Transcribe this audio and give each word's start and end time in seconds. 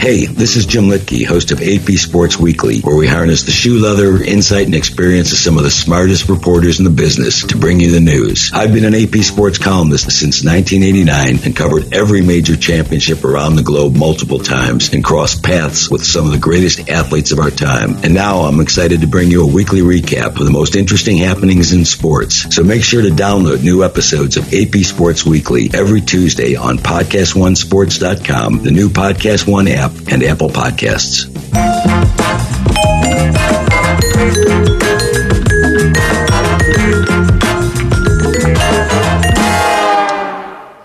Hey, 0.00 0.24
this 0.24 0.56
is 0.56 0.64
Jim 0.64 0.84
Litke, 0.84 1.26
host 1.26 1.50
of 1.50 1.60
AP 1.60 1.90
Sports 1.98 2.38
Weekly, 2.38 2.80
where 2.80 2.96
we 2.96 3.06
harness 3.06 3.42
the 3.42 3.50
shoe 3.50 3.78
leather, 3.78 4.16
insight, 4.24 4.64
and 4.64 4.74
experience 4.74 5.30
of 5.32 5.36
some 5.36 5.58
of 5.58 5.62
the 5.62 5.70
smartest 5.70 6.30
reporters 6.30 6.78
in 6.78 6.86
the 6.86 6.90
business 6.90 7.46
to 7.48 7.58
bring 7.58 7.80
you 7.80 7.90
the 7.90 8.00
news. 8.00 8.50
I've 8.54 8.72
been 8.72 8.86
an 8.86 8.94
AP 8.94 9.16
Sports 9.16 9.58
columnist 9.58 10.10
since 10.10 10.42
1989 10.42 11.44
and 11.44 11.54
covered 11.54 11.92
every 11.92 12.22
major 12.22 12.56
championship 12.56 13.26
around 13.26 13.56
the 13.56 13.62
globe 13.62 13.94
multiple 13.94 14.38
times 14.38 14.90
and 14.94 15.04
crossed 15.04 15.42
paths 15.42 15.90
with 15.90 16.02
some 16.02 16.24
of 16.24 16.32
the 16.32 16.38
greatest 16.38 16.88
athletes 16.88 17.32
of 17.32 17.38
our 17.38 17.50
time. 17.50 17.96
And 18.02 18.14
now 18.14 18.44
I'm 18.44 18.60
excited 18.60 19.02
to 19.02 19.06
bring 19.06 19.30
you 19.30 19.42
a 19.42 19.52
weekly 19.52 19.82
recap 19.82 20.40
of 20.40 20.46
the 20.46 20.50
most 20.50 20.76
interesting 20.76 21.18
happenings 21.18 21.74
in 21.74 21.84
sports. 21.84 22.56
So 22.56 22.64
make 22.64 22.84
sure 22.84 23.02
to 23.02 23.10
download 23.10 23.62
new 23.62 23.84
episodes 23.84 24.38
of 24.38 24.54
AP 24.54 24.76
Sports 24.76 25.26
Weekly 25.26 25.68
every 25.74 26.00
Tuesday 26.00 26.56
on 26.56 26.78
PodcastOneSports.com, 26.78 28.62
the 28.62 28.70
new 28.70 28.88
Podcast 28.88 29.46
One 29.46 29.68
app, 29.68 29.89
and 30.10 30.22
Apple 30.22 30.48
Podcasts. 30.48 31.26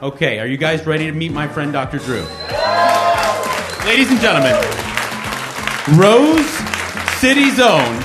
Okay, 0.01 0.39
are 0.39 0.45
you 0.45 0.57
guys 0.57 0.85
ready 0.85 1.05
to 1.05 1.11
meet 1.11 1.31
my 1.31 1.47
friend 1.47 1.73
Dr. 1.73 1.97
Drew? 1.97 2.25
Ladies 3.85 4.11
and 4.11 4.19
gentlemen, 4.21 4.53
Rose 5.97 6.45
City's 7.19 7.59
own 7.59 8.03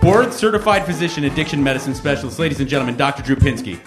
board 0.00 0.32
certified 0.32 0.84
physician, 0.84 1.24
addiction 1.24 1.62
medicine 1.62 1.94
specialist, 1.94 2.38
ladies 2.38 2.60
and 2.60 2.68
gentlemen, 2.68 2.96
Dr. 2.96 3.22
Drew 3.22 3.36
Pinsky. 3.36 3.78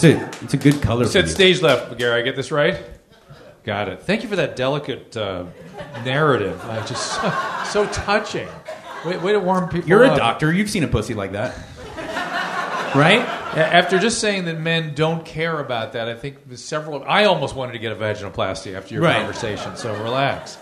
It's 0.00 0.04
a, 0.04 0.44
it's 0.44 0.54
a 0.54 0.56
good 0.56 0.80
color. 0.80 1.00
You 1.02 1.06
for 1.06 1.12
said 1.12 1.24
you. 1.24 1.30
stage 1.30 1.60
left, 1.60 1.96
Gary. 1.98 2.20
I 2.20 2.24
get 2.24 2.36
this 2.36 2.52
right? 2.52 2.78
Got 3.64 3.88
it. 3.88 4.00
Thank 4.02 4.22
you 4.22 4.28
for 4.28 4.36
that 4.36 4.54
delicate 4.56 5.16
uh, 5.16 5.44
narrative. 6.04 6.60
Uh, 6.62 6.86
just 6.86 7.20
so, 7.72 7.84
so 7.84 7.92
touching. 7.92 8.48
Way, 9.04 9.16
way 9.18 9.32
to 9.32 9.40
warm 9.40 9.68
people 9.68 9.88
You're 9.88 10.04
a 10.04 10.16
doctor. 10.16 10.52
You've 10.52 10.70
seen 10.70 10.84
a 10.84 10.88
pussy 10.88 11.14
like 11.14 11.32
that. 11.32 11.56
Right? 12.94 13.20
After 13.20 13.98
just 13.98 14.18
saying 14.20 14.46
that 14.46 14.58
men 14.60 14.94
don't 14.94 15.24
care 15.24 15.58
about 15.60 15.92
that, 15.92 16.08
I 16.08 16.14
think 16.14 16.36
several. 16.54 17.04
I 17.04 17.24
almost 17.24 17.54
wanted 17.54 17.72
to 17.72 17.78
get 17.78 17.92
a 17.92 17.96
vaginoplasty 17.96 18.74
after 18.74 18.94
your 18.94 19.02
Right. 19.02 19.16
conversation. 19.16 19.76
So 19.76 19.92
relax. 20.02 20.56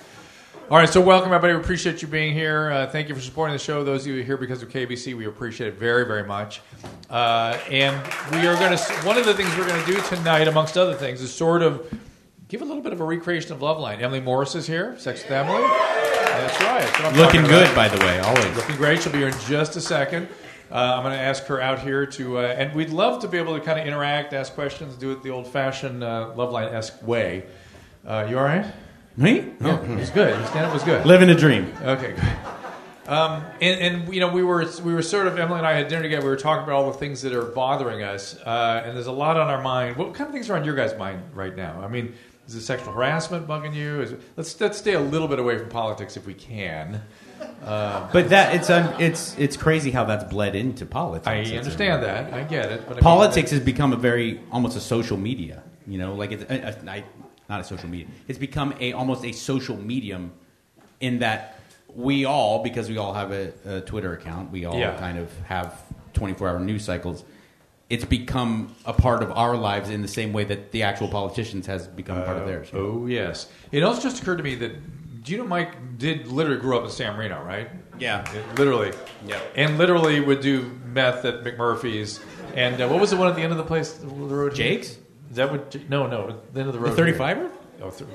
All 0.68 0.76
right, 0.76 0.88
so 0.88 1.00
welcome 1.00 1.28
everybody. 1.32 1.54
We 1.54 1.60
appreciate 1.60 2.02
you 2.02 2.08
being 2.08 2.34
here. 2.34 2.72
Uh, 2.72 2.88
thank 2.88 3.08
you 3.08 3.14
for 3.14 3.20
supporting 3.20 3.52
the 3.52 3.58
show. 3.58 3.84
Those 3.84 4.00
of 4.00 4.08
you 4.08 4.14
who 4.14 4.20
are 4.22 4.24
here 4.24 4.36
because 4.36 4.64
of 4.64 4.68
KBC, 4.68 5.16
we 5.16 5.26
appreciate 5.26 5.68
it 5.68 5.78
very, 5.78 6.04
very 6.04 6.24
much. 6.24 6.60
Uh, 7.08 7.56
and 7.70 7.94
we 8.32 8.48
are 8.48 8.56
going 8.56 8.76
to. 8.76 8.82
One 9.06 9.16
of 9.16 9.24
the 9.24 9.32
things 9.32 9.48
we're 9.56 9.68
going 9.68 9.84
to 9.84 9.92
do 9.92 10.00
tonight, 10.08 10.48
amongst 10.48 10.76
other 10.76 10.94
things, 10.94 11.20
is 11.20 11.32
sort 11.32 11.62
of 11.62 11.88
give 12.48 12.62
a 12.62 12.64
little 12.64 12.82
bit 12.82 12.92
of 12.92 13.00
a 13.00 13.04
recreation 13.04 13.52
of 13.52 13.60
Loveline. 13.60 14.00
Emily 14.00 14.18
Morse 14.18 14.56
is 14.56 14.66
here. 14.66 14.98
Sex 14.98 15.22
with 15.22 15.30
Emily. 15.30 15.62
That's 15.62 16.60
right. 16.60 17.00
That's 17.00 17.16
Looking 17.16 17.44
good, 17.44 17.72
by 17.76 17.86
the 17.86 18.04
way, 18.04 18.18
always. 18.18 18.56
Looking 18.56 18.74
great. 18.74 19.00
She'll 19.00 19.12
be 19.12 19.18
here 19.18 19.28
in 19.28 19.38
just 19.46 19.76
a 19.76 19.80
second. 19.80 20.26
Uh, 20.72 20.96
I'm 20.96 21.04
going 21.04 21.14
to 21.14 21.22
ask 21.22 21.44
her 21.44 21.60
out 21.60 21.78
here 21.78 22.04
to, 22.06 22.38
uh, 22.38 22.42
and 22.42 22.74
we'd 22.74 22.90
love 22.90 23.22
to 23.22 23.28
be 23.28 23.38
able 23.38 23.56
to 23.56 23.64
kind 23.64 23.78
of 23.78 23.86
interact, 23.86 24.32
ask 24.32 24.52
questions, 24.54 24.96
do 24.96 25.12
it 25.12 25.22
the 25.22 25.30
old-fashioned 25.30 26.02
uh, 26.02 26.32
Loveline 26.34 26.72
esque 26.72 27.00
way. 27.06 27.44
Uh, 28.04 28.26
you 28.28 28.36
all 28.36 28.44
right? 28.44 28.66
Me? 29.16 29.52
Yeah, 29.60 29.80
it 29.82 29.98
was 29.98 30.10
good. 30.10 30.36
Your 30.38 30.46
stand-up 30.48 30.72
was 30.74 30.82
good. 30.82 31.06
Living 31.06 31.30
a 31.30 31.34
dream. 31.34 31.72
Okay, 31.82 32.12
good. 32.12 33.10
Um, 33.10 33.44
and, 33.60 33.80
and 34.04 34.14
you 34.14 34.20
know, 34.20 34.28
we 34.28 34.42
were 34.42 34.66
we 34.84 34.92
were 34.92 35.00
sort 35.02 35.26
of 35.28 35.38
Emily 35.38 35.58
and 35.58 35.66
I 35.66 35.74
had 35.74 35.88
dinner 35.88 36.02
together. 36.02 36.24
We 36.24 36.30
were 36.30 36.36
talking 36.36 36.64
about 36.64 36.74
all 36.74 36.90
the 36.90 36.98
things 36.98 37.22
that 37.22 37.32
are 37.32 37.44
bothering 37.44 38.02
us, 38.02 38.36
uh, 38.44 38.82
and 38.84 38.96
there's 38.96 39.06
a 39.06 39.12
lot 39.12 39.36
on 39.38 39.48
our 39.48 39.62
mind. 39.62 39.96
What 39.96 40.12
kind 40.14 40.26
of 40.28 40.34
things 40.34 40.50
are 40.50 40.56
on 40.56 40.64
your 40.64 40.74
guys' 40.74 40.98
mind 40.98 41.22
right 41.32 41.54
now? 41.54 41.80
I 41.82 41.88
mean, 41.88 42.14
is 42.48 42.56
it 42.56 42.62
sexual 42.62 42.92
harassment 42.92 43.46
bugging 43.46 43.74
you? 43.74 44.02
Is 44.02 44.12
it, 44.12 44.20
let's 44.36 44.60
let's 44.60 44.76
stay 44.76 44.94
a 44.94 45.00
little 45.00 45.28
bit 45.28 45.38
away 45.38 45.56
from 45.56 45.68
politics 45.68 46.16
if 46.16 46.26
we 46.26 46.34
can. 46.34 47.00
But 47.60 48.28
that 48.30 48.54
it's 48.56 48.70
un, 48.70 49.00
it's 49.00 49.38
it's 49.38 49.56
crazy 49.56 49.92
how 49.92 50.04
that's 50.04 50.24
bled 50.24 50.56
into 50.56 50.84
politics. 50.84 51.28
I 51.28 51.56
understand 51.56 52.02
that. 52.02 52.34
I 52.34 52.42
get 52.42 52.72
it. 52.72 52.80
But 52.86 52.92
I 52.92 52.94
mean, 52.96 53.02
Politics 53.02 53.52
has 53.52 53.60
become 53.60 53.92
a 53.92 53.96
very 53.96 54.40
almost 54.50 54.76
a 54.76 54.80
social 54.80 55.16
media. 55.16 55.62
You 55.86 55.98
know, 55.98 56.14
like 56.14 56.32
it's 56.32 56.42
a, 56.50 56.56
a, 56.88 56.90
I- 56.90 57.04
not 57.48 57.60
a 57.60 57.64
social 57.64 57.88
media. 57.88 58.06
It's 58.28 58.38
become 58.38 58.74
a 58.80 58.92
almost 58.92 59.24
a 59.24 59.32
social 59.32 59.76
medium 59.76 60.32
in 61.00 61.20
that 61.20 61.60
we 61.94 62.24
all 62.24 62.62
because 62.62 62.88
we 62.88 62.98
all 62.98 63.14
have 63.14 63.30
a, 63.32 63.52
a 63.64 63.80
Twitter 63.82 64.12
account. 64.12 64.50
We 64.50 64.64
all 64.64 64.76
Yeah. 64.78 64.96
kind 64.98 65.18
of 65.18 65.30
have 65.42 65.80
twenty 66.12 66.34
four 66.34 66.48
hour 66.48 66.60
news 66.60 66.84
cycles. 66.84 67.24
It's 67.88 68.04
become 68.04 68.74
a 68.84 68.92
part 68.92 69.22
of 69.22 69.30
our 69.30 69.56
lives 69.56 69.90
in 69.90 70.02
the 70.02 70.08
same 70.08 70.32
way 70.32 70.42
that 70.44 70.72
the 70.72 70.82
actual 70.82 71.06
politicians 71.08 71.66
has 71.68 71.86
become 71.86 72.18
a 72.18 72.24
part 72.24 72.36
of 72.38 72.46
theirs. 72.46 72.68
Oh 72.74 73.06
yes. 73.06 73.48
It 73.70 73.82
also 73.82 74.00
just 74.02 74.20
occurred 74.22 74.38
to 74.38 74.44
me 74.44 74.56
that 74.56 75.22
do 75.22 75.32
you 75.32 75.38
know 75.38 75.44
Mike 75.46 75.98
did 75.98 76.26
literally 76.28 76.60
grew 76.60 76.76
up 76.76 76.84
in 76.84 76.90
San 76.90 77.16
Marino, 77.16 77.42
right? 77.42 77.70
Yeah. 77.98 78.28
It- 78.34 78.58
literally. 78.58 78.92
Yeah. 79.26 79.40
And 79.54 79.78
literally 79.78 80.20
would 80.20 80.40
do 80.40 80.70
meth 80.86 81.24
at 81.24 81.42
McMurphy's. 81.44 82.20
And 82.54 82.80
uh, 82.80 82.88
what 82.88 83.00
was 83.00 83.10
the 83.10 83.16
one 83.16 83.28
at 83.28 83.36
the 83.36 83.42
end 83.42 83.52
of 83.52 83.58
the 83.58 83.64
place? 83.64 83.92
The 83.92 84.06
road. 84.08 84.54
Jake's? 84.54 84.96
Is 85.36 85.38
that 85.38 85.50
what? 85.52 85.90
No, 85.90 86.06
no. 86.06 86.40
The 86.54 86.60
end 86.60 86.68
of 86.70 86.72
the 86.72 86.80
road. 86.80 86.96
The 86.96 87.02
35er? 87.02 87.50
Oh, 87.82 87.90
th- 87.90 88.08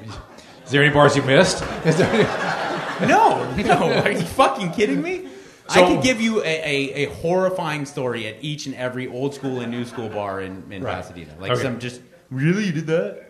is 0.65 0.71
there 0.71 0.81
any 0.81 0.91
bars 0.91 1.15
you 1.15 1.21
missed? 1.21 1.61
Is 1.85 1.95
there 1.95 2.09
any- 2.11 3.07
No, 3.07 3.53
no. 3.57 4.01
Are 4.03 4.09
you 4.11 4.23
fucking 4.23 4.71
kidding 4.71 5.03
me? 5.03 5.27
So- 5.69 5.85
I 5.85 5.93
could 5.93 6.01
give 6.03 6.19
you 6.19 6.41
a, 6.41 6.45
a, 6.47 6.93
a 7.05 7.05
horrifying 7.17 7.85
story 7.85 8.25
at 8.25 8.37
each 8.43 8.65
and 8.65 8.73
every 8.73 9.05
old 9.05 9.35
school 9.35 9.59
and 9.59 9.71
new 9.71 9.85
school 9.85 10.09
bar 10.09 10.41
in, 10.41 10.63
in 10.73 10.81
Right. 10.83 10.95
Pasadena. 10.95 11.35
Like 11.39 11.51
Okay. 11.51 11.61
some 11.61 11.77
just 11.79 12.01
really 12.31 12.65
you 12.65 12.71
did 12.71 12.87
that? 12.87 13.27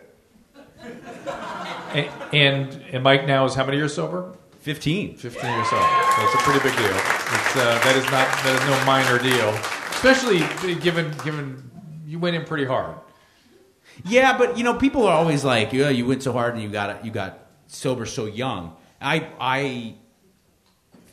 and, 1.94 2.10
and 2.34 2.82
and 2.94 3.04
Mike 3.04 3.28
now 3.28 3.44
is 3.44 3.56
how 3.56 3.66
many 3.66 3.76
years 3.76 3.94
sober? 3.94 4.38
Fifteen. 4.62 5.18
15 5.18 5.52
years 5.52 5.68
old. 5.74 5.84
So 6.16 6.24
it's 6.24 6.36
a 6.36 6.38
pretty 6.38 6.60
big 6.66 6.78
deal. 6.78 6.96
It's, 6.96 7.56
uh, 7.58 7.78
that 7.84 7.96
is 7.98 8.06
not 8.06 8.28
that 8.46 8.56
is 8.56 8.70
no 8.70 8.86
minor 8.86 9.20
deal, 9.20 9.50
especially 9.92 10.40
given 10.80 11.12
given 11.26 11.70
you 12.06 12.20
went 12.20 12.38
in 12.38 12.46
pretty 12.46 12.64
hard. 12.64 12.96
Yeah, 14.06 14.38
but 14.38 14.58
you 14.58 14.64
know, 14.64 14.74
people 14.76 15.06
are 15.08 15.14
always 15.14 15.44
like, 15.44 15.74
"Yeah, 15.74 15.90
you 15.90 16.06
went 16.06 16.24
so 16.24 16.32
hard 16.34 16.54
and 16.54 16.64
you 16.64 16.70
got 16.70 17.06
you 17.06 17.12
got 17.12 17.40
sober 17.68 18.06
so 18.06 18.26
young." 18.26 18.76
I 19.02 19.28
I 19.40 19.96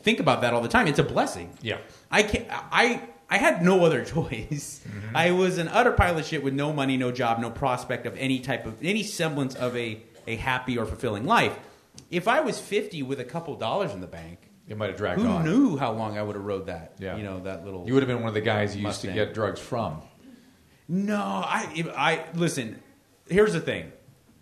think 0.03 0.19
about 0.19 0.41
that 0.41 0.53
all 0.53 0.61
the 0.61 0.69
time. 0.69 0.87
It's 0.87 0.99
a 0.99 1.03
blessing. 1.03 1.51
Yeah. 1.61 1.77
I 2.11 2.23
can 2.23 2.45
I 2.49 3.01
I 3.29 3.37
had 3.37 3.63
no 3.63 3.85
other 3.85 4.03
choice. 4.15 4.81
Mm-hmm. 4.87 5.15
I 5.15 5.31
was 5.31 5.57
an 5.57 5.67
utter 5.67 5.91
pile 5.91 6.17
of 6.17 6.25
shit 6.25 6.43
with 6.43 6.53
no 6.53 6.73
money, 6.73 6.97
no 6.97 7.11
job, 7.11 7.39
no 7.39 7.49
prospect 7.49 8.05
of 8.05 8.15
any 8.17 8.39
type 8.39 8.65
of 8.65 8.83
any 8.83 9.03
semblance 9.03 9.55
of 9.55 9.75
a 9.75 10.01
a 10.27 10.35
happy 10.35 10.77
or 10.77 10.85
fulfilling 10.85 11.25
life. 11.25 11.57
If 12.11 12.27
I 12.27 12.41
was 12.41 12.59
50 12.59 13.03
with 13.03 13.19
a 13.19 13.25
couple 13.25 13.55
dollars 13.55 13.91
in 13.93 14.01
the 14.01 14.07
bank, 14.07 14.39
It 14.67 14.77
might 14.77 14.87
have 14.89 14.97
dragged 14.97 15.21
who 15.21 15.27
on. 15.27 15.43
knew 15.43 15.77
how 15.77 15.91
long 15.91 16.17
I 16.17 16.23
would 16.23 16.35
have 16.35 16.45
rode 16.45 16.67
that? 16.67 16.93
Yeah. 16.99 17.17
You 17.17 17.23
know, 17.23 17.39
that 17.41 17.65
little 17.65 17.85
You 17.85 17.93
would 17.93 18.03
have 18.03 18.07
been 18.07 18.19
one 18.19 18.29
of 18.29 18.33
the 18.35 18.41
guys 18.41 18.75
you 18.75 18.85
used 18.85 19.01
to 19.01 19.11
get 19.11 19.33
drugs 19.33 19.59
from. 19.59 20.01
No, 20.89 21.15
I, 21.15 21.85
I 21.95 22.25
listen. 22.33 22.81
Here's 23.27 23.53
the 23.53 23.59
thing: 23.61 23.91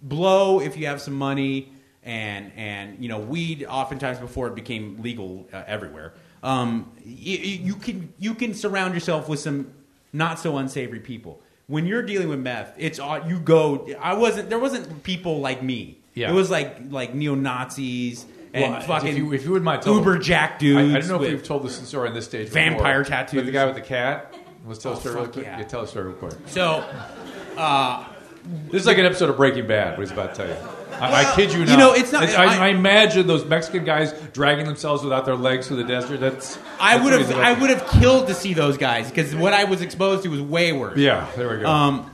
blow 0.02 0.62
if 0.62 0.78
you 0.78 0.88
have 0.88 1.02
some 1.02 1.14
money, 1.14 1.74
and 2.04 2.54
and 2.56 3.04
you 3.04 3.10
know 3.10 3.20
weed. 3.20 3.66
Oftentimes 3.66 4.18
before 4.18 4.48
it 4.48 4.56
became 4.56 5.02
legal 5.02 5.48
uh, 5.52 5.64
everywhere, 5.68 6.14
um, 6.42 6.90
you, 7.04 7.38
you 7.38 7.76
can 7.76 8.14
you 8.18 8.34
can 8.34 8.54
surround 8.54 8.94
yourself 8.94 9.28
with 9.28 9.42
some 9.42 9.74
not 10.14 10.40
so 10.40 10.58
unsavory 10.58 11.02
people. 11.02 11.42
When 11.68 11.86
you're 11.86 12.02
dealing 12.02 12.30
with 12.30 12.40
meth, 12.40 12.74
it's 12.78 12.98
all 12.98 13.28
you 13.28 13.40
go. 13.40 13.86
I 14.00 14.14
wasn't. 14.14 14.50
There 14.50 14.60
wasn't 14.60 15.04
people 15.04 15.42
like 15.42 15.62
me. 15.62 16.00
Yeah. 16.14 16.32
It 16.32 16.34
was 16.34 16.50
like 16.50 16.78
like 16.90 17.14
neo 17.14 17.36
Nazis 17.36 18.26
and 18.54 18.74
Well, 18.74 18.82
fucking 18.82 19.10
if 19.10 19.18
you, 19.18 19.34
if 19.34 19.44
you 19.44 19.52
wouldn't 19.52 19.66
mind 19.66 19.86
uber 19.86 20.18
jack 20.18 20.54
I, 20.56 20.58
dudes. 20.60 20.96
I 20.96 21.00
don't 21.00 21.10
know 21.10 21.24
if 21.24 21.32
we've 21.32 21.44
told 21.44 21.64
this 21.64 21.76
story 21.88 22.08
on 22.08 22.16
this 22.16 22.26
stage. 22.26 22.48
Vampire 22.48 23.00
before, 23.00 23.18
tattoos. 23.18 23.42
But 23.42 23.46
the 23.46 23.52
guy 23.52 23.66
with 23.66 23.76
the 23.76 23.82
cat. 23.82 24.34
Let's 24.68 24.80
tell 24.80 24.94
Oh, 24.94 24.96
a 24.98 25.00
story 25.00 25.16
real 25.16 25.28
quick. 25.28 25.46
yeah. 25.46 25.64
tell 25.64 25.82
a 25.82 25.88
story 25.88 26.08
real 26.08 26.16
quick. 26.16 26.34
so 26.48 26.84
This 28.72 28.82
is 28.82 28.88
like 28.88 28.98
an 28.98 29.06
episode 29.06 29.30
of 29.30 29.38
Breaking 29.38 29.68
Bad. 29.68 29.98
What 29.98 30.02
he's 30.08 30.12
about 30.12 30.36
to 30.36 30.46
tell 30.46 30.48
you. 30.48 30.70
I, 31.00 31.26
I 31.32 31.36
kid 31.36 31.52
you 31.54 31.60
not. 31.60 31.70
you 31.70 31.78
know, 31.78 31.94
it's 31.94 32.12
not- 32.12 32.24
I, 32.24 32.46
I, 32.58 32.66
I- 32.66 32.68
imagine 32.70 33.28
those 33.28 33.46
Mexican 33.46 33.84
guys 33.84 34.14
dragging 34.34 34.66
themselves 34.66 35.04
without 35.04 35.26
their 35.26 35.36
legs 35.36 35.68
through 35.68 35.78
the 35.78 35.84
desert. 35.84 36.20
That's. 36.20 36.58
I 36.80 36.96
would 37.04 37.14
have 37.14 37.32
I 37.32 37.54
would 37.54 37.70
have 37.70 37.88
killed 38.00 38.28
to 38.28 38.34
see 38.34 38.54
those 38.54 38.78
guys 38.78 39.10
because 39.10 39.36
what 39.36 39.54
I 39.54 39.66
was 39.66 39.82
exposed 39.82 40.24
to 40.24 40.30
was 40.30 40.42
way 40.42 40.72
worse. 40.72 40.98
Yeah, 40.98 41.28
there 41.36 41.50
we 41.56 41.60
go. 41.62 41.70
Um, 41.70 42.12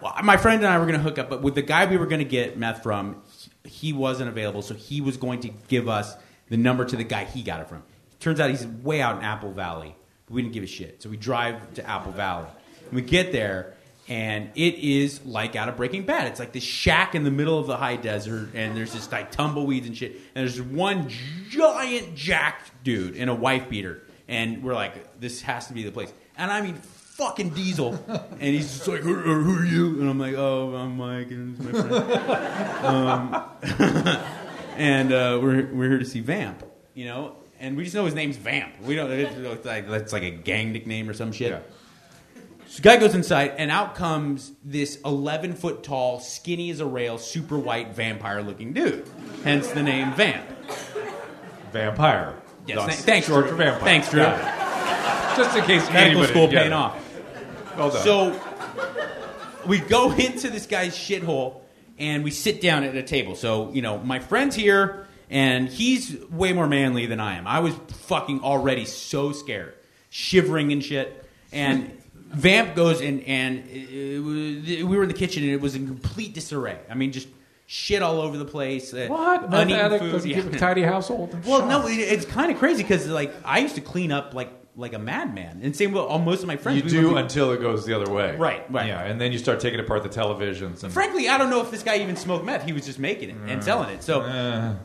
well, 0.00 0.14
my 0.24 0.36
friend 0.36 0.58
and 0.64 0.72
I 0.72 0.78
were 0.78 0.86
going 0.86 0.96
to 0.98 1.02
hook 1.02 1.18
up, 1.18 1.28
but 1.30 1.42
with 1.42 1.54
the 1.54 1.62
guy 1.62 1.86
we 1.86 1.96
were 1.98 2.06
going 2.06 2.20
to 2.20 2.24
get 2.24 2.56
meth 2.58 2.82
from, 2.82 3.22
he 3.64 3.92
wasn't 3.92 4.28
available, 4.28 4.62
so 4.62 4.74
he 4.74 5.00
was 5.00 5.16
going 5.16 5.40
to 5.40 5.50
give 5.68 5.88
us 5.88 6.14
the 6.48 6.56
number 6.56 6.84
to 6.84 6.96
the 6.96 7.04
guy 7.04 7.24
he 7.24 7.42
got 7.42 7.60
it 7.60 7.68
from. 7.68 7.82
Turns 8.20 8.40
out 8.40 8.50
he's 8.50 8.66
way 8.66 9.00
out 9.02 9.18
in 9.18 9.22
Apple 9.24 9.52
Valley. 9.52 9.94
We 10.30 10.42
didn't 10.42 10.54
give 10.54 10.64
a 10.64 10.68
shit, 10.68 11.02
so 11.02 11.08
we 11.08 11.16
drive 11.16 11.74
to 11.74 11.88
Apple 11.88 12.12
Valley. 12.12 12.48
And 12.86 12.92
we 12.92 13.02
get 13.02 13.32
there, 13.32 13.74
and 14.08 14.50
it 14.54 14.74
is 14.74 15.24
like 15.24 15.56
out 15.56 15.68
of 15.68 15.76
Breaking 15.76 16.04
Bad. 16.04 16.28
It's 16.28 16.40
like 16.40 16.52
this 16.52 16.62
shack 16.62 17.14
in 17.14 17.24
the 17.24 17.30
middle 17.30 17.58
of 17.58 17.66
the 17.66 17.76
high 17.76 17.96
desert, 17.96 18.50
and 18.54 18.76
there's 18.76 18.92
just 18.92 19.12
like 19.12 19.30
tumbleweeds 19.30 19.86
and 19.86 19.96
shit. 19.96 20.12
And 20.34 20.46
there's 20.46 20.60
one 20.60 21.08
giant 21.48 22.14
jacked 22.14 22.70
dude 22.84 23.16
in 23.16 23.28
a 23.28 23.34
wife 23.34 23.68
beater, 23.68 24.02
and 24.26 24.62
we're 24.62 24.74
like, 24.74 25.20
this 25.20 25.42
has 25.42 25.66
to 25.68 25.74
be 25.74 25.82
the 25.82 25.92
place. 25.92 26.12
And 26.36 26.50
I 26.50 26.60
mean, 26.60 26.76
fucking 26.76 27.50
Diesel, 27.50 27.98
and 28.06 28.40
he's 28.40 28.72
just 28.72 28.88
like, 28.88 29.00
who, 29.00 29.14
who 29.14 29.58
are 29.58 29.64
you? 29.64 30.00
And 30.00 30.08
I'm 30.08 30.18
like, 30.18 30.34
oh, 30.34 30.74
I'm 30.74 30.96
Mike, 30.96 31.30
and 31.30 31.58
my 31.58 31.72
friend. 31.72 32.86
um, 32.86 33.44
and 34.76 35.12
uh, 35.12 35.38
we're 35.42 35.66
we're 35.74 35.88
here 35.88 35.98
to 35.98 36.04
see 36.04 36.20
Vamp, 36.20 36.64
you 36.94 37.06
know. 37.06 37.36
And 37.60 37.76
we 37.76 37.84
just 37.84 37.94
know 37.94 38.04
his 38.04 38.14
name's 38.14 38.36
Vamp. 38.36 38.80
We 38.82 38.94
don't. 38.94 39.10
It's 39.10 39.66
like, 39.66 39.88
that's 39.88 40.12
like 40.12 40.22
a 40.22 40.30
gang 40.30 40.72
nickname 40.72 41.08
or 41.08 41.14
some 41.14 41.32
shit. 41.32 41.50
Yeah. 41.50 41.60
So 42.68 42.82
guy 42.82 42.98
goes 42.98 43.14
inside, 43.14 43.54
and 43.56 43.70
out 43.70 43.94
comes 43.94 44.52
this 44.62 45.00
11 45.04 45.54
foot 45.54 45.82
tall, 45.82 46.20
skinny 46.20 46.70
as 46.70 46.80
a 46.80 46.86
rail, 46.86 47.16
super 47.16 47.58
white 47.58 47.94
vampire 47.94 48.42
looking 48.42 48.74
dude. 48.74 49.08
Hence 49.42 49.68
the 49.68 49.82
name 49.82 50.12
Vamp. 50.12 50.46
Vampire. 51.72 52.36
Yes, 52.66 52.86
th- 52.86 52.98
thanks, 52.98 53.26
Drew. 53.26 53.46
for 53.48 53.54
vampire. 53.54 53.80
Thanks, 53.80 54.10
Drew. 54.10 54.20
Yeah. 54.20 55.34
Just 55.36 55.56
in 55.56 55.64
case 55.64 55.90
Medical 55.90 56.22
anybody 56.22 56.26
school 56.26 56.48
paying 56.48 56.72
off. 56.72 57.02
Well 57.76 57.90
done. 57.90 58.02
So 58.02 58.40
we 59.66 59.78
go 59.78 60.12
into 60.16 60.50
this 60.50 60.66
guy's 60.66 60.94
shithole 60.94 61.62
and 61.98 62.22
we 62.22 62.30
sit 62.30 62.60
down 62.60 62.84
at 62.84 62.94
a 62.94 63.02
table. 63.02 63.34
So, 63.34 63.70
you 63.72 63.82
know, 63.82 63.98
my 63.98 64.18
friend's 64.18 64.54
here 64.54 65.07
and 65.30 65.68
he's 65.68 66.16
way 66.30 66.52
more 66.52 66.66
manly 66.66 67.06
than 67.06 67.20
I 67.20 67.36
am. 67.36 67.46
I 67.46 67.60
was 67.60 67.74
fucking 67.88 68.40
already 68.42 68.84
so 68.84 69.32
scared, 69.32 69.74
shivering 70.10 70.72
and 70.72 70.82
shit. 70.82 71.24
And 71.52 71.90
Vamp 72.14 72.74
goes 72.74 73.00
in 73.00 73.20
and 73.20 73.58
it, 73.68 73.90
it 73.90 74.18
was, 74.20 74.66
we 74.66 74.96
were 74.96 75.02
in 75.02 75.08
the 75.08 75.14
kitchen 75.14 75.42
and 75.42 75.52
it 75.52 75.60
was 75.60 75.74
in 75.74 75.86
complete 75.86 76.34
disarray. 76.34 76.78
I 76.90 76.94
mean, 76.94 77.12
just 77.12 77.28
shit 77.66 78.02
all 78.02 78.20
over 78.20 78.36
the 78.36 78.44
place. 78.44 78.92
uh, 78.94 79.06
what? 79.08 79.50
Meth 79.50 79.62
uneaten 79.62 79.98
food, 79.98 80.12
doesn't 80.12 80.30
yeah. 80.30 80.42
keep 80.42 80.52
a 80.52 80.58
tidy 80.58 80.82
household? 80.82 81.36
Well, 81.46 81.60
shocked. 81.60 81.70
no, 81.70 81.86
it, 81.88 81.94
it's 81.98 82.24
kind 82.26 82.50
of 82.52 82.58
crazy 82.58 82.82
because 82.82 83.06
like 83.08 83.32
I 83.44 83.58
used 83.58 83.74
to 83.76 83.80
clean 83.80 84.12
up 84.12 84.34
like 84.34 84.50
like 84.76 84.92
a 84.92 84.98
madman, 84.98 85.58
and 85.64 85.74
same 85.74 85.90
with 85.90 86.02
all 86.04 86.20
most 86.20 86.40
of 86.42 86.46
my 86.46 86.56
friends. 86.56 86.78
You 86.78 86.84
we 86.84 86.90
do 87.08 87.14
be- 87.14 87.20
until 87.20 87.50
it 87.50 87.60
goes 87.60 87.84
the 87.84 87.94
other 88.00 88.12
way. 88.12 88.36
Right, 88.36 88.70
right. 88.70 88.86
Yeah, 88.86 89.02
and 89.02 89.20
then 89.20 89.32
you 89.32 89.38
start 89.38 89.58
taking 89.58 89.80
apart 89.80 90.04
the 90.04 90.08
televisions. 90.08 90.84
And, 90.84 90.92
Frankly, 90.92 91.28
I 91.28 91.36
don't 91.36 91.50
know 91.50 91.60
if 91.60 91.72
this 91.72 91.82
guy 91.82 91.96
even 91.98 92.14
smoked 92.14 92.44
meth. 92.44 92.62
He 92.64 92.72
was 92.72 92.86
just 92.86 93.00
making 93.00 93.30
it 93.30 93.36
and 93.48 93.64
selling 93.64 93.90
it. 93.90 94.04
So 94.04 94.20
Uh, 94.20 94.76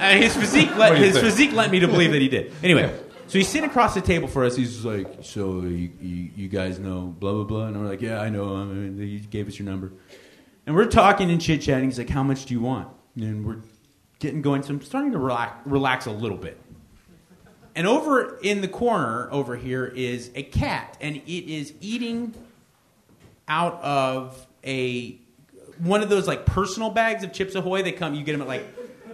uh, 0.00 0.10
his 0.16 0.36
physique 0.36 0.74
let 0.76 0.96
his 0.96 1.12
think? 1.14 1.24
physique 1.24 1.52
led 1.52 1.70
me 1.70 1.80
to 1.80 1.88
believe 1.88 2.12
that 2.12 2.20
he 2.22 2.28
did. 2.28 2.52
Anyway, 2.62 2.82
Yeah. 2.82 2.92
so 3.26 3.38
he's 3.38 3.48
sitting 3.48 3.68
across 3.68 3.94
the 3.94 4.00
table 4.00 4.28
for 4.28 4.44
us. 4.44 4.56
He's 4.56 4.84
like, 4.84 5.06
"So 5.22 5.60
you, 5.62 5.90
you, 6.00 6.30
you 6.36 6.48
guys 6.48 6.78
know 6.78 7.14
blah 7.18 7.32
blah 7.32 7.44
blah," 7.44 7.66
and 7.66 7.80
we're 7.80 7.88
like, 7.88 8.00
"Yeah, 8.02 8.20
I 8.20 8.28
know 8.30 8.56
him. 8.62 8.70
And 8.70 9.00
he 9.00 9.18
gave 9.20 9.48
us 9.48 9.58
your 9.58 9.66
number." 9.66 9.92
And 10.66 10.74
we're 10.74 10.86
talking 10.86 11.30
and 11.30 11.40
chit 11.40 11.60
chatting. 11.62 11.84
He's 11.90 11.98
like, 11.98 12.08
"How 12.10 12.22
much 12.22 12.46
do 12.46 12.54
you 12.54 12.60
want?" 12.60 12.88
And 13.16 13.46
we're 13.46 13.58
getting 14.18 14.42
going. 14.42 14.62
So 14.62 14.70
I'm 14.70 14.80
starting 14.82 15.12
to 15.12 15.18
relax, 15.18 15.54
relax 15.66 16.06
a 16.06 16.10
little 16.12 16.38
bit. 16.38 16.58
And 17.76 17.86
over 17.88 18.38
in 18.42 18.60
the 18.60 18.68
corner 18.68 19.28
over 19.32 19.56
here 19.56 19.84
is 19.84 20.30
a 20.34 20.42
cat, 20.44 20.96
and 21.00 21.16
it 21.16 21.28
is 21.52 21.72
eating 21.80 22.32
out 23.48 23.82
of 23.82 24.46
a 24.64 25.18
one 25.78 26.02
of 26.02 26.08
those 26.08 26.26
like 26.28 26.46
personal 26.46 26.90
bags 26.90 27.24
of 27.24 27.32
Chips 27.32 27.54
Ahoy. 27.56 27.82
They 27.82 27.90
come, 27.92 28.14
you 28.14 28.22
get 28.24 28.32
them 28.32 28.42
at 28.42 28.48
like 28.48 28.64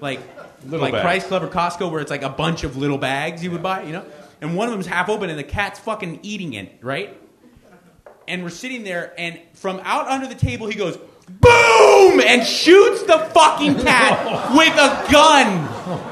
like 0.00 0.20
Little 0.64 0.90
like. 0.90 1.02
Price 1.02 1.26
Club 1.26 1.42
or 1.42 1.48
Costco, 1.48 1.90
where 1.90 2.00
it's 2.00 2.10
like 2.10 2.22
a 2.22 2.28
bunch 2.28 2.64
of 2.64 2.76
little 2.76 2.98
bags 2.98 3.42
you 3.42 3.50
would 3.50 3.62
buy, 3.62 3.82
you 3.82 3.92
know. 3.92 4.04
And 4.40 4.56
one 4.56 4.68
of 4.68 4.72
them's 4.72 4.86
half 4.86 5.08
open, 5.08 5.30
and 5.30 5.38
the 5.38 5.44
cat's 5.44 5.78
fucking 5.80 6.20
eating 6.22 6.54
it, 6.54 6.78
right? 6.82 7.16
And 8.28 8.42
we're 8.42 8.50
sitting 8.50 8.84
there, 8.84 9.12
and 9.18 9.40
from 9.54 9.80
out 9.84 10.06
under 10.08 10.26
the 10.26 10.34
table, 10.34 10.66
he 10.66 10.74
goes. 10.74 10.98
Boom! 11.28 12.20
And 12.20 12.44
shoots 12.44 13.04
the 13.04 13.18
fucking 13.18 13.76
cat 13.76 14.50
with 14.56 14.74
a 14.74 15.12
gun. 15.12 15.46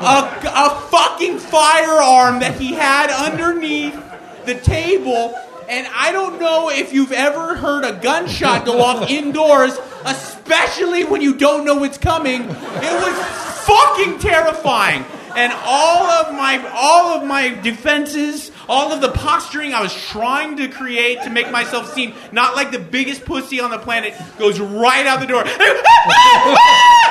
A, 0.00 0.40
a 0.54 0.80
fucking 0.90 1.38
firearm 1.38 2.38
that 2.40 2.56
he 2.60 2.72
had 2.72 3.10
underneath 3.10 4.00
the 4.46 4.54
table. 4.54 5.34
And 5.68 5.86
I 5.94 6.12
don't 6.12 6.40
know 6.40 6.70
if 6.70 6.94
you've 6.94 7.12
ever 7.12 7.54
heard 7.54 7.84
a 7.84 7.92
gunshot 8.00 8.64
go 8.64 8.80
off 8.80 9.10
indoors, 9.10 9.78
especially 10.04 11.04
when 11.04 11.20
you 11.20 11.34
don't 11.34 11.66
know 11.66 11.84
it's 11.84 11.98
coming. 11.98 12.42
It 12.42 12.48
was 12.48 13.64
fucking 13.66 14.18
terrifying. 14.18 15.04
And 15.36 15.52
all 15.64 16.04
of 16.04 16.34
my 16.34 16.66
all 16.72 17.18
of 17.18 17.28
my 17.28 17.50
defenses, 17.50 18.50
all 18.66 18.92
of 18.92 19.02
the 19.02 19.10
posturing 19.10 19.74
I 19.74 19.82
was 19.82 19.94
trying 19.94 20.56
to 20.56 20.68
create 20.68 21.22
to 21.24 21.30
make 21.30 21.50
myself 21.50 21.92
seem 21.92 22.14
not 22.32 22.56
like 22.56 22.72
the 22.72 22.78
biggest 22.78 23.26
pussy 23.26 23.60
on 23.60 23.70
the 23.70 23.78
planet 23.78 24.14
goes 24.38 24.58
right 24.58 25.06
out 25.06 25.20
the 25.20 25.26
door. 25.26 25.44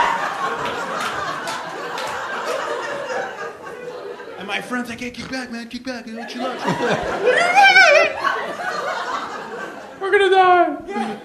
my 4.57 4.63
friend's 4.63 4.89
like, 4.89 4.99
hey, 4.99 5.11
kick 5.11 5.29
back, 5.29 5.51
man, 5.51 5.69
kick 5.69 5.83
back. 5.83 6.07
What 6.07 6.33
you 6.33 6.41
like? 6.41 6.57
we're 10.01 10.11
gonna 10.11 10.31
die. 10.31 11.21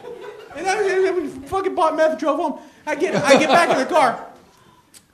And 0.54 0.66
I, 0.66 1.10
we 1.12 1.28
fucking 1.46 1.74
bought 1.74 1.96
meth 1.96 2.18
drove 2.18 2.38
home. 2.38 2.58
I 2.86 2.94
get, 2.94 3.14
I 3.14 3.38
get 3.38 3.48
back 3.48 3.70
in 3.70 3.78
the 3.78 3.86
car. 3.86 4.26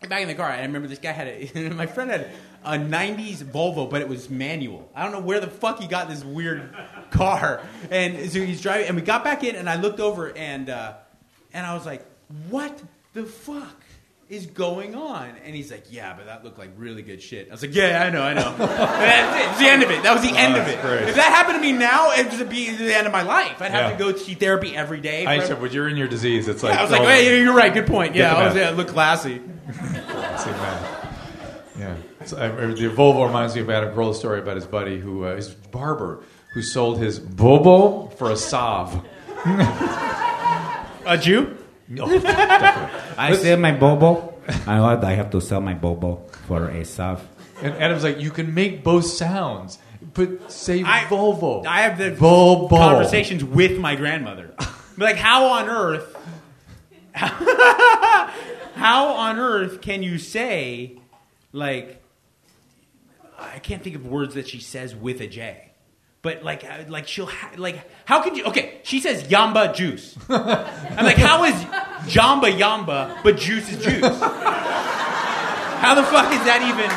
Get 0.01 0.11
back 0.11 0.23
in 0.23 0.29
the 0.29 0.35
car. 0.35 0.51
And 0.51 0.61
I 0.61 0.65
remember 0.65 0.89
this 0.89 0.99
guy 0.99 1.13
had 1.13 1.29
a, 1.29 1.71
my 1.75 1.87
friend 1.87 2.11
had 2.11 2.33
a 2.65 2.77
90s 2.77 3.45
Volvo, 3.45 3.89
but 3.89 4.03
it 4.03 4.09
was 4.09 4.29
manual. 4.29 4.91
I 4.97 5.05
don't 5.05 5.13
know 5.13 5.21
where 5.21 5.39
the 5.39 5.47
fuck 5.47 5.79
he 5.79 5.87
got 5.87 6.09
this 6.09 6.25
weird 6.25 6.75
car. 7.11 7.63
And 7.89 8.29
so 8.33 8.45
he's 8.45 8.61
driving, 8.61 8.89
and 8.89 8.97
we 8.97 9.03
got 9.03 9.23
back 9.23 9.45
in, 9.45 9.55
and 9.55 9.71
I 9.71 9.81
looked 9.81 10.01
over, 10.01 10.37
and, 10.37 10.69
uh, 10.69 10.95
and 11.53 11.65
I 11.65 11.75
was 11.75 11.87
like, 11.87 12.05
what 12.49 12.83
the 13.13 13.23
fuck? 13.23 13.85
Is 14.29 14.45
going 14.45 14.95
on, 14.95 15.31
and 15.43 15.57
he's 15.57 15.71
like, 15.71 15.85
"Yeah, 15.91 16.13
but 16.15 16.27
that 16.27 16.45
looked 16.45 16.59
like 16.59 16.69
really 16.77 17.01
good 17.01 17.23
shit." 17.23 17.49
I 17.49 17.53
was 17.53 17.63
like, 17.63 17.75
"Yeah, 17.75 18.03
I 18.05 18.11
know, 18.11 18.21
I 18.21 18.35
know." 18.35 18.55
That's 18.59 19.37
it. 19.47 19.49
It's 19.51 19.59
the 19.59 19.69
end 19.69 19.83
of 19.83 19.91
it. 19.91 20.03
That 20.03 20.13
was 20.13 20.23
the 20.23 20.37
end 20.37 20.55
of 20.55 20.69
it. 20.69 20.83
great. 20.83 21.09
If 21.09 21.15
that 21.15 21.33
happened 21.33 21.57
to 21.57 21.63
me 21.63 21.73
now, 21.73 22.11
it 22.13 22.31
would 22.39 22.51
be 22.51 22.77
the 22.77 22.95
end 22.95 23.07
of 23.07 23.13
my 23.15 23.23
life. 23.23 23.63
I'd 23.63 23.71
have 23.71 23.93
Yeah. 23.93 23.97
to 23.97 24.13
go 24.13 24.19
see 24.19 24.35
therapy 24.35 24.77
every 24.77 25.01
day. 25.01 25.25
I 25.25 25.43
said, 25.47 25.63
when 25.63 25.73
you're 25.73 25.89
in 25.89 25.97
your 25.97 26.09
disease, 26.09 26.47
it's 26.47 26.63
like 26.63 26.75
Yeah, 26.75 26.81
I 26.81 26.83
was 26.83 26.91
like, 26.91 27.01
oh, 27.01 27.07
hey, 27.07 27.41
you're 27.43 27.55
right. 27.55 27.73
Good 27.73 27.87
point. 27.87 28.15
Yeah, 28.15 28.35
I 28.35 28.47
was, 28.49 28.55
yeah, 28.55 28.69
look 28.71 28.89
classy. 28.89 29.41
classic 29.73 30.53
man. 30.53 30.95
Yeah, 31.79 31.97
So, 32.27 32.37
I, 32.37 32.49
the 32.49 32.91
Volvo 32.91 33.27
reminds 33.27 33.55
me 33.55 33.63
of 33.63 33.71
Adam 33.71 33.95
Grohl's 33.95 34.19
story 34.19 34.41
about 34.41 34.57
his 34.57 34.67
buddy 34.67 34.99
who 35.01 35.25
uh, 35.25 35.37
his 35.37 35.49
barber 35.49 36.23
who 36.53 36.61
sold 36.61 36.99
his 36.99 37.19
bobo 37.19 38.09
for 38.17 38.31
a 38.31 38.37
salve. 38.37 39.03
A 41.07 41.17
Jew? 41.19 41.57
Oh, 42.01 42.07
no. 42.07 42.21
I 43.17 43.35
sell 43.35 43.57
my 43.59 43.73
bobo. 43.73 44.35
I? 44.67 44.79
I 44.95 45.13
have 45.15 45.31
to 45.31 45.41
sell 45.41 45.61
my 45.61 45.75
bobo 45.75 46.17
for 46.47 46.69
a 46.69 46.85
salve. 46.85 47.27
And 47.63 47.75
Adam's 47.75 48.05
like, 48.05 48.21
you 48.21 48.31
can 48.31 48.53
make 48.55 48.85
both 48.85 49.05
sounds, 49.07 49.79
but 50.15 50.53
say 50.53 50.83
I- 50.85 51.05
Volvo. 51.05 51.65
I 51.67 51.81
have 51.83 51.99
the 51.99 52.11
Volvo. 52.13 52.69
conversations 52.69 53.43
with 53.43 53.79
my 53.79 53.97
grandmother. 53.97 54.55
like, 54.97 55.17
how 55.17 55.47
on 55.47 55.69
earth? 55.69 56.15
how 57.15 59.09
on 59.09 59.39
earth 59.39 59.81
can 59.81 60.03
you 60.03 60.19
say, 60.19 60.99
like, 61.53 62.03
I 63.39 63.59
can't 63.61 63.83
think 63.83 63.97
of 63.97 64.07
words 64.07 64.35
that 64.35 64.47
she 64.49 64.61
says 64.61 64.95
with 64.95 65.21
a 65.21 65.27
J. 65.27 65.68
But 66.29 66.43
like, 66.43 66.63
uh, 66.63 66.85
like 66.89 67.09
she'll 67.09 67.25
ha- 67.25 67.53
like, 67.57 67.91
how 68.05 68.21
could 68.21 68.37
you? 68.37 68.45
Okay, 68.45 68.81
she 68.83 69.01
says 69.01 69.23
yamba 69.23 69.75
juice. 69.75 70.15
I'm 70.29 71.07
like, 71.07 71.17
how 71.17 71.45
is 71.45 71.55
jamba 72.05 72.53
yamba, 72.53 73.17
but 73.25 73.39
juice 73.39 73.73
is 73.73 73.83
juice? 73.83 74.21
How 75.81 75.95
the 75.95 76.03
fuck 76.03 76.31
is 76.31 76.45
that 76.45 76.61
even? 76.69 76.91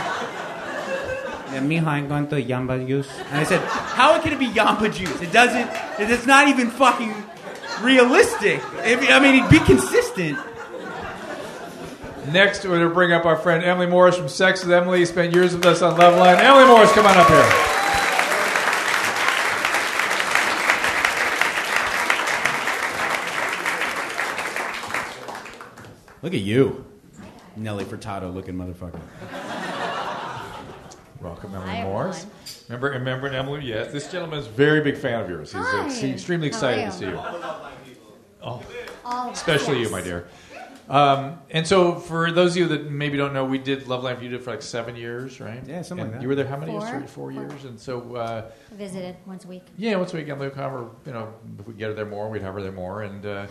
Yeah, 1.54 1.62
mijo, 1.62 1.88
I'm 1.88 2.10
going 2.10 2.28
to 2.28 2.44
Yamba 2.44 2.86
juice 2.86 3.10
And 3.30 3.38
I 3.38 3.44
said, 3.44 3.62
how 3.62 4.20
can 4.22 4.34
it 4.34 4.40
be 4.40 4.48
Yamba 4.48 4.94
juice? 4.94 5.22
It 5.22 5.32
doesn't, 5.32 5.70
it's 5.98 6.26
not 6.26 6.50
even 6.50 6.70
fucking 6.70 7.14
realistic. 7.82 8.62
If, 8.84 9.10
I 9.10 9.20
mean, 9.20 9.50
be 9.50 9.60
consistent. 9.60 10.38
Next, 12.34 12.66
we're 12.66 12.80
going 12.80 12.90
to 12.90 12.94
bring 12.94 13.14
up 13.14 13.26
our 13.26 13.38
friend 13.38 13.64
Emily 13.64 13.88
Morse 13.88 14.18
from 14.18 14.28
Sex 14.28 14.62
with 14.62 14.74
Emily. 14.74 15.00
He 15.00 15.06
Spent 15.06 15.34
years 15.34 15.56
with 15.56 15.66
us 15.66 15.82
on 15.82 15.98
Loveline. 15.98 16.38
Emily 16.38 16.66
Morse, 16.66 16.92
come 16.92 17.06
on 17.06 17.16
up 17.16 17.28
here. 17.28 17.81
Look 26.22 26.34
at 26.34 26.42
you. 26.42 26.86
Nelly 27.56 27.84
Furtado 27.84 28.34
looking 28.34 28.56
motherfucker. 28.56 29.00
Welcome, 31.22 31.54
Emily 31.54 31.70
Hi, 31.70 31.84
Morse. 31.84 32.26
everyone. 32.26 32.62
Remember, 32.68 32.90
remember 32.92 33.28
Emily? 33.28 33.66
Yes, 33.66 33.92
this 33.92 34.12
gentleman 34.12 34.40
is 34.40 34.48
a 34.48 34.52
very 34.52 34.82
big 34.82 34.98
fan 34.98 35.22
of 35.22 35.30
yours. 35.30 35.52
He's 35.52 35.62
Hi. 35.62 35.86
ex- 35.86 36.04
extremely 36.04 36.48
excited 36.48 36.86
to 36.86 36.92
see 36.92 37.06
you. 37.06 37.18
Oh. 38.44 38.64
All 39.06 39.28
of 39.30 39.34
Especially 39.34 39.82
you, 39.82 39.90
my 39.90 40.02
dear. 40.02 40.28
Um, 40.92 41.40
and 41.50 41.66
so, 41.66 41.96
for 41.96 42.32
those 42.34 42.52
of 42.52 42.58
you 42.58 42.68
that 42.68 42.92
maybe 42.92 43.18
don't 43.18 43.34
know, 43.34 43.46
we 43.46 43.58
did 43.58 43.86
Loveline. 43.86 44.22
You 44.22 44.28
did 44.28 44.44
for 44.44 44.52
like 44.52 44.62
seven 44.62 44.98
years, 44.98 45.40
right? 45.40 45.64
Yeah, 45.66 45.84
something 45.84 46.04
And 46.04 46.12
like 46.12 46.12
that. 46.20 46.22
You 46.22 46.28
were 46.28 46.36
there 46.36 46.46
how 46.46 46.58
many 46.58 46.74
Four. 46.74 46.82
years? 46.82 46.92
Three, 46.92 47.08
four 47.08 47.32
Four. 47.32 47.42
years. 47.44 47.64
And 47.64 47.80
so, 47.80 48.16
uh, 48.18 48.52
Visited 48.74 49.16
once 49.26 49.46
a 49.46 49.48
week. 49.48 49.64
yeah, 49.78 49.96
once 49.96 50.14
a 50.14 50.18
we 50.18 50.24
get 50.24 50.38
Luke 50.38 50.54
Cover, 50.56 50.90
you 51.06 51.14
know, 51.14 51.34
if 51.60 51.66
we 51.66 51.74
get 51.76 51.88
her 51.88 51.94
there 51.94 52.06
more, 52.06 52.30
we'd 52.30 52.42
have 52.42 52.54
her 52.56 52.62
there 52.62 52.74
more, 52.74 53.04
and 53.04 53.26
uh, 53.26 53.48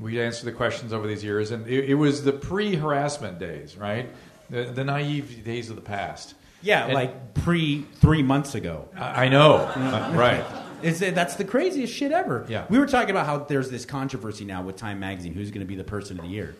we'd 0.00 0.18
answer 0.18 0.46
the 0.46 0.52
questions 0.52 0.94
over 0.94 1.06
these 1.06 1.22
years. 1.22 1.50
And 1.50 1.66
it, 1.68 1.90
it 1.90 1.94
was 1.94 2.24
the 2.24 2.32
pre-harassment 2.32 3.38
days, 3.38 3.76
right? 3.76 4.08
The, 4.48 4.64
the 4.64 4.82
naive 4.84 5.44
days 5.44 5.68
of 5.68 5.76
the 5.76 5.82
past. 5.82 6.34
Yeah, 6.62 6.84
And- 6.86 6.94
like 6.94 7.34
pre 7.34 7.82
three 7.96 8.22
months 8.22 8.54
ago. 8.54 8.88
I, 8.96 9.26
I 9.26 9.28
know, 9.28 9.56
Uh, 9.56 10.12
right? 10.16 10.44
Is 10.82 11.00
that 11.00 11.14
that's 11.14 11.34
the 11.34 11.44
craziest 11.44 11.92
shit 11.92 12.12
ever? 12.12 12.46
Yeah. 12.48 12.64
We 12.70 12.78
were 12.78 12.86
talking 12.86 13.10
about 13.10 13.26
how 13.26 13.38
there's 13.40 13.68
this 13.68 13.84
controversy 13.84 14.44
now 14.44 14.62
with 14.62 14.76
Time 14.76 15.00
Magazine, 15.00 15.34
who's 15.34 15.50
going 15.50 15.60
to 15.60 15.66
be 15.66 15.74
the 15.76 15.84
person 15.84 16.18
of 16.18 16.24
the 16.24 16.30
year, 16.30 16.54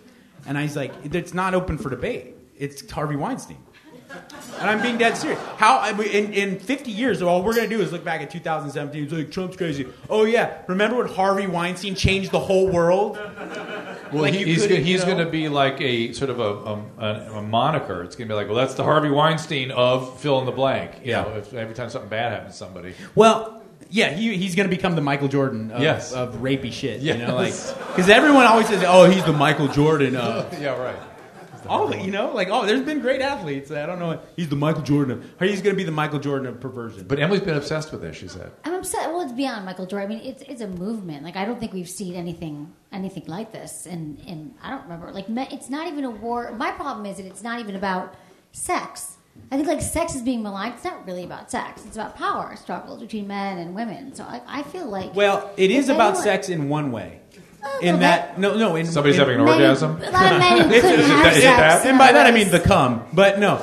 and 0.47 0.57
I 0.59 0.63
was 0.63 0.77
like, 0.77 0.93
it's 1.05 1.35
not 1.35 1.55
open 1.55 1.79
for 1.79 1.91
debate. 1.91 2.35
It's 2.57 2.89
Harvey 2.91 3.15
Weinstein, 3.17 3.59
and 4.59 4.69
I'm 4.71 4.83
being 4.83 4.99
dead 4.99 5.17
serious. 5.17 5.39
How 5.57 5.89
in 6.01 6.33
in 6.33 6.59
50 6.59 6.91
years, 6.91 7.23
all 7.23 7.43
we're 7.45 7.55
going 7.55 7.69
to 7.71 7.77
do 7.77 7.81
is 7.83 7.93
look 7.93 8.05
back 8.05 8.21
at 8.21 8.31
2017. 8.31 9.05
It's 9.05 9.13
like 9.13 9.31
Trump's 9.31 9.57
crazy. 9.57 9.87
Oh 10.11 10.25
yeah, 10.25 10.63
remember 10.67 10.97
when 10.97 11.09
Harvey 11.09 11.47
Weinstein 11.47 11.95
changed 11.95 12.33
the 12.33 12.41
whole 12.41 12.69
world? 12.69 13.17
Well, 14.13 14.23
Like 14.23 14.33
he- 14.35 14.45
he's 14.45 14.63
couldn't, 14.63 14.79
go- 14.79 14.83
he's 14.83 15.01
you 15.01 15.07
know? 15.07 15.15
going 15.15 15.25
to 15.27 15.31
be 15.31 15.49
like 15.51 15.81
a 15.83 16.13
sort 16.15 16.31
of 16.31 16.41
a, 16.41 17.05
a, 17.05 17.39
a 17.39 17.43
moniker. 17.43 18.03
It's 18.03 18.17
going 18.17 18.27
to 18.27 18.33
be 18.33 18.37
like, 18.37 18.47
well, 18.47 18.57
that's 18.57 18.73
the 18.75 18.83
Harvey 18.85 19.11
Weinstein 19.11 19.71
of 19.71 20.19
fill 20.21 20.39
in 20.41 20.47
the 20.47 20.53
blank. 20.53 20.93
You 21.05 21.11
Yeah. 21.13 21.23
know, 21.23 21.37
if, 21.37 21.53
every 21.53 21.75
time 21.75 21.91
something 21.91 22.09
bad 22.09 22.33
happens 22.33 22.53
to 22.55 22.59
somebody. 22.59 22.95
Well, 23.15 23.58
yeah, 23.91 24.11
he, 24.11 24.37
he's 24.37 24.55
going 24.55 24.69
to 24.69 24.75
become 24.75 24.95
the 24.95 25.01
Michael 25.01 25.29
Jordan 25.29 25.71
of, 25.71 25.83
Yes. 25.83 26.13
of 26.13 26.37
rapey 26.37 26.73
shit. 26.73 27.01
You 27.01 27.17
know, 27.17 27.35
like 27.35 27.55
because 27.89 28.09
everyone 28.09 28.45
always 28.47 28.67
says, 28.69 28.85
"Oh, 28.87 29.11
he's 29.11 29.25
the 29.25 29.33
Michael 29.33 29.69
Jordan 29.69 30.17
of." 30.17 30.53
yeah, 30.61 30.77
right. 30.79 30.97
All 31.67 31.89
the, 31.89 32.01
you 32.01 32.11
know, 32.11 32.33
like 32.33 32.49
oh, 32.51 32.65
there's 32.65 32.83
been 32.83 33.01
great 33.01 33.21
athletes. 33.21 33.71
I 33.71 33.85
don't 33.85 33.99
know. 33.99 34.21
He's 34.37 34.49
the 34.49 34.57
Michael 34.57 34.83
Jordan. 34.83 35.19
Of, 35.39 35.49
he's 35.49 35.61
going 35.61 35.75
to 35.75 35.77
be 35.77 35.85
the 35.85 35.91
Michael 35.91 36.19
Jordan 36.19 36.47
of 36.47 36.61
perversion. 36.61 37.07
But 37.07 37.19
Emily's 37.19 37.43
been 37.43 37.57
obsessed 37.57 37.93
with 37.93 38.01
this. 38.01 38.17
She 38.17 38.29
said. 38.29 38.53
I'm 38.65 38.75
upset. 38.75 39.11
Well, 39.11 39.21
it's 39.23 39.33
beyond 39.33 39.67
Michael 39.67 39.85
Jordan. 39.85 40.11
I 40.13 40.15
mean, 40.15 40.25
it's 40.25 40.43
it's 40.43 40.61
a 40.61 40.69
movement. 40.69 41.25
Like 41.25 41.37
I 41.37 41.45
don't 41.45 41.59
think 41.61 41.73
we've 41.73 41.89
seen 41.89 42.15
anything 42.15 42.73
anything 42.93 43.25
like 43.27 43.53
this. 43.53 43.87
And 43.87 44.19
and 44.27 44.55
I 44.63 44.71
don't 44.71 44.83
remember. 44.85 45.11
Like 45.13 45.27
it's 45.29 45.69
not 45.69 45.89
even 45.89 46.05
a 46.05 46.11
war. 46.11 46.53
My 46.53 46.71
problem 46.71 47.05
is 47.07 47.17
that 47.19 47.27
it's 47.27 47.43
not 47.43 47.61
even 47.61 47.75
about 47.75 48.15
sex. 48.53 49.18
I 49.51 49.57
think 49.57 49.67
like 49.69 49.81
sex 49.81 50.15
is 50.15 50.23
being 50.23 50.43
maligned. 50.43 50.75
It's 50.75 50.85
not 50.85 51.07
really 51.07 51.25
about 51.25 51.51
sex. 51.51 51.85
It's 51.87 51.97
about 51.97 52.17
power 52.17 52.55
struggles 52.57 53.01
between 53.01 53.27
men 53.27 53.59
and 53.59 53.75
women. 53.75 54.15
So 54.15 54.25
I, 54.25 54.43
I 54.47 54.63
feel 54.63 54.87
like 54.87 55.15
well, 55.15 55.51
it 55.57 55.71
is 55.71 55.89
about 55.89 56.09
anyone- 56.11 56.23
sex 56.23 56.49
in 56.49 56.69
one 56.69 56.93
way. 56.93 57.21
Oh, 57.65 57.79
In 57.83 57.95
well, 57.95 58.01
that, 58.01 58.39
no, 58.39 58.57
no, 58.57 58.77
in 58.77 58.87
Somebody's 58.87 59.17
in, 59.17 59.21
having 59.21 59.39
an 59.41 59.45
men- 59.45 59.55
orgasm. 59.55 60.01
A 60.03 60.11
lot 60.11 60.33
of 60.33 60.39
men 60.39 60.59
who 60.59 60.81
couldn't 60.81 61.01
Is 61.01 61.09
it 61.09 61.11
have 61.11 61.25
that- 61.25 61.33
is 61.33 61.39
it 61.39 61.43
sex. 61.43 61.83
that? 61.83 61.87
and 61.87 61.99
by 61.99 62.13
that 62.13 62.27
I 62.27 62.31
mean 62.31 62.51
the 62.51 62.61
cum. 62.61 63.03
But 63.13 63.41
no, 63.41 63.57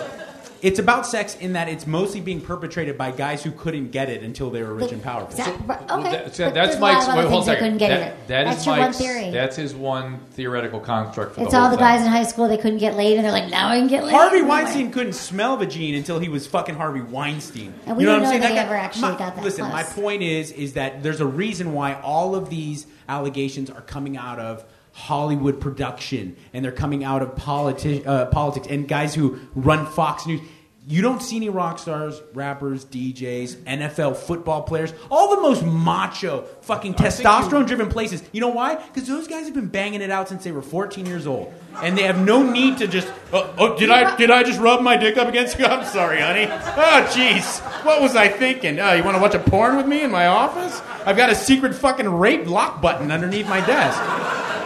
it's 0.65 0.79
about 0.79 1.05
sex 1.05 1.35
in 1.35 1.53
that 1.53 1.69
it's 1.69 1.85
mostly 1.85 2.19
being 2.21 2.41
perpetrated 2.41 2.97
by 2.97 3.11
guys 3.11 3.43
who 3.43 3.51
couldn't 3.51 3.91
get 3.91 4.09
it 4.09 4.23
until 4.23 4.49
they 4.49 4.63
were 4.63 4.73
rich 4.73 4.91
and 4.91 5.01
powerful. 5.03 5.29
Exact- 5.29 5.59
right, 5.67 5.87
Well, 5.89 5.99
okay. 5.99 6.11
that- 6.11 6.35
so 6.35 6.45
But 6.45 6.53
that's 6.55 6.67
there's 6.69 6.77
a 6.77 6.81
lot 6.81 6.93
Mike's. 6.93 7.03
of 7.05 7.09
other 7.13 7.21
Wait, 7.21 7.29
hold 7.29 7.43
a 7.43 7.45
second. 7.45 7.79
That- 7.79 8.27
that 8.27 8.43
That's 8.45 8.59
is 8.61 8.65
your 8.65 8.75
Mike's. 8.77 8.99
one 8.99 9.07
theory. 9.07 9.31
That's 9.31 9.55
his 9.55 9.75
one 9.75 10.19
theoretical 10.31 10.79
construct 10.79 11.35
for 11.35 11.41
It's 11.41 11.51
the 11.51 11.57
whole 11.57 11.65
all 11.65 11.71
the 11.71 11.77
thing. 11.77 11.85
guys 11.85 12.01
in 12.01 12.07
high 12.07 12.23
school 12.23 12.47
they 12.47 12.57
couldn't 12.57 12.79
get 12.79 12.95
laid, 12.95 13.15
and 13.17 13.23
they're 13.25 13.31
like, 13.31 13.49
now 13.49 13.69
I 13.69 13.77
can 13.77 13.87
get 13.87 14.03
laid. 14.03 14.13
Harvey 14.13 14.39
And 14.39 14.47
Weinstein 14.49 14.91
couldn't 14.91 15.13
smell 15.13 15.57
Vagine 15.57 15.95
until 15.95 16.17
he 16.19 16.29
was 16.29 16.47
fucking 16.47 16.75
Harvey 16.75 17.01
Weinstein. 17.01 17.73
And 17.85 17.95
we 17.95 18.03
you 18.03 18.09
know 18.09 18.15
don't 18.15 18.23
what 18.23 18.33
I'm 18.35 18.41
saying? 18.41 18.55
that 18.55 18.59
guy- 18.59 18.65
ever 18.65 18.75
actually 18.75 19.01
my- 19.03 19.17
got 19.17 19.35
that 19.35 19.43
Listen, 19.43 19.69
my 19.69 19.83
point 19.83 20.23
is, 20.23 20.51
is 20.51 20.73
that 20.73 21.03
there's 21.03 21.21
a 21.21 21.25
reason 21.27 21.73
why 21.73 21.93
all 22.03 22.33
of 22.35 22.49
these 22.49 22.87
allegations 23.07 23.69
are 23.69 23.81
coming 23.81 24.17
out 24.17 24.39
of 24.39 24.65
Hollywood 24.97 25.59
production, 25.59 26.37
and 26.53 26.63
they're 26.63 26.71
coming 26.71 27.03
out 27.03 27.21
of 27.21 27.35
politi- 27.35 28.07
uh, 28.07 28.25
politics 28.27 28.65
and 28.69 28.87
guys 28.87 29.13
who 29.13 29.37
run 29.53 29.85
Fox 29.85 30.25
News. 30.25 30.39
You 30.87 31.01
don't 31.01 31.19
see 31.19 31.37
any 31.37 31.49
rock 31.49 31.79
stars, 31.79 32.21
rappers, 32.35 32.85
DJs, 32.85 33.55
NFL 33.63 34.17
football 34.17 34.61
players, 34.61 34.93
all 35.09 35.35
the 35.35 35.41
most 35.41 35.65
macho, 35.65 36.43
fucking 36.61 36.93
testosterone 36.93 37.65
driven 37.65 37.89
places. 37.89 38.21
You 38.31 38.41
know 38.41 38.49
why? 38.49 38.75
Because 38.75 39.07
those 39.07 39.27
guys 39.27 39.45
have 39.45 39.55
been 39.55 39.67
banging 39.67 40.01
it 40.01 40.11
out 40.11 40.29
since 40.29 40.43
they 40.43 40.51
were 40.51 40.61
14 40.61 41.07
years 41.07 41.25
old. 41.25 41.51
And 41.81 41.97
they 41.97 42.03
have 42.03 42.23
no 42.23 42.43
need 42.43 42.77
to 42.77 42.87
just, 42.87 43.11
oh, 43.33 43.51
oh 43.57 43.77
did 43.77 43.89
I 43.89 44.15
did 44.15 44.29
I 44.29 44.43
just 44.43 44.59
rub 44.59 44.81
my 44.81 44.95
dick 44.95 45.17
up 45.17 45.27
against 45.27 45.57
you? 45.57 45.65
I'm 45.65 45.85
sorry, 45.85 46.21
honey. 46.21 46.45
Oh, 46.45 47.09
jeez. 47.11 47.61
What 47.83 48.01
was 48.01 48.15
I 48.15 48.27
thinking? 48.27 48.79
Oh, 48.79 48.93
you 48.93 49.03
want 49.03 49.17
to 49.17 49.21
watch 49.21 49.33
a 49.33 49.39
porn 49.39 49.77
with 49.77 49.87
me 49.87 50.03
in 50.03 50.11
my 50.11 50.27
office? 50.27 50.81
I've 51.03 51.17
got 51.17 51.31
a 51.31 51.35
secret 51.35 51.73
fucking 51.73 52.07
rape 52.07 52.45
lock 52.45 52.79
button 52.79 53.11
underneath 53.11 53.49
my 53.49 53.65
desk. 53.65 54.64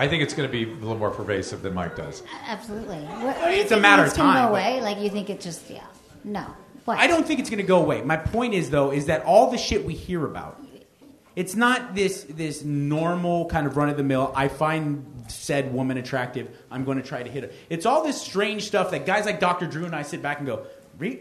I 0.00 0.08
think 0.08 0.22
it's 0.22 0.32
going 0.34 0.48
to 0.48 0.52
be 0.52 0.64
a 0.70 0.74
little 0.76 0.96
more 0.96 1.10
pervasive 1.10 1.60
than 1.62 1.74
Mike 1.74 1.94
does. 1.96 2.22
Absolutely. 2.46 2.96
What, 2.98 3.36
It's 3.52 3.70
a 3.70 3.78
matter 3.78 4.02
of 4.02 4.08
It's 4.08 4.16
gonna 4.16 4.32
time, 4.32 4.46
go 4.48 4.52
but- 4.54 4.60
away. 4.60 4.80
Like 4.80 4.98
you 4.98 5.10
think 5.10 5.28
it 5.30 5.40
just 5.40 5.68
yeah. 5.70 5.84
No. 6.24 6.46
What? 6.86 6.98
I 6.98 7.06
don't 7.06 7.26
think 7.26 7.38
it's 7.40 7.50
going 7.50 7.58
to 7.58 7.66
go 7.66 7.80
away. 7.82 8.00
My 8.02 8.16
point 8.16 8.54
is 8.54 8.70
though 8.70 8.90
is 8.92 9.06
that 9.06 9.24
all 9.24 9.50
the 9.50 9.58
shit 9.58 9.84
we 9.84 9.94
hear 9.94 10.24
about 10.24 10.58
it's 11.36 11.54
not 11.54 11.94
this 11.94 12.24
this 12.28 12.64
normal 12.64 13.46
kind 13.46 13.66
of 13.66 13.76
run 13.76 13.88
of 13.88 13.96
the 13.96 14.02
mill 14.02 14.32
I 14.34 14.48
find 14.48 15.04
said 15.28 15.72
woman 15.72 15.96
attractive. 15.98 16.48
I'm 16.70 16.84
going 16.84 16.96
to 16.96 17.04
try 17.04 17.22
to 17.22 17.30
hit 17.30 17.44
her. 17.44 17.50
It's 17.68 17.86
all 17.86 18.02
this 18.02 18.20
strange 18.20 18.66
stuff 18.66 18.90
that 18.90 19.06
guys 19.06 19.26
like 19.26 19.38
Dr. 19.38 19.66
Drew 19.66 19.84
and 19.84 19.94
I 19.94 20.02
sit 20.02 20.22
back 20.22 20.38
and 20.38 20.46
go, 20.46 20.66
"Re- 20.98 21.20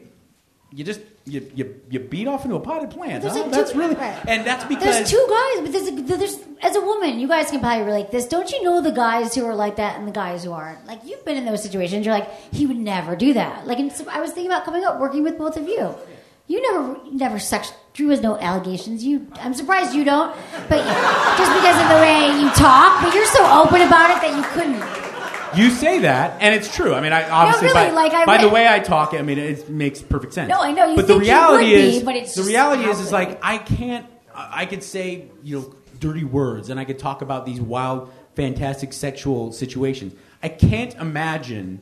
you 0.71 0.83
just 0.83 1.01
you, 1.25 1.51
you, 1.55 1.81
you 1.89 1.99
beat 1.99 2.27
off 2.27 2.43
into 2.45 2.55
a 2.55 2.59
potted 2.59 2.89
plant. 2.91 3.23
Huh? 3.23 3.33
like 3.33 3.51
that's 3.51 3.71
two- 3.71 3.79
really 3.79 3.95
right. 3.95 4.17
and 4.27 4.45
that's 4.45 4.63
because 4.65 4.83
There's 4.83 5.09
two 5.09 5.25
guys, 5.29 5.61
but 5.61 5.71
there's, 5.71 6.19
there's 6.19 6.47
as 6.61 6.75
a 6.75 6.81
woman, 6.81 7.19
you 7.19 7.27
guys 7.27 7.49
can 7.49 7.59
probably 7.59 7.85
relate 7.85 8.11
this. 8.11 8.27
Don't 8.27 8.51
you 8.51 8.63
know 8.63 8.81
the 8.81 8.91
guys 8.91 9.33
who 9.35 9.45
are 9.45 9.55
like 9.55 9.77
that 9.77 9.97
and 9.97 10.07
the 10.07 10.11
guys 10.11 10.43
who 10.43 10.51
aren't? 10.51 10.85
Like 10.85 11.01
you've 11.05 11.23
been 11.25 11.37
in 11.37 11.45
those 11.45 11.63
situations. 11.63 12.05
You're 12.05 12.15
like, 12.15 12.29
he 12.53 12.65
would 12.65 12.77
never 12.77 13.15
do 13.15 13.33
that. 13.33 13.65
Like 13.67 13.79
and 13.79 13.91
so 13.91 14.05
I 14.09 14.21
was 14.21 14.31
thinking 14.31 14.51
about 14.51 14.65
coming 14.65 14.83
up, 14.83 14.99
working 14.99 15.23
with 15.23 15.37
both 15.37 15.57
of 15.57 15.67
you. 15.67 15.95
You 16.47 16.61
never, 16.73 16.99
never 17.11 17.37
sex. 17.39 17.71
Drew 17.93 18.09
has 18.09 18.21
no 18.21 18.35
allegations. 18.37 19.03
You, 19.03 19.27
I'm 19.35 19.53
surprised 19.53 19.93
you 19.93 20.03
don't, 20.03 20.35
but 20.67 20.83
just 21.37 21.53
because 21.53 21.79
of 21.79 21.89
the 21.89 22.01
way 22.01 22.41
you 22.41 22.49
talk. 22.51 23.03
But 23.03 23.13
you're 23.13 23.25
so 23.27 23.45
open 23.61 23.81
about 23.81 24.09
it 24.09 24.21
that 24.21 24.35
you 24.35 24.43
couldn't. 24.53 25.08
You 25.55 25.69
say 25.71 25.99
that, 25.99 26.41
and 26.41 26.53
it's 26.55 26.73
true. 26.75 26.93
I 26.93 27.01
mean, 27.01 27.13
I 27.13 27.29
obviously 27.29 27.67
really, 27.69 27.89
by, 27.89 27.91
like, 27.91 28.13
I 28.13 28.25
by 28.25 28.37
the 28.37 28.49
way 28.49 28.67
I 28.67 28.79
talk, 28.79 29.13
I 29.13 29.21
mean 29.21 29.37
it 29.37 29.69
makes 29.69 30.01
perfect 30.01 30.33
sense. 30.33 30.49
No, 30.49 30.61
I 30.61 30.71
know, 30.71 30.87
you 30.89 30.95
but 30.95 31.07
think 31.07 31.19
the 31.19 31.25
you 31.25 31.31
reality 31.31 31.63
would 31.65 31.69
be, 31.71 31.97
is, 31.97 32.03
but 32.03 32.15
it's 32.15 32.33
the 32.35 32.41
just 32.41 32.49
reality 32.49 32.83
is, 32.83 32.97
how 32.97 33.01
is 33.03 33.07
it- 33.09 33.13
like 33.13 33.39
I 33.43 33.57
can't. 33.57 34.05
I 34.35 34.61
I 34.61 34.65
could 34.65 34.83
say 34.83 35.25
you 35.43 35.59
know 35.59 35.75
dirty 35.99 36.23
words, 36.23 36.69
and 36.69 36.79
I 36.79 36.85
could 36.85 36.99
talk 36.99 37.21
about 37.21 37.45
these 37.45 37.59
wild, 37.59 38.11
fantastic 38.35 38.93
sexual 38.93 39.51
situations. 39.51 40.13
I 40.41 40.49
can't 40.49 40.93
imagine 40.95 41.81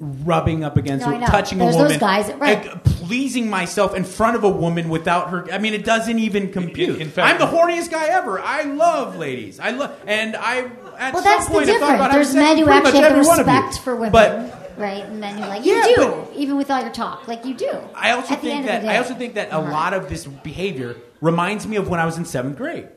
rubbing 0.00 0.64
up 0.64 0.76
against, 0.76 1.06
No, 1.06 1.12
or 1.14 1.18
know. 1.20 1.26
touching 1.26 1.58
There's 1.58 1.76
a 1.76 1.78
those 1.78 1.84
woman, 1.84 2.00
guys 2.00 2.26
that- 2.26 2.40
right. 2.40 2.64
like, 2.66 2.82
pleasing 2.82 3.48
myself 3.48 3.94
in 3.94 4.02
front 4.02 4.34
of 4.36 4.42
a 4.42 4.48
woman 4.48 4.88
without 4.88 5.30
her. 5.30 5.46
I 5.52 5.58
mean, 5.58 5.74
it 5.74 5.84
doesn't 5.84 6.18
even 6.18 6.50
compute. 6.50 7.00
in 7.00 7.08
fact- 7.08 7.28
I'm 7.28 7.38
the 7.38 7.56
horniest 7.56 7.90
guy 7.90 8.06
ever. 8.06 8.40
I 8.40 8.62
love 8.62 9.16
ladies. 9.16 9.60
I 9.60 9.70
love, 9.70 9.92
and 10.06 10.34
I 10.34 10.64
at 10.98 11.14
Well, 11.14 11.22
that's 11.22 11.46
the 11.46 11.52
point 11.52 11.66
difference. 11.66 12.12
There's 12.12 12.34
men 12.34 12.58
who 12.58 12.68
actually 12.68 13.00
have 13.00 13.12
every 13.12 13.26
one 13.26 13.40
of 13.40 13.46
you. 13.46 13.52
respect 13.52 13.78
for 13.84 13.94
women, 13.96 14.12
But 14.12 14.72
right? 14.78 15.04
And 15.04 15.20
men 15.20 15.36
who 15.38 15.46
like 15.48 15.64
you 15.64 15.74
Yeah, 15.76 15.84
do, 15.96 16.26
even 16.34 16.56
with 16.56 16.70
all 16.70 16.80
your 16.80 16.90
talk, 16.90 17.28
like 17.28 17.44
you 17.44 17.54
do. 17.54 17.70
I 17.94 18.12
also 18.12 18.34
At 18.34 18.40
the 18.42 18.48
think 18.48 18.66
that 18.66 18.84
I 18.86 18.96
also 18.98 19.14
think 19.14 19.34
that 19.34 19.48
a 19.50 19.56
Uh-huh. 19.58 19.70
lot 19.72 19.92
of 19.94 20.08
this 20.08 20.24
behavior 20.26 20.96
reminds 21.20 21.66
me 21.66 21.76
of 21.76 21.88
when 21.88 22.00
I 22.00 22.06
was 22.06 22.16
in 22.18 22.24
seventh 22.24 22.56
grade. 22.56 22.88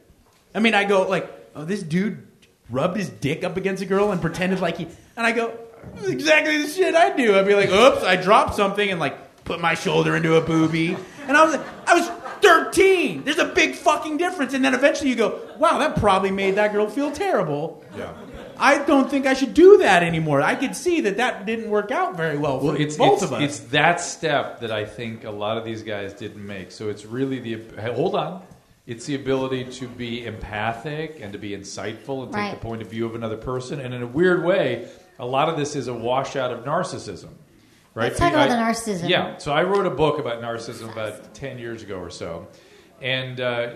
I 0.54 0.60
mean, 0.60 0.74
I 0.74 0.84
go 0.86 1.04
like, 1.08 1.30
"Oh, 1.56 1.66
this 1.66 1.84
dude 1.84 2.26
rubbed 2.70 2.98
his 2.98 3.10
dick 3.10 3.44
up 3.44 3.58
against 3.58 3.84
a 3.84 3.86
girl 3.86 4.12
and 4.12 4.22
pretended 4.22 4.60
like 4.62 4.78
he," 4.78 4.88
and 5.18 5.26
I 5.28 5.32
go, 5.32 5.52
"This 5.96 6.06
is 6.06 6.10
"Exactly 6.12 6.62
the 6.62 6.68
shit 6.70 6.96
I 6.96 7.10
do." 7.16 7.38
I'd 7.38 7.46
be 7.46 7.56
like, 7.56 7.70
"Oops, 7.72 8.04
I 8.04 8.16
dropped 8.16 8.56
something," 8.56 8.90
and 8.90 9.00
like 9.00 9.44
put 9.44 9.60
my 9.62 9.74
shoulder 9.76 10.16
into 10.16 10.36
a 10.38 10.42
boobie, 10.42 10.98
and 11.28 11.38
I 11.38 11.44
was 11.46 11.56
like, 11.56 11.66
I 11.88 11.94
was 11.96 12.10
13. 12.46 13.24
There's 13.24 13.40
a 13.40 13.46
big 13.46 13.76
fucking 13.76 14.18
difference, 14.18 14.54
and 14.54 14.64
then 14.64 14.74
eventually 14.74 15.10
you 15.10 15.16
go, 15.16 15.40
"Wow, 15.58 15.80
that 15.80 15.96
probably 15.98 16.32
made 16.32 16.56
that 16.56 16.72
girl 16.74 16.88
feel 16.88 17.12
terrible." 17.12 17.84
Yeah. 17.98 18.12
I 18.58 18.78
don't 18.86 19.10
think 19.10 19.26
I 19.26 19.34
should 19.34 19.54
do 19.54 19.80
that 19.80 20.02
anymore. 20.04 20.42
I 20.42 20.56
could 20.56 20.76
see 20.78 21.02
that 21.02 21.18
that 21.18 21.46
didn't 21.46 21.70
work 21.70 21.92
out 21.92 22.16
very 22.16 22.38
well 22.38 22.60
for 22.60 22.68
Well, 22.68 22.76
it's 22.76 22.96
both 22.96 23.16
it's, 23.16 23.24
of 23.24 23.34
us. 23.34 23.42
it's 23.42 23.60
that 23.72 24.00
step 24.00 24.62
that 24.62 24.72
I 24.72 24.86
think 24.86 25.26
a 25.26 25.32
lot 25.32 25.58
of 25.58 25.66
these 25.66 25.84
guys 25.84 26.14
didn't 26.14 26.46
make. 26.46 26.72
So 26.72 26.88
it's 26.90 27.06
really 27.06 27.40
the 27.40 27.92
hold 27.94 28.16
on. 28.16 28.44
It's 28.88 29.06
the 29.08 29.16
ability 29.16 29.66
to 29.80 29.88
be 29.88 30.26
empathic 30.26 31.20
and 31.22 31.34
to 31.34 31.40
be 31.40 31.50
insightful 31.52 32.24
and 32.24 32.32
take 32.32 32.42
Right. 32.42 32.52
the 32.52 32.66
point 32.66 32.82
of 32.82 32.88
view 32.88 33.06
of 33.06 33.16
another 33.16 33.36
person. 33.38 33.80
And 33.82 33.94
in 33.94 34.04
a 34.04 34.08
weird 34.08 34.46
way, 34.46 34.88
a 35.20 35.26
lot 35.26 35.50
of 35.50 35.58
this 35.58 35.76
is 35.76 35.88
a 35.88 35.94
washout 35.94 36.52
of 36.54 36.64
narcissism. 36.66 37.30
Right? 37.96 38.10
Let's 38.10 38.20
talk 38.20 38.34
about 38.34 38.52
I- 38.52 38.56
the 38.56 38.62
narcissism. 38.62 39.10
Yeah. 39.10 39.38
So 39.38 39.54
I 39.54 39.64
wrote 39.64 39.86
a 39.86 39.90
book 39.90 40.20
about 40.20 40.42
narcissism 40.42 40.92
about 40.92 41.34
ten 41.34 41.58
years 41.58 41.82
ago 41.82 41.98
or 41.98 42.10
so, 42.10 42.48
and 43.02 43.40
uh, 43.42 43.76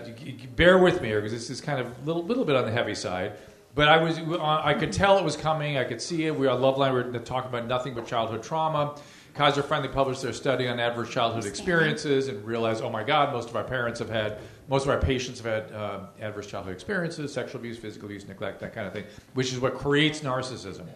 bear 0.54 0.78
with 0.78 1.00
me 1.00 1.08
here 1.08 1.20
because 1.20 1.32
this 1.32 1.50
is 1.50 1.60
kind 1.60 1.80
of 1.80 1.86
a 1.86 2.04
little, 2.04 2.22
little 2.22 2.44
bit 2.44 2.54
on 2.54 2.64
the 2.64 2.70
heavy 2.70 2.94
side. 2.94 3.32
But 3.74 3.88
I 3.88 3.98
was, 3.98 4.18
I 4.18 4.74
could 4.74 4.92
tell 4.92 5.16
it 5.16 5.24
was 5.24 5.36
coming. 5.36 5.78
I 5.78 5.84
could 5.84 6.02
see 6.02 6.26
it. 6.26 6.36
We 6.36 6.46
were 6.46 6.52
on 6.52 6.60
Loveline. 6.60 6.92
We 6.92 7.10
were 7.10 7.18
talking 7.20 7.48
about 7.48 7.66
nothing 7.66 7.94
but 7.94 8.04
childhood 8.04 8.42
trauma, 8.42 8.96
Kaiser 9.34 9.62
finally 9.62 9.88
published 9.88 10.22
their 10.22 10.32
study 10.32 10.68
on 10.68 10.80
adverse 10.80 11.10
childhood 11.10 11.44
experiences 11.46 12.28
and 12.28 12.44
realized, 12.44 12.82
oh 12.82 12.90
my 12.90 13.04
God, 13.04 13.32
most 13.32 13.48
of 13.48 13.56
our 13.56 13.64
parents 13.64 13.98
have 14.00 14.10
had, 14.10 14.38
most 14.68 14.84
of 14.84 14.90
our 14.90 14.98
patients 14.98 15.40
have 15.40 15.46
had 15.46 15.72
uh, 15.72 16.00
adverse 16.20 16.46
childhood 16.46 16.74
experiences, 16.74 17.32
sexual 17.32 17.60
abuse, 17.60 17.78
physical 17.78 18.06
abuse, 18.06 18.26
neglect, 18.26 18.60
that 18.60 18.74
kind 18.74 18.86
of 18.86 18.92
thing, 18.92 19.04
which 19.34 19.52
is 19.52 19.60
what 19.60 19.74
creates 19.74 20.20
narcissism. 20.20 20.86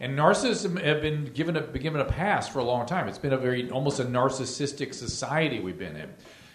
And 0.00 0.18
narcissism 0.18 0.82
have 0.82 1.02
been 1.02 1.26
given 1.26 1.56
a, 1.56 1.60
been 1.60 1.82
given 1.82 2.00
a 2.00 2.06
pass 2.06 2.48
for 2.48 2.58
a 2.58 2.64
long 2.64 2.86
time. 2.86 3.06
It's 3.06 3.18
been 3.18 3.34
a 3.34 3.38
very 3.38 3.70
almost 3.70 4.00
a 4.00 4.04
narcissistic 4.04 4.94
society 4.94 5.60
we've 5.60 5.78
been 5.78 5.94
in. 5.94 6.08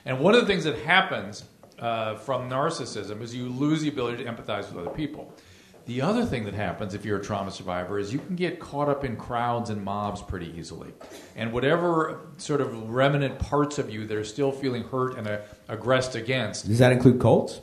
And 0.04 0.20
one 0.20 0.34
of 0.34 0.42
the 0.42 0.48
things 0.48 0.64
that 0.64 0.80
happens 0.80 1.44
uh, 1.78 2.16
from 2.16 2.50
narcissism 2.50 3.22
is 3.22 3.36
you 3.36 3.48
lose 3.48 3.82
the 3.82 3.90
ability 3.90 4.24
to 4.24 4.32
empathize 4.32 4.72
with 4.72 4.78
other 4.78 4.96
people. 4.96 5.32
The 5.86 6.02
other 6.02 6.26
thing 6.26 6.46
that 6.46 6.56
happens 6.56 6.96
if 6.96 7.06
you're 7.06 7.20
a 7.20 7.24
trauma 7.24 7.52
survivor 7.52 8.00
is 8.00 8.12
you 8.12 8.18
can 8.18 8.36
get 8.36 8.60
caught 8.60 8.90
up 8.90 9.06
in 9.06 9.16
crowds 9.16 9.70
and 9.70 9.84
mobs 9.84 10.24
pretty 10.24 10.52
easily. 10.58 10.92
And 11.36 11.54
whatever 11.54 12.22
sort 12.38 12.62
of 12.62 12.90
remnant 12.90 13.38
parts 13.38 13.78
of 13.78 13.92
you 13.92 14.08
that 14.08 14.18
are 14.18 14.24
still 14.24 14.52
feeling 14.52 14.84
hurt 14.86 15.18
and 15.18 15.28
uh, 15.28 15.42
aggressed 15.68 16.16
against, 16.16 16.68
Does 16.68 16.80
that 16.80 16.92
include 16.92 17.22
cults? 17.22 17.62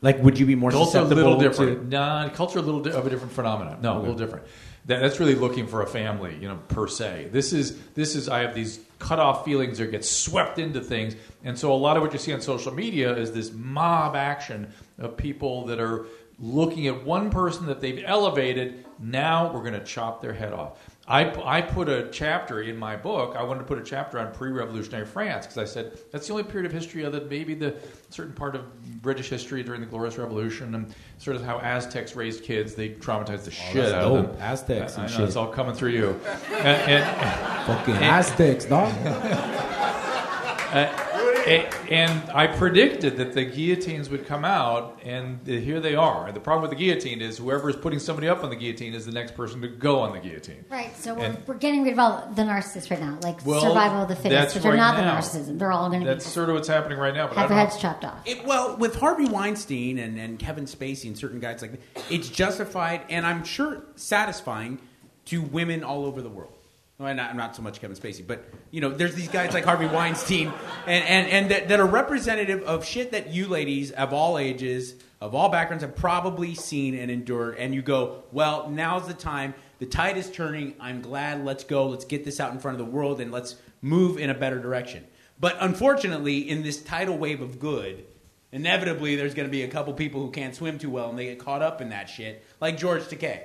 Like, 0.00 0.22
would 0.22 0.38
you 0.38 0.46
be 0.46 0.54
more 0.54 0.70
cults 0.70 0.94
are 0.94 1.02
a 1.02 1.04
little 1.04 1.38
different. 1.38 1.90
to? 1.90 1.96
Nah, 1.96 2.28
cults 2.30 2.56
are 2.56 2.60
a 2.60 2.62
little 2.62 2.80
di- 2.80 2.92
of 2.92 3.06
a 3.06 3.10
different 3.10 3.32
phenomenon. 3.32 3.80
No, 3.82 3.98
a 3.98 4.00
little 4.00 4.14
different. 4.14 4.46
That, 4.86 5.00
that's 5.00 5.18
really 5.18 5.34
looking 5.34 5.66
for 5.66 5.82
a 5.82 5.86
family, 5.86 6.36
you 6.40 6.48
know, 6.48 6.58
per 6.68 6.86
se. 6.86 7.28
This 7.32 7.52
is 7.52 7.80
this 7.94 8.14
is 8.14 8.28
I 8.28 8.40
have 8.40 8.54
these 8.54 8.80
cut 8.98 9.18
off 9.18 9.44
feelings 9.44 9.80
or 9.80 9.86
get 9.86 10.04
swept 10.04 10.58
into 10.58 10.80
things, 10.80 11.16
and 11.42 11.58
so 11.58 11.72
a 11.72 11.74
lot 11.74 11.96
of 11.96 12.02
what 12.02 12.12
you 12.12 12.18
see 12.18 12.32
on 12.32 12.40
social 12.40 12.72
media 12.72 13.14
is 13.16 13.32
this 13.32 13.52
mob 13.52 14.14
action 14.16 14.72
of 14.98 15.16
people 15.16 15.66
that 15.66 15.80
are 15.80 16.06
looking 16.38 16.86
at 16.86 17.04
one 17.04 17.30
person 17.30 17.66
that 17.66 17.80
they've 17.80 18.02
elevated. 18.04 18.84
Now 18.98 19.52
we're 19.52 19.60
going 19.60 19.74
to 19.74 19.84
chop 19.84 20.20
their 20.20 20.32
head 20.32 20.52
off. 20.52 20.78
I, 21.06 21.58
I 21.58 21.60
put 21.60 21.90
a 21.90 22.08
chapter 22.10 22.62
in 22.62 22.78
my 22.78 22.96
book. 22.96 23.36
I 23.36 23.42
wanted 23.42 23.60
to 23.60 23.66
put 23.66 23.76
a 23.78 23.82
chapter 23.82 24.18
on 24.18 24.32
pre-revolutionary 24.32 25.04
France 25.04 25.44
because 25.44 25.58
I 25.58 25.66
said 25.66 25.98
that's 26.10 26.26
the 26.26 26.32
only 26.32 26.44
period 26.44 26.64
of 26.64 26.72
history 26.72 27.04
other 27.04 27.20
than 27.20 27.28
maybe 27.28 27.52
the 27.54 27.76
certain 28.08 28.32
part 28.32 28.54
of 28.56 28.62
British 29.02 29.28
history 29.28 29.62
during 29.62 29.82
the 29.82 29.86
Glorious 29.86 30.16
Revolution 30.16 30.74
and 30.74 30.94
sort 31.18 31.36
of 31.36 31.44
how 31.44 31.58
Aztecs 31.60 32.16
raised 32.16 32.42
kids. 32.42 32.74
They 32.74 32.88
traumatized 32.90 33.44
the 33.44 33.50
shit 33.50 33.74
that's 33.74 33.92
out 33.92 34.16
of 34.16 34.28
them. 34.28 34.36
Aztecs 34.40 34.96
I, 34.96 35.02
and 35.02 35.10
I 35.10 35.12
know 35.12 35.18
shit. 35.18 35.28
it's 35.28 35.36
all 35.36 35.48
coming 35.48 35.74
through 35.74 35.90
you. 35.90 36.08
and, 36.52 36.90
and, 36.90 37.66
Fucking 37.66 37.96
And- 37.96 38.04
Aztecs, 38.04 38.64
dog. 38.64 38.90
uh, 39.06 41.00
and 41.46 42.30
I 42.30 42.46
predicted 42.46 43.16
that 43.18 43.32
the 43.34 43.44
guillotines 43.44 44.08
would 44.08 44.26
come 44.26 44.44
out, 44.44 45.00
and 45.04 45.46
here 45.46 45.80
they 45.80 45.94
are. 45.94 46.26
And 46.26 46.36
the 46.36 46.40
problem 46.40 46.62
with 46.62 46.70
the 46.70 46.84
guillotine 46.84 47.20
is 47.20 47.38
whoever 47.38 47.68
is 47.68 47.76
putting 47.76 47.98
somebody 47.98 48.28
up 48.28 48.42
on 48.42 48.50
the 48.50 48.56
guillotine 48.56 48.94
is 48.94 49.06
the 49.06 49.12
next 49.12 49.34
person 49.34 49.60
to 49.62 49.68
go 49.68 50.00
on 50.00 50.12
the 50.12 50.20
guillotine. 50.20 50.64
Right, 50.70 50.96
so 50.96 51.14
we're, 51.14 51.24
And- 51.24 51.38
we're 51.46 51.54
getting 51.54 51.84
rid 51.84 51.92
of 51.92 51.98
all 51.98 52.28
the 52.34 52.42
narcissists 52.42 52.90
right 52.90 53.00
now, 53.00 53.18
like 53.22 53.44
Well, 53.44 53.60
survival 53.60 54.02
of 54.02 54.08
the 54.08 54.16
fittest, 54.16 54.30
that's 54.30 54.54
which 54.54 54.64
are 54.64 54.76
not 54.76 54.96
now. 54.98 55.20
the 55.20 55.20
narcissism. 55.20 55.58
They're 55.58 55.72
all 55.72 55.88
going 55.88 56.00
to 56.00 56.06
be 56.06 56.12
That's 56.12 56.26
sort 56.26 56.48
of 56.48 56.54
what's 56.54 56.68
happening 56.68 56.98
right 56.98 57.14
now. 57.14 57.28
But 57.28 57.36
I 57.36 57.40
have 57.40 57.48
their 57.50 57.58
heads 57.58 57.78
chopped 57.78 58.04
off. 58.04 58.18
It, 58.24 58.44
well, 58.44 58.76
with 58.76 58.96
Harvey 58.96 59.26
Weinstein 59.26 59.98
and, 59.98 60.18
and 60.18 60.38
Kevin 60.38 60.64
Spacey 60.64 61.06
and 61.06 61.18
certain 61.18 61.40
guys 61.40 61.62
like 61.62 61.72
that, 61.72 62.04
it's 62.10 62.28
justified 62.28 63.02
and 63.10 63.26
I'm 63.26 63.44
sure 63.44 63.82
satisfying 63.96 64.78
to 65.26 65.42
women 65.42 65.84
all 65.84 66.04
over 66.04 66.20
the 66.22 66.28
world. 66.28 66.53
Well, 66.98 67.12
not, 67.12 67.34
not 67.34 67.56
so 67.56 67.62
much 67.62 67.80
Kevin 67.80 67.96
Spacey, 67.96 68.24
but 68.24 68.44
you 68.70 68.80
know, 68.80 68.88
there's 68.90 69.16
these 69.16 69.28
guys 69.28 69.52
like 69.52 69.64
Harvey 69.64 69.86
Weinstein 69.86 70.52
and, 70.86 71.04
and, 71.04 71.28
and 71.28 71.50
that, 71.50 71.68
that 71.68 71.80
are 71.80 71.86
representative 71.86 72.62
of 72.62 72.84
shit 72.84 73.10
that 73.10 73.30
you 73.32 73.48
ladies 73.48 73.90
of 73.90 74.12
all 74.12 74.38
ages, 74.38 74.94
of 75.20 75.34
all 75.34 75.48
backgrounds, 75.48 75.82
have 75.82 75.96
probably 75.96 76.54
seen 76.54 76.94
and 76.94 77.10
endured. 77.10 77.56
And 77.58 77.74
you 77.74 77.82
go, 77.82 78.22
well, 78.30 78.70
now's 78.70 79.08
the 79.08 79.14
time. 79.14 79.54
The 79.80 79.86
tide 79.86 80.16
is 80.16 80.30
turning. 80.30 80.74
I'm 80.78 81.02
glad. 81.02 81.44
Let's 81.44 81.64
go. 81.64 81.88
Let's 81.88 82.04
get 82.04 82.24
this 82.24 82.38
out 82.38 82.52
in 82.52 82.60
front 82.60 82.78
of 82.80 82.86
the 82.86 82.92
world 82.92 83.20
and 83.20 83.32
let's 83.32 83.56
move 83.82 84.16
in 84.16 84.30
a 84.30 84.34
better 84.34 84.60
direction. 84.60 85.04
But 85.40 85.56
unfortunately, 85.58 86.48
in 86.48 86.62
this 86.62 86.80
tidal 86.80 87.18
wave 87.18 87.40
of 87.40 87.58
good, 87.58 88.04
inevitably 88.52 89.16
there's 89.16 89.34
going 89.34 89.48
to 89.48 89.52
be 89.52 89.64
a 89.64 89.68
couple 89.68 89.92
people 89.94 90.20
who 90.20 90.30
can't 90.30 90.54
swim 90.54 90.78
too 90.78 90.90
well 90.90 91.10
and 91.10 91.18
they 91.18 91.24
get 91.24 91.40
caught 91.40 91.60
up 91.60 91.80
in 91.80 91.88
that 91.88 92.08
shit, 92.08 92.44
like 92.60 92.78
George 92.78 93.02
Takei. 93.02 93.40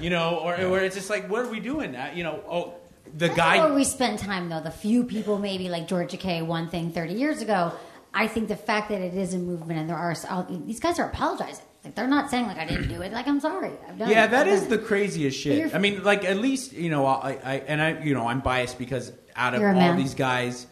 you 0.00 0.10
know, 0.10 0.38
or 0.38 0.56
where 0.70 0.84
it's 0.84 0.96
just 0.96 1.10
like, 1.10 1.28
what 1.28 1.44
are 1.44 1.50
we 1.50 1.60
doing? 1.60 1.94
Uh, 1.94 2.10
you 2.14 2.24
know, 2.24 2.42
oh, 2.48 2.74
the 3.16 3.26
That's 3.26 3.36
guy. 3.36 3.64
where 3.64 3.74
we 3.74 3.84
spend 3.84 4.18
time, 4.18 4.48
though. 4.48 4.60
The 4.60 4.70
few 4.70 5.04
people, 5.04 5.38
maybe 5.38 5.68
like 5.68 5.88
George 5.88 6.12
Takei, 6.12 6.44
one 6.44 6.68
thing 6.68 6.90
30 6.92 7.14
years 7.14 7.40
ago. 7.42 7.72
I 8.14 8.26
think 8.26 8.48
the 8.48 8.56
fact 8.56 8.88
that 8.88 9.00
it 9.00 9.14
is 9.14 9.34
a 9.34 9.38
movement 9.38 9.78
and 9.80 9.88
there 9.90 9.96
are 9.96 10.14
these 10.48 10.80
guys 10.80 10.98
are 10.98 11.06
apologizing. 11.06 11.64
Like 11.84 11.94
they're 11.94 12.08
not 12.08 12.30
saying 12.30 12.46
like 12.46 12.56
I 12.56 12.64
didn't 12.64 12.88
do 12.88 13.02
it. 13.02 13.12
Like 13.12 13.28
I'm 13.28 13.38
sorry. 13.38 13.70
I've 13.88 13.98
done 13.98 14.08
Yeah, 14.10 14.24
it. 14.24 14.30
that 14.32 14.46
I've 14.46 14.52
is 14.54 14.66
the 14.66 14.76
it. 14.80 14.86
craziest 14.86 15.38
shit. 15.38 15.74
I 15.74 15.78
mean, 15.78 16.02
like 16.02 16.24
at 16.24 16.38
least 16.38 16.72
you 16.72 16.90
know, 16.90 17.06
I, 17.06 17.32
I 17.44 17.54
and 17.66 17.80
I, 17.80 18.02
you 18.02 18.14
know, 18.14 18.26
I'm 18.26 18.40
biased 18.40 18.78
because 18.78 19.12
out 19.36 19.54
of 19.54 19.62
all 19.62 19.72
man. 19.74 19.96
these 19.96 20.14
guys, 20.14 20.66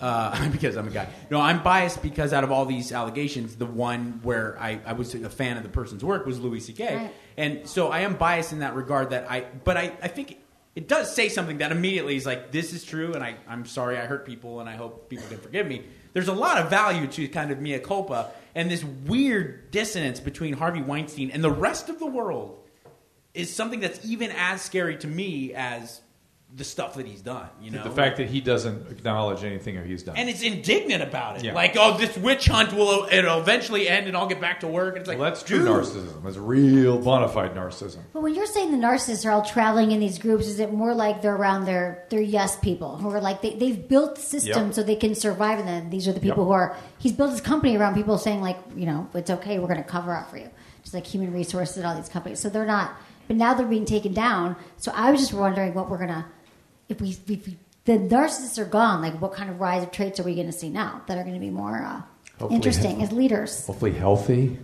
uh, 0.00 0.48
because 0.52 0.76
I'm 0.76 0.86
a 0.86 0.90
guy. 0.90 1.08
No, 1.30 1.40
I'm 1.40 1.62
biased 1.62 2.02
because 2.02 2.32
out 2.32 2.44
of 2.44 2.52
all 2.52 2.66
these 2.66 2.92
allegations, 2.92 3.56
the 3.56 3.66
one 3.66 4.20
where 4.22 4.56
I, 4.60 4.78
I 4.84 4.92
was 4.92 5.14
a 5.14 5.30
fan 5.30 5.56
of 5.56 5.62
the 5.62 5.68
person's 5.70 6.04
work 6.04 6.26
was 6.26 6.38
Louis 6.38 6.60
C.K. 6.60 6.94
Right. 6.96 7.14
And 7.38 7.66
so 7.66 7.88
I 7.88 8.00
am 8.00 8.16
biased 8.16 8.52
in 8.52 8.58
that 8.60 8.74
regard. 8.76 9.10
That 9.10 9.28
I, 9.30 9.46
but 9.64 9.76
I, 9.76 9.92
I 10.02 10.08
think 10.08 10.36
it 10.74 10.88
does 10.88 11.14
say 11.14 11.28
something 11.28 11.58
that 11.58 11.70
immediately 11.70 12.16
is 12.16 12.24
like, 12.24 12.50
this 12.50 12.72
is 12.72 12.84
true, 12.84 13.12
and 13.12 13.22
I, 13.22 13.36
I'm 13.46 13.66
sorry 13.66 13.98
I 13.98 14.06
hurt 14.06 14.24
people, 14.24 14.60
and 14.60 14.68
I 14.68 14.76
hope 14.76 15.08
people 15.10 15.26
can 15.28 15.38
forgive 15.38 15.66
me. 15.66 15.84
There's 16.14 16.28
a 16.28 16.32
lot 16.32 16.58
of 16.58 16.70
value 16.70 17.06
to 17.08 17.28
kind 17.28 17.50
of 17.50 17.60
mea 17.60 17.78
culpa 17.78 18.30
and 18.54 18.70
this 18.70 18.84
weird 18.84 19.70
dissonance 19.70 20.20
between 20.20 20.54
Harvey 20.54 20.82
Weinstein 20.82 21.30
and 21.30 21.42
the 21.42 21.50
rest 21.50 21.88
of 21.88 21.98
the 21.98 22.06
world 22.06 22.58
is 23.34 23.54
something 23.54 23.80
that's 23.80 24.04
even 24.04 24.30
as 24.30 24.60
scary 24.60 24.96
to 24.98 25.06
me 25.06 25.54
as 25.54 26.02
the 26.54 26.64
stuff 26.64 26.96
that 26.96 27.06
he's 27.06 27.22
done. 27.22 27.48
You 27.62 27.70
know, 27.70 27.82
The 27.82 27.88
fact 27.88 28.18
that 28.18 28.28
he 28.28 28.42
doesn't 28.42 28.90
acknowledge 28.90 29.42
anything 29.42 29.76
that 29.76 29.86
he's 29.86 30.02
done. 30.02 30.16
and 30.18 30.28
it's 30.28 30.42
indignant 30.42 31.02
about 31.02 31.38
it. 31.38 31.44
Yeah. 31.44 31.54
Like, 31.54 31.76
oh, 31.78 31.96
this 31.96 32.14
witch 32.18 32.44
hunt 32.46 32.74
will 32.74 33.08
it'll 33.10 33.40
eventually 33.40 33.88
end, 33.88 34.06
and 34.06 34.14
I'll 34.14 34.26
get 34.26 34.38
back 34.38 34.60
to 34.60 34.68
work. 34.68 34.94
And 34.94 34.98
it's 35.00 35.08
like, 35.08 35.18
well, 35.18 35.30
that's 35.30 35.42
true 35.42 35.60
dude. 35.60 35.68
narcissism. 35.68 36.22
That's 36.22 36.36
real 36.36 36.98
bona 36.98 37.28
fide 37.28 37.54
narcissism. 37.54 38.00
But 38.12 38.20
when 38.22 38.34
you're 38.34 38.44
saying 38.44 38.70
the 38.70 38.76
narcissists 38.76 39.24
are 39.24 39.30
all 39.30 39.40
traveling 39.42 39.92
in 39.92 40.00
these 40.00 40.18
groups, 40.18 40.46
is 40.46 40.60
it 40.60 40.70
more 40.74 40.94
like 40.94 41.22
they're 41.22 41.34
around 41.36 41.64
their 41.64 42.04
their 42.10 42.20
yes 42.20 42.56
people 42.58 42.98
who 42.98 43.08
are 43.10 43.20
like 43.22 43.40
they, 43.40 43.54
they've 43.54 43.88
built 43.88 44.18
systems 44.18 44.56
Yep. 44.56 44.74
so 44.74 44.82
they 44.82 44.96
can 44.96 45.14
survive? 45.14 45.58
And 45.58 45.66
then 45.66 45.88
these 45.88 46.06
are 46.06 46.12
the 46.12 46.20
people 46.20 46.42
Yep. 46.42 46.46
who 46.48 46.52
are 46.52 46.76
he's 46.98 47.12
built 47.12 47.30
his 47.30 47.40
company 47.40 47.78
around 47.78 47.94
people 47.94 48.18
saying 48.18 48.42
like 48.42 48.58
you 48.76 48.84
know 48.84 49.08
it's 49.14 49.30
okay, 49.30 49.58
we're 49.58 49.68
going 49.68 49.82
to 49.82 49.88
cover 49.88 50.14
up 50.14 50.28
for 50.30 50.36
you, 50.36 50.50
just 50.82 50.92
like 50.92 51.06
human 51.06 51.32
resources 51.32 51.78
and 51.78 51.86
all 51.86 51.96
these 51.96 52.10
companies. 52.10 52.40
So 52.40 52.50
they're 52.50 52.66
not, 52.66 52.92
but 53.26 53.36
now 53.36 53.54
they're 53.54 53.64
being 53.66 53.86
taken 53.86 54.12
down. 54.12 54.56
So 54.76 54.92
I 54.94 55.10
was 55.10 55.18
just 55.22 55.32
wondering 55.32 55.72
what 55.72 55.88
we're 55.88 55.96
gonna 55.98 56.26
if 56.92 57.00
we 57.00 57.10
if 57.34 57.46
we, 57.46 57.56
the 57.84 57.94
narcissists 57.94 58.58
are 58.58 58.64
gone, 58.64 59.02
like 59.02 59.20
what 59.20 59.32
kind 59.32 59.50
of 59.50 59.60
rise 59.60 59.82
of 59.82 59.90
traits 59.90 60.20
are 60.20 60.22
we 60.22 60.34
going 60.34 60.46
to 60.46 60.52
see 60.52 60.68
now 60.70 61.02
that 61.08 61.18
are 61.18 61.22
going 61.24 61.34
to 61.34 61.40
be 61.40 61.50
more 61.50 61.76
uh, 61.82 62.02
Hopefully- 62.38 62.54
interesting 62.54 63.02
as 63.02 63.10
leaders? 63.12 63.66
Hopefully 63.66 63.92
healthy. 63.92 64.58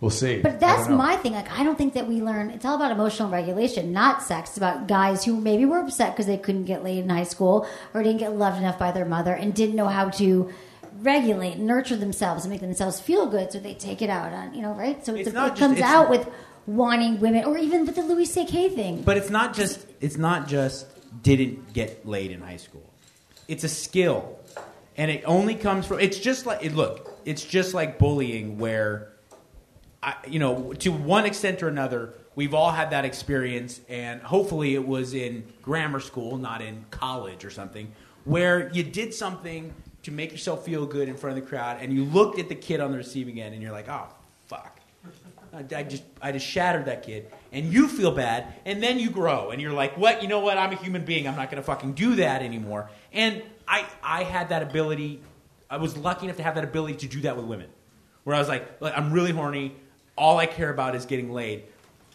We'll 0.00 0.12
see. 0.12 0.38
But 0.40 0.60
that's 0.60 0.88
my 0.88 1.16
thing. 1.16 1.32
Like, 1.32 1.50
I 1.50 1.64
don't 1.64 1.76
think 1.76 1.94
that 1.94 2.06
we 2.06 2.22
learn. 2.22 2.50
It's 2.50 2.64
all 2.64 2.76
about 2.76 2.92
emotional 2.92 3.30
regulation, 3.30 3.92
not 3.92 4.22
sex. 4.22 4.50
It's 4.50 4.56
about 4.56 4.86
guys 4.86 5.24
who 5.24 5.40
maybe 5.40 5.64
were 5.64 5.78
upset 5.80 6.12
because 6.12 6.26
they 6.26 6.36
couldn't 6.38 6.66
get 6.66 6.84
laid 6.84 7.02
in 7.02 7.08
high 7.10 7.24
school 7.24 7.66
or 7.94 8.04
didn't 8.04 8.18
get 8.18 8.36
loved 8.36 8.58
enough 8.58 8.78
by 8.78 8.92
their 8.92 9.04
mother 9.04 9.32
and 9.34 9.52
didn't 9.52 9.74
know 9.74 9.88
how 9.88 10.08
to 10.10 10.52
regulate, 11.00 11.58
nurture 11.58 11.96
themselves, 11.96 12.44
and 12.44 12.52
make 12.52 12.60
themselves 12.60 13.00
feel 13.00 13.26
good. 13.26 13.50
So 13.50 13.58
they 13.58 13.74
take 13.74 14.00
it 14.00 14.08
out 14.08 14.32
on, 14.32 14.54
you 14.54 14.62
know, 14.62 14.72
right? 14.72 15.04
So 15.04 15.14
it's 15.16 15.26
It's 15.26 15.30
a, 15.30 15.32
not 15.40 15.46
it 15.46 15.50
just- 15.50 15.60
comes 15.60 15.78
it's- 15.78 15.90
out 15.92 16.10
with 16.10 16.28
wanting 16.68 17.18
women, 17.18 17.44
or 17.44 17.58
even 17.58 17.84
with 17.84 17.96
the 17.96 18.02
Louis 18.02 18.26
C.K. 18.26 18.68
thing. 18.68 19.02
But 19.02 19.16
it's 19.16 19.30
not 19.30 19.52
just 19.52 19.84
it's 20.00 20.16
not 20.16 20.46
just 20.46 20.86
didn't 21.22 21.72
get 21.72 22.06
laid 22.06 22.30
in 22.30 22.40
high 22.40 22.56
school. 22.56 22.84
It's 23.46 23.64
a 23.64 23.68
skill, 23.68 24.38
and 24.96 25.10
it 25.10 25.22
only 25.24 25.54
comes 25.54 25.86
from. 25.86 26.00
It's 26.00 26.18
just 26.18 26.46
like 26.46 26.64
it, 26.64 26.74
look. 26.74 27.18
It's 27.24 27.44
just 27.44 27.74
like 27.74 27.98
bullying, 27.98 28.58
where, 28.58 29.12
I, 30.02 30.14
you 30.26 30.38
know, 30.38 30.72
to 30.74 30.90
one 30.90 31.26
extent 31.26 31.62
or 31.62 31.68
another, 31.68 32.14
we've 32.34 32.54
all 32.54 32.70
had 32.70 32.90
that 32.90 33.04
experience, 33.04 33.80
and 33.88 34.22
hopefully 34.22 34.74
it 34.74 34.86
was 34.86 35.14
in 35.14 35.44
grammar 35.62 36.00
school, 36.00 36.38
not 36.38 36.62
in 36.62 36.84
college 36.90 37.44
or 37.44 37.50
something, 37.50 37.92
where 38.24 38.70
you 38.72 38.82
did 38.82 39.12
something 39.12 39.72
to 40.04 40.10
make 40.10 40.30
yourself 40.32 40.64
feel 40.64 40.86
good 40.86 41.08
in 41.08 41.16
front 41.16 41.36
of 41.36 41.44
the 41.44 41.48
crowd, 41.48 41.78
and 41.80 41.92
you 41.92 42.04
looked 42.04 42.38
at 42.38 42.48
the 42.48 42.54
kid 42.54 42.80
on 42.80 42.92
the 42.92 42.96
receiving 42.96 43.40
end, 43.40 43.54
and 43.54 43.62
you're 43.62 43.72
like, 43.72 43.88
oh 43.88 44.06
fuck. 44.46 44.80
I, 45.52 45.64
I 45.74 45.82
just 45.82 46.04
I 46.20 46.32
just 46.32 46.46
shattered 46.46 46.84
that 46.86 47.02
kid, 47.02 47.30
and 47.52 47.72
you 47.72 47.88
feel 47.88 48.10
bad, 48.10 48.54
and 48.64 48.82
then 48.82 48.98
you 48.98 49.10
grow, 49.10 49.50
and 49.50 49.60
you're 49.60 49.72
like, 49.72 49.96
what? 49.96 50.22
You 50.22 50.28
know 50.28 50.40
what? 50.40 50.58
I'm 50.58 50.72
a 50.72 50.76
human 50.76 51.04
being. 51.04 51.26
I'm 51.26 51.36
not 51.36 51.50
going 51.50 51.62
to 51.62 51.66
fucking 51.66 51.94
do 51.94 52.16
that 52.16 52.42
anymore. 52.42 52.90
And 53.12 53.42
I 53.66 53.86
I 54.02 54.24
had 54.24 54.50
that 54.50 54.62
ability. 54.62 55.22
I 55.70 55.76
was 55.76 55.96
lucky 55.96 56.26
enough 56.26 56.36
to 56.38 56.42
have 56.42 56.54
that 56.54 56.64
ability 56.64 56.96
to 56.96 57.08
do 57.08 57.20
that 57.22 57.36
with 57.36 57.46
women, 57.46 57.68
where 58.24 58.36
I 58.36 58.38
was 58.38 58.48
like, 58.48 58.66
I'm 58.82 59.12
really 59.12 59.32
horny. 59.32 59.76
All 60.16 60.38
I 60.38 60.46
care 60.46 60.70
about 60.70 60.94
is 60.94 61.06
getting 61.06 61.32
laid. 61.32 61.64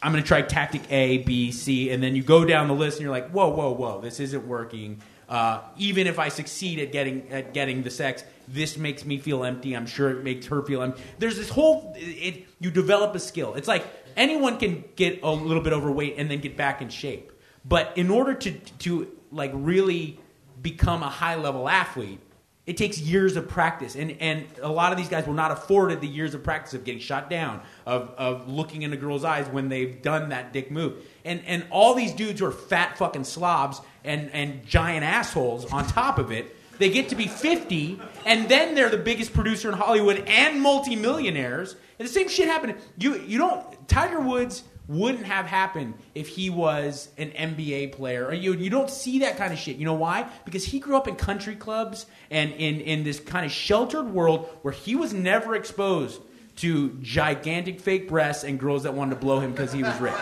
I'm 0.02 0.12
going 0.12 0.22
to 0.22 0.28
try 0.28 0.42
tactic 0.42 0.82
A, 0.92 1.20
B, 1.20 1.52
C, 1.52 1.90
and 1.90 2.04
then 2.04 2.16
you 2.16 2.24
go 2.24 2.44
down 2.44 2.68
the 2.68 2.74
list, 2.74 2.98
and 2.98 3.04
you're 3.04 3.12
like, 3.12 3.30
whoa, 3.30 3.50
whoa, 3.50 3.72
whoa, 3.72 4.02
this 4.02 4.20
isn't 4.20 4.46
working. 4.46 5.02
Uh, 5.30 5.62
even 5.78 6.06
if 6.06 6.20
I 6.20 6.28
succeed 6.28 6.80
at 6.80 6.92
getting 6.92 7.30
at 7.32 7.54
getting 7.54 7.82
the 7.82 7.90
sex, 7.90 8.26
this 8.48 8.78
makes 8.78 9.06
me 9.06 9.18
feel 9.18 9.46
empty. 9.46 9.74
I'm 9.74 9.86
sure 9.86 10.12
it 10.12 10.24
makes 10.24 10.46
her 10.48 10.62
feel 10.62 10.82
empty. 10.82 11.02
There's 11.18 11.38
this 11.38 11.48
whole 11.48 11.94
it, 11.96 12.46
you 12.60 12.70
develop 12.70 13.16
a 13.16 13.20
skill. 13.20 13.54
It's 13.54 13.68
like 13.68 13.86
anyone 14.16 14.58
can 14.58 14.84
get 14.96 15.24
a 15.24 15.32
little 15.32 15.64
bit 15.64 15.74
overweight 15.74 16.16
and 16.18 16.30
then 16.30 16.40
get 16.40 16.58
back 16.58 16.82
in 16.82 16.90
shape. 16.90 17.32
But 17.66 17.98
in 17.98 18.10
order 18.10 18.34
to 18.34 18.52
to 18.52 19.08
like 19.32 19.52
really 19.54 20.20
become 20.62 21.04
a 21.04 21.10
high 21.10 21.36
level 21.36 21.68
athlete, 21.68 22.20
it 22.66 22.78
takes 22.78 22.98
years 22.98 23.36
of 23.36 23.50
practice, 23.50 23.96
and 23.96 24.16
and 24.22 24.46
a 24.62 24.72
lot 24.72 24.92
of 24.92 24.98
these 24.98 25.10
guys 25.10 25.28
were 25.28 25.34
not 25.34 25.52
afforded 25.52 26.00
the 26.00 26.08
years 26.08 26.34
of 26.34 26.44
practice 26.44 26.74
of 26.74 26.86
getting 26.86 27.02
shot 27.02 27.30
down, 27.30 27.62
of 27.86 28.10
of 28.18 28.48
looking 28.48 28.84
in 28.84 28.94
a 28.94 28.98
girl's 28.98 29.26
eyes 29.26 29.48
when 29.48 29.68
they've 29.68 30.02
done 30.02 30.30
that 30.30 30.54
dick 30.54 30.72
move, 30.72 31.04
and 31.26 31.44
and 31.46 31.66
all 31.72 31.94
these 31.94 32.14
dudes 32.14 32.40
who 32.40 32.46
are 32.46 32.52
fat 32.52 32.98
fucking 32.98 33.26
slobs 33.26 33.82
and 34.06 34.32
and 34.32 34.66
giant 34.66 35.04
assholes 35.04 35.66
on 35.74 35.86
top 35.88 36.18
of 36.18 36.32
it. 36.32 36.56
They 36.84 36.90
get 36.90 37.08
to 37.10 37.16
be 37.16 37.28
50, 37.28 37.98
and 38.26 38.50
then 38.50 38.76
they're 38.76 38.90
the 38.90 38.98
biggest 38.98 39.32
producer 39.32 39.70
in 39.70 39.74
Hollywood 39.74 40.22
and 40.28 40.60
multimillionaires. 40.60 41.78
And 41.98 42.06
the 42.06 42.12
same 42.12 42.28
shit 42.28 42.50
happened. 42.50 42.76
You 42.98 43.22
you 43.22 43.38
don't 43.38 43.88
Tiger 43.88 44.20
Woods 44.20 44.64
wouldn't 44.90 45.26
have 45.26 45.46
happened 45.46 45.94
if 46.14 46.28
he 46.28 46.50
was 46.50 47.08
an 47.18 47.30
NBA 47.30 47.94
player. 47.94 48.26
Or 48.26 48.34
you 48.34 48.52
you 48.52 48.70
don't 48.70 48.90
see 48.90 49.20
that 49.20 49.38
kind 49.38 49.54
of 49.54 49.60
shit. 49.60 49.78
You 49.78 49.86
know 49.86 49.94
why? 49.94 50.30
Because 50.44 50.66
he 50.66 50.80
grew 50.80 50.98
up 50.98 51.08
in 51.08 51.16
country 51.16 51.56
clubs 51.56 52.06
and 52.30 52.52
in 52.52 52.82
in 52.82 53.06
this 53.06 53.22
kind 53.22 53.46
of 53.46 53.52
sheltered 53.54 54.10
world 54.10 54.50
where 54.62 54.74
he 54.74 54.98
was 54.98 55.14
never 55.14 55.56
exposed 55.56 56.20
to 56.58 56.98
gigantic 57.02 57.80
fake 57.80 58.10
breasts 58.10 58.44
and 58.44 58.60
girls 58.60 58.84
that 58.84 58.94
wanted 58.94 59.12
to 59.12 59.22
blow 59.22 59.40
him 59.40 59.52
because 59.52 59.72
he 59.72 59.84
was 59.84 59.98
rich. 60.02 60.14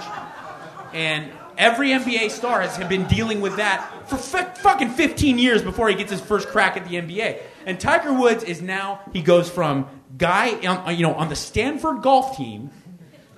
And 0.93 1.31
every 1.57 1.89
NBA 1.89 2.31
star 2.31 2.61
has 2.61 2.77
been 2.87 3.05
dealing 3.07 3.41
with 3.41 3.57
that 3.57 4.09
for 4.09 4.15
f- 4.15 4.57
fucking 4.59 4.89
15 4.89 5.37
years 5.37 5.61
before 5.61 5.89
he 5.89 5.95
gets 5.95 6.11
his 6.11 6.21
first 6.21 6.47
crack 6.47 6.77
at 6.77 6.87
the 6.87 6.95
NBA. 6.95 7.41
And 7.65 7.79
Tiger 7.79 8.13
Woods 8.13 8.43
is 8.43 8.61
now 8.61 9.01
he 9.13 9.21
goes 9.21 9.49
from 9.49 9.87
guy 10.17 10.65
on, 10.65 10.95
you 10.95 11.03
know 11.03 11.13
on 11.13 11.29
the 11.29 11.35
Stanford 11.35 12.01
golf 12.01 12.37
team 12.37 12.71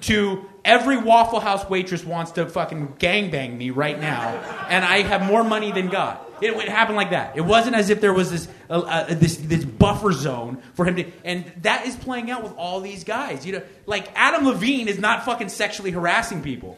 to 0.02 0.46
every 0.66 0.98
Waffle 0.98 1.40
House 1.40 1.70
waitress 1.70 2.04
wants 2.04 2.32
to 2.32 2.46
fucking 2.46 2.96
gangbang 3.00 3.58
me 3.58 3.70
right 3.70 4.00
now, 4.00 4.30
and 4.70 4.84
I 4.84 5.02
have 5.02 5.24
more 5.24 5.44
money 5.44 5.72
than 5.72 5.88
God. 5.88 6.20
It, 6.42 6.52
it 6.52 6.68
happened 6.68 6.98
like 6.98 7.12
that. 7.12 7.38
It 7.38 7.42
wasn't 7.42 7.76
as 7.76 7.90
if 7.90 8.02
there 8.02 8.14
was 8.14 8.30
this 8.32 8.48
uh, 8.70 8.80
uh, 8.80 9.14
this 9.14 9.38
this 9.38 9.64
buffer 9.64 10.12
zone 10.12 10.62
for 10.74 10.86
him 10.86 10.98
to, 10.98 11.06
and 11.24 11.46
that 11.62 11.88
is 11.88 11.96
playing 11.96 12.32
out 12.32 12.44
with 12.44 12.54
all 12.58 12.82
these 12.82 13.04
guys. 13.04 13.46
You 13.46 13.54
know, 13.54 13.62
like 13.86 14.10
Adam 14.16 14.46
Levine 14.46 14.88
is 14.88 15.00
not 15.00 15.24
fucking 15.24 15.50
sexually 15.50 15.92
harassing 15.92 16.42
people 16.42 16.78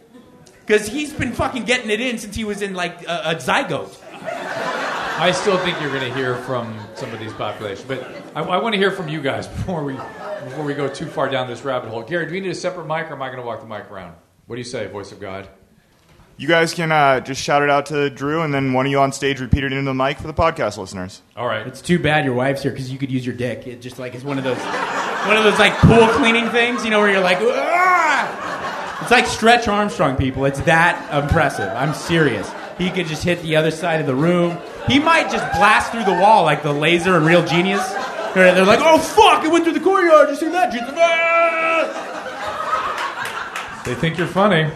because 0.65 0.87
he's 0.87 1.13
been 1.13 1.31
fucking 1.31 1.63
getting 1.63 1.89
it 1.89 2.01
in 2.01 2.17
since 2.17 2.35
he 2.35 2.43
was 2.43 2.61
in 2.61 2.73
like 2.73 3.03
a, 3.07 3.31
a 3.31 3.35
zygote. 3.35 3.95
I 5.17 5.31
still 5.31 5.57
think 5.59 5.79
you're 5.79 5.91
going 5.91 6.11
to 6.11 6.13
hear 6.13 6.35
from 6.43 6.77
some 6.95 7.13
of 7.13 7.19
these 7.19 7.31
populations, 7.33 7.87
but 7.87 8.03
I, 8.35 8.41
I 8.41 8.57
want 8.57 8.73
to 8.73 8.79
hear 8.79 8.91
from 8.91 9.07
you 9.07 9.21
guys 9.21 9.47
before 9.55 9.83
we 9.83 9.93
before 10.43 10.65
we 10.65 10.73
go 10.73 10.87
too 10.87 11.05
far 11.05 11.29
down 11.29 11.47
this 11.47 11.63
rabbit 11.63 11.89
hole. 11.89 12.03
Gary, 12.03 12.25
do 12.25 12.33
we 12.33 12.39
need 12.39 12.51
a 12.51 12.55
separate 12.55 12.85
mic, 12.85 13.09
or 13.09 13.13
am 13.13 13.21
I 13.21 13.27
going 13.27 13.39
to 13.39 13.45
walk 13.45 13.61
the 13.61 13.67
mic 13.67 13.89
around? 13.89 14.15
What 14.47 14.55
do 14.55 14.59
you 14.59 14.65
say, 14.65 14.87
voice 14.87 15.11
of 15.11 15.19
God? 15.19 15.47
You 16.37 16.49
guys 16.49 16.73
can 16.73 16.91
uh, 16.91 17.21
just 17.21 17.41
shout 17.41 17.63
it 17.63 17.69
out 17.69 17.85
to 17.87 18.09
Drew, 18.09 18.41
and 18.41 18.53
then 18.53 18.73
one 18.73 18.85
of 18.85 18.91
you 18.91 18.99
on 18.99 19.13
stage 19.13 19.39
repeat 19.39 19.63
it 19.63 19.71
into 19.71 19.85
the 19.85 19.93
mic 19.93 20.17
for 20.19 20.27
the 20.27 20.33
podcast 20.33 20.77
listeners. 20.77 21.21
All 21.37 21.47
right. 21.47 21.65
It's 21.65 21.81
too 21.81 21.97
bad 21.97 22.25
your 22.25 22.33
wife's 22.33 22.61
here 22.61 22.71
because 22.71 22.91
you 22.91 22.97
could 22.99 23.09
use 23.09 23.25
your 23.25 23.35
dick. 23.35 23.65
It 23.67 23.81
just 23.81 23.99
like 23.99 24.15
it's 24.15 24.25
one 24.25 24.37
of 24.37 24.43
those 24.43 24.57
one 25.27 25.37
of 25.37 25.45
those 25.45 25.57
like 25.57 25.73
pool 25.77 26.07
cleaning 26.09 26.49
things, 26.49 26.83
you 26.83 26.91
know, 26.91 26.99
where 26.99 27.09
you're 27.09 27.21
like, 27.21 27.37
"Ah!" 27.39 28.54
It's 29.05 29.11
like 29.11 29.27
Stretch 29.27 29.67
Armstrong, 29.67 30.15
people. 30.15 30.45
It's 30.45 30.61
that 30.61 30.97
impressive. 31.13 31.69
I'm 31.69 31.93
serious. 31.93 32.51
He 32.79 32.89
could 32.89 33.05
just 33.05 33.23
hit 33.23 33.39
the 33.43 33.55
other 33.55 33.69
side 33.69 34.01
of 34.01 34.07
the 34.07 34.15
room. 34.15 34.57
He 34.87 34.97
might 34.97 35.29
just 35.29 35.45
blast 35.55 35.91
through 35.91 36.05
the 36.05 36.19
wall 36.19 36.43
like 36.43 36.63
the 36.63 36.73
laser 36.73 37.15
and 37.15 37.23
Real 37.23 37.45
Genius. 37.45 37.87
They're 38.33 38.65
like, 38.65 38.79
oh 38.81 38.97
fuck, 38.97 39.45
it 39.45 39.51
went 39.51 39.63
through 39.63 39.73
the 39.73 39.79
courtyard. 39.79 40.29
You 40.29 40.35
see 40.35 40.49
that? 40.49 40.71
Jesus, 40.71 40.89
ah!" 40.97 41.43
They 43.85 43.93
think 43.93 44.17
you're 44.17 44.25
funny. 44.25 44.71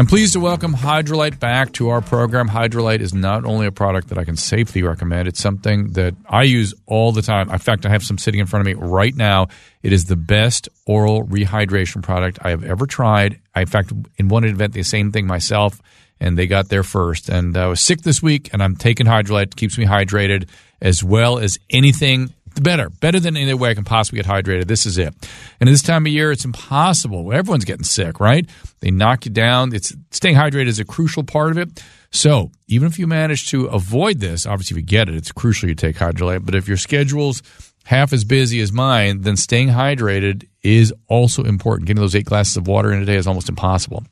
I'm 0.00 0.06
pleased 0.06 0.32
to 0.32 0.40
welcome 0.40 0.72
Hydralyte 0.72 1.38
back 1.38 1.74
to 1.74 1.90
our 1.90 2.00
program. 2.00 2.48
Hydralyte 2.48 3.00
is 3.00 3.12
not 3.12 3.44
only 3.44 3.66
a 3.66 3.70
product 3.70 4.08
that 4.08 4.16
I 4.16 4.24
can 4.24 4.34
safely 4.34 4.82
recommend, 4.82 5.28
it's 5.28 5.42
something 5.42 5.92
that 5.92 6.14
I 6.26 6.44
use 6.44 6.72
all 6.86 7.12
the 7.12 7.20
time. 7.20 7.50
In 7.50 7.58
fact, 7.58 7.84
I 7.84 7.90
have 7.90 8.02
some 8.02 8.16
sitting 8.16 8.40
in 8.40 8.46
front 8.46 8.66
of 8.66 8.78
me 8.78 8.82
right 8.82 9.14
now. 9.14 9.48
It 9.82 9.92
is 9.92 10.06
the 10.06 10.16
best 10.16 10.70
oral 10.86 11.26
rehydration 11.26 12.02
product 12.02 12.38
I 12.40 12.48
have 12.48 12.64
ever 12.64 12.86
tried. 12.86 13.40
I, 13.54 13.60
in 13.60 13.66
fact, 13.66 13.92
in 14.16 14.28
one 14.28 14.44
event, 14.44 14.72
the 14.72 14.84
same 14.84 15.12
thing 15.12 15.26
myself, 15.26 15.82
and 16.18 16.38
they 16.38 16.46
got 16.46 16.70
there 16.70 16.82
first. 16.82 17.28
And 17.28 17.54
I 17.54 17.66
was 17.66 17.82
sick 17.82 18.00
this 18.00 18.22
week, 18.22 18.48
and 18.54 18.62
I'm 18.62 18.76
taking 18.76 19.04
Hydralyte. 19.04 19.48
It 19.48 19.56
keeps 19.56 19.76
me 19.76 19.84
hydrated 19.84 20.48
as 20.80 21.04
well 21.04 21.38
as 21.38 21.58
anything 21.68 22.32
better, 22.54 22.90
better 22.90 23.20
than 23.20 23.36
any 23.36 23.54
way 23.54 23.70
I 23.70 23.74
can 23.74 23.84
possibly 23.84 24.22
get 24.22 24.26
hydrated. 24.26 24.66
This 24.66 24.86
is 24.86 24.98
it. 24.98 25.14
And 25.60 25.68
at 25.68 25.72
this 25.72 25.82
time 25.82 26.06
of 26.06 26.12
year, 26.12 26.32
it's 26.32 26.44
impossible. 26.44 27.32
Everyone's 27.32 27.64
getting 27.64 27.84
sick, 27.84 28.20
right? 28.20 28.48
They 28.80 28.90
knock 28.90 29.26
you 29.26 29.32
down. 29.32 29.74
It's 29.74 29.94
staying 30.10 30.36
hydrated 30.36 30.66
is 30.66 30.80
a 30.80 30.84
crucial 30.84 31.24
part 31.24 31.50
of 31.50 31.58
it. 31.58 31.82
So 32.10 32.50
even 32.66 32.88
if 32.88 32.98
you 32.98 33.06
manage 33.06 33.48
to 33.50 33.66
avoid 33.66 34.18
this, 34.18 34.46
obviously 34.46 34.74
if 34.74 34.82
you 34.82 34.86
get 34.86 35.08
it, 35.08 35.14
it's 35.14 35.32
crucial 35.32 35.68
you 35.68 35.74
take 35.74 35.96
Hydralyte. 35.96 36.44
But 36.44 36.54
if 36.54 36.66
your 36.66 36.76
schedule's 36.76 37.42
half 37.84 38.12
as 38.12 38.24
busy 38.24 38.60
as 38.60 38.72
mine, 38.72 39.22
then 39.22 39.36
staying 39.36 39.68
hydrated 39.68 40.46
is 40.62 40.92
also 41.08 41.44
important. 41.44 41.86
Getting 41.86 42.00
those 42.00 42.14
eight 42.14 42.26
glasses 42.26 42.56
of 42.56 42.66
water 42.66 42.92
in 42.92 43.02
a 43.02 43.04
day 43.04 43.16
is 43.16 43.26
almost 43.26 43.48
impossible. 43.48 44.04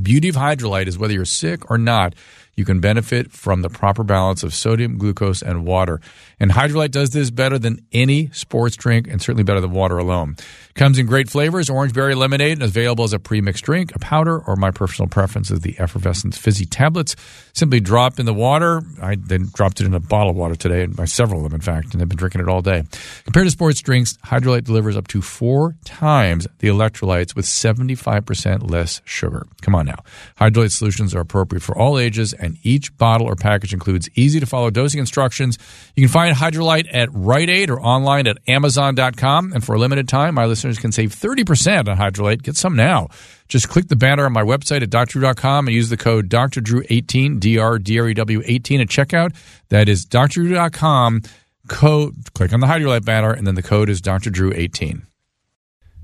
Beauty 0.00 0.28
of 0.28 0.36
Hydralyte 0.36 0.86
is 0.86 0.98
whether 0.98 1.14
you're 1.14 1.24
sick 1.24 1.70
or 1.70 1.78
not, 1.78 2.14
you 2.58 2.64
can 2.64 2.80
benefit 2.80 3.30
from 3.30 3.62
the 3.62 3.68
proper 3.68 4.02
balance 4.02 4.42
of 4.42 4.52
sodium, 4.52 4.98
glucose, 4.98 5.42
and 5.42 5.64
water. 5.64 6.00
And 6.40 6.50
Hydralyte 6.50 6.90
does 6.90 7.10
this 7.10 7.30
better 7.30 7.58
than 7.58 7.86
any 7.92 8.30
sports 8.30 8.76
drink 8.76 9.06
and 9.06 9.22
certainly 9.22 9.44
better 9.44 9.60
than 9.60 9.70
water 9.70 9.96
alone. 9.96 10.36
Comes 10.74 10.98
in 10.98 11.06
great 11.06 11.30
flavors, 11.30 11.70
orange 11.70 11.92
berry 11.92 12.14
lemonade, 12.14 12.52
and 12.54 12.62
available 12.62 13.04
as 13.04 13.12
a 13.12 13.18
pre-mixed 13.18 13.64
drink, 13.64 13.94
a 13.94 13.98
powder, 13.98 14.38
or 14.38 14.56
my 14.56 14.70
personal 14.70 15.08
preference 15.08 15.50
is 15.50 15.60
the 15.60 15.78
effervescent 15.78 16.34
fizzy 16.34 16.66
tablets. 16.66 17.16
Simply 17.52 17.80
drop 17.80 18.18
in 18.18 18.26
the 18.26 18.34
water. 18.34 18.82
I 19.00 19.16
then 19.16 19.48
dropped 19.52 19.80
it 19.80 19.86
in 19.86 19.94
a 19.94 20.00
bottle 20.00 20.30
of 20.30 20.36
water 20.36 20.54
today, 20.54 20.82
and 20.82 20.96
by 20.96 21.04
several 21.04 21.44
of 21.44 21.50
them, 21.50 21.54
in 21.54 21.60
fact, 21.60 21.94
and 21.94 22.02
I've 22.02 22.08
been 22.08 22.18
drinking 22.18 22.40
it 22.40 22.48
all 22.48 22.62
day. 22.62 22.84
Compared 23.24 23.46
to 23.46 23.50
sports 23.50 23.80
drinks, 23.80 24.16
Hydralyte 24.24 24.64
delivers 24.64 24.96
up 24.96 25.08
to 25.08 25.22
four 25.22 25.76
times 25.84 26.46
the 26.58 26.68
electrolytes 26.68 27.34
with 27.34 27.44
75% 27.44 28.70
less 28.70 29.00
sugar. 29.04 29.46
Come 29.62 29.74
on 29.74 29.86
now. 29.86 30.02
Hydralyte 30.40 30.72
solutions 30.72 31.14
are 31.14 31.20
appropriate 31.20 31.62
for 31.62 31.76
all 31.76 31.98
ages, 31.98 32.34
each 32.62 32.96
bottle 32.96 33.26
or 33.26 33.36
package 33.36 33.74
includes 33.74 34.08
easy 34.14 34.40
to 34.40 34.46
follow 34.46 34.70
dosing 34.70 35.00
instructions. 35.00 35.58
You 35.94 36.02
can 36.02 36.12
find 36.12 36.34
Hydralyte 36.34 36.88
at 36.92 37.08
Rite 37.12 37.50
Aid 37.50 37.68
or 37.68 37.80
online 37.80 38.26
at 38.26 38.38
Amazon.com. 38.46 39.52
And 39.52 39.64
for 39.64 39.74
a 39.74 39.78
limited 39.78 40.08
time, 40.08 40.34
my 40.34 40.46
listeners 40.46 40.78
can 40.78 40.92
save 40.92 41.14
30% 41.14 41.88
on 41.88 41.96
Hydralyte. 41.96 42.42
Get 42.42 42.56
some 42.56 42.76
now. 42.76 43.08
Just 43.48 43.68
click 43.68 43.88
the 43.88 43.96
banner 43.96 44.24
on 44.24 44.32
my 44.32 44.42
website 44.42 44.82
at 44.82 44.90
drdrew.com 44.90 45.66
and 45.66 45.74
use 45.74 45.88
the 45.88 45.96
code 45.96 46.28
DrDrew18, 46.28 47.40
D-R-D-R-E-W 47.40 48.42
18 48.44 48.80
at 48.80 48.88
checkout. 48.88 49.34
That 49.70 49.88
is 49.88 50.06
drdrew.com. 50.06 51.22
Code, 51.68 52.14
click 52.34 52.52
on 52.52 52.60
the 52.60 52.66
Hydralyte 52.66 53.04
banner, 53.04 53.32
and 53.32 53.46
then 53.46 53.54
the 53.54 53.62
code 53.62 53.90
is 53.90 54.00
DrDrew18. 54.00 55.02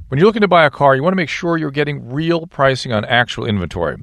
When 0.09 0.19
you're 0.19 0.27
looking 0.27 0.43
to 0.43 0.49
buy 0.49 0.65
a 0.65 0.71
car, 0.71 0.95
you 0.95 1.03
want 1.03 1.13
to 1.13 1.17
make 1.17 1.29
sure 1.29 1.57
you're 1.57 1.71
getting 1.71 2.13
real 2.13 2.47
pricing 2.47 2.93
on 2.93 3.05
actual 3.05 3.47
inventory. 3.47 3.97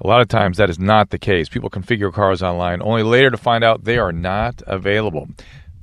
A 0.00 0.06
lot 0.06 0.20
of 0.20 0.28
times 0.28 0.58
that 0.58 0.68
is 0.68 0.78
not 0.78 1.10
the 1.10 1.18
case. 1.18 1.48
People 1.48 1.70
configure 1.70 2.12
cars 2.12 2.42
online 2.42 2.82
only 2.82 3.02
later 3.02 3.30
to 3.30 3.36
find 3.36 3.64
out 3.64 3.84
they 3.84 3.96
are 3.98 4.12
not 4.12 4.62
available. 4.66 5.28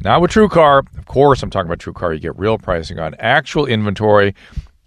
Now 0.02 0.20
with 0.20 0.32
TrueCar, 0.32 0.86
of 0.98 1.06
course 1.06 1.42
I'm 1.42 1.50
talking 1.50 1.72
about 1.72 1.80
TrueCar, 1.80 2.14
you 2.14 2.20
get 2.20 2.38
real 2.38 2.58
pricing 2.58 3.00
on 3.00 3.16
actual 3.18 3.66
inventory. 3.66 4.36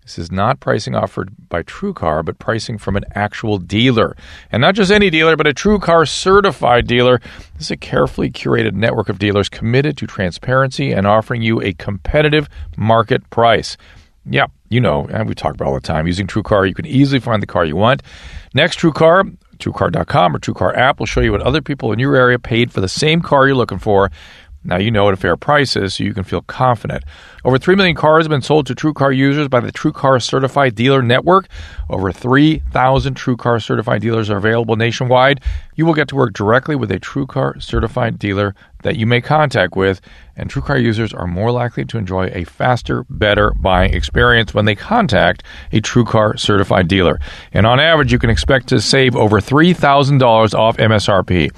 This 0.03 0.21
is 0.21 0.31
not 0.31 0.61
pricing 0.61 0.95
offered 0.95 1.35
by 1.49 1.65
TrueCar, 1.65 2.25
but 2.25 2.39
pricing 2.39 2.79
from 2.79 2.95
an 2.95 3.05
actual 3.17 3.59
dealer. 3.59 4.17
And 4.53 4.61
not 4.61 4.77
just 4.77 4.93
any 4.93 5.11
dealer, 5.11 5.35
but 5.35 5.49
a 5.49 5.53
TrueCar 5.53 6.09
certified 6.09 6.87
dealer. 6.87 7.21
This 7.55 7.63
is 7.67 7.71
a 7.73 7.77
carefully 7.77 8.31
curated 8.31 8.75
network 8.75 9.09
of 9.09 9.19
dealers 9.19 9.49
committed 9.49 9.97
to 9.97 10.07
transparency 10.07 10.93
and 10.93 11.09
offering 11.09 11.43
you 11.43 11.61
a 11.61 11.73
competitive 11.73 12.49
market 12.77 13.29
price. 13.31 13.77
Yeah, 14.29 14.47
you 14.69 14.81
know, 14.81 15.07
and 15.07 15.29
we 15.29 15.35
talk 15.35 15.55
about 15.55 15.69
all 15.69 15.75
the 15.75 15.81
time. 15.81 16.07
Using 16.07 16.27
TrueCar, 16.27 16.69
you 16.69 16.75
can 16.75 16.87
easily 16.87 17.21
find 17.21 17.43
the 17.43 17.47
car 17.47 17.65
you 17.65 17.77
want. 17.77 18.03
Next, 18.55 18.79
TrueCar, 18.81 19.37
TrueCar.com 19.59 20.37
or 20.37 20.39
TrueCar 20.39 20.77
app 20.77 20.99
will 20.99 21.07
show 21.07 21.21
you 21.21 21.33
what 21.33 21.43
other 21.43 21.63
people 21.63 21.93
in 21.93 21.99
your 21.99 22.17
area 22.17 22.39
paid 22.39 22.73
for 22.73 22.81
the 22.81 22.89
same 22.89 23.23
car 23.23 23.47
you're 23.47 23.57
looking 23.57 23.79
for. 23.79 24.11
Now 24.67 24.79
you 24.79 24.91
know 24.91 25.05
what 25.05 25.15
a 25.15 25.17
fair 25.17 25.37
price 25.37 25.77
is, 25.77 25.95
so 25.95 26.05
you 26.05 26.13
can 26.13 26.25
feel 26.25 26.43
confident. 26.43 27.05
Over 27.45 27.59
3 27.59 27.77
million 27.77 27.95
cars 27.95 28.25
have 28.25 28.31
been 28.31 28.43
sold 28.43 28.67
to 28.67 28.75
TrueCar 28.75 29.17
users 29.17 29.49
by 29.49 29.61
the 29.61 29.71
TrueCar 29.71 30.21
Certified 30.21 30.75
Dealer 30.75 31.03
Network. 31.03 31.49
Over 31.89 32.11
3,000 32.11 33.15
TrueCar 33.15 33.63
Certified 33.63 34.01
dealers 34.01 34.29
are 34.31 34.37
available 34.37 34.75
nationwide. 34.75 35.41
You 35.77 35.87
will 35.87 35.95
get 35.95 36.09
to 36.09 36.17
work 36.17 36.33
directly 36.33 36.75
with 36.75 36.91
a 36.91 36.99
TrueCar 36.99 37.63
Certified 37.63 38.19
dealer 38.19 38.55
that 38.83 38.97
you 38.97 39.07
make 39.07 39.25
contact 39.25 39.77
with, 39.77 40.01
and 40.37 40.51
TrueCar 40.51 40.83
users 40.83 41.13
are 41.13 41.27
more 41.27 41.51
likely 41.51 41.85
to 41.85 41.99
enjoy 41.99 42.27
a 42.33 42.45
faster, 42.45 43.05
better 43.09 43.53
buying 43.53 43.95
experience 43.95 44.53
when 44.55 44.65
they 44.65 44.75
contact 44.75 45.43
a 45.73 45.81
TrueCar 45.81 46.39
Certified 46.39 46.89
dealer. 46.89 47.19
And 47.53 47.67
on 47.67 47.81
average, 47.81 48.13
you 48.13 48.19
can 48.19 48.31
expect 48.31 48.69
to 48.69 48.81
save 48.81 49.17
over 49.17 49.41
$3,000 49.41 50.55
off 50.55 50.77
MSRP. 50.77 51.51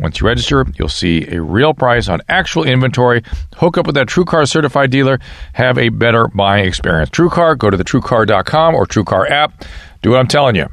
Once 0.00 0.18
you 0.20 0.26
register, 0.26 0.64
you'll 0.78 0.88
see 0.88 1.26
a 1.28 1.40
real 1.40 1.74
price 1.74 2.08
on 2.08 2.20
actual 2.28 2.64
inventory. 2.64 3.22
Hook 3.56 3.76
up 3.76 3.86
with 3.86 3.94
that 3.96 4.06
TrueCar 4.06 4.48
certified 4.48 4.90
dealer. 4.90 5.18
Have 5.52 5.76
a 5.76 5.90
better 5.90 6.28
buying 6.28 6.64
experience. 6.64 7.10
TrueCar, 7.10 7.58
go 7.58 7.68
to 7.68 7.76
the 7.76 7.84
TrueCar.com 7.84 8.74
or 8.74 8.86
TrueCar 8.86 9.30
app. 9.30 9.64
Do 10.02 10.10
what 10.10 10.20
I'm 10.20 10.26
telling 10.26 10.56
you. 10.56 10.66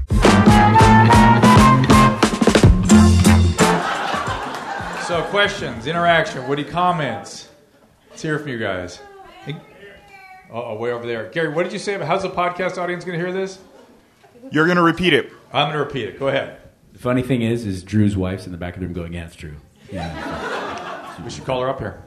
So, 5.05 5.23
questions, 5.29 5.87
interaction, 5.87 6.47
witty 6.47 6.63
comments. 6.63 7.49
Let's 8.09 8.21
hear 8.21 8.39
from 8.39 8.49
you 8.49 8.59
guys. 8.59 9.01
Oh, 10.49 10.75
way 10.75 10.91
over 10.91 11.05
there. 11.05 11.29
Gary, 11.29 11.49
what 11.49 11.63
did 11.63 11.73
you 11.73 11.79
say? 11.79 11.95
about 11.95 12.07
How's 12.07 12.21
the 12.23 12.29
podcast 12.29 12.77
audience 12.77 13.03
going 13.03 13.19
to 13.19 13.25
hear 13.25 13.33
this? 13.33 13.59
You're 14.49 14.65
going 14.65 14.77
to 14.77 14.83
repeat 14.83 15.13
it. 15.13 15.29
I'm 15.51 15.67
going 15.67 15.73
to 15.73 15.79
repeat 15.79 16.07
it. 16.07 16.19
Go 16.19 16.29
ahead. 16.29 16.57
The 16.97 17.03
funny 17.03 17.21
thing 17.21 17.43
is, 17.43 17.63
is 17.63 17.83
Drew's 17.83 18.17
wife's 18.17 18.47
in 18.47 18.51
the 18.51 18.57
back 18.57 18.73
of 18.73 18.79
the 18.79 18.87
room 18.87 18.95
going, 18.95 19.13
"Yeah, 19.13 19.27
it's 19.27 19.35
true." 19.35 19.53
Yeah. 19.91 21.23
We 21.23 21.29
should 21.29 21.45
call 21.45 21.61
her 21.61 21.69
up 21.69 21.77
here. 21.77 22.01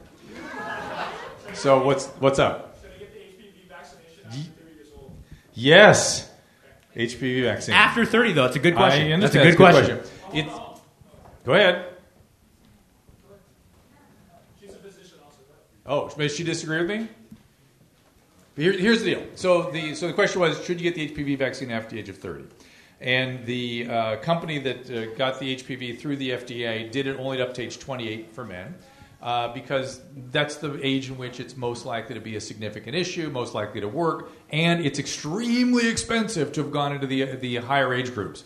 So, 1.53 1.81
what's 1.85 2.07
what's 2.19 2.39
up? 2.39 2.77
Ye- 4.33 4.49
Yes. 5.53 6.29
HPV 6.93 7.43
vaccine. 7.43 7.73
After 7.73 8.03
thirty, 8.03 8.33
though, 8.33 8.43
it's 8.43 8.57
a 8.57 8.59
good 8.59 8.75
question. 8.75 9.13
I 9.13 9.19
That's 9.21 9.33
a 9.33 9.37
good 9.37 9.47
It's 9.47 9.55
question. 9.55 9.99
It's, 10.33 10.53
go 11.45 11.53
ahead. 11.53 11.85
Oh, 15.85 16.09
does 16.09 16.35
she 16.35 16.43
disagree 16.43 16.79
with 16.79 16.89
me? 16.89 17.07
Here, 18.57 18.73
here's 18.73 18.99
the 19.03 19.15
deal. 19.15 19.23
So 19.35 19.71
the 19.71 19.95
so 19.95 20.07
the 20.07 20.13
question 20.13 20.41
was, 20.41 20.61
should 20.65 20.81
you 20.81 20.91
get 20.91 20.95
the 20.95 21.23
HPV 21.23 21.37
vaccine 21.37 21.71
after 21.71 21.95
the 21.95 22.01
age 22.01 22.09
of 22.09 22.17
30? 22.17 22.43
And 23.01 23.43
the 23.45 23.87
uh, 23.89 24.15
company 24.17 24.59
that 24.59 24.89
uh, 24.89 25.15
got 25.15 25.39
the 25.39 25.55
HPV 25.55 25.99
through 25.99 26.17
the 26.17 26.29
FDA 26.31 26.89
did 26.91 27.07
it 27.07 27.19
only 27.19 27.41
up 27.41 27.53
to 27.55 27.63
age 27.63 27.79
28 27.79 28.33
for 28.33 28.45
men. 28.45 28.75
Uh, 29.21 29.53
because 29.53 30.01
that's 30.31 30.55
the 30.55 30.83
age 30.83 31.09
in 31.09 31.15
which 31.15 31.39
it's 31.39 31.55
most 31.55 31.85
likely 31.85 32.15
to 32.15 32.21
be 32.21 32.37
a 32.37 32.41
significant 32.41 32.95
issue, 32.95 33.29
most 33.29 33.53
likely 33.53 33.79
to 33.79 33.87
work, 33.87 34.31
and 34.49 34.83
it's 34.83 34.97
extremely 34.97 35.87
expensive 35.87 36.51
to 36.51 36.63
have 36.63 36.71
gone 36.71 36.91
into 36.91 37.05
the 37.05 37.25
the 37.35 37.57
higher 37.57 37.93
age 37.93 38.15
groups. 38.15 38.43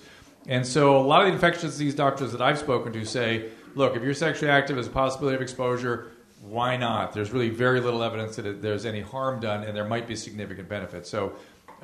And 0.47 0.67
so, 0.67 0.97
a 0.97 0.99
lot 0.99 1.21
of 1.21 1.27
the 1.27 1.33
infectious 1.33 1.71
disease 1.71 1.95
doctors 1.95 2.33
that 2.33 2.41
I've 2.41 2.59
spoken 2.59 2.91
to 2.91 3.05
say, 3.05 3.51
look, 3.75 3.95
if 3.95 4.03
you're 4.03 4.13
sexually 4.13 4.51
active, 4.51 4.75
there's 4.75 4.87
a 4.87 4.91
possibility 4.91 5.35
of 5.35 5.41
exposure. 5.41 6.11
Why 6.41 6.75
not? 6.75 7.13
There's 7.13 7.31
really 7.31 7.49
very 7.49 7.79
little 7.79 8.03
evidence 8.03 8.35
that 8.35 8.61
there's 8.61 8.85
any 8.85 8.99
harm 8.99 9.39
done, 9.39 9.63
and 9.63 9.75
there 9.75 9.85
might 9.85 10.07
be 10.07 10.15
significant 10.17 10.67
benefit. 10.67 11.07
So, 11.07 11.33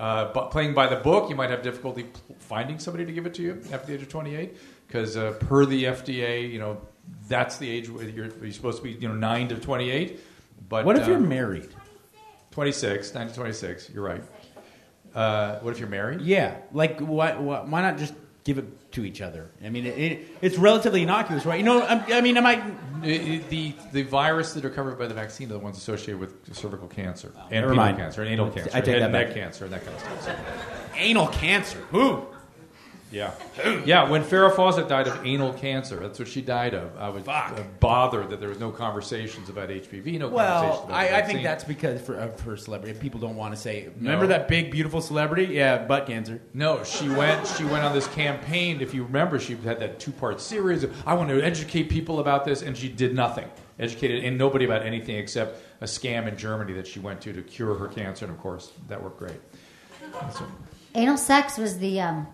uh, 0.01 0.33
but 0.33 0.49
playing 0.49 0.73
by 0.73 0.87
the 0.87 0.95
book, 0.95 1.29
you 1.29 1.35
might 1.35 1.51
have 1.51 1.61
difficulty 1.61 2.07
finding 2.39 2.79
somebody 2.79 3.05
to 3.05 3.11
give 3.11 3.27
it 3.27 3.35
to 3.35 3.43
you 3.43 3.61
after 3.71 3.85
the 3.85 3.93
age 3.93 4.01
of 4.01 4.09
28, 4.09 4.57
because 4.87 5.15
uh, 5.15 5.33
per 5.33 5.63
the 5.63 5.83
FDA, 5.83 6.51
you 6.51 6.57
know, 6.57 6.81
that's 7.27 7.57
the 7.57 7.69
age 7.69 7.87
where 7.87 8.09
you're, 8.09 8.29
you're 8.41 8.51
supposed 8.51 8.79
to 8.79 8.83
be, 8.83 8.93
you 8.93 9.07
know, 9.07 9.13
nine 9.13 9.47
to 9.49 9.55
28. 9.59 10.19
But 10.67 10.85
What 10.85 10.97
if 10.97 11.05
you're 11.05 11.17
um, 11.17 11.29
married? 11.29 11.69
26, 12.49 13.13
9 13.13 13.27
to 13.27 13.33
26? 13.35 13.91
You're 13.91 14.03
right. 14.03 14.23
Uh, 15.13 15.59
what 15.59 15.71
if 15.71 15.79
you're 15.79 15.87
married? 15.87 16.21
Yeah, 16.21 16.57
like 16.71 16.99
why, 16.99 17.35
why, 17.35 17.61
why 17.61 17.83
not 17.83 17.99
just 17.99 18.15
give 18.43 18.57
it 18.57 18.91
to 18.93 19.05
each 19.05 19.21
other? 19.21 19.49
I 19.63 19.69
mean, 19.69 19.85
it, 19.85 19.97
it, 19.97 20.27
it's 20.41 20.57
relatively 20.57 21.01
innocuous, 21.03 21.45
right? 21.45 21.57
You 21.59 21.65
know, 21.65 21.81
I, 21.81 22.17
I 22.17 22.21
mean, 22.21 22.37
I 22.37 22.41
might. 22.41 22.63
It- 23.03 23.49
the 23.49 23.73
the 23.93 24.03
virus 24.03 24.53
that 24.53 24.63
are 24.65 24.69
covered 24.69 24.99
by 24.99 25.07
the 25.07 25.13
vaccine 25.15 25.49
are 25.49 25.53
the 25.53 25.59
ones 25.59 25.77
associated 25.77 26.19
with 26.19 26.53
cervical 26.55 26.87
cancer 26.87 27.31
and 27.49 27.61
Never 27.61 27.73
mind. 27.73 27.97
cancer 27.97 28.21
and 28.21 28.29
anal 28.31 28.51
cancer, 28.51 28.69
I 28.73 28.81
take 28.81 28.95
and 28.95 29.03
that 29.05 29.11
neck 29.11 29.27
back. 29.27 29.35
cancer 29.35 29.63
and 29.65 29.73
that 29.73 29.83
kind 29.83 29.95
of 29.95 30.01
stuff. 30.01 30.25
So, 30.25 30.35
Anal 30.97 31.27
cancer. 31.29 31.79
Who? 31.91 32.25
Yeah, 33.11 33.31
yeah. 33.85 34.09
When 34.09 34.23
Farrah 34.23 34.55
Fawcett 34.55 34.87
died 34.87 35.07
of 35.07 35.25
anal 35.25 35.53
cancer, 35.53 35.97
that's 35.97 36.17
what 36.17 36.27
she 36.27 36.41
died 36.41 36.73
of. 36.73 36.95
I 36.97 37.09
was 37.09 37.23
Fuck. 37.23 37.51
uh, 37.57 37.63
bothered 37.79 38.29
that 38.29 38.39
there 38.39 38.49
was 38.49 38.59
no 38.59 38.71
conversations 38.71 39.49
about 39.49 39.69
HPV, 39.69 40.17
no 40.19 40.29
conversations 40.29 40.33
Well, 40.33 40.73
about 40.85 40.87
the 40.87 40.93
I, 40.93 41.17
I 41.19 41.21
think 41.21 41.43
that's 41.43 41.63
because 41.63 42.01
for 42.01 42.19
uh, 42.19 42.29
for 42.29 42.55
celebrity, 42.57 42.97
people 42.99 43.19
don't 43.19 43.35
want 43.35 43.53
to 43.53 43.59
say. 43.59 43.89
Remember 43.97 44.25
No. 44.25 44.29
that 44.29 44.47
big, 44.47 44.71
beautiful 44.71 45.01
celebrity? 45.01 45.53
Yeah, 45.53 45.85
butt 45.85 46.07
cancer. 46.07 46.41
No, 46.53 46.83
she 46.83 47.09
went. 47.09 47.45
She 47.47 47.63
went 47.65 47.83
on 47.83 47.93
this 47.93 48.07
campaign. 48.07 48.81
If 48.81 48.93
you 48.93 49.03
remember, 49.03 49.39
she 49.39 49.55
had 49.57 49.79
that 49.79 49.99
two-part 49.99 50.39
series. 50.41 50.83
Of, 50.83 50.95
I 51.07 51.13
want 51.13 51.29
to 51.29 51.41
educate 51.41 51.89
people 51.89 52.19
about 52.19 52.45
this, 52.45 52.61
and 52.61 52.75
she 52.77 52.87
did 52.89 53.13
nothing. 53.13 53.49
Educated 53.79 54.23
and 54.23 54.37
nobody 54.37 54.65
about 54.65 54.83
anything 54.85 55.15
except 55.15 55.59
a 55.81 55.85
scam 55.85 56.27
in 56.27 56.37
Germany 56.37 56.73
that 56.73 56.85
she 56.85 56.99
went 56.99 57.19
to 57.21 57.33
to 57.33 57.41
cure 57.41 57.73
her 57.75 57.87
cancer, 57.87 58.25
and 58.25 58.33
of 58.33 58.39
course, 58.39 58.71
that 58.87 59.01
worked 59.01 59.17
great. 59.17 59.39
So, 60.33 60.45
Anal 60.93 61.17
sex 61.17 61.57
was 61.57 61.79
the 61.79 61.99
um, 62.01 62.27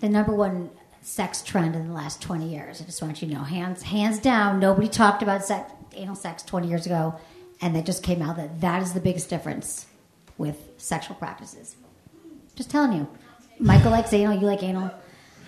the 0.00 0.08
number 0.08 0.34
one 0.34 0.70
sex 1.02 1.42
trend 1.42 1.74
in 1.76 1.88
the 1.88 1.94
last 1.94 2.20
twenty 2.22 2.48
years. 2.52 2.80
I 2.80 2.84
just 2.84 3.00
want 3.02 3.20
you 3.22 3.28
to 3.28 3.34
know, 3.34 3.42
hands 3.42 3.82
hands 3.82 4.18
down, 4.18 4.58
nobody 4.60 4.88
talked 4.88 5.22
about 5.22 5.44
sex, 5.44 5.70
anal 5.94 6.14
sex 6.14 6.42
twenty 6.42 6.68
years 6.68 6.86
ago, 6.86 7.14
and 7.60 7.76
it 7.76 7.86
just 7.86 8.02
came 8.02 8.22
out 8.22 8.36
that 8.36 8.60
that 8.60 8.82
is 8.82 8.92
the 8.92 9.00
biggest 9.00 9.28
difference 9.30 9.86
with 10.38 10.56
sexual 10.78 11.16
practices. 11.16 11.76
Just 12.56 12.70
telling 12.70 12.92
you, 12.92 13.08
Michael 13.58 13.90
likes 13.90 14.12
anal, 14.12 14.38
you 14.38 14.46
like 14.46 14.62
anal. 14.62 14.90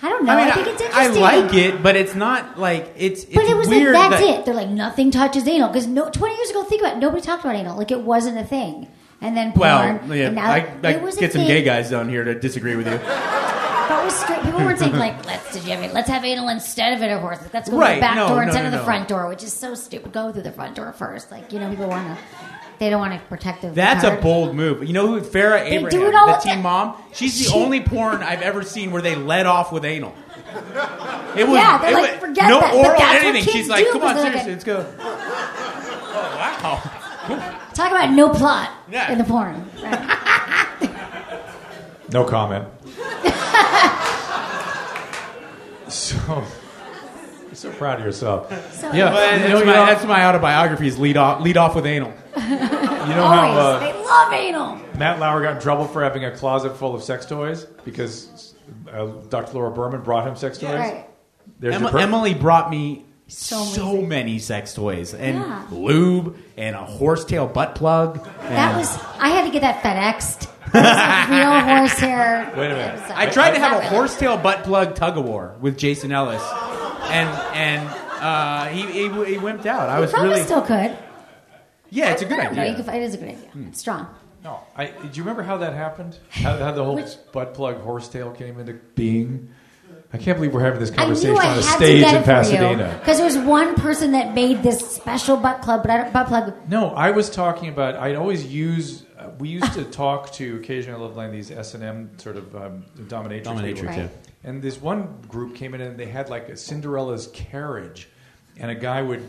I 0.02 0.10
don't 0.10 0.24
know. 0.26 0.32
I, 0.32 0.48
I 0.48 0.52
think 0.52 0.66
it's 0.68 0.82
interesting. 0.82 1.22
I, 1.22 1.36
like 1.38 1.54
it, 1.54 1.82
but 1.82 1.96
it's 1.96 2.14
not 2.14 2.58
like 2.58 2.92
it's. 2.98 3.24
it's 3.24 3.34
But 3.34 3.44
it 3.46 3.56
was 3.56 3.66
weird 3.68 3.94
like 3.94 4.10
that's 4.10 4.22
that- 4.22 4.40
it. 4.40 4.44
They're 4.44 4.54
like 4.54 4.68
nothing 4.68 5.10
touches 5.10 5.48
anal 5.48 5.68
because 5.68 5.86
no, 5.86 6.10
twenty 6.10 6.36
years 6.36 6.50
ago, 6.50 6.64
think 6.64 6.82
about 6.82 6.96
it, 6.96 7.00
nobody 7.00 7.22
talked 7.22 7.44
about 7.44 7.56
anal. 7.56 7.76
Like 7.78 7.90
it 7.90 8.00
wasn't 8.02 8.38
a 8.38 8.44
thing. 8.44 8.88
And 9.22 9.34
then 9.34 9.52
porn. 9.52 10.06
Well, 10.08 10.14
yeah, 10.14 10.28
now 10.28 10.50
I, 10.50 10.56
I 10.84 10.92
get 10.92 11.32
some 11.32 11.40
thing. 11.40 11.46
gay 11.46 11.62
guys 11.62 11.88
down 11.88 12.10
here 12.10 12.22
to 12.24 12.34
disagree 12.38 12.76
with 12.76 12.86
you. 12.86 12.98
That 13.88 14.04
was 14.04 14.14
straight. 14.14 14.42
People 14.42 14.60
weren't 14.60 14.78
saying 14.78 14.96
like, 14.96 15.24
"Let's 15.26 15.52
did 15.52 15.64
you 15.64 15.70
have 15.72 15.82
it? 15.82 15.94
Let's 15.94 16.08
have 16.08 16.24
anal 16.24 16.48
instead 16.48 16.92
of 16.94 17.02
intercourse. 17.02 17.38
Let's 17.52 17.68
go 17.68 17.76
to 17.76 17.80
Right, 17.80 17.94
the 17.96 18.00
back 18.00 18.16
no, 18.16 18.28
door 18.28 18.36
no, 18.38 18.42
instead 18.42 18.60
no, 18.62 18.66
of 18.66 18.72
the 18.72 18.78
no. 18.78 18.84
front 18.84 19.08
door," 19.08 19.28
which 19.28 19.42
is 19.42 19.52
so 19.52 19.74
stupid. 19.74 20.12
Go 20.12 20.32
through 20.32 20.42
the 20.42 20.52
front 20.52 20.74
door 20.74 20.92
first. 20.92 21.30
Like 21.30 21.52
you 21.52 21.60
know, 21.60 21.68
people 21.70 21.88
want 21.88 22.06
to. 22.08 22.22
They 22.78 22.90
don't 22.90 23.00
want 23.00 23.14
to 23.14 23.20
protect 23.28 23.62
their. 23.62 23.70
That's 23.70 24.04
a 24.04 24.16
bold 24.20 24.54
move. 24.54 24.84
You 24.84 24.92
know 24.92 25.06
who 25.06 25.20
Farrah 25.22 25.60
They 25.64 25.76
Abraham, 25.78 25.88
do 26.00 26.06
it 26.08 26.14
all 26.14 26.26
the 26.26 26.32
the 26.34 26.38
teen 26.40 26.54
time. 26.54 26.62
mom? 26.62 26.94
She's 27.14 27.38
the 27.38 27.44
She- 27.50 27.54
only 27.58 27.80
porn 27.80 28.22
I've 28.22 28.42
ever 28.42 28.62
seen 28.62 28.90
where 28.90 29.00
they 29.00 29.14
let 29.14 29.46
off 29.46 29.72
with 29.72 29.84
anal. 29.84 30.12
It 31.36 31.46
was 31.48 31.56
Yeah, 31.58 31.78
they're 31.78 31.90
it 31.90 31.94
like, 31.94 32.10
was- 32.12 32.20
forget 32.20 32.48
no 32.48 32.60
that, 32.60 32.72
but 32.72 32.84
oral 32.84 32.98
that's 32.98 33.24
anything. 33.24 33.52
She's 33.54 33.68
like, 33.68 33.90
come 33.92 34.02
on, 34.02 34.16
seriously, 34.16 34.38
like- 34.38 34.46
let's 34.48 34.64
go. 34.64 34.84
Oh 36.18 36.36
wow. 36.38 36.80
Talk 37.74 37.90
about 37.90 38.10
no 38.12 38.28
plot 38.30 38.70
Yeah. 38.90 39.10
in 39.12 39.18
the 39.18 39.24
porn. 39.24 39.68
Right. 39.82 40.90
no 42.10 42.24
comment. 42.24 42.64
so, 45.88 46.44
you're 47.46 47.54
so 47.54 47.70
proud 47.72 48.00
of 48.00 48.04
yourself. 48.04 48.50
So 48.74 48.92
Yeah. 48.92 49.10
But 49.12 49.32
You 49.34 49.38
that's, 49.38 49.52
know, 49.52 49.64
my, 49.66 49.72
that's 49.72 50.04
my 50.04 50.26
autobiography. 50.26 50.88
Is 50.88 50.98
lead 50.98 51.16
off 51.16 51.40
lead 51.42 51.56
off 51.56 51.74
with 51.74 51.86
anal. 51.86 52.12
You 52.36 52.42
know 53.14 53.24
always, 53.24 53.52
how 53.52 53.58
uh, 53.58 53.78
they 53.80 53.92
love 53.92 54.32
anal. 54.32 54.80
Matt 54.98 55.20
Lauer 55.20 55.42
got 55.42 55.56
in 55.56 55.62
trouble 55.62 55.86
for 55.86 56.02
having 56.02 56.24
a 56.24 56.36
closet 56.36 56.76
full 56.76 56.94
of 56.94 57.02
sex 57.02 57.24
toys 57.24 57.64
because 57.84 58.54
uh, 58.92 59.06
Dr. 59.28 59.52
Laura 59.54 59.70
Berman 59.70 60.02
brought 60.02 60.26
him 60.26 60.34
sex 60.36 60.58
toys. 60.58 60.74
Right. 60.74 61.06
There's 61.60 61.76
Emma, 61.76 61.90
per- 61.90 61.98
Emily 62.00 62.34
brought 62.34 62.68
me 62.68 63.04
So 63.28 63.62
so, 63.62 64.02
many 64.02 64.38
sex 64.40 64.74
toys 64.74 65.14
and 65.14 65.38
Yeah. 65.38 65.66
lube 65.70 66.36
and 66.56 66.74
a 66.74 66.84
horsetail 66.84 67.46
butt 67.46 67.76
plug. 67.76 68.24
That 68.42 68.76
was. 68.76 68.98
I 69.18 69.28
had 69.28 69.44
to 69.44 69.50
get 69.50 69.60
that 69.62 69.82
FedExed. 69.82 70.50
Was 70.76 70.96
like 70.96 71.28
real 71.28 71.60
horsehair. 71.76 72.52
Wait 72.56 72.66
a 72.70 72.74
minute. 72.74 73.02
I 73.14 73.26
tried 73.26 73.52
to 73.52 73.58
have 73.60 73.82
a 73.82 73.86
horsetail 73.88 74.36
butt 74.36 74.64
plug 74.64 74.94
tug 74.94 75.18
of 75.18 75.24
war 75.24 75.54
with 75.60 75.76
Jason 75.78 76.12
Ellis, 76.12 76.42
and 77.10 77.28
and 77.54 77.88
uh, 78.20 78.66
he, 78.66 78.82
he 78.82 79.02
he 79.02 79.36
wimped 79.38 79.66
out. 79.66 79.88
I 79.88 80.00
was 80.00 80.10
Probably 80.10 80.30
really 80.30 80.42
still 80.42 80.62
could. 80.62 80.96
yeah. 81.90 82.10
It's 82.12 82.22
a 82.22 82.24
good 82.24 82.38
I 82.40 82.44
don't 82.44 82.56
know, 82.56 82.62
idea. 82.62 82.76
you 82.78 82.84
could- 82.84 82.94
it 82.94 83.02
is 83.02 83.14
a 83.14 83.18
good 83.18 83.28
idea. 83.28 83.48
Hmm. 83.50 83.66
It's 83.68 83.80
strong. 83.80 84.06
No, 84.44 84.60
I, 84.76 84.86
do 84.86 85.08
you 85.12 85.22
remember 85.22 85.42
how 85.42 85.56
that 85.58 85.72
happened? 85.74 86.16
How, 86.30 86.56
how 86.56 86.70
the 86.70 86.84
whole 86.84 86.94
Which- 86.94 87.16
butt 87.32 87.54
plug 87.54 87.80
horsetail 87.80 88.30
came 88.30 88.60
into 88.60 88.74
being? 88.94 89.48
I 90.12 90.18
can't 90.18 90.38
believe 90.38 90.54
we're 90.54 90.60
having 90.60 90.78
this 90.78 90.92
I 90.92 90.96
conversation 90.96 91.32
knew 91.34 91.40
I 91.40 91.46
on 91.48 91.58
a 91.58 91.62
had 91.62 91.76
stage 91.76 92.00
get 92.04 92.14
in 92.14 92.20
it 92.20 92.24
for 92.24 92.30
you 92.30 92.36
Pasadena. 92.36 92.96
because 93.00 93.16
there 93.16 93.26
was 93.26 93.36
one 93.38 93.74
person 93.74 94.12
that 94.12 94.34
made 94.34 94.62
this 94.62 94.78
special 94.94 95.36
butt 95.36 95.62
club, 95.62 95.82
but 95.82 95.90
I 95.90 95.96
don't, 95.98 96.12
butt 96.12 96.28
plug. 96.28 96.54
No, 96.70 96.90
I 96.90 97.10
was 97.10 97.28
talking 97.28 97.68
about. 97.70 97.96
I'd 97.96 98.14
always 98.14 98.46
use. 98.46 99.02
Uh, 99.18 99.30
we 99.38 99.48
used 99.48 99.72
to 99.72 99.84
talk 99.84 100.30
to 100.32 100.56
occasionally 100.56 101.00
love 101.00 101.16
line 101.16 101.32
these 101.32 101.50
S 101.50 101.74
and 101.74 101.82
M 101.82 102.10
sort 102.18 102.36
of 102.36 102.54
um, 102.54 102.84
dominatrix. 102.98 103.44
Dominatrix, 103.44 103.76
people. 103.76 103.86
Right. 103.88 104.10
And 104.44 104.62
this 104.62 104.80
one 104.80 105.18
group 105.28 105.54
came 105.56 105.74
in 105.74 105.80
and 105.80 105.98
they 105.98 106.06
had 106.06 106.28
like 106.28 106.48
a 106.48 106.56
Cinderella's 106.56 107.28
carriage, 107.28 108.08
and 108.58 108.70
a 108.70 108.74
guy 108.74 109.00
would 109.02 109.24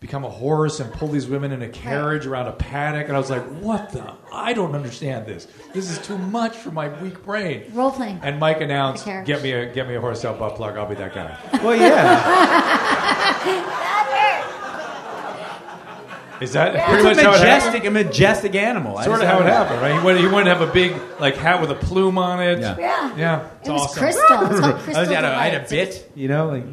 become 0.00 0.24
a 0.24 0.30
horse 0.30 0.80
and 0.80 0.92
pull 0.92 1.08
these 1.08 1.26
women 1.26 1.50
in 1.50 1.62
a 1.62 1.68
carriage 1.68 2.26
around 2.26 2.46
a 2.46 2.52
paddock. 2.52 3.08
And 3.08 3.16
I 3.16 3.18
was 3.18 3.30
like, 3.30 3.42
"What 3.60 3.90
the? 3.90 4.14
I 4.32 4.52
don't 4.52 4.74
understand 4.74 5.26
this. 5.26 5.48
This 5.72 5.90
is 5.90 5.98
too 6.06 6.18
much 6.18 6.54
for 6.56 6.70
my 6.70 6.88
weak 7.02 7.22
brain." 7.24 7.64
Role 7.72 7.90
playing. 7.90 8.20
And 8.22 8.38
Mike 8.38 8.60
announced, 8.60 9.06
"Get 9.06 9.42
me 9.42 9.52
a 9.52 9.72
get 9.72 9.88
me 9.88 9.94
a 9.96 10.00
horsetail 10.00 10.34
butt 10.34 10.56
plug. 10.56 10.76
I'll 10.76 10.86
be 10.86 10.94
that 10.94 11.14
guy." 11.14 11.36
Well, 11.64 11.74
yeah, 11.74 12.20
Is 16.44 16.52
that 16.52 16.74
it's 16.76 16.84
pretty 16.84 17.00
a 17.00 17.04
much 17.04 17.16
how 17.16 17.32
it 17.34 17.40
happened? 17.40 17.72
majestic, 17.72 17.84
a 17.84 17.90
majestic 17.90 18.54
animal. 18.54 18.96
I 18.98 19.04
Sort 19.04 19.20
of 19.20 19.26
how 19.26 19.40
it 19.40 19.46
happened, 19.46 19.80
right? 19.80 19.98
He 19.98 20.04
wanted, 20.04 20.20
he 20.20 20.26
wanted 20.28 20.44
to 20.52 20.56
have 20.56 20.68
a 20.68 20.72
big 20.72 20.94
like 21.18 21.36
hat 21.36 21.60
with 21.60 21.70
a 21.70 21.74
plume 21.74 22.18
on 22.18 22.40
it. 22.42 22.60
Yeah. 22.60 22.76
Yeah. 22.78 23.16
Yeah, 23.16 23.48
it's 23.60 23.68
It 23.68 23.72
was 23.72 23.82
awesome. 23.82 24.02
crystal. 24.02 24.22
It's 24.22 24.28
called 24.60 24.64
I, 24.64 24.72
crystal. 24.82 25.00
was, 25.00 25.08
I, 25.10 25.14
had 25.14 25.24
a- 25.24 25.36
I 25.36 25.44
had 25.48 25.64
a 25.64 25.68
bit, 25.68 26.12
you 26.14 26.28
know, 26.28 26.48
like 26.48 26.64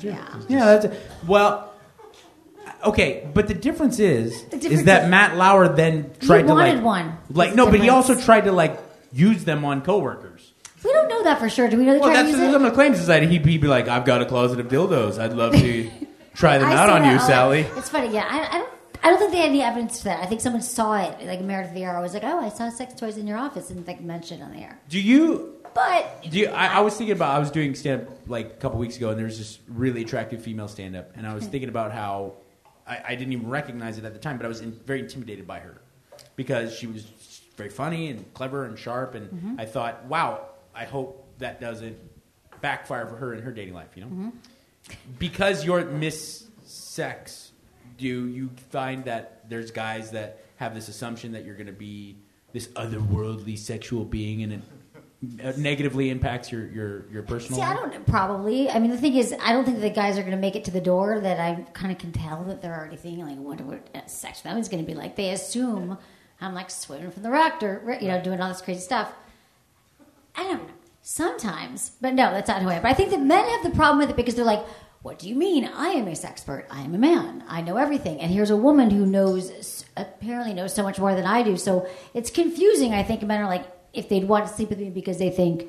Yeah. 0.00 0.18
yeah. 0.48 0.64
That's 0.76 0.96
well, 1.26 1.72
okay, 2.84 3.28
but 3.32 3.48
the 3.48 3.54
difference 3.54 3.98
is 3.98 4.42
The 4.44 4.56
difference 4.58 4.80
is 4.80 4.84
that 4.84 5.04
is- 5.04 5.10
Matt 5.10 5.36
Lauer 5.36 5.68
then 5.68 6.10
tried 6.20 6.42
to 6.42 6.48
wanted 6.54 6.76
like 6.76 6.84
one. 6.84 7.18
like 7.30 7.54
no, 7.54 7.64
the 7.66 7.72
but 7.72 7.80
he 7.80 7.88
also 7.88 8.14
tried 8.18 8.42
to 8.42 8.52
like 8.52 8.78
use 9.12 9.44
them 9.44 9.64
on 9.64 9.82
coworkers. 9.82 10.52
We 10.82 10.92
don't 10.92 11.08
know 11.08 11.22
that 11.24 11.38
for 11.38 11.50
sure. 11.50 11.68
Do 11.68 11.76
we 11.76 11.84
know 11.84 11.92
they 11.92 11.98
Well, 11.98 12.08
try 12.10 12.22
that's 12.22 12.32
to 12.34 12.38
some 12.38 12.54
of 12.54 12.62
the 12.62 12.70
claims 12.70 12.98
is 13.00 13.06
that 13.08 13.22
he'd 13.22 13.42
be 13.42 13.58
like, 13.58 13.86
"I've 13.88 14.06
got 14.06 14.22
a 14.22 14.24
closet 14.24 14.60
of 14.60 14.68
dildos. 14.68 15.18
I'd 15.18 15.34
love 15.34 15.52
to 15.52 15.90
try 16.34 16.56
them 16.56 16.70
I 16.70 16.74
out 16.74 16.88
on 16.88 17.04
you, 17.04 17.18
Sally." 17.18 17.66
It's 17.76 17.90
funny, 17.90 18.08
yeah. 18.14 18.26
I, 18.26 18.56
I 18.56 18.58
don't. 18.60 18.70
I 19.02 19.10
don't 19.10 19.18
think 19.18 19.32
they 19.32 19.38
had 19.38 19.48
any 19.48 19.62
evidence 19.62 19.98
to 19.98 20.04
that. 20.04 20.22
I 20.22 20.26
think 20.26 20.40
someone 20.40 20.62
saw 20.62 20.94
it, 21.00 21.26
like 21.26 21.40
Meredith 21.40 21.72
Vieira 21.72 22.00
was 22.02 22.14
like, 22.14 22.24
"Oh, 22.24 22.38
I 22.40 22.48
saw 22.50 22.68
sex 22.70 22.94
toys 22.94 23.16
in 23.16 23.26
your 23.26 23.38
office," 23.38 23.70
and 23.70 23.86
like 23.86 24.00
mentioned 24.00 24.42
on 24.42 24.52
the 24.52 24.58
air. 24.58 24.78
Do 24.88 25.00
you? 25.00 25.56
But 25.72 26.22
Do 26.28 26.36
you? 26.38 26.48
I, 26.48 26.66
I 26.66 26.80
was 26.80 26.96
thinking 26.96 27.14
about. 27.14 27.34
I 27.34 27.38
was 27.38 27.50
doing 27.50 27.74
stand 27.74 28.02
up 28.02 28.08
like 28.28 28.46
a 28.46 28.56
couple 28.56 28.78
weeks 28.78 28.96
ago, 28.96 29.10
and 29.10 29.18
there 29.18 29.26
was 29.26 29.38
this 29.38 29.58
really 29.68 30.02
attractive 30.02 30.42
female 30.42 30.68
stand 30.68 30.96
up, 30.96 31.16
and 31.16 31.26
I 31.26 31.34
was 31.34 31.46
thinking 31.46 31.68
about 31.68 31.92
how 31.92 32.34
I, 32.86 33.00
I 33.08 33.14
didn't 33.14 33.32
even 33.32 33.48
recognize 33.48 33.96
it 33.96 34.04
at 34.04 34.12
the 34.12 34.18
time, 34.18 34.36
but 34.36 34.44
I 34.44 34.48
was 34.48 34.60
in, 34.60 34.72
very 34.72 35.00
intimidated 35.00 35.46
by 35.46 35.60
her 35.60 35.80
because 36.36 36.74
she 36.76 36.86
was 36.88 37.04
very 37.56 37.70
funny 37.70 38.10
and 38.10 38.34
clever 38.34 38.64
and 38.64 38.78
sharp, 38.78 39.14
and 39.14 39.30
Mm-hmm. 39.30 39.60
I 39.60 39.64
thought, 39.66 40.04
wow, 40.06 40.46
I 40.74 40.84
hope 40.84 41.26
that 41.38 41.60
doesn't 41.60 41.96
backfire 42.60 43.06
for 43.06 43.16
her 43.16 43.32
in 43.32 43.42
her 43.42 43.52
dating 43.52 43.74
life, 43.74 43.90
you 43.94 44.02
know? 44.02 44.08
Mm-hmm. 44.08 44.28
Because 45.18 45.64
you're 45.64 45.84
Miss 45.84 46.46
Sex, 46.64 47.49
do 48.00 48.26
you 48.28 48.50
find 48.70 49.04
that 49.04 49.48
there's 49.48 49.70
guys 49.70 50.10
that 50.12 50.42
have 50.56 50.74
this 50.74 50.88
assumption 50.88 51.32
that 51.32 51.44
you're 51.44 51.54
going 51.54 51.66
to 51.66 51.72
be 51.72 52.16
this 52.52 52.68
otherworldly 52.68 53.58
sexual 53.58 54.04
being, 54.04 54.42
and 54.42 54.62
it 55.38 55.58
negatively 55.58 56.10
impacts 56.10 56.50
your 56.50 56.66
your 56.68 57.06
your 57.10 57.22
personal? 57.22 57.60
see, 57.60 57.64
I 57.64 57.74
don't 57.74 58.06
probably. 58.06 58.70
I 58.70 58.78
mean, 58.78 58.90
the 58.90 58.96
thing 58.96 59.16
is, 59.16 59.34
I 59.40 59.52
don't 59.52 59.64
think 59.64 59.80
the 59.80 59.90
guys 59.90 60.18
are 60.18 60.22
going 60.22 60.32
to 60.32 60.40
make 60.40 60.56
it 60.56 60.64
to 60.64 60.70
the 60.70 60.80
door. 60.80 61.20
That 61.20 61.38
I 61.38 61.62
kind 61.72 61.92
of 61.92 61.98
can 61.98 62.10
tell 62.10 62.42
that 62.44 62.62
they're 62.62 62.76
already 62.76 62.96
thinking 62.96 63.24
like, 63.26 63.38
"What, 63.38 63.60
what 63.60 64.10
sex 64.10 64.40
that 64.40 64.56
is 64.56 64.68
going 64.68 64.82
to 64.82 64.86
be 64.86 64.94
like?" 64.94 65.16
They 65.16 65.30
assume 65.30 65.98
I'm 66.40 66.54
like 66.54 66.70
swimming 66.70 67.10
from 67.10 67.22
the 67.22 67.28
raptor, 67.28 68.00
you 68.00 68.08
know, 68.08 68.20
doing 68.22 68.40
all 68.40 68.48
this 68.48 68.62
crazy 68.62 68.80
stuff. 68.80 69.12
I 70.34 70.44
don't 70.44 70.66
know. 70.66 70.74
Sometimes, 71.02 71.92
but 72.00 72.14
no, 72.14 72.30
that's 72.30 72.48
not 72.48 72.62
who 72.62 72.68
I 72.68 72.74
am. 72.74 72.82
But 72.82 72.90
I 72.90 72.94
think 72.94 73.10
that 73.10 73.20
men 73.20 73.44
have 73.44 73.62
the 73.62 73.76
problem 73.76 73.98
with 73.98 74.10
it 74.10 74.16
because 74.16 74.34
they're 74.34 74.44
like, 74.44 74.64
"What 75.02 75.18
do 75.18 75.28
you 75.28 75.34
mean? 75.34 75.64
I 75.64 75.88
am 75.90 76.06
a 76.08 76.14
sex 76.16 76.40
expert. 76.40 76.66
I 76.70 76.82
am 76.82 76.94
a 76.94 76.98
man. 76.98 77.42
I 77.48 77.60
know 77.62 77.76
everything." 77.76 78.20
And 78.20 78.30
here's 78.30 78.50
a 78.50 78.56
woman 78.56 78.90
who 78.90 79.06
knows, 79.06 79.84
apparently 79.96 80.52
knows 80.54 80.74
so 80.74 80.82
much 80.82 80.98
more 80.98 81.14
than 81.14 81.24
I 81.26 81.42
do. 81.42 81.56
So 81.56 81.86
it's 82.14 82.30
confusing. 82.30 82.92
I 82.94 83.02
think 83.02 83.22
men 83.22 83.40
are 83.40 83.46
like, 83.46 83.64
if 83.92 84.08
they'd 84.08 84.24
want 84.24 84.46
to 84.46 84.52
sleep 84.52 84.70
with 84.70 84.78
me 84.78 84.90
because 84.90 85.18
they 85.18 85.30
think 85.30 85.66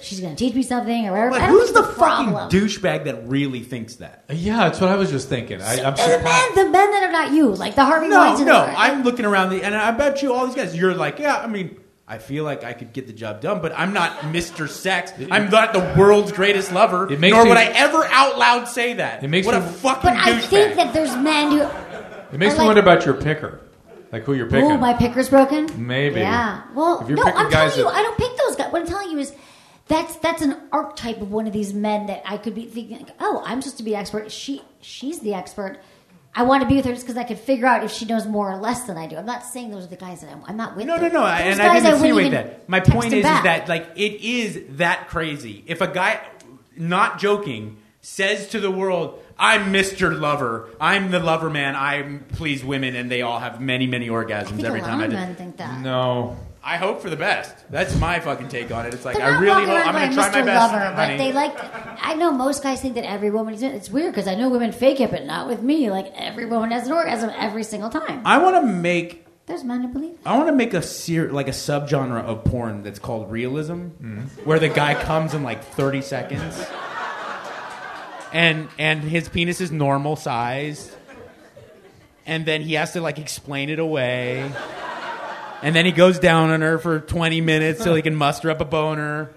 she's 0.00 0.20
going 0.20 0.34
to 0.34 0.38
teach 0.38 0.54
me 0.54 0.62
something 0.62 1.06
or 1.08 1.12
whatever. 1.12 1.30
But 1.30 1.42
who's 1.42 1.72
think 1.72 1.86
the 1.86 1.92
fucking 1.94 2.32
douchebag 2.60 3.04
that 3.04 3.28
really 3.28 3.60
thinks 3.60 3.96
that? 3.96 4.24
Yeah, 4.30 4.56
that's 4.68 4.80
what 4.80 4.90
I 4.90 4.96
was 4.96 5.10
just 5.10 5.28
thinking. 5.28 5.60
I, 5.62 5.82
I'm 5.84 5.94
the 5.96 6.20
men, 6.24 6.54
the 6.54 6.64
men 6.70 6.90
that 6.92 7.02
are 7.04 7.12
not 7.12 7.32
you, 7.32 7.48
like 7.54 7.74
the 7.74 7.84
Harvey 7.84 8.08
No, 8.08 8.18
Weinstein. 8.18 8.46
no. 8.46 8.64
of 8.64 8.74
I'm 8.76 9.02
looking 9.02 9.24
around 9.24 9.50
the, 9.50 9.62
and 9.62 9.74
I 9.74 9.90
bet 9.92 10.22
you 10.22 10.32
all 10.34 10.46
these 10.46 10.54
guys. 10.54 10.76
You're 10.76 10.94
like, 10.94 11.18
yeah. 11.18 11.38
I 11.38 11.46
mean, 11.46 11.79
I 12.12 12.18
feel 12.18 12.42
like 12.42 12.64
I 12.64 12.72
could 12.72 12.92
get 12.92 13.06
the 13.06 13.12
job 13.12 13.40
done, 13.40 13.62
but 13.62 13.72
I'm 13.78 13.92
not 13.92 14.10
Mr. 14.32 14.68
Sex. 14.68 15.12
I'm 15.30 15.48
not 15.48 15.72
the 15.72 15.94
world's 15.96 16.32
greatest 16.32 16.72
lover. 16.72 17.10
It 17.10 17.20
makes 17.20 17.32
nor 17.34 17.44
me- 17.44 17.50
would 17.50 17.56
I 17.58 17.66
ever 17.66 18.04
out 18.04 18.36
loud 18.36 18.66
say 18.66 18.94
that. 18.94 19.22
It 19.22 19.28
makes 19.28 19.46
what 19.46 19.54
me- 19.54 19.60
a 19.64 19.68
fucking 19.70 20.02
But 20.02 20.16
I 20.18 20.32
douchebag. 20.32 20.42
think 20.48 20.74
that 20.74 20.92
there's 20.92 21.14
men 21.16 21.52
who. 21.52 21.60
It 22.32 22.38
makes 22.38 22.54
me 22.54 22.58
like- 22.58 22.66
wonder 22.66 22.82
about 22.82 23.04
your 23.06 23.14
picker, 23.14 23.60
like 24.10 24.24
who 24.24 24.34
you're 24.34 24.50
picking. 24.50 24.72
Oh, 24.72 24.76
my 24.76 24.92
picker's 24.94 25.28
broken. 25.28 25.68
Maybe. 25.86 26.18
Yeah. 26.20 26.62
Well, 26.74 27.00
If 27.00 27.08
you're 27.08 27.16
no, 27.16 27.24
picking 27.24 27.38
I'm 27.40 27.48
guys 27.50 27.74
telling 27.76 27.86
you, 27.86 27.92
that- 27.92 27.98
I 27.98 28.02
don't 28.02 28.18
pick 28.18 28.36
those 28.44 28.56
guys. 28.56 28.72
What 28.72 28.82
I'm 28.82 28.88
telling 28.88 29.10
you 29.12 29.18
is, 29.20 29.32
that's 29.86 30.16
that's 30.16 30.42
an 30.42 30.56
archetype 30.72 31.20
of 31.20 31.30
one 31.30 31.46
of 31.46 31.52
these 31.52 31.72
men 31.72 32.06
that 32.06 32.22
I 32.26 32.38
could 32.38 32.56
be 32.56 32.66
thinking, 32.66 32.98
like, 32.98 33.10
oh, 33.20 33.42
I'm 33.46 33.62
supposed 33.62 33.78
to 33.78 33.84
be 33.84 33.94
expert. 33.94 34.32
She 34.32 34.62
she's 34.80 35.20
the 35.20 35.34
expert. 35.34 35.78
I 36.34 36.44
want 36.44 36.62
to 36.62 36.68
be 36.68 36.76
with 36.76 36.84
her 36.84 36.92
just 36.92 37.04
because 37.04 37.16
I 37.16 37.24
could 37.24 37.38
figure 37.38 37.66
out 37.66 37.82
if 37.82 37.90
she 37.90 38.04
knows 38.04 38.26
more 38.26 38.50
or 38.50 38.56
less 38.56 38.84
than 38.84 38.96
I 38.96 39.06
do. 39.08 39.16
I'm 39.16 39.26
not 39.26 39.44
saying 39.44 39.70
those 39.70 39.84
are 39.84 39.88
the 39.88 39.96
guys 39.96 40.20
that 40.20 40.30
I'm. 40.30 40.42
I'm 40.46 40.56
not 40.56 40.76
with. 40.76 40.86
No, 40.86 40.96
no, 40.96 41.02
them. 41.02 41.12
no. 41.14 41.20
Those 41.20 41.30
And 41.30 41.60
I 41.60 41.74
didn't 41.74 41.94
insinuate 41.94 42.30
that. 42.32 42.68
My 42.68 42.80
point 42.80 43.12
is, 43.12 43.18
is 43.18 43.22
that 43.24 43.68
like 43.68 43.88
it 43.96 44.20
is 44.20 44.62
that 44.76 45.08
crazy. 45.08 45.64
If 45.66 45.80
a 45.80 45.88
guy, 45.88 46.20
not 46.76 47.18
joking, 47.18 47.78
says 48.00 48.48
to 48.48 48.60
the 48.60 48.70
world, 48.70 49.20
"I'm 49.38 49.72
Mr. 49.72 50.18
Lover. 50.18 50.68
I'm 50.80 51.10
the 51.10 51.18
lover 51.18 51.50
man. 51.50 51.74
I 51.74 52.20
please 52.34 52.64
women, 52.64 52.94
and 52.94 53.10
they 53.10 53.22
all 53.22 53.40
have 53.40 53.60
many, 53.60 53.88
many 53.88 54.08
orgasms 54.08 54.62
every 54.62 54.82
time 54.82 55.00
I 55.00 55.08
do." 55.08 55.14
men 55.14 55.34
think 55.34 55.56
that. 55.56 55.80
No. 55.80 56.36
I 56.62 56.76
hope 56.76 57.00
for 57.00 57.08
the 57.08 57.16
best. 57.16 57.54
That's 57.70 57.96
my 57.98 58.20
fucking 58.20 58.48
take 58.48 58.70
on 58.70 58.84
it. 58.86 58.92
It's 58.92 59.04
like 59.04 59.16
They're 59.16 59.26
I 59.26 59.30
not 59.32 59.40
really 59.40 59.52
walking 59.52 59.68
hope 59.68 59.76
around 59.78 59.88
I'm 59.88 59.94
going 59.94 60.10
to 60.10 60.16
going, 60.16 60.30
try 60.30 60.40
my 60.40 60.42
Mr. 60.42 60.46
best, 60.46 60.72
Lover, 60.72 60.84
honey. 60.94 61.16
but 61.16 61.24
they 61.24 61.32
like. 61.32 62.04
I 62.06 62.14
know 62.14 62.32
most 62.32 62.62
guys 62.62 62.82
think 62.82 62.94
that 62.96 63.04
every 63.04 63.30
woman 63.30 63.54
is. 63.54 63.62
It's 63.62 63.88
weird 63.90 64.12
because 64.12 64.28
I 64.28 64.34
know 64.34 64.50
women 64.50 64.72
fake 64.72 65.00
it, 65.00 65.10
but 65.10 65.24
not 65.24 65.48
with 65.48 65.62
me. 65.62 65.90
Like 65.90 66.12
every 66.14 66.44
woman 66.46 66.70
has 66.72 66.86
an 66.86 66.92
orgasm 66.92 67.30
every 67.36 67.62
single 67.64 67.88
time. 67.88 68.20
I 68.26 68.38
want 68.38 68.56
to 68.56 68.62
make 68.62 69.24
There's 69.46 69.64
men 69.64 69.80
who 69.80 69.88
believe. 69.88 70.18
I 70.26 70.36
want 70.36 70.48
to 70.48 70.54
make 70.54 70.74
a 70.74 70.82
ser- 70.82 71.32
like 71.32 71.48
a 71.48 71.52
subgenre 71.52 72.22
of 72.22 72.44
porn 72.44 72.82
that's 72.82 72.98
called 72.98 73.30
realism, 73.32 73.72
mm-hmm. 73.72 74.20
where 74.44 74.58
the 74.58 74.68
guy 74.68 74.94
comes 75.02 75.32
in 75.32 75.42
like 75.42 75.64
30 75.64 76.02
seconds, 76.02 76.62
and 78.32 78.68
and 78.78 79.02
his 79.02 79.28
penis 79.30 79.60
is 79.62 79.72
normal 79.72 80.14
size, 80.16 80.94
and 82.26 82.44
then 82.44 82.60
he 82.60 82.74
has 82.74 82.92
to 82.92 83.00
like 83.00 83.18
explain 83.18 83.70
it 83.70 83.78
away, 83.78 84.50
and 85.62 85.74
then 85.74 85.84
he 85.84 85.92
goes 85.92 86.18
down 86.18 86.50
on 86.50 86.60
her 86.62 86.78
for 86.78 87.00
20 87.00 87.40
minutes 87.40 87.82
so 87.82 87.94
he 87.94 88.02
can 88.02 88.14
muster 88.14 88.50
up 88.50 88.60
a 88.60 88.64
boner. 88.64 89.30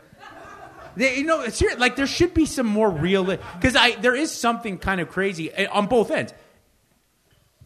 They, 0.96 1.18
you 1.18 1.24
know, 1.24 1.42
it's 1.42 1.60
here, 1.60 1.74
like 1.78 1.96
there 1.96 2.08
should 2.08 2.34
be 2.34 2.46
some 2.46 2.68
more 2.68 2.90
real 2.90 3.26
because 3.26 3.76
I 3.76 3.96
there 3.96 4.16
is 4.16 4.32
something 4.32 4.78
kind 4.78 5.02
of 5.02 5.10
crazy 5.10 5.52
eh, 5.52 5.66
on 5.66 5.88
both 5.88 6.12
ends. 6.12 6.34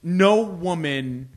No 0.02 0.44
woman 0.44 1.30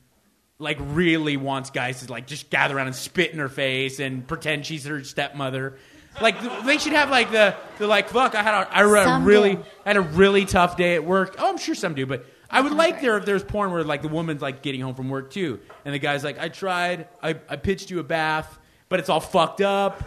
like 0.59 0.77
really 0.81 1.37
wants 1.37 1.71
guys 1.71 2.05
to 2.05 2.13
like 2.13 2.27
just 2.27 2.51
gather 2.51 2.77
around 2.77 2.89
and 2.89 2.97
spit 2.97 3.33
in 3.33 3.39
her 3.39 3.49
face 3.49 3.99
and 3.99 4.27
pretend 4.27 4.67
she's 4.67 4.85
her 4.85 5.03
stepmother. 5.03 5.79
Like 6.21 6.37
they 6.65 6.79
should 6.79 6.93
have 6.93 7.11
like 7.11 7.33
the 7.33 7.57
the 7.79 7.87
like 7.87 8.09
fuck 8.11 8.35
I 8.35 8.43
had 8.43 8.55
a, 8.55 8.69
I 8.71 8.87
had 8.87 9.21
a 9.21 9.25
really 9.25 9.57
do. 9.57 9.65
had 9.85 9.97
a 9.97 10.01
really 10.01 10.45
tough 10.45 10.77
day 10.77 10.95
at 10.95 11.05
work. 11.05 11.37
Oh, 11.39 11.49
I'm 11.49 11.59
sure 11.59 11.75
some 11.75 11.95
do, 11.95 12.07
but 12.07 12.25
I 12.51 12.61
would 12.61 12.73
like 12.73 13.01
there 13.01 13.17
if 13.17 13.25
there's 13.25 13.45
porn 13.45 13.71
where 13.73 13.85
like 13.85 14.03
the 14.03 14.09
woman's 14.09 14.43
like 14.43 14.63
getting 14.63 14.81
home 14.81 14.95
from 14.95 15.09
work 15.09 15.31
too, 15.31 15.61
and 15.85 15.95
the 15.95 15.99
guy's 15.99 16.25
like 16.25 16.39
I 16.39 16.49
tried, 16.49 17.09
I, 17.23 17.37
I 17.49 17.57
pitched 17.57 17.91
you 17.91 18.01
a 18.01 18.03
bath, 18.05 18.59
but 18.89 18.99
it's 19.01 19.09
all 19.09 19.21
fucked 19.21 19.61
up. 19.61 20.03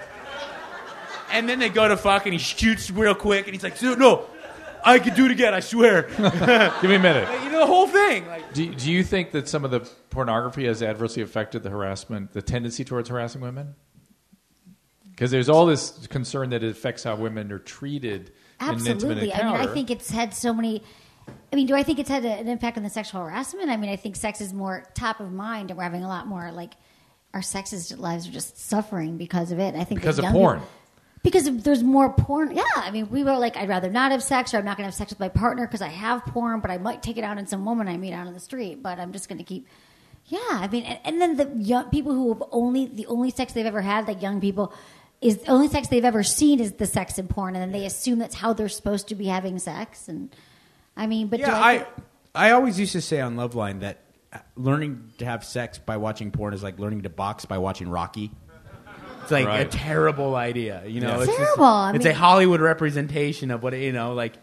And 1.31 1.49
then 1.49 1.57
they 1.59 1.69
go 1.69 1.87
to 1.87 1.97
fuck 1.97 2.25
and 2.25 2.33
he 2.33 2.39
shoots 2.39 2.91
real 2.91 3.15
quick 3.15 3.45
and 3.45 3.55
he's 3.55 3.63
like, 3.63 3.81
"No, 3.81 3.95
no, 3.95 4.25
I 4.85 4.99
could 4.99 5.15
do 5.15 5.25
it 5.25 5.31
again, 5.31 5.53
I 5.53 5.61
swear." 5.61 6.03
Give 6.81 6.89
me 6.89 6.95
a 6.95 6.99
minute. 6.99 7.27
you 7.43 7.49
know 7.49 7.59
the 7.59 7.65
whole 7.65 7.87
thing. 7.87 8.27
Like, 8.27 8.53
Do, 8.53 8.73
do 8.75 8.91
you 8.91 9.03
think 9.03 9.31
that 9.31 9.47
some 9.47 9.65
of 9.65 9.71
the 9.71 9.79
pornography 10.11 10.65
has 10.65 10.83
adversely 10.83 11.23
affected 11.23 11.63
the 11.63 11.69
harassment, 11.71 12.33
the 12.33 12.41
tendency 12.41 12.83
towards 12.83 13.09
harassing 13.09 13.41
women? 13.41 13.73
Because 15.09 15.31
there's 15.31 15.49
all 15.49 15.65
this 15.65 16.05
concern 16.07 16.49
that 16.51 16.63
it 16.63 16.71
affects 16.71 17.03
how 17.03 17.15
women 17.15 17.51
are 17.51 17.59
treated 17.59 18.31
in 18.61 18.67
intimate 18.69 18.89
Absolutely. 18.95 19.33
I 19.33 19.37
mean, 19.37 19.45
encounter. 19.47 19.69
I 19.69 19.73
think 19.73 19.91
it's 19.91 20.09
had 20.11 20.33
so 20.33 20.53
many. 20.53 20.83
I 21.53 21.55
mean, 21.55 21.67
do 21.67 21.75
I 21.75 21.83
think 21.83 21.99
it's 21.99 22.09
had 22.09 22.25
a- 22.25 22.39
an 22.39 22.47
impact 22.47 22.77
on 22.77 22.83
the 22.83 22.89
sexual 22.89 23.21
harassment? 23.21 23.69
I 23.69 23.77
mean, 23.77 23.91
I 23.91 23.95
think 23.95 24.15
sex 24.15 24.41
is 24.41 24.53
more 24.53 24.85
top 24.95 25.19
of 25.19 25.31
mind, 25.31 25.69
and 25.69 25.77
we're 25.77 25.83
having 25.83 26.03
a 26.03 26.07
lot 26.07 26.25
more 26.25 26.51
like 26.51 26.73
our 27.33 27.41
sexist 27.41 27.95
lives 27.99 28.27
are 28.27 28.31
just 28.31 28.59
suffering 28.59 29.17
because 29.17 29.51
of 29.51 29.59
it. 29.59 29.75
I 29.75 29.83
think 29.83 30.01
Because 30.01 30.17
of 30.17 30.25
porn. 30.25 30.59
people- 30.59 30.69
because 31.21 31.57
there's 31.63 31.83
more 31.83 32.11
porn. 32.11 32.55
Yeah, 32.55 32.63
I 32.75 32.89
mean, 32.91 33.07
we 33.09 33.23
were 33.23 33.37
like, 33.37 33.55
I'd 33.55 33.69
rather 33.69 33.89
not 33.89 34.11
have 34.11 34.21
sex, 34.23 34.51
or 34.53 34.57
I'm 34.57 34.65
not 34.65 34.77
going 34.77 34.83
to 34.83 34.87
have 34.87 34.95
sex 34.95 35.11
with 35.11 35.19
my 35.19 35.29
partner 35.29 35.65
because 35.67 35.81
I 35.81 35.87
have 35.89 36.25
porn, 36.25 36.59
but 36.59 36.69
I 36.71 36.77
might 36.79 37.01
take 37.03 37.17
it 37.17 37.23
out 37.23 37.37
on 37.37 37.45
some 37.47 37.63
woman 37.65 37.87
I 37.87 37.97
meet 37.97 38.13
out 38.13 38.25
on 38.27 38.33
the 38.33 38.39
street. 38.39 38.81
But 38.83 38.99
I'm 38.99 39.11
just 39.13 39.29
going 39.29 39.37
to 39.37 39.43
keep. 39.43 39.67
Yeah, 40.25 40.39
I 40.49 40.67
mean, 40.67 40.83
and, 40.83 40.99
and 41.05 41.21
then 41.21 41.37
the 41.37 41.63
young 41.63 41.85
people 41.91 42.13
who 42.13 42.33
have 42.33 42.43
only 42.51 42.87
the 42.87 43.05
only 43.07 43.29
sex 43.29 43.53
they've 43.53 43.65
ever 43.65 43.81
had, 43.81 44.07
like 44.07 44.21
young 44.21 44.41
people, 44.41 44.73
is 45.21 45.37
the 45.37 45.51
only 45.51 45.67
sex 45.69 45.87
they've 45.87 46.03
ever 46.03 46.23
seen 46.23 46.59
is 46.59 46.73
the 46.73 46.87
sex 46.87 47.17
in 47.19 47.27
porn, 47.27 47.55
and 47.55 47.61
then 47.61 47.71
they 47.71 47.85
assume 47.85 48.19
that's 48.19 48.35
how 48.35 48.53
they're 48.53 48.69
supposed 48.69 49.07
to 49.09 49.15
be 49.15 49.25
having 49.27 49.59
sex. 49.59 50.07
And 50.07 50.33
I 50.95 51.07
mean, 51.07 51.27
but 51.27 51.37
do 51.37 51.43
Yeah, 51.43 51.55
I, 51.59 51.85
I 52.35 52.49
I 52.49 52.51
always 52.51 52.79
used 52.79 52.93
to 52.93 53.01
say 53.01 53.19
on 53.21 53.35
Loveline 53.35 53.81
that 53.81 53.99
uh, 54.31 54.39
learning 54.55 55.11
to 55.19 55.25
have 55.25 55.43
sex 55.43 55.77
by 55.79 55.97
watching 55.97 56.31
porn 56.31 56.53
is 56.53 56.63
like 56.63 56.79
learning 56.79 57.03
to 57.03 57.09
box 57.09 57.45
by 57.45 57.57
watching 57.59 57.89
Rocky. 57.89 58.31
It's 59.21 59.31
like 59.31 59.47
a 59.47 59.65
terrible 59.69 60.35
idea, 60.35 60.83
you 60.85 60.99
know. 60.99 61.09
Yeah. 61.09 61.17
It's 61.19 61.25
just- 61.27 61.37
Terrible. 61.39 61.63
I 61.65 61.93
it's 61.93 62.03
mean- 62.05 62.13
a 62.13 62.17
Hollywood 62.17 62.59
representation 62.61 63.51
of 63.51 63.63
what 63.63 63.77
you 63.77 63.91
know, 63.93 64.13
like 64.13 64.33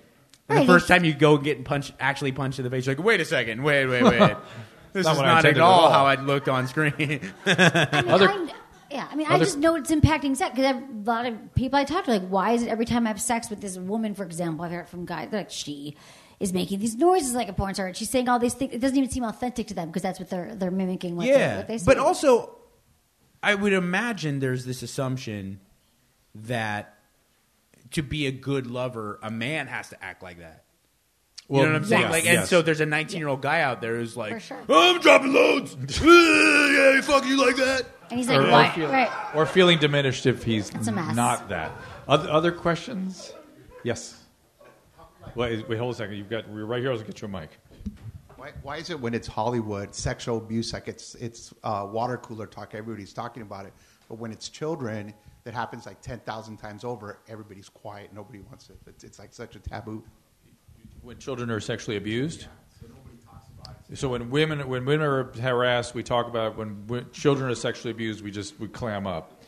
Right, 0.48 0.60
the 0.60 0.72
first 0.72 0.88
time 0.88 1.04
you 1.04 1.14
go 1.14 1.36
get 1.38 1.64
punched, 1.64 1.92
actually 2.00 2.32
punched 2.32 2.58
in 2.58 2.64
the 2.64 2.70
face, 2.70 2.86
you're 2.86 2.96
like, 2.96 3.04
wait 3.04 3.20
a 3.20 3.24
second, 3.24 3.62
wait, 3.62 3.86
wait, 3.86 4.02
wait. 4.02 4.36
This 4.92 5.06
Not 5.06 5.12
is 5.12 5.18
not 5.18 5.26
at 5.28 5.36
intended 5.36 5.58
at 5.58 5.62
all, 5.64 5.80
all. 5.82 5.90
how 5.92 6.06
I 6.06 6.16
looked 6.20 6.48
on 6.48 6.66
screen. 6.66 6.92
I 6.98 7.06
mean, 7.06 7.30
Other- 7.46 8.28
I, 8.28 8.52
yeah, 8.90 9.06
I 9.08 9.14
mean, 9.14 9.28
I 9.30 9.38
just 9.38 9.56
know 9.56 9.76
it's 9.76 9.92
impacting 9.92 10.36
sex 10.36 10.52
because 10.56 10.74
a 10.74 10.82
lot 11.08 11.26
of 11.26 11.54
people 11.54 11.78
I 11.78 11.84
talk 11.84 12.06
to, 12.06 12.10
like, 12.10 12.26
why 12.26 12.52
is 12.52 12.64
it 12.64 12.68
every 12.70 12.86
time 12.86 13.06
I 13.06 13.10
have 13.10 13.20
sex 13.20 13.48
with 13.50 13.60
this 13.60 13.76
woman, 13.78 14.16
for 14.16 14.24
example, 14.24 14.64
I've 14.64 14.72
heard 14.72 14.88
from 14.88 15.04
guys 15.04 15.28
they're 15.30 15.40
like 15.42 15.50
she 15.50 15.94
is 16.40 16.52
making 16.52 16.78
these 16.80 16.96
noises 16.96 17.34
like 17.34 17.48
a 17.48 17.52
porn 17.52 17.74
star, 17.74 17.86
and 17.86 17.96
she's 17.96 18.10
saying 18.10 18.28
all 18.28 18.38
these 18.38 18.54
things. 18.54 18.72
It 18.74 18.80
doesn't 18.80 18.96
even 18.96 19.10
seem 19.10 19.24
authentic 19.24 19.66
to 19.68 19.74
them 19.74 19.88
because 19.88 20.02
that's 20.02 20.18
what 20.18 20.30
they're 20.30 20.54
they're 20.54 20.70
mimicking. 20.70 21.14
What 21.16 21.26
they- 21.26 21.32
yeah, 21.32 21.58
what 21.58 21.68
they 21.68 21.78
say. 21.78 21.84
but 21.86 21.98
also, 21.98 22.56
I 23.42 23.54
would 23.54 23.72
imagine 23.74 24.40
there's 24.40 24.64
this 24.64 24.82
assumption 24.82 25.60
that 26.34 26.94
to 27.92 28.02
be 28.02 28.26
a 28.26 28.32
good 28.32 28.66
lover, 28.66 29.18
a 29.22 29.30
man 29.30 29.66
has 29.66 29.88
to 29.90 30.02
act 30.04 30.22
like 30.22 30.38
that. 30.38 30.64
You 31.48 31.56
Well, 31.56 31.64
know 31.66 31.72
what 31.72 31.76
I'm 31.78 31.84
saying? 31.84 32.02
yes, 32.02 32.10
like, 32.12 32.24
and 32.26 32.34
yes. 32.34 32.48
so 32.48 32.62
there's 32.62 32.80
a 32.80 32.86
19 32.86 33.18
year 33.18 33.26
old 33.28 33.42
guy 33.42 33.62
out 33.62 33.80
there 33.80 33.96
who's 33.96 34.16
like, 34.16 34.32
For 34.34 34.40
sure. 34.40 34.58
"Oh, 34.68 34.94
I'm 34.94 35.00
dropping 35.00 35.32
loads. 35.32 35.74
yeah, 36.00 37.00
fuck 37.00 37.26
you 37.26 37.36
like 37.44 37.56
that. 37.56 37.86
And 38.10 38.18
he's 38.18 38.28
like, 38.28 38.38
or, 38.38 38.48
or 38.50 38.70
feel- 38.72 38.88
right. 38.90 39.10
or 39.34 39.46
feeling 39.46 39.78
diminished 39.78 40.26
if 40.26 40.44
he's 40.44 40.70
It's 40.70 40.86
a 40.86 40.92
mess. 40.92 41.14
not 41.16 41.48
that. 41.48 41.72
Other, 42.06 42.30
other 42.30 42.52
questions? 42.52 43.32
Yes. 43.82 44.16
Wait, 45.34 45.68
wait, 45.68 45.78
hold 45.78 45.94
a 45.94 45.96
second. 45.96 46.16
You've 46.16 46.30
got 46.30 46.48
we're 46.48 46.64
right 46.64 46.80
here. 46.80 46.92
I'll 46.92 46.98
get 46.98 47.20
you 47.20 47.28
a 47.28 47.30
mic. 47.30 47.50
Why, 48.36 48.52
why 48.62 48.76
is 48.78 48.90
it 48.90 48.98
when 48.98 49.14
it's 49.14 49.28
Hollywood 49.28 49.94
sexual 49.94 50.38
abuse 50.38 50.72
like 50.72 50.88
it's 50.88 51.14
it's 51.16 51.52
uh, 51.62 51.86
water 51.90 52.16
cooler 52.16 52.46
talk? 52.46 52.74
Everybody's 52.74 53.12
talking 53.12 53.42
about 53.42 53.66
it, 53.66 53.72
but 54.08 54.18
when 54.18 54.32
it's 54.32 54.48
children, 54.48 55.12
that 55.44 55.54
happens 55.54 55.86
like 55.86 56.00
ten 56.00 56.20
thousand 56.20 56.56
times 56.56 56.84
over. 56.84 57.18
Everybody's 57.28 57.68
quiet. 57.68 58.10
Nobody 58.14 58.40
wants 58.40 58.70
it. 58.70 58.78
It's, 58.86 59.04
it's 59.04 59.18
like 59.18 59.32
such 59.32 59.56
a 59.56 59.58
taboo. 59.58 60.02
When 61.02 61.18
children 61.18 61.50
are 61.50 61.60
sexually 61.60 61.96
abused. 61.96 62.46
So 63.94 64.08
when 64.08 64.30
women 64.30 64.66
when 64.68 64.84
women 64.84 65.06
are 65.06 65.24
harassed, 65.40 65.94
we 65.94 66.02
talk 66.02 66.28
about 66.28 66.52
it. 66.52 66.58
when, 66.58 66.86
when 66.86 67.10
children 67.12 67.50
are 67.50 67.54
sexually 67.54 67.90
abused, 67.90 68.22
we 68.22 68.30
just 68.30 68.58
we 68.58 68.68
clam 68.68 69.06
up. 69.06 69.39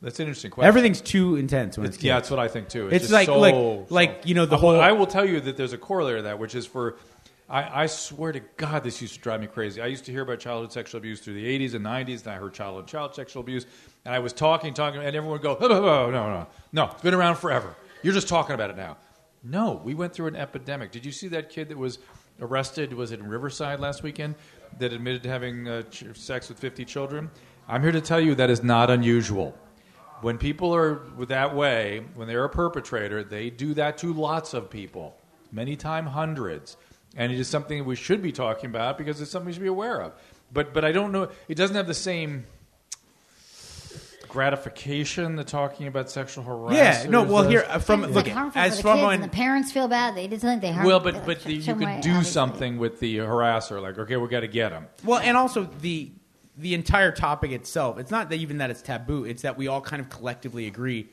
That's 0.00 0.20
an 0.20 0.26
interesting 0.26 0.50
question. 0.52 0.68
Everything's 0.68 1.00
too 1.00 1.36
intense 1.36 1.76
when 1.76 1.86
it's, 1.86 1.96
It's, 1.96 2.04
yeah, 2.04 2.14
that's 2.14 2.30
what 2.30 2.38
I 2.38 2.46
think 2.48 2.68
too. 2.68 2.86
It's 2.88 3.04
just 3.08 3.12
like- 3.12 3.26
so- 3.26 3.38
like- 3.40 3.90
like, 3.90 4.22
you 4.26 4.34
know, 4.34 4.46
the 4.46 4.56
I 4.56 4.60
will- 4.60 4.70
whole- 4.72 4.80
I 4.80 4.92
will 4.92 5.06
tell 5.06 5.28
you 5.28 5.40
that 5.40 5.56
there's 5.56 5.72
a 5.72 5.78
corollary 5.78 6.18
to 6.18 6.22
that, 6.22 6.38
which 6.38 6.54
is 6.54 6.66
for. 6.66 6.96
I, 7.50 7.82
I 7.84 7.86
swear 7.86 8.30
to 8.32 8.40
God, 8.58 8.84
this 8.84 9.00
used 9.00 9.14
to 9.14 9.20
drive 9.20 9.40
me 9.40 9.46
crazy. 9.46 9.80
I 9.80 9.86
used 9.86 10.04
to 10.04 10.12
hear 10.12 10.20
about 10.20 10.38
childhood 10.38 10.70
sexual 10.70 10.98
abuse 10.98 11.20
through 11.20 11.32
the 11.34 11.46
80s 11.46 11.72
and 11.74 11.82
90s, 11.82 12.24
and 12.24 12.28
I 12.34 12.36
heard 12.36 12.52
childhood 12.52 12.86
child 12.86 13.14
sexual 13.14 13.40
abuse, 13.40 13.64
and 14.04 14.14
I 14.14 14.18
was 14.18 14.34
talking, 14.34 14.74
talking, 14.74 15.00
and 15.00 15.16
everyone 15.16 15.32
would 15.32 15.42
go, 15.42 15.56
"Oh, 15.58 15.66
no, 15.66 16.10
no, 16.10 16.28
no, 16.30 16.46
no, 16.72 16.84
it's 16.92 17.00
been 17.02 17.14
around 17.14 17.36
forever. 17.36 17.74
You're 18.02 18.12
just 18.12 18.28
talking 18.28 18.54
about 18.54 18.68
it 18.68 18.76
now. 18.76 18.98
No, 19.42 19.80
we 19.82 19.94
went 19.94 20.12
through 20.12 20.26
an 20.26 20.36
epidemic. 20.36 20.92
Did 20.92 21.06
you 21.06 21.12
see 21.12 21.26
that 21.28 21.48
kid 21.48 21.70
that 21.70 21.78
was 21.78 21.98
arrested? 22.40 22.92
Was 22.92 23.12
it 23.12 23.18
in 23.20 23.26
Riverside 23.26 23.80
last 23.80 24.02
weekend? 24.02 24.34
That 24.78 24.92
admitted 24.92 25.22
to 25.22 25.30
having 25.30 25.66
uh, 25.66 25.82
ch- 25.84 26.04
sex 26.14 26.50
with 26.50 26.58
50 26.58 26.84
children? 26.84 27.30
I'm 27.66 27.80
here 27.82 27.92
to 27.92 28.00
tell 28.02 28.20
you 28.20 28.34
that 28.34 28.50
is 28.50 28.62
not 28.62 28.90
unusual. 28.90 29.56
When 30.22 30.38
people 30.38 30.74
are 30.74 31.00
that 31.26 31.54
way, 31.54 32.04
when 32.14 32.28
they're 32.28 32.44
a 32.44 32.48
perpetrator, 32.48 33.22
they 33.22 33.50
do 33.50 33.74
that 33.74 33.98
to 33.98 34.12
lots 34.12 34.54
of 34.54 34.70
people, 34.70 35.16
many 35.52 35.76
times 35.76 36.10
hundreds. 36.10 36.76
And 37.16 37.32
it 37.32 37.38
is 37.38 37.48
something 37.48 37.84
we 37.84 37.96
should 37.96 38.22
be 38.22 38.32
talking 38.32 38.70
about 38.70 38.98
because 38.98 39.20
it's 39.20 39.30
something 39.30 39.46
we 39.46 39.52
should 39.52 39.62
be 39.62 39.68
aware 39.68 40.00
of. 40.02 40.12
But, 40.52 40.72
but 40.72 40.84
I 40.84 40.92
don't 40.92 41.12
know, 41.12 41.30
it 41.48 41.54
doesn't 41.56 41.76
have 41.76 41.86
the 41.86 41.94
same 41.94 42.46
gratification 44.28 45.36
that 45.36 45.46
talking 45.46 45.86
about 45.86 46.10
sexual 46.10 46.44
harassment. 46.44 47.04
yeah. 47.04 47.10
No. 47.10 47.22
Well, 47.24 47.48
here 47.48 47.64
uh, 47.66 47.78
from 47.78 48.04
It's 48.04 48.14
look 48.14 48.26
like 48.26 48.34
harmful 48.34 48.60
as 48.60 48.72
for 48.72 48.76
the 48.76 48.82
from 48.82 48.96
kids, 48.98 49.06
on 49.06 49.14
and 49.14 49.24
the 49.24 49.28
parents 49.28 49.72
feel 49.72 49.88
bad. 49.88 50.14
They 50.14 50.26
did 50.28 50.40
something. 50.40 50.60
They 50.60 50.70
harm. 50.72 50.86
well, 50.86 51.00
but 51.00 51.14
like, 51.14 51.26
but 51.26 51.42
the, 51.42 51.54
you 51.54 51.62
show 51.62 51.74
can 51.74 52.00
do 52.00 52.10
obviously. 52.10 52.24
something 52.24 52.78
with 52.78 53.00
the 53.00 53.18
harasser, 53.18 53.80
like 53.80 53.98
okay, 53.98 54.16
we 54.16 54.28
got 54.28 54.40
to 54.40 54.48
get 54.48 54.72
him. 54.72 54.86
Well, 55.04 55.18
and 55.18 55.36
also 55.36 55.64
the 55.80 56.10
the 56.58 56.74
entire 56.74 57.12
topic 57.12 57.52
itself. 57.52 57.98
It's 57.98 58.10
not 58.10 58.28
that 58.30 58.36
even 58.36 58.58
that 58.58 58.70
it's 58.70 58.82
taboo. 58.82 59.24
It's 59.24 59.42
that 59.42 59.56
we 59.56 59.68
all 59.68 59.80
kind 59.80 60.00
of 60.00 60.08
collectively 60.10 60.66
agree 60.66 61.08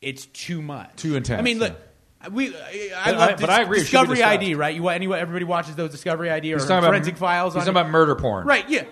it's 0.00 0.26
too 0.26 0.60
much, 0.60 0.96
Too 0.96 1.16
intense, 1.16 1.38
I 1.38 1.42
mean, 1.42 1.58
look. 1.58 1.74
We, 2.30 2.54
I, 2.56 2.90
I 2.96 3.10
love 3.12 3.30
I- 3.30 3.34
dis- 3.34 3.48
I 3.48 3.62
agree, 3.62 3.78
it 3.78 3.82
Discovery. 3.82 4.22
ID, 4.22 4.54
right? 4.54 4.74
You 4.74 4.82
want 4.82 4.96
anyone? 4.96 5.18
Everybody 5.18 5.44
watches 5.44 5.76
those 5.76 5.90
Discovery 5.90 6.30
ID 6.30 6.52
or 6.54 6.58
Forensic 6.58 7.14
about, 7.14 7.18
Files. 7.18 7.54
He's 7.54 7.60
on 7.60 7.66
talking 7.66 7.80
about 7.80 7.90
murder 7.90 8.14
porn, 8.14 8.46
Right, 8.46 8.68
yeah. 8.68 8.84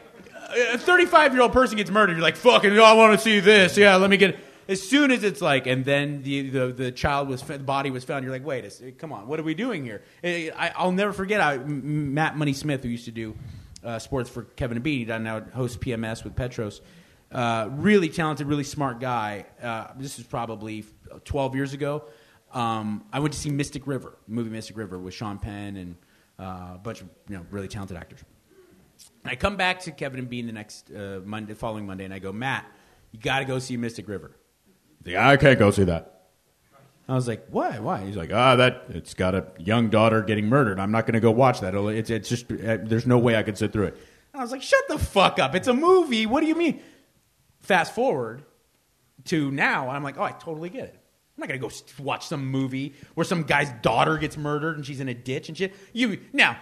A 0.73 0.79
35 0.79 1.33
year 1.33 1.43
old 1.43 1.53
person 1.53 1.77
gets 1.79 1.91
murdered. 1.91 2.13
You're 2.15 2.23
like, 2.23 2.37
fucking, 2.37 2.79
I 2.79 2.93
want 2.95 3.13
to 3.19 3.19
see 3.23 3.41
this. 3.41 3.77
Yeah, 3.79 3.97
let 3.97 4.11
me 4.11 4.17
get 4.19 4.31
it. 4.31 4.39
As 4.69 4.81
soon 4.87 5.11
as 5.11 5.25
it's 5.25 5.41
like, 5.43 5.67
and 5.67 5.85
then 5.85 6.23
the, 6.23 6.49
the, 6.51 6.67
the 6.69 6.93
child 6.93 7.29
was, 7.29 7.43
the 7.43 7.59
body 7.59 7.91
was 7.91 8.05
found, 8.05 8.25
you're 8.25 8.33
like, 8.33 8.45
wait, 8.45 8.65
a 8.65 8.93
come 8.93 9.13
on, 9.13 9.27
what 9.27 9.41
are 9.41 9.43
we 9.43 9.55
doing 9.55 9.83
here? 9.85 10.03
I, 10.23 10.51
I- 10.57 10.73
I'll 10.77 10.93
never 10.93 11.13
forget 11.13 11.41
I, 11.41 11.57
Matt 11.59 12.37
Money 12.37 12.53
Smith, 12.53 12.83
who 12.83 12.89
used 12.91 13.07
to 13.07 13.11
do 13.13 13.35
uh, 13.85 13.99
sports 13.99 14.31
for 14.31 14.43
Kevin 14.43 14.77
and 14.77 14.85
Bean, 14.85 15.11
I 15.11 15.19
now 15.19 15.41
host 15.41 15.81
PMS 15.81 16.25
with 16.25 16.37
Petros. 16.37 16.81
Uh, 17.31 17.69
really 17.73 18.09
talented, 18.09 18.47
really 18.47 18.65
smart 18.65 19.01
guy. 19.01 19.47
Uh, 19.63 19.89
this 19.97 20.19
is 20.19 20.25
probably 20.25 20.85
12 21.25 21.55
years 21.55 21.73
ago. 21.73 22.05
Um, 22.53 23.05
I 23.13 23.21
went 23.21 23.33
to 23.33 23.41
see 23.41 23.51
Mystic 23.51 23.87
River, 23.87 24.19
movie 24.27 24.51
Mystic 24.51 24.77
River 24.77 24.99
with 24.99 25.15
Sean 25.15 25.39
Penn 25.39 25.77
and 25.77 25.97
uh, 26.39 26.75
a 26.75 26.81
bunch 26.83 27.01
of 27.01 27.09
you 27.29 27.37
know 27.37 27.47
really 27.51 27.69
talented 27.69 27.97
actors. 27.97 28.21
I 29.25 29.37
come 29.37 29.57
back 29.57 29.81
to 29.81 29.93
Kevin 29.93 30.19
and 30.19 30.29
Bean 30.29 30.47
the 30.47 30.53
next 30.53 30.91
uh, 30.91 31.21
Monday, 31.25 31.55
following 31.55 31.87
Monday, 31.87 32.05
and 32.05 32.13
I 32.13 32.19
go, 32.19 32.33
Matt, 32.33 32.67
you 33.13 33.21
got 33.21 33.39
to 33.39 33.45
go 33.45 33.59
see 33.59 33.77
Mystic 33.77 34.09
River. 34.09 34.33
Like, 35.05 35.17
I 35.17 35.37
can't 35.37 35.59
go 35.59 35.71
see 35.71 35.85
that. 35.85 36.12
I 37.09 37.15
was 37.15 37.27
like, 37.27 37.47
why? 37.51 37.79
Why? 37.79 38.05
He's 38.05 38.17
like, 38.17 38.33
ah, 38.33 38.57
that 38.57 38.85
it's 38.91 39.15
got 39.15 39.35
a 39.35 39.47
young 39.59 39.91
daughter 39.91 40.23
getting 40.23 40.47
murdered. 40.47 40.79
I'm 40.79 40.93
not 40.93 41.05
going 41.05 41.15
to 41.15 41.21
go 41.21 41.31
watch 41.31 41.61
that. 41.61 41.75
It's, 41.75 42.11
it's 42.11 42.29
just 42.29 42.51
uh, 42.51 42.79
there's 42.83 43.07
no 43.07 43.19
way 43.19 43.37
I 43.37 43.43
could 43.43 43.59
sit 43.59 43.73
through 43.73 43.87
it. 43.87 43.95
And 44.33 44.41
I 44.41 44.45
was 44.45 44.53
like, 44.53 44.63
shut 44.63 44.83
the 44.89 44.99
fuck 44.99 45.39
up. 45.39 45.55
It's 45.55 45.69
a 45.69 45.75
movie. 45.75 46.27
What 46.27 46.41
do 46.41 46.47
you 46.47 46.55
mean? 46.55 46.81
Fast 47.61 47.95
forward 47.95 48.45
to 49.25 49.51
now, 49.51 49.89
and 49.89 49.97
I'm 49.97 50.03
like, 50.03 50.19
oh, 50.19 50.23
I 50.23 50.33
totally 50.33 50.71
get 50.71 50.85
it. 50.85 50.95
I'm 51.37 51.41
not 51.41 51.49
gonna 51.49 51.59
go 51.59 51.71
watch 51.99 52.27
some 52.27 52.47
movie 52.47 52.95
where 53.15 53.25
some 53.25 53.45
guy's 53.45 53.71
daughter 53.83 54.19
gets 54.19 54.37
murdered 54.37 54.77
and 54.77 54.85
she's 54.85 55.01
in 55.01 55.09
a 55.09 55.15
ditch 55.15 55.49
and 55.49 55.57
shit. 55.57 55.75
You 55.93 56.21
now, 56.33 56.59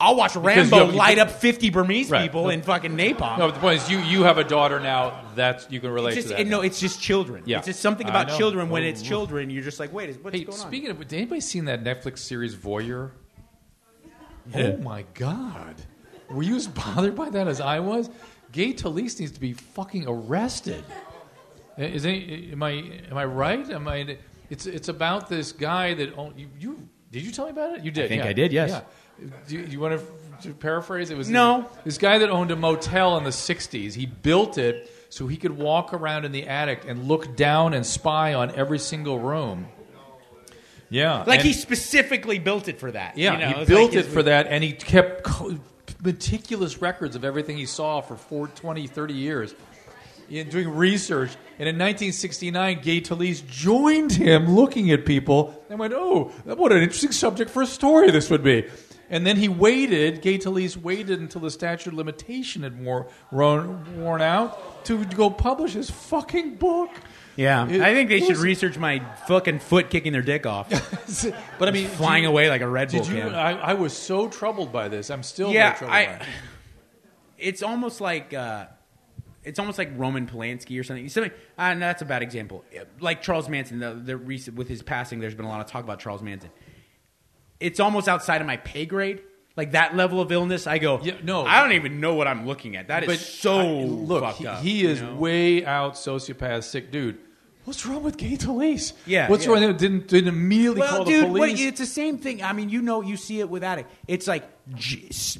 I'll 0.00 0.16
watch 0.16 0.34
Rambo 0.36 0.86
have- 0.86 0.94
light 0.94 1.18
up 1.18 1.30
50 1.30 1.70
Burmese 1.70 2.10
Right. 2.10 2.22
people 2.22 2.50
in 2.50 2.62
fucking 2.62 2.96
napalm. 2.96 3.38
No, 3.38 3.46
but 3.46 3.54
the 3.54 3.60
point 3.60 3.80
is, 3.80 3.88
you 3.90 3.98
you 4.00 4.24
have 4.24 4.38
a 4.38 4.44
daughter 4.44 4.80
now. 4.80 5.22
That's 5.34 5.66
you 5.70 5.80
can 5.80 5.90
relate 5.90 6.14
just, 6.14 6.28
to 6.28 6.34
that. 6.34 6.40
it- 6.42 6.46
no, 6.48 6.60
it's 6.62 6.80
just 6.80 7.00
children. 7.00 7.44
Yeah. 7.46 7.58
It's 7.58 7.66
just 7.66 7.80
something 7.80 8.08
about 8.08 8.36
children. 8.36 8.68
When 8.70 8.82
Oh, 8.82 8.86
it's 8.86 9.02
children, 9.02 9.50
you're 9.50 9.62
just 9.62 9.78
like, 9.80 9.92
wait, 9.92 10.16
what's 10.22 10.36
Hey, 10.36 10.44
going 10.44 10.58
on? 10.58 10.66
speaking 10.66 10.90
of, 10.90 10.98
did 10.98 11.12
anybody 11.12 11.40
seen 11.40 11.66
that 11.66 11.84
Netflix 11.84 12.18
series 12.18 12.54
Voyeur? 12.56 13.12
Oh 14.54 14.76
my 14.78 15.04
god, 15.14 15.74
were 16.28 16.42
you 16.42 16.56
as 16.56 16.66
bothered 16.66 17.14
by 17.14 17.30
that 17.30 17.48
as 17.48 17.60
I 17.62 17.80
was? 17.80 18.10
Gay 18.52 18.74
Talese 18.74 19.18
needs 19.20 19.32
to 19.32 19.40
be 19.40 19.54
fucking 19.54 20.04
arrested. 20.06 20.84
Is 21.78 22.04
any, 22.04 22.50
am 22.52 22.62
I 22.62 22.70
am 23.10 23.16
I 23.16 23.24
right? 23.24 23.68
Am 23.70 23.88
I? 23.88 24.18
It's 24.50 24.66
it's 24.66 24.88
about 24.88 25.28
this 25.30 25.50
guy 25.52 25.94
that 25.94 26.16
own, 26.18 26.34
you, 26.36 26.48
you 26.60 26.88
did 27.10 27.22
you 27.22 27.30
tell 27.32 27.46
me 27.46 27.52
about 27.52 27.78
it? 27.78 27.84
You 27.84 27.90
did. 27.90 28.04
I 28.04 28.08
think 28.08 28.22
yeah. 28.24 28.28
I 28.28 28.32
did, 28.34 28.52
yes. 28.52 28.70
Yeah. 28.70 28.80
Do 29.48 29.56
you, 29.56 29.64
you 29.64 29.80
want 29.80 30.00
to, 30.00 30.48
to 30.48 30.54
paraphrase? 30.54 31.10
It 31.10 31.16
was 31.16 31.28
No. 31.28 31.68
This 31.84 31.98
guy 31.98 32.18
that 32.18 32.30
owned 32.30 32.50
a 32.50 32.56
motel 32.56 33.16
in 33.18 33.24
the 33.24 33.30
'60s. 33.30 33.94
He 33.94 34.06
built 34.06 34.58
it 34.58 34.90
so 35.08 35.26
he 35.26 35.36
could 35.36 35.56
walk 35.56 35.92
around 35.92 36.24
in 36.24 36.32
the 36.32 36.48
attic 36.48 36.84
and 36.88 37.04
look 37.06 37.36
down 37.36 37.72
and 37.74 37.86
spy 37.86 38.34
on 38.34 38.50
every 38.54 38.78
single 38.78 39.18
room. 39.18 39.68
Yeah, 40.90 41.24
like 41.26 41.40
and- 41.40 41.48
he 41.48 41.52
specifically 41.54 42.38
built 42.38 42.68
it 42.68 42.78
for 42.78 42.90
that. 42.92 43.16
yeah, 43.18 43.32
you 43.32 43.38
know? 43.38 43.58
he 43.60 43.64
built 43.64 43.94
like 43.94 44.04
it 44.04 44.06
for 44.06 44.22
that, 44.24 44.46
and 44.48 44.62
he 44.62 44.72
kept 44.72 45.24
co- 45.24 45.58
meticulous 46.02 46.80
records 46.80 47.16
of 47.16 47.24
everything 47.24 47.56
he 47.56 47.66
saw 47.66 48.00
for 48.00 48.16
four, 48.16 48.48
20, 48.48 48.86
30 48.86 49.14
years. 49.14 49.54
In 50.30 50.48
doing 50.48 50.70
research, 50.70 51.30
and 51.58 51.68
in 51.68 51.76
1969, 51.76 52.80
Gay 52.80 53.00
Talese 53.02 53.46
joined 53.46 54.10
him, 54.10 54.56
looking 54.56 54.90
at 54.90 55.04
people, 55.04 55.62
and 55.68 55.78
went, 55.78 55.92
"Oh, 55.92 56.32
what 56.44 56.72
an 56.72 56.82
interesting 56.82 57.12
subject 57.12 57.50
for 57.50 57.60
a 57.60 57.66
story 57.66 58.10
this 58.10 58.30
would 58.30 58.42
be." 58.42 58.64
And 59.10 59.26
then 59.26 59.36
he 59.36 59.48
waited. 59.48 60.22
Gay 60.22 60.38
Talese 60.38 60.76
waited 60.76 61.20
until 61.20 61.40
the 61.40 61.50
statute 61.50 61.88
of 61.90 61.94
limitation 61.94 62.62
had 62.62 62.82
wore, 62.82 63.06
worn, 63.30 64.00
worn 64.02 64.22
out 64.22 64.84
to 64.86 65.04
go 65.04 65.28
publish 65.30 65.72
his 65.74 65.90
fucking 65.90 66.56
book. 66.56 66.90
Yeah, 67.36 67.68
It- 67.68 67.80
I 67.82 67.92
think 67.94 68.08
they 68.08 68.20
should 68.20 68.36
research 68.36 68.78
my 68.78 69.00
fucking 69.26 69.58
foot 69.58 69.90
kicking 69.90 70.12
their 70.12 70.22
dick 70.22 70.46
off. 70.46 70.70
But 71.58 71.68
I 71.68 71.72
mean, 71.72 71.88
flying 71.88 72.22
you- 72.24 72.30
away 72.30 72.48
like 72.48 72.60
a 72.62 72.68
Red 72.68 72.90
Bull 72.92 73.00
Did 73.04 73.08
you? 73.12 73.22
can. 73.22 73.34
I, 73.34 73.58
I 73.58 73.74
was 73.74 73.92
so 73.92 74.28
troubled 74.28 74.72
by 74.72 74.88
this. 74.88 75.10
I'm 75.10 75.22
still 75.22 75.52
yeah, 75.52 75.68
very 75.70 75.78
troubled 75.78 75.90
by 75.92 75.98
I. 75.98 76.02
it. 76.02 76.22
It's 77.36 77.62
almost 77.62 78.00
like 78.00 78.32
uh, 78.32 78.66
it's 79.42 79.58
almost 79.58 79.76
like 79.76 79.90
Roman 79.96 80.26
Polanski 80.26 80.78
or 80.80 80.84
something. 80.84 81.08
Something, 81.08 81.32
uh, 81.58 81.74
no, 81.74 81.80
that's 81.80 82.00
a 82.00 82.04
bad 82.06 82.22
example. 82.22 82.64
Like 83.00 83.20
Charles 83.22 83.48
Manson, 83.48 83.80
the, 83.80 83.92
the 83.94 84.16
recent 84.16 84.56
with 84.56 84.68
his 84.68 84.82
passing, 84.82 85.18
there's 85.20 85.34
been 85.34 85.44
a 85.44 85.48
lot 85.48 85.60
of 85.60 85.66
talk 85.66 85.82
about 85.84 85.98
Charles 85.98 86.22
Manson. 86.22 86.50
It's 87.64 87.80
almost 87.80 88.08
outside 88.08 88.40
of 88.40 88.46
my 88.46 88.56
pay 88.58 88.86
grade. 88.86 89.22
Like 89.56 89.72
that 89.72 89.94
level 89.94 90.20
of 90.20 90.32
illness, 90.32 90.66
I 90.66 90.78
go. 90.78 90.98
Yeah, 91.02 91.14
no. 91.22 91.44
I 91.46 91.60
don't 91.62 91.72
even 91.74 92.00
know 92.00 92.14
what 92.14 92.26
I'm 92.26 92.44
looking 92.46 92.74
at. 92.76 92.88
That 92.88 93.04
is 93.04 93.24
so 93.24 93.60
I- 93.60 93.84
look, 93.84 94.22
fucked 94.24 94.38
he, 94.38 94.46
up. 94.48 94.62
he 94.62 94.80
you 94.82 94.88
is 94.88 95.00
know? 95.00 95.14
way 95.14 95.64
out 95.64 95.94
sociopath, 95.94 96.64
sick 96.64 96.90
dude. 96.90 97.18
What's 97.64 97.86
wrong 97.86 98.02
with 98.02 98.16
Gay 98.18 98.36
Talese? 98.36 98.92
Yeah, 99.06 99.30
What's 99.30 99.46
yeah. 99.46 99.52
wrong? 99.52 99.76
Didn't 99.76 100.08
didn't 100.08 100.28
immediately 100.28 100.80
Well, 100.80 100.96
call 100.96 101.04
dude, 101.04 101.24
the 101.24 101.28
what- 101.28 101.38
police? 101.50 101.60
it's 101.62 101.78
the 101.80 101.86
same 101.86 102.18
thing. 102.18 102.42
I 102.42 102.52
mean, 102.52 102.68
you 102.68 102.82
know, 102.82 103.00
you 103.00 103.16
see 103.16 103.38
it 103.40 103.48
with 103.48 103.62
addict. 103.64 103.90
It's 104.08 104.26
like 104.26 104.44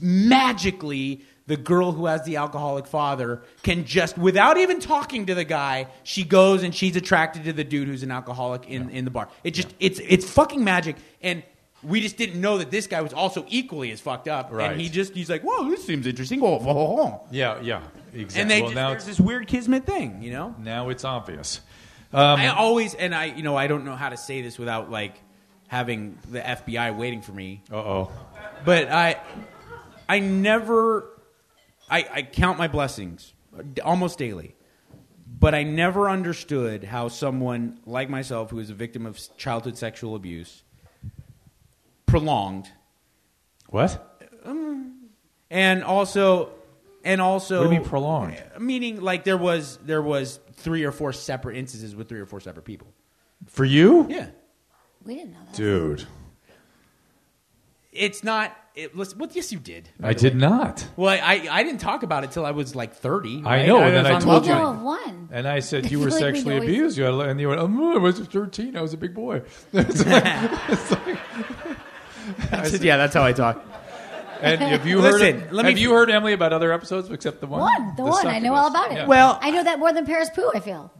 magically 0.00 1.22
the 1.46 1.56
girl 1.56 1.92
who 1.92 2.06
has 2.06 2.22
the 2.24 2.36
alcoholic 2.36 2.86
father 2.86 3.42
can 3.62 3.84
just, 3.84 4.16
without 4.16 4.56
even 4.56 4.80
talking 4.80 5.26
to 5.26 5.34
the 5.34 5.44
guy, 5.44 5.88
she 6.02 6.24
goes 6.24 6.62
and 6.62 6.74
she's 6.74 6.96
attracted 6.96 7.44
to 7.44 7.52
the 7.52 7.64
dude 7.64 7.88
who's 7.88 8.02
an 8.02 8.10
alcoholic 8.10 8.66
in, 8.68 8.88
in 8.90 9.04
the 9.04 9.10
bar. 9.10 9.28
It 9.42 9.50
just, 9.52 9.68
it's 9.80 9.98
it's 10.00 10.28
fucking 10.30 10.64
magic. 10.64 10.96
And 11.20 11.42
we 11.84 12.00
just 12.00 12.16
didn't 12.16 12.40
know 12.40 12.58
that 12.58 12.70
this 12.70 12.86
guy 12.86 13.00
was 13.02 13.12
also 13.12 13.44
equally 13.48 13.90
as 13.92 14.00
fucked 14.00 14.28
up. 14.28 14.50
Right. 14.50 14.72
And 14.72 14.80
he 14.80 14.88
just, 14.88 15.14
he's 15.14 15.30
like, 15.30 15.42
whoa, 15.42 15.68
this 15.70 15.84
seems 15.86 16.06
interesting. 16.06 16.42
Oh, 16.42 16.58
oh, 16.60 16.68
oh, 16.68 17.00
oh. 17.00 17.26
yeah, 17.30 17.60
yeah, 17.60 17.82
exactly. 18.12 18.40
And 18.40 18.50
they 18.50 18.60
well, 18.60 18.70
just, 18.70 18.74
now 18.74 18.88
there's 18.90 19.08
it's, 19.08 19.18
this 19.18 19.20
weird 19.20 19.46
kismet 19.46 19.86
thing, 19.86 20.22
you 20.22 20.32
know? 20.32 20.54
now 20.58 20.88
it's 20.88 21.04
obvious. 21.04 21.60
Um, 22.12 22.40
I 22.40 22.48
always, 22.48 22.94
and 22.94 23.14
I, 23.14 23.26
you 23.26 23.42
know, 23.42 23.56
I 23.56 23.66
don't 23.66 23.84
know 23.84 23.96
how 23.96 24.08
to 24.08 24.16
say 24.16 24.42
this 24.42 24.58
without 24.58 24.90
like 24.90 25.20
having 25.68 26.18
the 26.30 26.40
FBI 26.40 26.96
waiting 26.96 27.22
for 27.22 27.32
me. 27.32 27.62
Uh 27.70 27.76
oh. 27.76 28.12
But 28.64 28.90
I, 28.90 29.20
I 30.08 30.20
never, 30.20 31.08
I, 31.90 32.06
I 32.12 32.22
count 32.22 32.58
my 32.58 32.68
blessings 32.68 33.32
almost 33.84 34.18
daily. 34.18 34.54
but 35.38 35.54
I 35.54 35.62
never 35.62 36.08
understood 36.08 36.84
how 36.84 37.08
someone 37.08 37.78
like 37.86 38.08
myself, 38.08 38.50
who 38.50 38.58
is 38.58 38.70
a 38.70 38.74
victim 38.74 39.06
of 39.06 39.20
childhood 39.36 39.76
sexual 39.76 40.14
abuse, 40.16 40.63
prolonged, 42.18 42.70
What? 43.70 44.20
Um, 44.44 45.08
and 45.50 45.82
also, 45.82 46.50
and 47.04 47.20
also, 47.20 47.58
What 47.60 47.68
do 47.68 47.74
you 47.74 47.80
mean 47.80 47.88
prolonged? 47.88 48.42
Meaning, 48.58 49.00
like 49.00 49.24
there 49.24 49.36
was 49.36 49.78
there 49.84 50.02
was 50.02 50.38
three 50.52 50.84
or 50.84 50.92
four 50.92 51.12
separate 51.12 51.56
instances 51.56 51.94
with 51.96 52.08
three 52.08 52.20
or 52.20 52.26
four 52.26 52.40
separate 52.40 52.64
people. 52.64 52.88
For 53.46 53.64
you? 53.64 54.06
Yeah, 54.08 54.28
We 55.04 55.16
didn't 55.16 55.32
know 55.32 55.38
that. 55.46 55.54
Dude. 55.56 56.06
it's 57.92 58.24
not. 58.24 58.56
It, 58.74 58.96
listen, 58.96 59.18
well, 59.18 59.30
yes, 59.32 59.52
you 59.52 59.60
did. 59.60 59.88
I 60.02 60.14
did 60.14 60.34
way. 60.34 60.40
not. 60.40 60.84
Well, 60.96 61.08
I, 61.22 61.46
I 61.48 61.62
didn't 61.62 61.78
talk 61.80 62.02
about 62.02 62.24
it 62.24 62.32
till 62.32 62.44
I 62.44 62.50
was 62.50 62.74
like 62.74 62.94
thirty. 62.94 63.40
I 63.44 63.58
right? 63.58 63.66
know, 63.68 63.78
and 63.78 63.94
then 63.94 64.06
I 64.06 64.18
told 64.18 64.46
you. 64.46 64.52
of 64.52 64.82
one. 64.82 65.28
And 65.30 65.46
I 65.46 65.60
said 65.60 65.90
you 65.92 66.00
were 66.00 66.10
like 66.10 66.18
sexually 66.18 66.56
know 66.56 66.62
abused. 66.62 66.98
You 66.98 67.04
had, 67.04 67.14
and 67.28 67.40
you 67.40 67.48
went, 67.50 67.60
oh, 67.60 67.94
I 67.94 67.98
was 67.98 68.18
13. 68.18 68.76
I 68.76 68.82
was 68.82 68.92
a 68.92 68.96
big 68.96 69.14
boy. 69.14 69.42
It's 69.72 70.04
like- 70.04 70.24
it's 70.68 70.90
like- 70.90 71.13
I 72.64 72.68
said, 72.68 72.82
yeah, 72.82 72.96
that's 72.96 73.14
how 73.14 73.22
I 73.24 73.32
talk. 73.32 73.62
and 74.40 74.60
have 74.60 74.86
you 74.86 75.00
heard? 75.00 75.20
Listen, 75.20 75.48
let 75.50 75.64
me- 75.64 75.72
have 75.72 75.78
you 75.78 75.92
heard 75.92 76.10
Emily 76.10 76.32
about 76.32 76.52
other 76.52 76.72
episodes 76.72 77.10
except 77.10 77.40
the 77.40 77.46
one? 77.46 77.60
One, 77.60 77.96
the, 77.96 78.02
one. 78.02 78.26
I 78.26 78.38
know 78.38 78.54
succubus? 78.54 78.58
all 78.60 78.66
about 78.68 78.90
it. 78.92 78.94
Yeah. 78.96 79.06
Well- 79.06 79.38
I 79.40 79.50
know 79.50 79.64
that 79.64 79.78
more 79.78 79.92
than 79.92 80.06
Paris 80.06 80.30
Poo. 80.34 80.50
I 80.54 80.60
feel. 80.60 80.92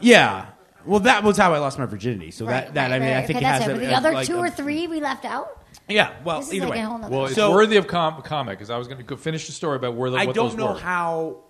Yeah. 0.00 0.46
Well, 0.86 1.00
that 1.00 1.22
was 1.24 1.36
how 1.36 1.52
I 1.52 1.58
lost 1.58 1.78
my 1.78 1.84
virginity. 1.86 2.30
So 2.30 2.46
that, 2.46 2.74
that 2.74 2.90
I 2.92 2.98
mean, 2.98 3.10
I 3.10 3.22
think 3.22 3.36
okay, 3.36 3.46
it 3.46 3.48
has 3.48 3.60
that's 3.60 3.70
a, 3.70 3.74
it. 3.74 3.74
But 3.74 3.80
the 3.86 3.92
a- 3.92 3.96
other 3.96 4.12
like 4.12 4.26
two 4.26 4.36
a- 4.36 4.40
or 4.44 4.50
three 4.50 4.86
we 4.86 5.00
left 5.00 5.24
out. 5.24 5.62
Yeah. 5.88 6.12
Well, 6.24 6.38
This 6.40 6.48
is 6.48 6.54
either 6.54 6.66
like 6.66 6.74
way. 6.76 6.80
a 6.82 6.86
whole 6.86 6.98
nother. 6.98 7.14
Well, 7.16 7.26
it's 7.26 7.34
So- 7.34 7.52
worthy 7.52 7.76
of 7.76 7.86
com- 7.86 8.22
comic 8.22 8.58
because 8.58 8.70
I 8.70 8.78
was 8.78 8.88
going 8.88 9.04
to 9.04 9.16
finish 9.16 9.46
the 9.46 9.52
story 9.52 9.76
about 9.76 9.94
where 9.94 10.10
the, 10.10 10.16
I 10.16 10.24
what 10.26 10.34
don't 10.34 10.48
those 10.50 10.56
know 10.56 10.72
were. 10.72 10.78
how, 10.78 11.44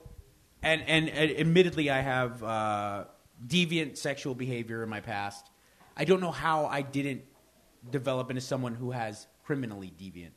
and, 0.62 0.82
and 0.82 1.08
and 1.08 1.30
admittedly, 1.38 1.90
I 1.90 2.00
have 2.00 2.42
uh, 2.42 3.04
deviant 3.46 3.96
sexual 3.98 4.34
behavior 4.34 4.82
in 4.82 4.88
my 4.88 5.00
past. 5.00 5.46
I 5.96 6.04
don't 6.04 6.20
know 6.20 6.32
how 6.32 6.66
I 6.66 6.82
didn't 6.82 7.22
develop 7.90 8.30
into 8.30 8.40
someone 8.42 8.74
who 8.74 8.90
has 8.90 9.26
criminally 9.44 9.92
deviant 9.98 10.30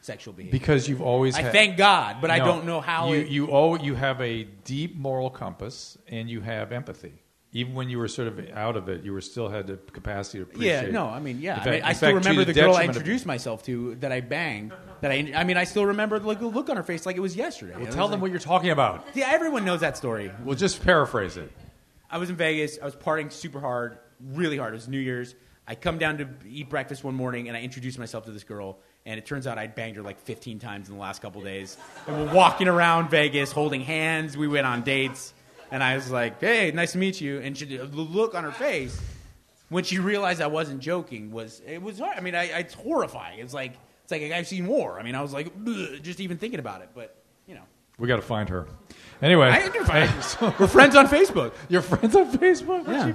sexual 0.00 0.32
behavior. 0.34 0.58
because 0.58 0.88
you've 0.88 1.02
always. 1.02 1.36
I 1.36 1.42
had, 1.42 1.52
thank 1.52 1.76
God, 1.76 2.16
but 2.20 2.30
I 2.30 2.38
don't 2.38 2.64
know 2.66 2.80
how. 2.80 3.12
you 3.12 3.20
it, 3.20 3.28
you 3.28 3.46
all 3.46 3.78
you 3.80 3.94
have 3.94 4.20
a 4.20 4.44
deep 4.64 4.96
moral 4.96 5.30
compass 5.30 5.98
and 6.08 6.28
you 6.28 6.40
have 6.40 6.72
empathy. 6.72 7.22
Even 7.52 7.72
when 7.74 7.88
you 7.88 7.98
were 7.98 8.08
sort 8.08 8.28
of 8.28 8.38
out 8.50 8.76
of 8.76 8.90
it, 8.90 9.02
you 9.04 9.12
were 9.12 9.22
still 9.22 9.48
had 9.48 9.66
the 9.66 9.78
capacity 9.78 10.38
to 10.38 10.42
appreciate. 10.42 10.84
yeah, 10.84 10.90
no, 10.90 11.08
I 11.08 11.18
mean, 11.18 11.40
yeah, 11.40 11.62
In 11.62 11.68
I, 11.68 11.70
mean, 11.72 11.82
I 11.82 11.92
still 11.94 12.08
fact, 12.12 12.26
remember 12.26 12.44
the 12.44 12.52
the 12.52 12.60
girl 12.60 12.76
I 12.76 12.84
introduced 12.84 13.24
myself 13.24 13.62
to 13.64 13.94
that 13.96 14.12
I 14.12 14.20
banged. 14.20 14.74
That 15.00 15.12
I, 15.12 15.32
I 15.34 15.44
mean, 15.44 15.56
I 15.56 15.64
still 15.64 15.86
remember 15.86 16.18
the 16.18 16.26
look 16.46 16.68
on 16.68 16.76
her 16.76 16.82
face 16.82 17.06
like 17.06 17.16
it 17.16 17.20
was 17.20 17.36
yesterday. 17.36 17.74
Well, 17.74 17.86
tell 17.86 18.08
them 18.08 18.20
like- 18.20 18.22
what 18.22 18.30
you're 18.32 18.40
talking 18.40 18.70
about. 18.70 19.06
Yeah, 19.14 19.28
everyone 19.30 19.64
knows 19.64 19.80
that 19.80 19.96
story. 19.96 20.30
We'll 20.44 20.56
just 20.56 20.84
paraphrase 20.84 21.38
it. 21.38 21.50
I 22.10 22.18
was 22.18 22.28
in 22.28 22.36
Vegas. 22.36 22.78
I 22.80 22.84
was 22.84 22.94
partying 22.94 23.32
super 23.32 23.60
hard, 23.60 23.98
really 24.20 24.58
hard. 24.58 24.74
It 24.74 24.76
was 24.76 24.88
New 24.88 24.98
Year's. 24.98 25.34
I 25.68 25.74
come 25.74 25.98
down 25.98 26.16
to 26.18 26.28
eat 26.48 26.70
breakfast 26.70 27.04
one 27.04 27.14
morning, 27.14 27.48
and 27.48 27.56
I 27.56 27.60
introduced 27.60 27.98
myself 27.98 28.24
to 28.24 28.30
this 28.30 28.42
girl. 28.42 28.78
And 29.04 29.18
it 29.18 29.26
turns 29.26 29.46
out 29.46 29.58
I'd 29.58 29.74
banged 29.74 29.96
her 29.96 30.02
like 30.02 30.18
15 30.18 30.58
times 30.58 30.88
in 30.88 30.94
the 30.94 31.00
last 31.00 31.20
couple 31.20 31.42
days. 31.42 31.76
And 32.06 32.16
we're 32.16 32.34
walking 32.34 32.68
around 32.68 33.10
Vegas, 33.10 33.52
holding 33.52 33.82
hands. 33.82 34.34
We 34.34 34.48
went 34.48 34.66
on 34.66 34.82
dates, 34.82 35.34
and 35.70 35.82
I 35.84 35.94
was 35.94 36.10
like, 36.10 36.40
"Hey, 36.40 36.70
nice 36.70 36.92
to 36.92 36.98
meet 36.98 37.20
you." 37.20 37.40
And 37.40 37.56
she, 37.56 37.76
the 37.76 37.84
look 37.84 38.34
on 38.34 38.44
her 38.44 38.50
face 38.50 38.98
when 39.68 39.84
she 39.84 39.98
realized 39.98 40.40
I 40.40 40.46
wasn't 40.46 40.80
joking 40.80 41.30
was 41.30 41.60
it 41.66 41.82
was 41.82 41.98
hard. 41.98 42.16
I 42.16 42.20
mean, 42.20 42.34
I, 42.34 42.44
it's 42.44 42.74
horrifying. 42.74 43.40
It's 43.40 43.54
like 43.54 43.74
it's 44.02 44.10
like 44.10 44.22
I've 44.32 44.48
seen 44.48 44.66
war. 44.66 44.98
I 44.98 45.02
mean, 45.02 45.14
I 45.14 45.20
was 45.20 45.34
like, 45.34 45.52
just 46.02 46.20
even 46.20 46.38
thinking 46.38 46.60
about 46.60 46.80
it. 46.80 46.90
But 46.94 47.17
We 47.98 48.06
got 48.08 48.16
to 48.16 48.22
find 48.22 48.48
her. 48.48 48.66
Anyway, 49.20 49.48
I 49.48 49.68
find 49.68 50.56
we're 50.60 50.68
friends 50.68 50.94
on 50.94 51.08
Facebook. 51.08 51.52
your 51.68 51.82
friends 51.82 52.14
on 52.14 52.30
Facebook. 52.38 52.86
Yeah. 52.86 53.12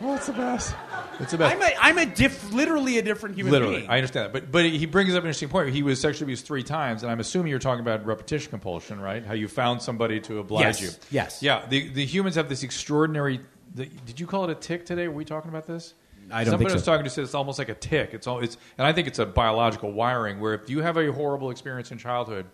Oh, 0.00 0.16
it's 0.16 0.26
the 0.26 0.32
best. 0.32 0.74
It's 1.20 1.30
the 1.30 1.38
best. 1.38 1.54
I'm 1.54 1.62
a, 1.62 1.74
I'm 1.80 1.98
a 1.98 2.06
diff, 2.12 2.52
literally 2.52 2.98
a 2.98 3.02
different 3.02 3.36
human 3.36 3.52
Literally, 3.52 3.78
being. 3.78 3.90
I 3.90 3.98
understand 3.98 4.26
that, 4.26 4.32
but 4.32 4.50
but 4.50 4.64
he 4.64 4.84
brings 4.86 5.10
up 5.14 5.18
an 5.22 5.26
interesting 5.28 5.48
point. 5.48 5.72
He 5.72 5.84
was 5.84 6.00
sexually 6.00 6.24
abused 6.24 6.44
three 6.44 6.64
times, 6.64 7.04
and 7.04 7.12
I'm 7.12 7.20
assuming 7.20 7.50
you're 7.50 7.60
talking 7.60 7.82
about 7.82 8.04
repetition 8.04 8.50
compulsion, 8.50 9.00
right? 9.00 9.24
How 9.24 9.34
you 9.34 9.46
found 9.46 9.80
somebody 9.80 10.18
to 10.22 10.40
oblige 10.40 10.62
Yes, 10.62 10.82
you. 10.82 10.90
yes. 11.12 11.42
Yeah. 11.42 11.66
The 11.68 11.88
the 11.88 12.04
humans 12.04 12.34
have 12.34 12.48
this 12.48 12.64
extraordinary. 12.64 13.38
The, 13.76 13.86
did 14.06 14.18
you 14.18 14.26
call 14.26 14.42
it 14.44 14.50
a 14.50 14.54
tick 14.56 14.84
today? 14.86 15.06
Were 15.06 15.14
we 15.14 15.24
talking 15.24 15.50
about 15.50 15.66
this? 15.68 15.94
I 16.32 16.42
don't 16.42 16.50
Somebody 16.52 16.64
think 16.70 16.74
was 16.74 16.84
so. 16.84 16.92
talking 16.92 17.04
to 17.04 17.10
said 17.10 17.22
it's 17.24 17.34
almost 17.34 17.58
like 17.60 17.68
a 17.68 17.74
tick. 17.74 18.10
It's 18.12 18.26
all 18.26 18.40
it's, 18.40 18.56
and 18.76 18.86
I 18.86 18.92
think 18.92 19.06
it's 19.06 19.18
a 19.20 19.26
biological 19.26 19.92
wiring 19.92 20.40
where 20.40 20.54
if 20.54 20.68
you 20.68 20.82
have 20.82 20.96
a 20.96 21.10
horrible 21.12 21.50
experience 21.50 21.90
in 21.92 21.96
childhood, 21.98 22.46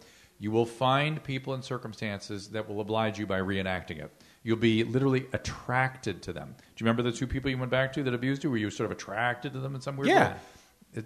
you 0.44 0.50
will 0.50 0.66
find 0.66 1.24
people 1.24 1.54
and 1.54 1.64
circumstances 1.64 2.48
that 2.50 2.68
will 2.68 2.82
oblige 2.82 3.18
you 3.18 3.26
by 3.26 3.38
reenacting 3.40 3.98
it. 4.04 4.10
You'll 4.42 4.58
be 4.58 4.84
literally 4.84 5.24
attracted 5.32 6.20
to 6.24 6.34
them. 6.34 6.48
Do 6.58 6.64
you 6.76 6.84
remember 6.84 7.02
the 7.02 7.16
two 7.16 7.26
people 7.26 7.48
you 7.50 7.56
went 7.56 7.70
back 7.70 7.94
to 7.94 8.02
that 8.02 8.12
abused 8.12 8.44
you? 8.44 8.50
Were 8.50 8.58
you 8.58 8.68
sort 8.68 8.84
of 8.84 8.92
attracted 8.92 9.54
to 9.54 9.58
them 9.58 9.74
in 9.74 9.80
some 9.80 9.96
weird 9.96 10.10
Yeah. 10.10 10.34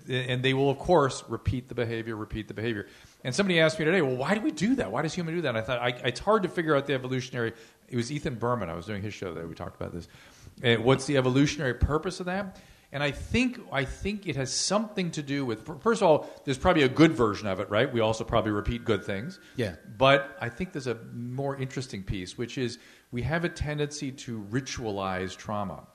way? 0.08 0.26
And 0.28 0.42
they 0.42 0.54
will, 0.54 0.70
of 0.70 0.78
course, 0.78 1.22
repeat 1.28 1.68
the 1.68 1.74
behavior, 1.76 2.16
repeat 2.16 2.48
the 2.48 2.52
behavior. 2.52 2.88
And 3.22 3.32
somebody 3.32 3.60
asked 3.60 3.78
me 3.78 3.84
today, 3.84 4.02
well, 4.02 4.16
why 4.16 4.34
do 4.34 4.40
we 4.40 4.50
do 4.50 4.74
that? 4.74 4.90
Why 4.90 5.02
does 5.02 5.14
human 5.14 5.34
do 5.36 5.40
that? 5.42 5.50
And 5.50 5.58
I 5.58 5.60
thought 5.60 5.78
I, 5.78 5.90
it's 6.04 6.18
hard 6.18 6.42
to 6.42 6.48
figure 6.48 6.74
out 6.74 6.86
the 6.86 6.94
evolutionary. 6.94 7.52
It 7.88 7.94
was 7.96 8.10
Ethan 8.10 8.34
Bearman. 8.34 8.68
I 8.68 8.74
was 8.74 8.86
doing 8.86 9.02
his 9.02 9.14
show 9.14 9.32
there. 9.32 9.46
We 9.46 9.54
talked 9.54 9.80
about 9.80 9.92
this. 9.94 10.08
Uh, 10.64 10.82
what's 10.82 11.06
the 11.06 11.16
evolutionary 11.16 11.74
purpose 11.74 12.18
of 12.18 12.26
that? 12.26 12.58
And 12.90 13.02
I 13.02 13.10
think 13.10 13.60
I 13.70 13.84
think 13.84 14.26
it 14.26 14.36
has 14.36 14.52
something 14.52 15.10
to 15.10 15.22
do 15.22 15.44
with. 15.44 15.66
First 15.82 16.00
of 16.00 16.08
all, 16.08 16.30
there's 16.44 16.56
probably 16.56 16.84
a 16.84 16.88
good 16.88 17.12
version 17.12 17.46
of 17.46 17.60
it, 17.60 17.68
right? 17.68 17.92
We 17.92 18.00
also 18.00 18.24
probably 18.24 18.52
repeat 18.52 18.84
good 18.84 19.04
things. 19.04 19.38
Yeah. 19.56 19.74
But 19.98 20.36
I 20.40 20.48
think 20.48 20.72
there's 20.72 20.86
a 20.86 20.96
more 21.12 21.54
interesting 21.56 22.02
piece, 22.02 22.38
which 22.38 22.56
is 22.56 22.78
we 23.10 23.22
have 23.22 23.44
a 23.44 23.48
tendency 23.50 24.10
to 24.12 24.40
ritualize 24.50 25.36
trauma. 25.36 25.86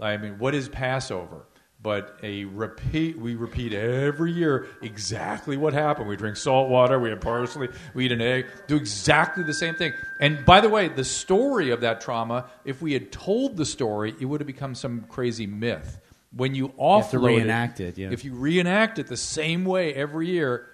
I 0.00 0.18
mean, 0.18 0.38
what 0.38 0.54
is 0.54 0.68
Passover? 0.68 1.46
But 1.82 2.18
a 2.22 2.44
repeat, 2.46 3.18
we 3.18 3.34
repeat 3.34 3.72
every 3.72 4.32
year 4.32 4.66
exactly 4.82 5.56
what 5.56 5.72
happened. 5.72 6.08
We 6.08 6.16
drink 6.16 6.36
salt 6.36 6.70
water, 6.70 6.98
we 6.98 7.10
have 7.10 7.20
parsley, 7.20 7.68
we 7.94 8.06
eat 8.06 8.12
an 8.12 8.22
egg, 8.22 8.46
do 8.66 8.76
exactly 8.76 9.44
the 9.44 9.54
same 9.54 9.74
thing. 9.74 9.92
And 10.18 10.44
by 10.44 10.60
the 10.62 10.70
way, 10.70 10.88
the 10.88 11.04
story 11.04 11.70
of 11.70 11.82
that 11.82 12.00
trauma, 12.00 12.46
if 12.64 12.80
we 12.80 12.94
had 12.94 13.12
told 13.12 13.56
the 13.56 13.66
story, 13.66 14.14
it 14.18 14.24
would 14.24 14.40
have 14.40 14.46
become 14.46 14.74
some 14.74 15.02
crazy 15.02 15.46
myth. 15.46 16.00
When 16.36 16.54
you 16.54 16.68
offload 16.70 17.12
have 17.12 17.22
reenact 17.22 17.80
it, 17.80 17.96
yeah. 17.98 18.10
if 18.10 18.24
you 18.24 18.34
reenact 18.34 18.98
it 18.98 19.06
the 19.06 19.16
same 19.16 19.64
way 19.64 19.94
every 19.94 20.28
year, 20.28 20.68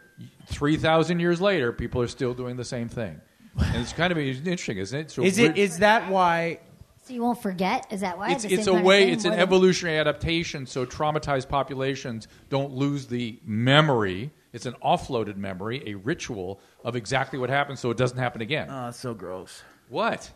three 0.47 0.77
thousand 0.77 1.21
years 1.21 1.41
later, 1.41 1.73
people 1.73 2.03
are 2.03 2.09
still 2.09 2.35
doing 2.35 2.57
the 2.57 2.65
same 2.65 2.89
thing. 2.89 3.21
And 3.59 3.77
it's 3.83 3.93
kind 3.93 4.11
of 4.11 4.19
interesting, 4.19 4.79
isn't 4.79 4.99
it? 4.99 5.11
So 5.11 5.23
Is 5.23 5.39
it? 5.39 5.49
rit- 5.49 5.59
Is 5.59 5.79
that 5.79 6.11
why? 6.11 6.61
So 7.05 7.13
you 7.15 7.23
won't 7.23 7.43
forget? 7.43 7.87
Is 7.91 8.01
that 8.01 8.17
why? 8.17 8.31
it's, 8.33 8.45
it's 8.45 8.67
a 8.69 8.75
way 8.75 9.11
it's 9.11 9.25
an 9.25 9.33
evolutionary 9.33 9.99
adaptation 9.99 10.67
so 10.67 10.87
traumatized 10.87 11.49
populations 11.49 12.29
don't 12.49 12.73
lose 12.73 13.07
the 13.07 13.41
memory 13.45 14.31
it's 14.53 14.67
an 14.67 14.75
offloaded 14.85 15.37
memory 15.37 15.83
a 15.87 15.95
ritual 15.95 16.61
of 16.85 16.95
exactly 16.95 17.41
what 17.41 17.51
happened 17.51 17.77
so 17.79 17.91
it 17.91 17.97
doesn't 17.97 18.19
happen 18.19 18.41
again 18.41 18.69
Oh, 18.71 18.89
it's 18.89 19.01
so 19.01 19.15
gross. 19.15 19.63
what 19.89 20.31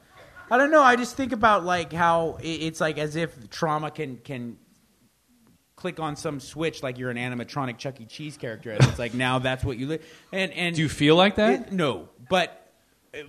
I 0.51 0.59
don't 0.59 0.71
know. 0.73 0.83
I 0.83 0.95
just 0.97 1.17
think 1.17 1.33
about 1.33 1.65
like 1.65 1.93
how 1.93 2.39
it's 2.43 2.81
like 2.81 2.99
as 2.99 3.15
if 3.17 3.49
trauma 3.51 3.91
can 3.93 4.17
can 4.19 4.57
click 5.87 6.01
on 6.01 6.17
some 6.17 6.41
switch 6.41 6.83
like 6.83 6.99
you're 6.99 7.11
an 7.11 7.17
animatronic 7.17 7.79
Chuck 7.79 8.01
E. 8.01 8.07
Cheese 8.07 8.37
character, 8.37 8.73
and 8.73 8.83
it's 8.85 8.99
like 8.99 9.15
now 9.15 9.39
that's 9.39 9.63
what 9.65 9.79
you 9.79 9.87
live. 9.87 10.05
And 10.33 10.51
and 10.53 10.75
do 10.75 10.83
you 10.83 10.89
feel 10.89 11.15
like 11.15 11.37
that 11.37 11.69
It- 11.69 11.73
no, 11.73 12.09
but 12.29 12.63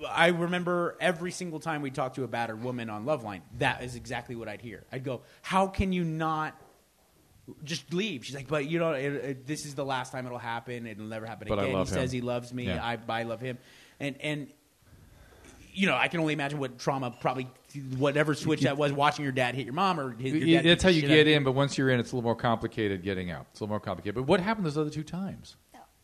I 0.09 0.29
remember 0.29 0.97
every 0.99 1.31
single 1.31 1.59
time 1.59 1.83
we 1.83 1.91
talked 1.91 2.15
to 2.15 2.23
a 2.23 2.27
battered 2.27 2.63
woman 2.63 2.89
on 2.89 3.05
Loveline, 3.05 3.41
that 3.59 3.83
is 3.83 3.95
exactly 3.95 4.35
what 4.35 4.47
I'd 4.47 4.61
hear. 4.61 4.83
I'd 4.91 5.03
go, 5.03 5.21
"How 5.43 5.67
can 5.67 5.93
you 5.93 6.03
not 6.03 6.59
just 7.63 7.93
leave?" 7.93 8.25
She's 8.25 8.35
like, 8.35 8.47
"But 8.47 8.65
you 8.65 8.79
know, 8.79 8.93
it, 8.93 9.13
it, 9.13 9.47
this 9.47 9.65
is 9.67 9.75
the 9.75 9.85
last 9.85 10.11
time 10.11 10.25
it'll 10.25 10.39
happen. 10.39 10.87
It'll 10.87 11.05
never 11.05 11.27
happen 11.27 11.47
But 11.47 11.59
I 11.59 11.63
again." 11.63 11.75
love 11.75 11.89
he 11.89 11.93
says 11.93 12.11
he 12.11 12.21
loves 12.21 12.51
me. 12.51 12.65
Yeah. 12.65 12.83
I, 12.83 12.97
I 13.07 13.23
love 13.23 13.39
him, 13.39 13.59
and 13.99 14.19
and 14.19 14.47
you 15.77 15.85
know, 15.85 15.95
I 15.95 16.07
can 16.07 16.19
only 16.19 16.33
imagine 16.33 16.57
what 16.57 16.79
trauma 16.79 17.11
probably 17.21 17.47
whatever 17.97 18.33
switch 18.33 18.61
that 18.61 18.77
was 18.77 18.91
watching 18.91 19.23
your 19.23 19.31
dad 19.31 19.53
hit 19.53 19.65
your 19.65 19.75
mom 19.75 19.99
or 19.99 20.11
his, 20.17 20.33
your 20.33 20.57
dad 20.61 20.65
that's 20.65 20.81
how 20.83 20.89
you 20.89 21.03
get 21.03 21.27
in 21.27 21.43
but 21.43 21.51
once 21.51 21.77
you're 21.77 21.91
in 21.91 21.99
it's 21.99 22.11
a 22.11 22.15
little 22.15 22.23
more 22.27 22.35
complicated 22.35 23.03
getting 23.03 23.29
out 23.29 23.45
it's 23.51 23.59
a 23.59 23.63
little 23.63 23.71
more 23.73 23.79
complicated 23.79 24.15
but 24.15 24.23
what 24.23 24.39
happened 24.39 24.65
those 24.65 24.77
other 24.77 24.89
two 24.89 25.03
times 25.03 25.55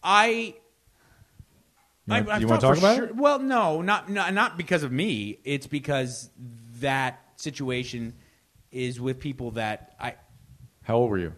I. 0.04 0.54
You 2.06 2.14
want- 2.14 2.30
I- 2.30 2.36
I've 2.36 2.42
you 2.42 2.48
wanna 2.48 2.62
talk 2.62 2.78
about 2.78 2.96
sure- 2.98 3.06
it? 3.06 3.16
Well, 3.16 3.40
no, 3.40 3.82
not, 3.82 4.10
not 4.10 4.34
not 4.34 4.58
because 4.58 4.84
of 4.84 4.92
me. 4.92 5.40
It's 5.46 5.68
because 5.68 6.30
that 6.82 7.22
situation 7.38 8.14
is 8.72 9.00
with 9.00 9.20
people 9.20 9.52
that 9.52 9.96
I 10.00 10.16
how 10.84 10.98
old 10.98 11.10
were 11.10 11.18
you 11.18 11.34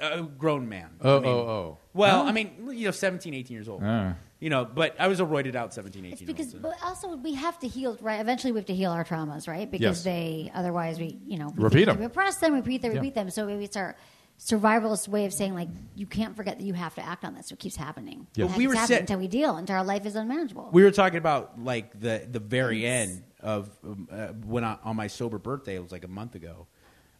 a 0.00 0.22
grown 0.22 0.68
man. 0.68 0.90
oh 1.00 1.16
I 1.16 1.20
mean, 1.20 1.30
oh 1.30 1.38
oh 1.38 1.78
Well, 1.94 2.24
Huh? 2.24 2.28
I 2.28 2.32
mean, 2.32 2.68
you 2.72 2.84
know, 2.86 2.90
17, 2.90 3.32
18 3.32 3.54
years 3.54 3.68
old. 3.68 3.82
Ah. 3.84 4.14
You 4.38 4.50
know, 4.50 4.66
but 4.66 4.94
I 4.98 5.08
was 5.08 5.18
a 5.20 5.24
roided 5.24 5.54
out 5.54 5.72
17, 5.72 6.04
18 6.04 6.12
It's 6.12 6.20
year 6.20 6.26
because, 6.26 6.52
old. 6.52 6.62
but 6.62 6.74
also 6.84 7.16
we 7.16 7.32
have 7.34 7.58
to 7.60 7.68
heal, 7.68 7.96
right? 8.02 8.20
Eventually, 8.20 8.52
we 8.52 8.58
have 8.58 8.66
to 8.66 8.74
heal 8.74 8.90
our 8.90 9.02
traumas, 9.04 9.48
right? 9.48 9.70
Because 9.70 9.98
Yes. 9.98 10.04
they, 10.04 10.50
otherwise, 10.54 10.98
we, 10.98 11.18
you 11.26 11.38
know, 11.38 11.48
we 11.56 11.64
Repeat 11.64 11.80
can- 11.86 11.88
'em. 11.94 11.98
We 12.00 12.04
repress 12.04 12.36
them, 12.36 12.52
repeat 12.52 12.82
them, 12.82 12.92
Yeah. 12.92 12.98
repeat 12.98 13.14
them. 13.14 13.30
So 13.30 13.46
maybe 13.46 13.64
it's 13.64 13.76
our 13.78 13.96
survivalist 14.38 15.08
way 15.08 15.24
of 15.24 15.32
saying 15.32 15.54
like 15.54 15.68
you 15.94 16.04
can't 16.06 16.36
forget 16.36 16.58
that 16.58 16.64
you 16.64 16.74
have 16.74 16.94
to 16.96 17.02
act 17.02 17.24
on 17.24 17.34
this. 17.34 17.46
So 17.46 17.54
it 17.54 17.58
keeps 17.58 17.76
happening. 17.76 18.26
Yeah. 18.34 18.44
And 18.44 18.56
we 18.56 18.66
were 18.66 18.76
set- 18.76 19.00
until 19.00 19.18
we 19.18 19.28
deal, 19.28 19.56
until 19.56 19.76
our 19.76 19.84
life 19.84 20.04
is 20.04 20.14
unmanageable. 20.16 20.68
we 20.72 20.82
were 20.82 20.90
talking 20.90 21.16
about 21.18 21.58
like 21.62 21.98
the 21.98 22.28
the 22.30 22.38
very 22.40 22.84
end 22.84 23.22
of 23.40 23.70
um, 23.82 24.06
uh, 24.12 24.26
when 24.44 24.64
I, 24.64 24.76
on 24.84 24.96
my 24.96 25.06
sober 25.06 25.38
birthday 25.38 25.76
it 25.76 25.82
was 25.82 25.92
like 25.92 26.04
a 26.04 26.08
month 26.08 26.34
ago 26.34 26.66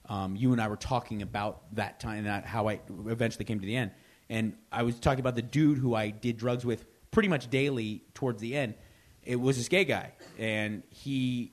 um, 0.09 0.35
you 0.37 0.53
and 0.53 0.61
i 0.61 0.69
were 0.69 0.77
talking 0.77 1.23
about 1.23 1.63
that 1.75 2.01
time 2.01 2.25
that 2.25 2.45
how 2.47 2.69
i 2.69 2.81
eventually 3.07 3.45
came 3.45 3.61
to 3.61 3.67
the 3.67 3.77
end 3.77 3.91
and 4.31 4.55
i 4.73 4.83
was 4.83 4.99
talking 4.99 5.21
about 5.21 5.35
the 5.37 5.43
dude 5.43 5.77
who 5.79 5.95
i 5.95 6.09
did 6.11 6.37
drugs 6.39 6.65
with 6.65 6.85
pretty 7.17 7.29
much 7.31 7.49
daily 7.49 8.03
towards 8.13 8.43
the 8.43 8.55
end 8.55 8.75
it 9.23 9.41
was 9.41 9.57
this 9.57 9.69
gay 9.69 9.87
guy 9.87 10.13
and 10.39 10.83
he 10.91 11.51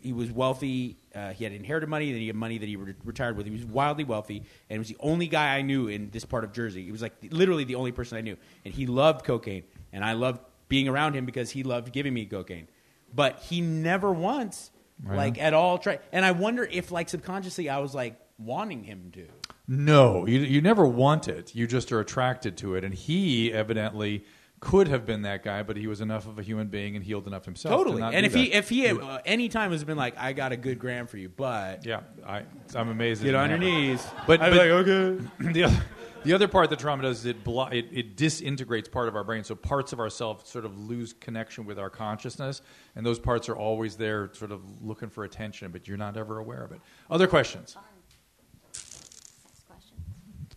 he 0.00 0.12
was 0.12 0.30
wealthy. 0.32 0.96
Uh, 1.14 1.30
he 1.30 1.44
had 1.44 1.52
inherited 1.52 1.88
money, 1.88 2.10
then 2.10 2.20
he 2.20 2.26
had 2.26 2.34
money 2.36 2.58
that 2.58 2.68
he 2.68 2.74
re- 2.74 2.94
retired 3.04 3.36
with. 3.36 3.46
He 3.46 3.52
was 3.52 3.64
wildly 3.64 4.02
wealthy, 4.02 4.38
and 4.38 4.44
he 4.70 4.78
was 4.78 4.88
the 4.88 4.96
only 4.98 5.28
guy 5.28 5.56
I 5.56 5.62
knew 5.62 5.86
in 5.86 6.10
this 6.10 6.24
part 6.24 6.42
of 6.42 6.52
Jersey. 6.52 6.82
He 6.84 6.90
was 6.90 7.02
like 7.02 7.12
literally 7.30 7.62
the 7.62 7.76
only 7.76 7.92
person 7.92 8.18
I 8.18 8.20
knew, 8.20 8.36
and 8.64 8.74
he 8.74 8.86
loved 8.86 9.24
cocaine, 9.24 9.62
and 9.92 10.04
I 10.04 10.14
loved 10.14 10.40
being 10.68 10.88
around 10.88 11.14
him 11.14 11.24
because 11.24 11.50
he 11.50 11.62
loved 11.62 11.92
giving 11.92 12.12
me 12.14 12.26
cocaine. 12.26 12.66
But 13.14 13.38
he 13.48 13.60
never 13.60 14.10
once, 14.12 14.72
Right. 15.04 15.16
like 15.16 15.38
at 15.40 15.54
all, 15.54 15.78
tried. 15.78 16.00
And 16.10 16.24
I 16.24 16.32
wonder 16.32 16.64
if, 16.64 16.90
like 16.90 17.08
subconsciously, 17.08 17.68
I 17.68 17.78
was 17.78 17.94
like 17.94 18.18
wanting 18.38 18.82
him 18.82 19.12
to. 19.12 19.28
No, 19.68 20.26
you, 20.26 20.40
you 20.40 20.60
never 20.60 20.84
want 20.84 21.28
it. 21.28 21.54
You 21.54 21.68
just 21.68 21.92
are 21.92 22.00
attracted 22.00 22.56
to 22.56 22.74
it. 22.74 22.82
And 22.82 22.92
he 22.92 23.52
evidently 23.52 24.24
could 24.62 24.86
have 24.86 25.04
been 25.04 25.22
that 25.22 25.42
guy, 25.42 25.64
but 25.64 25.76
he 25.76 25.88
was 25.88 26.00
enough 26.00 26.28
of 26.28 26.38
a 26.38 26.42
human 26.42 26.68
being 26.68 26.94
and 26.94 27.04
healed 27.04 27.26
enough 27.26 27.44
himself. 27.44 27.72
to 27.72 27.78
Totally. 27.78 28.00
not 28.00 28.14
And 28.14 28.22
do 28.22 28.26
if 28.28 28.34
he 28.34 28.52
if 28.52 28.68
he 28.68 28.86
uh, 28.86 29.18
any 29.26 29.48
time 29.48 29.72
has 29.72 29.82
been 29.82 29.96
like, 29.96 30.16
I 30.16 30.32
got 30.32 30.52
a 30.52 30.56
good 30.56 30.78
gram 30.78 31.08
for 31.08 31.18
you, 31.18 31.28
but 31.28 31.84
yeah, 31.84 32.02
I, 32.24 32.44
I'm 32.76 32.88
amazed. 32.88 33.24
get 33.24 33.34
on 33.34 33.50
your 33.50 33.58
knees. 33.58 34.06
But, 34.24 34.40
I'd 34.40 34.50
but 34.50 34.62
be 34.62 34.70
like, 34.70 34.88
okay. 34.88 35.28
the, 35.52 35.64
other, 35.64 35.82
the 36.22 36.32
other 36.32 36.46
part 36.46 36.70
that 36.70 36.78
trauma 36.78 37.02
does 37.02 37.18
is 37.18 37.26
it, 37.26 37.42
blo- 37.42 37.66
it, 37.66 37.86
it 37.90 38.16
disintegrates 38.16 38.88
part 38.88 39.08
of 39.08 39.16
our 39.16 39.24
brain, 39.24 39.42
so 39.42 39.56
parts 39.56 39.92
of 39.92 39.98
ourselves 39.98 40.48
sort 40.48 40.64
of 40.64 40.78
lose 40.78 41.12
connection 41.12 41.66
with 41.66 41.80
our 41.80 41.90
consciousness, 41.90 42.62
and 42.94 43.04
those 43.04 43.18
parts 43.18 43.48
are 43.48 43.56
always 43.56 43.96
there, 43.96 44.30
sort 44.32 44.52
of 44.52 44.60
looking 44.80 45.10
for 45.10 45.24
attention, 45.24 45.72
but 45.72 45.88
you're 45.88 45.96
not 45.96 46.16
ever 46.16 46.38
aware 46.38 46.62
of 46.62 46.70
it. 46.70 46.80
Other 47.10 47.26
questions? 47.26 47.76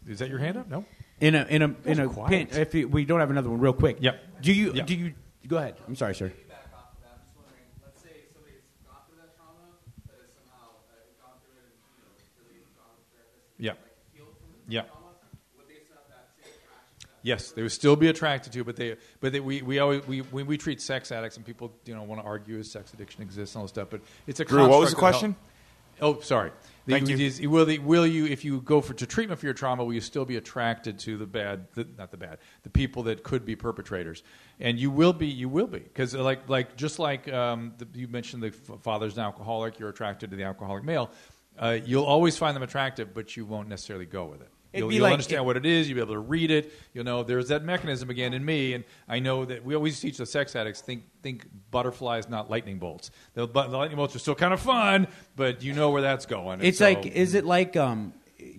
Is 0.07 0.19
that 0.19 0.29
your 0.29 0.37
hand 0.37 0.57
up? 0.57 0.69
No. 0.69 0.85
In 1.21 1.33
a 1.33 1.45
in 1.49 1.61
a 1.61 1.75
in 1.85 1.99
a 1.99 2.07
was 2.09 2.29
pin, 2.29 2.47
if 2.51 2.75
you, 2.75 2.87
we 2.89 3.05
don't 3.05 3.21
have 3.21 3.31
another 3.31 3.49
one, 3.49 3.59
real 3.59 3.71
quick. 3.73 3.97
Yep. 4.01 4.41
Do 4.41 4.51
you 4.53 4.73
Yep. 4.73 4.85
do 4.87 4.95
you 4.95 5.13
go 5.47 5.57
ahead? 5.57 5.75
I'm 5.87 5.95
sorry, 5.95 6.13
sir. 6.13 6.27
Piggyback 6.27 6.75
off 6.75 6.91
of 6.91 6.99
that, 7.03 7.15
I'm 7.15 7.23
just 7.23 7.35
wondering, 7.39 7.63
let's 7.85 8.01
say 8.03 8.27
somebody's 8.33 8.67
gone 8.83 8.99
through 9.07 9.23
that 9.23 9.31
trauma, 9.37 9.79
that 10.11 10.19
has 10.19 10.31
somehow 10.35 10.75
uh, 10.91 10.99
gone 11.23 11.39
through 11.39 11.55
it 11.55 11.71
and, 11.71 11.79
you 11.95 12.03
know, 12.03 12.11
really 12.43 12.59
gone 12.75 12.91
to 12.99 12.99
a 12.99 13.07
therapist 13.15 13.47
and 13.55 13.63
Yeah. 13.63 13.71
like 13.79 13.95
healed 14.11 14.35
from 14.35 14.49
the 14.59 14.59
Yeah. 14.67 14.81
trauma, 14.91 15.15
would 15.55 15.67
they 15.71 15.79
still 15.87 15.95
have 16.03 16.11
that 16.11 16.35
same 16.35 16.51
attraction 16.51 16.99
to 16.99 17.07
that? 17.07 17.23
Yes, 17.23 17.41
they 17.55 17.61
would 17.63 17.71
still 17.71 17.95
be 17.95 18.07
attracted 18.11 18.51
to, 18.51 18.67
but 18.67 18.75
they, 18.75 18.99
but 19.23 19.31
they, 19.31 19.39
we, 19.39 19.63
we 19.63 19.79
always, 19.79 20.03
we, 20.11 20.19
when 20.35 20.45
we 20.51 20.59
treat 20.59 20.83
sex 20.83 21.15
addicts 21.15 21.39
and 21.39 21.45
people, 21.47 21.71
you 21.87 21.95
know, 21.95 22.03
want 22.03 22.19
to 22.19 22.27
argue 22.27 22.59
if 22.59 22.67
sex 22.67 22.91
addiction 22.91 23.23
exists 23.23 23.55
and 23.55 23.63
all 23.63 23.65
this 23.65 23.71
stuff, 23.71 23.87
but 23.89 24.03
it's 24.27 24.43
a 24.43 24.45
Drew, 24.45 24.67
what 24.67 24.83
was 24.83 24.91
the 24.91 24.99
question? 24.99 25.39
health- 25.39 25.53
Oh, 26.01 26.19
sorry. 26.19 26.51
The- 26.85 26.93
Thank 26.93 27.09
you. 27.09 27.17
is- 27.17 27.41
will, 27.41 27.65
the, 27.65 27.79
will 27.79 28.05
you, 28.05 28.25
if 28.25 28.45
you 28.45 28.61
go 28.61 28.81
for 28.81 28.93
to 28.93 29.05
treatment 29.07 29.39
for 29.39 29.47
your 29.47 29.53
trauma, 29.53 29.83
will 29.83 29.93
you 29.93 30.01
still 30.01 30.25
be 30.25 30.37
attracted 30.37 30.99
to 30.99 31.17
the 31.17 31.25
bad, 31.25 31.67
the, 31.73 31.87
not 31.97 32.11
the 32.11 32.17
bad, 32.17 32.37
the 32.63 32.69
people 32.69 33.03
that 33.03 33.23
could 33.23 33.45
be 33.45 33.55
perpetrators? 33.55 34.23
And 34.59 34.77
you 34.79 34.91
will 34.91 35.13
be, 35.13 35.27
you 35.27 35.49
will 35.49 35.67
be, 35.67 35.79
because 35.79 36.13
like, 36.13 36.47
like 36.47 36.75
just 36.75 36.99
like 36.99 37.31
um, 37.31 37.73
the, 37.77 37.87
you 37.93 38.07
mentioned, 38.07 38.43
the 38.43 38.51
father's 38.51 39.17
an 39.17 39.23
alcoholic, 39.23 39.79
you're 39.79 39.89
attracted 39.89 40.29
to 40.29 40.35
the 40.35 40.43
alcoholic 40.43 40.83
male. 40.83 41.09
Uh, 41.57 41.79
you'll 41.85 42.03
always 42.03 42.37
find 42.37 42.55
them 42.55 42.63
attractive, 42.63 43.13
but 43.13 43.35
you 43.35 43.45
won't 43.45 43.67
necessarily 43.69 44.05
go 44.05 44.25
with 44.25 44.41
it. 44.41 44.49
It'd 44.75 44.81
You'll, 44.83 44.91
you'll 44.93 45.03
like- 45.03 45.13
understand 45.13 45.41
it- 45.41 45.45
what 45.45 45.57
it 45.57 45.65
is. 45.65 45.87
You'll 45.89 45.95
be 45.95 46.01
able 46.01 46.13
to 46.15 46.19
read 46.19 46.51
it. 46.51 46.71
You'll 46.93 47.05
know 47.05 47.23
there's 47.23 47.47
that 47.47 47.63
mechanism 47.63 48.09
again 48.09 48.33
in 48.33 48.43
me, 48.43 48.73
and 48.73 48.83
I 49.07 49.19
know 49.19 49.45
that 49.45 49.63
we 49.63 49.73
always 49.73 49.99
teach 49.99 50.17
the 50.17 50.25
sex 50.25 50.55
addicts 50.55 50.81
think 50.81 51.03
think 51.23 51.45
butterflies, 51.71 52.29
not 52.29 52.49
lightning 52.49 52.77
bolts. 52.77 53.09
The, 53.33 53.47
the 53.47 53.67
lightning 53.69 53.95
bolts 53.97 54.15
are 54.15 54.19
still 54.19 54.35
kind 54.35 54.53
of 54.53 54.59
fun, 54.59 55.07
but 55.35 55.63
you 55.63 55.73
know 55.73 55.89
where 55.91 56.01
that's 56.01 56.25
going. 56.25 56.61
It's 56.61 56.79
so- 56.79 56.85
like, 56.85 57.05
is 57.05 57.33
it 57.33 57.45
like, 57.45 57.75
um, 57.77 58.13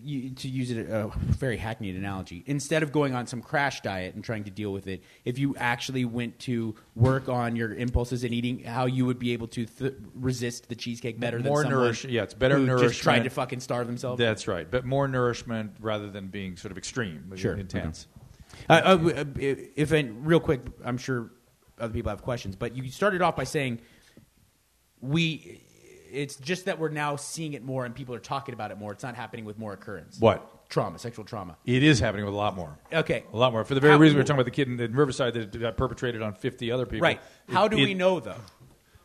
you, 0.07 0.31
to 0.31 0.49
use 0.49 0.71
it 0.71 0.89
a 0.89 1.11
very 1.17 1.57
hackneyed 1.57 1.97
analogy, 1.97 2.43
instead 2.47 2.83
of 2.83 2.93
going 2.93 3.15
on 3.15 3.27
some 3.27 3.43
crash 3.43 3.81
diet 3.81 4.15
and 4.15 4.23
trying 4.25 4.45
to 4.45 4.51
deal 4.51 4.73
with 4.73 4.87
it, 4.87 5.03
if 5.25 5.39
you 5.39 5.55
actually 5.59 6.05
went 6.05 6.39
to 6.41 6.75
work 6.95 7.29
on 7.29 7.57
your 7.57 7.75
impulses 7.75 8.23
and 8.25 8.33
eating, 8.33 8.63
how 8.65 8.87
you 8.87 9.05
would 9.07 9.19
be 9.19 9.33
able 9.33 9.49
to 9.49 9.67
th- 9.67 9.95
resist 10.15 10.69
the 10.69 10.75
cheesecake 10.75 11.19
better 11.21 11.39
More 11.39 11.63
than 11.63 11.71
someone 11.71 11.85
nourish- 11.85 12.05
yeah, 12.05 12.23
it's 12.23 12.35
better 12.35 12.57
who 12.59 12.79
just 12.79 13.01
tried 13.03 13.25
to 13.25 13.31
fucking 13.31 13.61
starve 13.61 13.87
themselves. 13.87 14.19
that's 14.19 14.47
right, 14.49 14.71
but 14.71 14.85
more 14.85 15.09
nourishment 15.09 15.73
rather 15.81 16.09
than 16.11 16.29
being 16.29 16.57
sort 16.57 16.73
of 16.73 16.79
extreme, 16.79 17.33
Sure. 17.37 17.55
intense. 17.55 18.07
Uh, 18.71 18.73
uh, 19.07 19.25
if 19.39 19.93
and 19.93 20.27
real 20.27 20.41
quick, 20.41 20.61
I'm 20.85 20.97
sure 20.99 21.31
other 21.79 21.93
people 21.93 22.11
have 22.11 22.23
questions, 22.23 22.57
but 22.57 22.75
you 22.77 22.89
started 22.91 23.21
off 23.23 23.37
by 23.37 23.45
saying 23.45 23.81
we. 25.01 25.63
It's 26.13 26.37
just 26.37 26.65
that 26.67 26.79
we're 26.79 26.89
now 26.91 27.17
seeing 27.17 27.53
it 27.55 27.65
more 27.65 27.85
and 27.85 27.95
people 27.95 28.15
are 28.15 28.19
talking 28.21 28.53
about 28.55 28.71
it 28.71 28.79
more. 28.79 28.93
It's 28.93 29.03
not 29.03 29.15
happening 29.17 29.45
with 29.45 29.59
more 29.59 29.73
occurrence. 29.73 30.19
What? 30.21 30.53
trauma, 30.69 30.99
sexual 30.99 31.25
trauma? 31.25 31.57
It 31.65 31.85
is 31.85 32.01
happening 32.01 32.25
with 32.25 32.35
a 32.35 32.37
lot 32.37 32.57
more. 32.57 32.77
Okay, 32.93 33.23
A 33.33 33.37
lot 33.37 33.53
more. 33.53 33.63
For 33.65 33.75
the 33.75 33.81
very 33.81 33.93
How- 33.93 33.99
reason 34.01 34.17
we 34.17 34.21
were 34.21 34.25
talking 34.25 34.41
about 34.41 34.47
the 34.47 34.51
kid 34.51 34.67
in, 34.67 34.81
in 34.81 34.97
Riverside 34.97 35.35
that 35.35 35.61
got 35.61 35.77
perpetrated 35.77 36.23
on 36.23 36.35
50 36.35 36.73
other 36.73 36.87
people. 36.87 37.05
right. 37.05 37.21
How 37.49 37.67
It- 37.67 37.71
do 37.71 37.77
it- 37.79 37.85
we 37.85 37.95
know 37.95 38.19
though? 38.19 38.35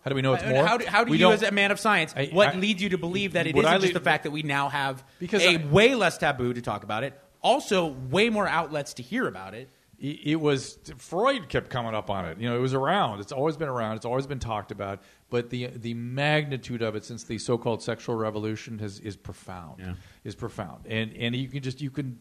How 0.04 0.10
do 0.10 0.16
we 0.16 0.24
know 0.24 0.34
it's 0.34 0.44
Uh, 0.44 0.50
more? 0.50 0.66
How 0.66 0.78
do, 0.78 0.86
how 0.88 1.04
do 1.04 1.12
We 1.12 1.18
you, 1.20 1.26
don't- 1.26 1.34
as 1.34 1.44
a 1.44 1.52
man 1.52 1.70
of 1.70 1.80
science, 1.80 2.16
I- 2.18 2.30
what 2.34 2.56
I- 2.56 2.58
leads 2.58 2.82
you 2.82 2.90
to 2.90 2.98
believe 2.98 3.34
that 3.34 3.46
it 3.46 3.54
What 3.54 3.66
isn't 3.66 3.72
I 3.74 3.78
just 3.78 3.86
lead- 3.88 3.96
the 3.96 4.00
fact 4.00 4.24
that 4.24 4.32
we 4.32 4.42
now 4.42 4.70
have 4.70 5.04
Because 5.20 5.44
a 5.44 5.60
I- 5.60 5.66
way 5.70 5.94
less 5.94 6.18
taboo 6.18 6.52
to 6.54 6.62
talk 6.64 6.84
about 6.84 7.04
it, 7.04 7.14
also 7.44 7.86
way 8.10 8.32
more 8.32 8.48
outlets 8.48 8.96
to 8.96 9.04
hear 9.04 9.28
about 9.28 9.54
it? 9.54 9.70
It 10.02 10.40
was 10.40 10.80
Freud 10.98 11.48
kept 11.48 11.70
coming 11.70 11.94
up 11.94 12.10
on 12.10 12.26
it. 12.26 12.40
You 12.40 12.50
know, 12.50 12.56
it 12.56 12.62
was 12.62 12.74
around. 12.74 13.20
It's 13.20 13.32
always 13.32 13.56
been 13.56 13.70
around. 13.70 13.98
It's 13.98 14.06
always 14.06 14.26
been 14.26 14.40
talked 14.40 14.72
about. 14.72 15.02
But 15.30 15.52
the 15.52 15.68
the 15.68 15.94
magnitude 15.94 16.82
of 16.82 16.96
it 16.96 17.06
since 17.06 17.24
the 17.24 17.38
so-called 17.38 17.84
sexual 17.84 18.16
revolution 18.16 18.80
has 18.80 19.00
is 19.00 19.16
profound. 19.16 19.80
Yeah. 19.80 19.94
Is 20.24 20.34
profound. 20.36 20.88
And 20.88 21.16
and 21.16 21.36
you 21.36 21.48
can 21.48 21.62
just 21.62 21.82
you 21.82 21.92
can. 21.92 22.20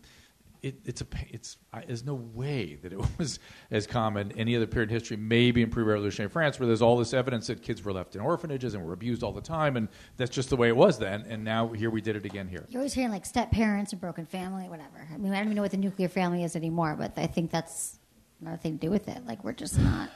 It, 0.62 0.76
it's 0.84 1.00
a 1.00 1.06
it's 1.30 1.56
I, 1.72 1.84
there's 1.86 2.04
no 2.04 2.14
way 2.14 2.74
that 2.82 2.92
it 2.92 3.00
was 3.18 3.38
as 3.70 3.86
common 3.86 4.32
any 4.32 4.54
other 4.56 4.66
period 4.66 4.90
in 4.90 4.94
history. 4.94 5.16
Maybe 5.16 5.62
in 5.62 5.70
pre-revolutionary 5.70 6.30
France, 6.30 6.58
where 6.58 6.66
there's 6.66 6.82
all 6.82 6.96
this 6.96 7.14
evidence 7.14 7.46
that 7.46 7.62
kids 7.62 7.82
were 7.82 7.92
left 7.92 8.14
in 8.14 8.20
orphanages 8.20 8.74
and 8.74 8.84
were 8.84 8.92
abused 8.92 9.22
all 9.22 9.32
the 9.32 9.40
time, 9.40 9.76
and 9.76 9.88
that's 10.16 10.30
just 10.30 10.50
the 10.50 10.56
way 10.56 10.68
it 10.68 10.76
was 10.76 10.98
then. 10.98 11.24
And 11.28 11.44
now 11.44 11.68
here 11.68 11.90
we 11.90 12.00
did 12.00 12.16
it 12.16 12.26
again 12.26 12.48
here. 12.48 12.66
You're 12.68 12.80
always 12.80 12.94
hearing 12.94 13.10
like 13.10 13.24
step 13.24 13.50
parents 13.50 13.92
and 13.92 14.00
broken 14.00 14.26
family, 14.26 14.68
whatever. 14.68 15.08
I 15.12 15.16
mean, 15.16 15.32
I 15.32 15.36
don't 15.36 15.46
even 15.46 15.56
know 15.56 15.62
what 15.62 15.70
the 15.70 15.76
nuclear 15.76 16.08
family 16.08 16.44
is 16.44 16.56
anymore, 16.56 16.94
but 16.98 17.12
I 17.16 17.26
think 17.26 17.50
that's 17.50 17.98
nothing 18.40 18.78
to 18.78 18.86
do 18.86 18.90
with 18.90 19.08
it. 19.08 19.26
Like 19.26 19.42
we're 19.44 19.52
just 19.52 19.78
not. 19.78 20.10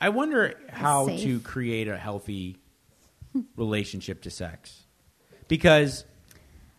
I 0.00 0.10
wonder 0.10 0.54
how 0.70 1.06
Safe. 1.06 1.22
to 1.22 1.40
create 1.40 1.88
a 1.88 1.96
healthy 1.96 2.56
relationship 3.56 4.22
to 4.22 4.30
sex, 4.30 4.84
because 5.48 6.04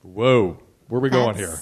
Whoa, 0.02 0.58
where 0.88 1.00
are 1.00 1.02
we 1.02 1.10
going 1.10 1.36
here? 1.36 1.60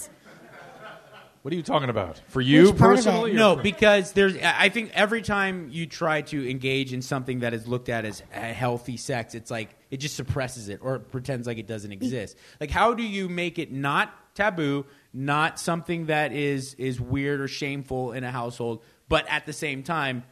That's- 1.48 1.48
What 1.48 1.54
are 1.54 1.56
you 1.56 1.64
talking 1.64 1.90
about? 1.90 2.22
For 2.28 2.42
you 2.42 2.72
Which 2.72 2.78
part 2.78 2.94
of 2.94 3.00
it? 3.00 3.04
personally? 3.06 3.32
or 3.32 3.36
no, 3.36 3.56
for- 3.56 3.64
because 3.64 4.12
there's. 4.12 4.36
I 4.38 4.68
think 4.68 4.92
every 4.94 5.22
time 5.22 5.70
you 5.72 5.86
try 5.86 6.22
to 6.24 6.50
engage 6.50 6.92
in 6.92 7.02
something 7.02 7.40
that 7.40 7.54
is 7.54 7.66
looked 7.68 7.88
at 7.88 8.04
as 8.04 8.22
a 8.34 8.54
healthy 8.54 8.98
sex, 8.98 9.34
it's 9.34 9.50
like 9.50 9.70
it 9.90 9.98
just 9.98 10.18
suppresses 10.18 10.68
it 10.68 10.80
or 10.82 11.00
pretends 11.00 11.48
like 11.48 11.58
it 11.58 11.66
doesn't 11.68 11.92
mm. 11.92 11.96
exist. 11.96 12.38
Like, 12.60 12.70
how 12.70 12.94
do 12.94 13.04
you 13.04 13.30
make 13.30 13.60
it 13.60 13.72
not 13.72 14.14
taboo, 14.36 14.86
not 15.14 15.58
something 15.58 16.08
that 16.08 16.34
is 16.34 16.74
is 16.74 17.00
weird 17.00 17.40
or 17.40 17.48
shameful 17.48 18.12
in 18.12 18.26
a 18.26 18.32
household, 18.32 18.84
but 19.08 19.26
at 19.30 19.46
the 19.46 19.54
same 19.54 19.84
time? 19.84 20.26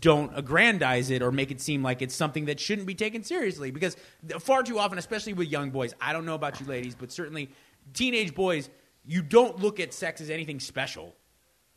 Don't 0.00 0.30
aggrandize 0.36 1.10
it 1.10 1.20
or 1.20 1.32
make 1.32 1.50
it 1.50 1.60
seem 1.60 1.82
like 1.82 2.00
it's 2.00 2.14
something 2.14 2.44
that 2.44 2.60
shouldn't 2.60 2.86
be 2.86 2.94
taken 2.94 3.24
seriously. 3.24 3.72
Because 3.72 3.96
far 4.38 4.62
too 4.62 4.78
often, 4.78 4.98
especially 4.98 5.32
with 5.32 5.48
young 5.48 5.70
boys, 5.70 5.94
I 6.00 6.12
don't 6.12 6.26
know 6.26 6.34
about 6.34 6.60
you 6.60 6.66
ladies, 6.66 6.94
but 6.94 7.10
certainly 7.10 7.50
teenage 7.94 8.34
boys, 8.34 8.68
you 9.04 9.22
don't 9.22 9.58
look 9.60 9.80
at 9.80 9.92
sex 9.94 10.20
as 10.20 10.30
anything 10.30 10.60
special. 10.60 11.14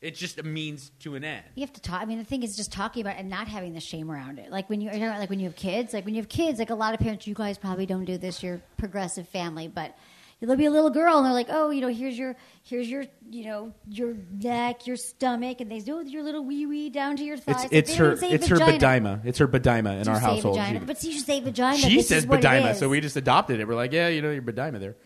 It's 0.00 0.18
just 0.20 0.38
a 0.38 0.42
means 0.42 0.90
to 1.00 1.14
an 1.14 1.24
end. 1.24 1.44
You 1.54 1.62
have 1.62 1.72
to 1.72 1.80
talk. 1.80 2.02
I 2.02 2.04
mean, 2.04 2.18
the 2.18 2.24
thing 2.24 2.42
is 2.42 2.56
just 2.56 2.70
talking 2.72 3.00
about 3.00 3.16
it 3.16 3.20
and 3.20 3.30
not 3.30 3.48
having 3.48 3.72
the 3.72 3.80
shame 3.80 4.10
around 4.10 4.38
it. 4.38 4.50
Like 4.50 4.68
when 4.68 4.82
you, 4.82 4.90
you 4.92 4.98
know, 5.00 5.08
like 5.18 5.30
when 5.30 5.40
you 5.40 5.46
have 5.46 5.56
kids. 5.56 5.94
Like 5.94 6.04
when 6.04 6.14
you 6.14 6.20
have 6.20 6.28
kids, 6.28 6.58
like 6.58 6.68
a 6.68 6.74
lot 6.74 6.92
of 6.92 7.00
parents, 7.00 7.26
you 7.26 7.34
guys 7.34 7.56
probably 7.56 7.86
don't 7.86 8.04
do 8.04 8.18
this. 8.18 8.42
You're 8.42 8.60
progressive 8.76 9.26
family, 9.28 9.66
but 9.66 9.96
there'll 10.40 10.56
be 10.56 10.66
a 10.66 10.70
little 10.70 10.90
girl, 10.90 11.16
and 11.16 11.24
they're 11.24 11.32
like, 11.32 11.46
"Oh, 11.48 11.70
you 11.70 11.80
know, 11.80 11.88
here's 11.88 12.18
your, 12.18 12.36
here's 12.64 12.86
your, 12.90 13.04
you 13.30 13.46
know, 13.46 13.72
your 13.88 14.14
neck, 14.30 14.86
your 14.86 14.96
stomach," 14.96 15.62
and 15.62 15.70
they 15.70 15.78
do 15.80 15.96
oh, 15.96 16.00
your 16.02 16.22
little 16.22 16.44
wee 16.44 16.66
wee 16.66 16.90
down 16.90 17.16
to 17.16 17.24
your 17.24 17.38
thighs. 17.38 17.64
It's 17.70 17.88
it's 17.88 17.94
her 17.94 18.08
don't 18.10 18.18
say 18.18 18.30
it's 18.30 18.46
her 18.48 18.56
vagina. 18.56 19.20
bedyma. 19.22 19.26
It's 19.26 19.38
her 19.38 19.48
bedyma 19.48 19.96
in 20.00 20.02
Do 20.02 20.10
our 20.10 20.18
household. 20.18 20.56
vagina? 20.56 20.80
She- 20.80 20.84
but 20.84 21.02
you 21.02 21.12
should 21.12 21.24
say 21.24 21.40
vagina. 21.40 21.78
she 21.78 21.96
This 21.96 22.08
says 22.08 22.24
is 22.24 22.28
what 22.28 22.40
it 22.40 22.44
bedyma, 22.46 22.72
is. 22.72 22.78
so 22.78 22.90
we 22.90 23.00
just 23.00 23.16
adopted 23.16 23.58
it. 23.60 23.66
We're 23.66 23.74
like, 23.74 23.92
yeah, 23.92 24.08
you 24.08 24.20
know, 24.20 24.32
your 24.32 24.42
bedyma 24.42 24.80
there. 24.80 24.96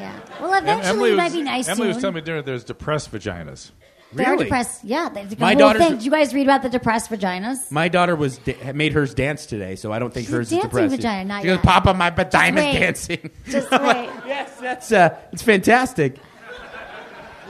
Yeah. 0.00 0.18
Well, 0.40 0.54
eventually 0.54 0.88
Emily 0.88 1.08
it 1.10 1.12
was, 1.14 1.18
might 1.18 1.32
be 1.32 1.42
nice 1.42 1.68
Emily 1.68 1.88
was 1.88 1.96
telling 1.98 2.14
me 2.14 2.20
dinner 2.20 2.42
there's 2.42 2.64
depressed 2.64 3.10
vaginas. 3.12 3.70
They 4.12 4.24
are 4.24 4.32
Really? 4.32 4.44
depressed. 4.44 4.84
Yeah, 4.84 5.10
they, 5.10 5.24
My 5.24 5.28
the 5.28 5.44
whole 5.44 5.54
daughter's- 5.74 5.82
thing. 5.82 5.92
Did 5.96 6.04
you 6.04 6.10
guys 6.10 6.32
read 6.32 6.44
about 6.46 6.62
the 6.62 6.70
depressed 6.70 7.10
vaginas? 7.10 7.70
My 7.70 7.88
daughter 7.88 8.16
was 8.16 8.38
da- 8.38 8.72
made 8.72 8.94
hers 8.94 9.12
dance 9.12 9.44
today, 9.44 9.76
so 9.76 9.92
I 9.92 9.98
don't 9.98 10.14
think 10.14 10.26
She's 10.28 10.32
a 10.34 10.36
hers 10.38 10.46
is 10.46 10.50
dancing 10.52 10.70
depressing. 10.70 10.96
vagina, 10.96 11.24
not 11.26 11.42
she 11.42 11.48
goes, 11.48 11.56
yet. 11.56 11.64
Papa, 11.64 11.92
my 11.94 12.08
bedyma's 12.10 12.64
wait. 12.64 12.72
dancing. 12.78 13.30
Just 13.48 13.68
I'm 13.72 13.82
like, 13.84 14.08
wait. 14.08 14.26
yes, 14.26 14.56
that's 14.60 14.92
uh, 14.92 15.14
it's 15.32 15.42
fantastic. 15.42 16.16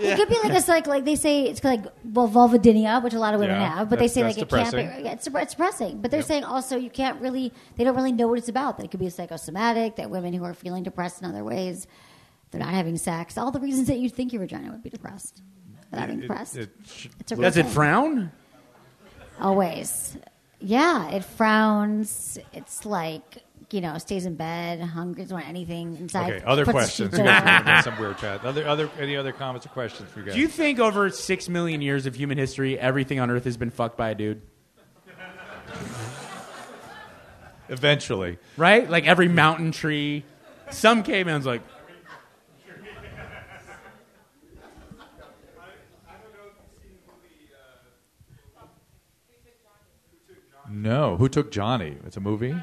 It 0.00 0.16
could 0.16 0.28
be 0.28 0.36
like 0.48 0.52
a 0.52 0.70
like 0.70 0.86
like 0.86 1.04
they 1.04 1.16
say 1.16 1.42
it's 1.44 1.64
like 1.64 1.84
well 2.04 2.28
vulvodynia, 2.28 3.02
which 3.02 3.14
a 3.14 3.18
lot 3.18 3.34
of 3.34 3.40
women 3.40 3.56
Yeah, 3.60 3.78
have, 3.78 3.90
but 3.90 3.98
they 3.98 4.06
that's- 4.06 4.14
say 4.14 4.22
that's 4.22 4.36
like 4.36 4.42
it 4.46 4.48
can't 4.48 4.70
depressing. 4.70 5.02
be. 5.02 5.08
It's, 5.08 5.26
it's 5.26 5.52
depressing, 5.54 6.00
but 6.00 6.10
they're 6.12 6.22
saying 6.22 6.44
also 6.44 6.76
you 6.76 6.88
can't 6.90 7.20
really. 7.20 7.52
They 7.76 7.82
don't 7.84 7.96
really 7.96 8.12
know 8.12 8.28
what 8.28 8.38
it's 8.38 8.48
about. 8.48 8.76
That 8.78 8.84
it 8.84 8.90
could 8.92 9.00
be 9.00 9.10
psychosomatic. 9.10 9.96
That 9.96 10.10
women 10.10 10.32
who 10.34 10.44
are 10.44 10.54
feeling 10.54 10.84
depressed 10.84 11.20
in 11.20 11.28
other 11.28 11.42
ways, 11.42 11.88
they're 12.50 12.60
not 12.60 12.74
having 12.74 12.96
sex. 12.96 13.36
All 13.38 13.50
the 13.50 13.60
reasons 13.60 13.88
that 13.88 13.98
you'd 13.98 14.14
think 14.14 14.32
your 14.32 14.40
vagina 14.40 14.70
would 14.70 14.82
be 14.82 14.90
depressed 14.90 15.42
without 15.90 16.06
being 16.08 16.20
depressed. 16.20 16.56
it 16.56 16.70
sh- 16.86 17.08
it's 17.20 17.32
a 17.32 17.36
real 17.36 17.42
Does 17.42 17.56
it 17.56 17.64
thing. 17.64 17.72
frown? 17.72 18.32
Always. 19.40 20.16
Yeah, 20.60 21.10
it 21.10 21.24
frowns. 21.24 22.38
It's 22.52 22.84
like 22.84 23.44
you 23.70 23.82
know, 23.82 23.98
stays 23.98 24.24
in 24.24 24.34
bed, 24.34 24.80
hungry, 24.80 25.22
doesn't 25.24 25.34
want 25.34 25.46
anything 25.46 25.94
inside. 25.98 26.32
Okay, 26.32 26.44
other 26.46 26.64
questions. 26.64 27.10
sheets 27.10 27.18
You 27.18 27.24
guys 27.24 27.42
over. 27.42 27.50
are 27.50 27.64
doing 27.64 27.82
some 27.82 27.98
weird 28.00 28.16
chat. 28.18 28.42
Other, 28.42 28.66
other, 28.66 28.88
any 28.98 29.14
other 29.14 29.30
comments 29.30 29.66
or 29.66 29.68
questions 29.68 30.08
for 30.10 30.20
you 30.20 30.24
guys? 30.24 30.34
Do 30.36 30.40
you 30.40 30.48
think 30.48 30.78
over 30.78 31.10
six 31.10 31.50
million 31.50 31.82
years 31.82 32.06
of 32.06 32.14
human 32.14 32.38
history, 32.38 32.78
everything 32.78 33.20
on 33.20 33.30
Earth 33.30 33.44
has 33.44 33.58
been 33.58 33.68
fucked 33.68 33.98
by 33.98 34.08
a 34.08 34.14
dude? 34.14 34.40
Eventually, 37.68 38.38
Right? 38.56 38.88
Like 38.88 39.06
every 39.06 39.28
mountain 39.28 39.72
tree. 39.72 40.24
Some 40.70 41.02
caveman's 41.02 41.44
like, 41.44 41.60
no. 50.82 51.16
Who 51.16 51.28
took 51.28 51.50
Johnny? 51.50 51.96
It's 52.06 52.16
a 52.16 52.20
movie. 52.20 52.54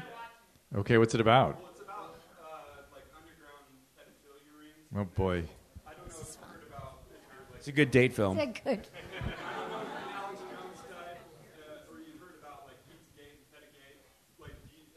Okay, 0.74 0.98
what's 0.98 1.14
it 1.14 1.20
about? 1.20 1.58
It's 1.70 1.80
about 1.80 2.16
uh, 2.40 2.82
like 2.92 3.04
underground 3.14 3.64
pedophilia 3.96 4.52
rings. 4.58 4.96
Oh 4.96 5.04
boy. 5.14 5.44
I 5.86 5.92
don't 5.94 6.08
know 6.08 6.12
if 6.12 6.18
you've 6.18 6.36
heard 6.42 6.64
about 6.68 6.98
if 7.10 7.16
like 7.50 7.58
it's 7.58 7.68
a 7.68 7.72
good 7.72 7.90
date 7.90 8.12
film. 8.14 8.38
Is 8.38 8.46
that 8.46 8.64
good? 8.64 8.88
Alex 8.88 10.40
Jones 10.42 10.80
died, 10.90 11.22
uh, 11.22 11.92
or 11.92 12.02
you 12.02 12.18
heard 12.18 12.36
about 12.42 12.66
like 12.66 12.80
Pizzagate 12.90 13.38
and 13.38 13.46
Pedagate. 13.54 14.00
Like, 14.42 14.56
do 14.66 14.74
you, 14.74 14.88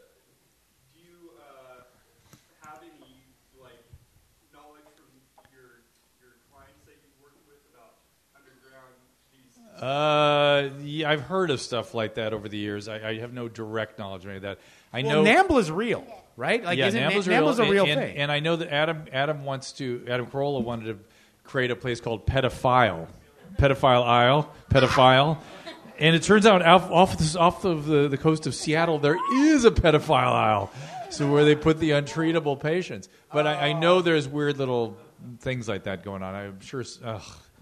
do 0.96 1.00
you 1.06 1.38
uh, 1.38 1.86
have 2.66 2.82
any 2.82 3.30
like 3.62 3.84
knowledge 4.52 4.90
from 4.98 5.12
your 5.54 5.86
your 6.18 6.34
clients 6.50 6.82
that 6.90 6.98
you 7.04 7.12
work 7.22 7.38
with 7.46 7.62
about 7.76 8.02
underground 8.34 8.98
these? 9.32 9.54
Uh, 9.82 10.70
yeah, 10.82 11.10
I've 11.10 11.22
heard 11.22 11.52
of 11.52 11.62
stuff 11.62 11.94
like 11.94 12.16
that 12.16 12.34
over 12.34 12.50
the 12.50 12.58
years. 12.58 12.88
I, 12.88 13.10
I 13.10 13.20
have 13.20 13.34
no 13.34 13.48
direct 13.48 13.98
knowledge 14.00 14.24
of 14.24 14.30
any 14.30 14.38
of 14.38 14.44
that. 14.44 14.60
I 14.92 15.04
Well, 15.04 15.24
know 15.24 15.32
NAMBLA 15.32 15.60
is 15.60 15.72
real, 15.72 16.06
right? 16.36 16.64
Like, 16.64 16.78
yeah, 16.78 16.88
isn't 16.88 17.02
NAMBLA's 17.02 17.28
NAMBLA's 17.28 17.60
a 17.60 17.66
real 17.66 17.86
and, 17.86 18.00
thing. 18.00 18.18
And 18.18 18.32
I 18.32 18.40
know 18.40 18.56
that 18.58 18.74
Adam 18.74 19.06
Adam 19.14 19.46
wants 19.46 19.74
to 19.74 20.06
Adam 20.08 20.28
Carolla 20.28 20.64
wanted 20.64 20.86
to 20.86 21.00
create 21.44 21.72
a 21.72 21.76
place 21.76 22.02
called 22.02 22.26
Pedophile, 22.26 23.08
Pedophile 23.58 24.04
Isle, 24.06 24.54
Pedophile. 24.70 25.38
And 25.98 26.16
it 26.16 26.24
turns 26.24 26.46
out 26.46 26.62
off, 26.62 26.90
off, 26.90 27.18
this, 27.18 27.36
off 27.36 27.66
of 27.66 27.86
the, 27.86 28.08
the 28.08 28.18
coast 28.18 28.48
of 28.48 28.56
Seattle, 28.56 29.00
there 29.00 29.18
is 29.34 29.66
a 29.66 29.72
pedophile 29.72 30.32
aisle. 30.32 30.72
So 31.10 31.30
where 31.30 31.44
they 31.44 31.56
put 31.56 31.80
the 31.80 31.90
untreatable 31.90 32.58
patients. 32.58 33.10
But 33.34 33.48
I, 33.48 33.70
I 33.70 33.74
know 33.74 34.02
there's 34.02 34.28
weird 34.28 34.58
little 34.58 34.96
things 35.40 35.68
like 35.68 35.84
that 35.84 36.04
going 36.04 36.24
on. 36.24 36.36
I'm 36.36 36.62
sure. 36.62 36.86
Ugh. 37.04 37.22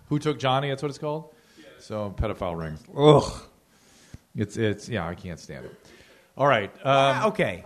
Who 0.10 0.20
took 0.20 0.38
Johnny? 0.40 0.70
That's 0.70 0.84
what 0.84 0.90
it's 0.90 0.98
called. 1.00 1.34
So 1.88 2.14
pedophile 2.18 2.60
rings. 2.60 2.84
Ugh. 2.98 3.44
It's 4.36 4.58
it's 4.58 4.90
yeah. 4.90 5.08
I 5.08 5.16
can't 5.16 5.40
stand 5.40 5.64
it. 5.64 5.74
All 6.38 6.46
right. 6.46 6.70
Um, 6.70 6.82
Ah, 6.84 7.28
okay. 7.28 7.64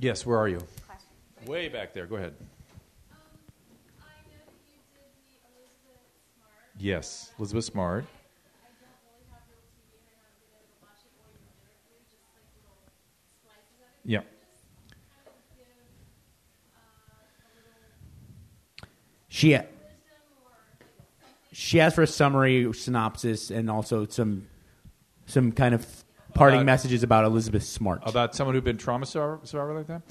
Yes, 0.00 0.26
where 0.26 0.36
are 0.36 0.48
you? 0.48 0.58
Way 1.46 1.68
back 1.68 1.94
there. 1.94 2.04
Go 2.06 2.16
ahead. 2.16 2.34
Yes, 6.76 7.30
Elizabeth 7.38 7.64
Smart. 7.64 8.06
Yeah. 14.04 14.22
She 19.28 19.56
she 21.52 21.80
asked 21.80 21.94
for 21.94 22.02
a 22.02 22.06
summary 22.06 22.72
synopsis 22.72 23.50
and 23.50 23.70
also 23.70 24.06
some 24.06 24.46
some 25.26 25.52
kind 25.52 25.74
of 25.74 25.86
parting 26.34 26.60
About- 26.60 26.66
messages 26.66 27.02
about 27.02 27.24
Elizabeth 27.24 27.62
Smart. 27.64 28.00
About 28.04 28.34
someone 28.34 28.54
who'd 28.54 28.64
been 28.64 28.78
trauma 28.78 29.06
survivor, 29.06 29.40
survivor 29.44 29.74
like 29.74 29.86
that. 29.86 30.02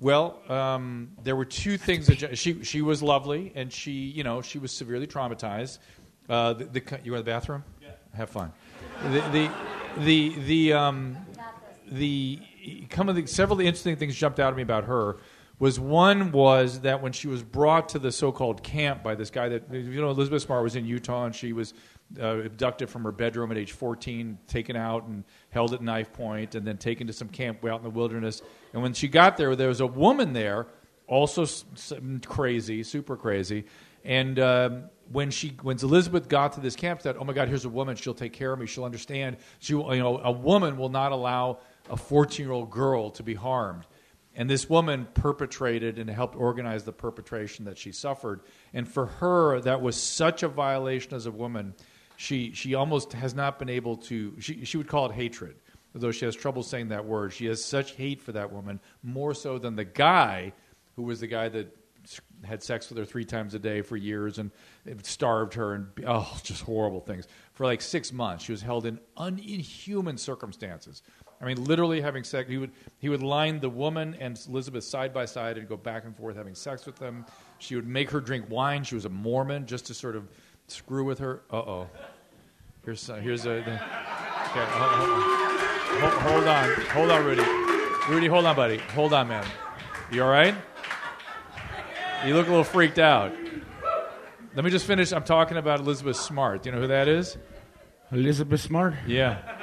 Well, 0.00 0.40
um, 0.50 1.12
there 1.22 1.36
were 1.36 1.44
two 1.44 1.76
things 1.78 2.06
that 2.06 2.18
Jo- 2.18 2.34
she 2.34 2.62
she 2.64 2.82
was 2.82 3.02
lovely 3.02 3.52
and 3.54 3.72
she 3.72 3.92
you 3.92 4.24
know 4.24 4.42
she 4.42 4.58
was 4.58 4.70
severely 4.72 5.06
traumatized. 5.06 5.78
Uh, 6.28 6.52
the, 6.54 6.64
the 6.64 6.80
co- 6.80 6.98
you 7.04 7.12
go 7.12 7.16
to 7.16 7.22
the 7.22 7.30
bathroom. 7.30 7.64
Yeah. 7.82 7.88
Have 8.14 8.30
fun. 8.30 8.52
The 9.04 9.20
the 9.32 9.50
the 10.00 10.34
the 10.40 10.72
um, 10.72 11.16
the 11.90 12.40
come 12.90 13.08
of 13.08 13.16
the 13.16 13.26
several 13.26 13.54
of 13.54 13.58
the 13.60 13.66
interesting 13.66 13.96
things 13.96 14.14
jumped 14.14 14.38
out 14.40 14.52
at 14.52 14.56
me 14.56 14.62
about 14.62 14.84
her 14.84 15.16
was 15.58 15.80
one 15.80 16.32
was 16.32 16.80
that 16.80 17.02
when 17.02 17.12
she 17.12 17.28
was 17.28 17.42
brought 17.42 17.88
to 17.90 17.98
the 17.98 18.12
so-called 18.12 18.62
camp 18.62 19.02
by 19.02 19.14
this 19.14 19.30
guy 19.30 19.48
that 19.48 19.72
you 19.72 20.00
know 20.00 20.10
Elizabeth 20.10 20.42
Smart 20.42 20.62
was 20.62 20.76
in 20.76 20.84
Utah 20.84 21.24
and 21.24 21.34
she 21.34 21.52
was 21.52 21.72
uh, 22.20 22.38
abducted 22.44 22.90
from 22.90 23.04
her 23.04 23.12
bedroom 23.12 23.50
at 23.50 23.58
age 23.58 23.72
14, 23.72 24.38
taken 24.46 24.76
out 24.76 25.04
and 25.04 25.24
held 25.50 25.72
at 25.72 25.82
knife 25.82 26.12
point, 26.12 26.54
and 26.54 26.66
then 26.66 26.76
taken 26.76 27.06
to 27.06 27.12
some 27.12 27.28
camp 27.28 27.64
out 27.64 27.78
in 27.78 27.82
the 27.82 27.90
wilderness. 27.90 28.42
And 28.72 28.82
when 28.82 28.92
she 28.92 29.08
got 29.08 29.36
there, 29.36 29.56
there 29.56 29.68
was 29.68 29.80
a 29.80 29.86
woman 29.86 30.32
there, 30.32 30.66
also 31.06 31.42
s- 31.42 31.64
crazy, 32.24 32.82
super 32.82 33.16
crazy. 33.16 33.64
And 34.04 34.38
um, 34.38 34.84
when 35.10 35.30
she, 35.30 35.56
when 35.62 35.78
Elizabeth 35.78 36.28
got 36.28 36.52
to 36.52 36.60
this 36.60 36.76
camp, 36.76 37.02
said, 37.02 37.16
"Oh 37.18 37.24
my 37.24 37.32
God, 37.32 37.48
here's 37.48 37.64
a 37.64 37.68
woman. 37.70 37.96
She'll 37.96 38.14
take 38.14 38.32
care 38.32 38.52
of 38.52 38.60
me. 38.60 38.66
She'll 38.66 38.84
understand. 38.84 39.38
She, 39.58 39.72
you 39.72 39.96
know, 39.96 40.18
a 40.18 40.30
woman 40.30 40.76
will 40.76 40.90
not 40.90 41.10
allow 41.10 41.58
a 41.90 41.96
14-year-old 41.96 42.70
girl 42.70 43.10
to 43.10 43.22
be 43.24 43.34
harmed." 43.34 43.86
And 44.36 44.50
this 44.50 44.68
woman 44.68 45.08
perpetrated 45.14 45.98
and 45.98 46.10
helped 46.10 46.36
organize 46.36 46.84
the 46.84 46.92
perpetration 46.92 47.64
that 47.64 47.78
she 47.78 47.90
suffered. 47.90 48.42
And 48.74 48.86
for 48.86 49.06
her, 49.06 49.60
that 49.62 49.80
was 49.80 49.96
such 49.96 50.42
a 50.42 50.48
violation 50.48 51.14
as 51.14 51.24
a 51.24 51.30
woman. 51.30 51.74
She, 52.16 52.52
she 52.52 52.74
almost 52.74 53.14
has 53.14 53.34
not 53.34 53.58
been 53.58 53.70
able 53.70 53.96
to, 53.96 54.34
she, 54.38 54.66
she 54.66 54.76
would 54.76 54.88
call 54.88 55.06
it 55.06 55.12
hatred, 55.12 55.56
although 55.94 56.12
she 56.12 56.26
has 56.26 56.36
trouble 56.36 56.62
saying 56.62 56.88
that 56.88 57.06
word. 57.06 57.32
She 57.32 57.46
has 57.46 57.64
such 57.64 57.92
hate 57.92 58.20
for 58.20 58.32
that 58.32 58.52
woman, 58.52 58.78
more 59.02 59.32
so 59.32 59.58
than 59.58 59.74
the 59.74 59.84
guy 59.84 60.52
who 60.96 61.02
was 61.02 61.20
the 61.20 61.26
guy 61.26 61.48
that 61.48 61.74
had 62.44 62.62
sex 62.62 62.88
with 62.90 62.98
her 62.98 63.04
three 63.04 63.24
times 63.24 63.54
a 63.54 63.58
day 63.58 63.80
for 63.80 63.96
years 63.96 64.38
and 64.38 64.50
starved 65.02 65.54
her 65.54 65.74
and, 65.74 65.86
oh, 66.06 66.38
just 66.42 66.62
horrible 66.62 67.00
things. 67.00 67.26
For 67.54 67.64
like 67.64 67.80
six 67.80 68.12
months, 68.12 68.44
she 68.44 68.52
was 68.52 68.60
held 68.60 68.84
in 68.84 69.00
un- 69.16 69.38
inhuman 69.38 70.18
circumstances. 70.18 71.02
I 71.40 71.44
mean, 71.44 71.62
literally 71.64 72.00
having 72.00 72.24
sex. 72.24 72.48
He 72.48 72.56
would 72.56 72.70
he 72.98 73.08
would 73.08 73.22
line 73.22 73.60
the 73.60 73.68
woman 73.68 74.16
and 74.20 74.40
Elizabeth 74.48 74.84
side 74.84 75.12
by 75.12 75.26
side 75.26 75.58
and 75.58 75.68
go 75.68 75.76
back 75.76 76.04
and 76.04 76.16
forth 76.16 76.36
having 76.36 76.54
sex 76.54 76.86
with 76.86 76.96
them. 76.96 77.26
She 77.58 77.74
would 77.74 77.86
make 77.86 78.10
her 78.10 78.20
drink 78.20 78.46
wine. 78.48 78.84
She 78.84 78.94
was 78.94 79.04
a 79.04 79.10
Mormon 79.10 79.66
just 79.66 79.86
to 79.86 79.94
sort 79.94 80.16
of 80.16 80.28
screw 80.68 81.04
with 81.04 81.18
her. 81.18 81.42
Uh 81.50 81.56
oh. 81.56 81.90
Here's 82.84 83.10
uh, 83.10 83.16
here's 83.16 83.44
a. 83.46 83.48
The, 83.48 83.60
okay, 83.60 84.64
hold, 84.70 84.92
hold, 84.92 86.12
hold, 86.12 86.22
hold 86.22 86.44
on, 86.48 86.80
hold 86.86 87.10
on, 87.10 87.24
Rudy. 87.24 87.42
Rudy, 88.08 88.26
hold 88.28 88.46
on, 88.46 88.54
buddy. 88.54 88.78
Hold 88.78 89.12
on, 89.12 89.28
man. 89.28 89.44
You 90.12 90.22
all 90.22 90.30
right? 90.30 90.54
You 92.24 92.34
look 92.34 92.46
a 92.46 92.50
little 92.50 92.64
freaked 92.64 92.98
out. 92.98 93.32
Let 94.54 94.64
me 94.64 94.70
just 94.70 94.86
finish. 94.86 95.12
I'm 95.12 95.24
talking 95.24 95.58
about 95.58 95.80
Elizabeth 95.80 96.16
Smart. 96.16 96.62
Do 96.62 96.70
you 96.70 96.76
know 96.76 96.82
who 96.82 96.88
that 96.88 97.08
is? 97.08 97.36
Elizabeth 98.12 98.60
Smart. 98.60 98.94
Yeah. 99.06 99.55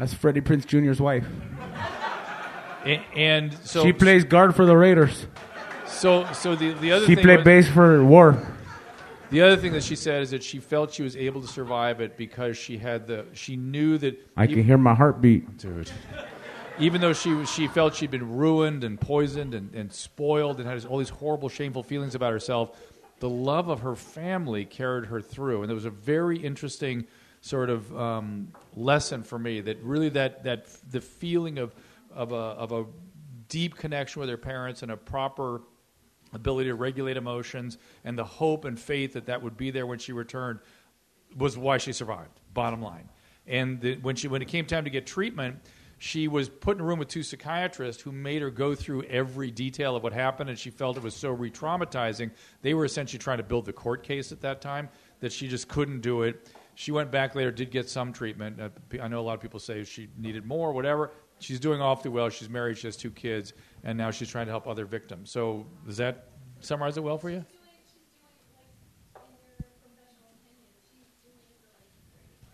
That's 0.00 0.14
Freddie 0.14 0.40
Prinze 0.40 0.66
Jr.'s 0.66 0.98
wife. 1.00 1.26
A- 2.86 3.02
And 3.14 3.52
so 3.62 3.82
she 3.84 3.92
plays 3.92 4.24
guard 4.24 4.56
for 4.56 4.64
the 4.64 4.76
Raiders. 4.76 5.26
So, 5.86 6.26
so 6.32 6.56
the 6.56 6.72
the 6.72 6.92
other 6.92 7.04
She 7.06 7.14
thing 7.14 7.24
played 7.24 7.36
was- 7.38 7.44
bass 7.44 7.68
for 7.68 8.02
War. 8.04 8.46
The 9.30 9.42
other 9.42 9.56
thing 9.58 9.72
that 9.74 9.84
she 9.84 9.94
said 9.94 10.22
is 10.22 10.30
that 10.30 10.42
she 10.42 10.58
felt 10.58 10.92
she 10.92 11.02
was 11.04 11.14
able 11.16 11.40
to 11.42 11.46
survive 11.46 12.00
it 12.00 12.16
because 12.16 12.56
she 12.56 12.78
had 12.78 13.06
the 13.06 13.26
she 13.32 13.56
knew 13.56 13.98
that 13.98 14.18
I 14.36 14.46
can 14.46 14.62
hear 14.64 14.78
my 14.78 14.94
heartbeat. 14.94 15.58
dude. 15.58 15.90
Even 16.78 17.02
though 17.02 17.12
she 17.12 17.34
was, 17.34 17.50
she 17.50 17.68
felt 17.68 17.94
she'd 17.94 18.10
been 18.10 18.36
ruined 18.38 18.82
and 18.84 18.98
poisoned 18.98 19.54
and, 19.54 19.72
and 19.74 19.92
spoiled 19.92 20.58
and 20.60 20.66
had 20.68 20.82
all 20.86 20.96
these 20.96 21.10
horrible, 21.10 21.50
shameful 21.50 21.82
feelings 21.82 22.14
about 22.14 22.32
herself, 22.32 22.74
the 23.18 23.28
love 23.28 23.68
of 23.68 23.80
her 23.80 23.94
family 23.94 24.64
carried 24.64 25.04
her 25.06 25.20
through. 25.20 25.60
And 25.60 25.68
there 25.68 25.74
was 25.74 25.84
a 25.84 25.90
very 25.90 26.38
interesting 26.38 27.06
sort 27.40 27.70
of 27.70 27.96
um, 27.96 28.52
lesson 28.76 29.22
for 29.22 29.38
me 29.38 29.60
that 29.60 29.82
really 29.82 30.08
that 30.10 30.44
that 30.44 30.66
the 30.90 31.00
feeling 31.00 31.58
of 31.58 31.74
of 32.12 32.32
a 32.32 32.34
of 32.34 32.72
a 32.72 32.84
deep 33.48 33.76
connection 33.76 34.20
with 34.20 34.28
her 34.28 34.36
parents 34.36 34.82
and 34.82 34.92
a 34.92 34.96
proper 34.96 35.62
ability 36.32 36.68
to 36.68 36.74
regulate 36.74 37.16
emotions 37.16 37.78
and 38.04 38.16
the 38.16 38.24
hope 38.24 38.64
and 38.64 38.78
faith 38.78 39.14
that 39.14 39.26
that 39.26 39.42
would 39.42 39.56
be 39.56 39.70
there 39.70 39.86
when 39.86 39.98
she 39.98 40.12
returned 40.12 40.60
was 41.36 41.56
why 41.56 41.78
she 41.78 41.92
survived 41.92 42.40
bottom 42.52 42.82
line 42.82 43.08
and 43.46 43.80
the, 43.80 43.96
when 43.96 44.14
she 44.14 44.28
when 44.28 44.42
it 44.42 44.48
came 44.48 44.66
time 44.66 44.84
to 44.84 44.90
get 44.90 45.06
treatment 45.06 45.56
she 46.02 46.28
was 46.28 46.48
put 46.48 46.78
in 46.78 46.80
a 46.80 46.84
room 46.84 46.98
with 46.98 47.08
two 47.08 47.22
psychiatrists 47.22 48.02
who 48.02 48.10
made 48.10 48.40
her 48.40 48.50
go 48.50 48.74
through 48.74 49.02
every 49.02 49.50
detail 49.50 49.96
of 49.96 50.02
what 50.02 50.14
happened, 50.14 50.48
and 50.48 50.58
she 50.58 50.70
felt 50.70 50.96
it 50.96 51.02
was 51.02 51.14
so 51.14 51.30
re-traumatizing. 51.30 52.30
They 52.62 52.72
were 52.72 52.86
essentially 52.86 53.18
trying 53.18 53.36
to 53.36 53.44
build 53.44 53.66
the 53.66 53.74
court 53.74 54.02
case 54.02 54.32
at 54.32 54.40
that 54.40 54.62
time 54.62 54.88
that 55.20 55.30
she 55.30 55.46
just 55.46 55.68
couldn't 55.68 56.00
do 56.00 56.22
it. 56.22 56.48
She 56.80 56.92
went 56.92 57.10
back 57.10 57.34
later, 57.34 57.50
did 57.50 57.70
get 57.70 57.90
some 57.90 58.10
treatment. 58.10 58.58
Uh, 58.58 58.70
I 59.02 59.06
know 59.06 59.20
a 59.20 59.26
lot 59.28 59.34
of 59.34 59.40
people 59.40 59.60
say 59.60 59.84
she 59.84 60.08
needed 60.16 60.46
more, 60.46 60.72
whatever. 60.72 61.10
She's 61.38 61.60
doing 61.60 61.82
awfully 61.82 62.10
well. 62.10 62.30
She's 62.30 62.48
married. 62.48 62.78
She 62.78 62.86
has 62.86 62.96
two 62.96 63.10
kids, 63.10 63.52
and 63.84 63.98
now 63.98 64.10
she's 64.10 64.30
trying 64.30 64.46
to 64.46 64.50
help 64.50 64.66
other 64.66 64.86
victims. 64.86 65.30
So 65.30 65.66
does 65.84 65.98
that 65.98 66.28
summarize 66.60 66.96
it 66.96 67.02
well 67.02 67.18
for 67.18 67.28
you? 67.28 67.44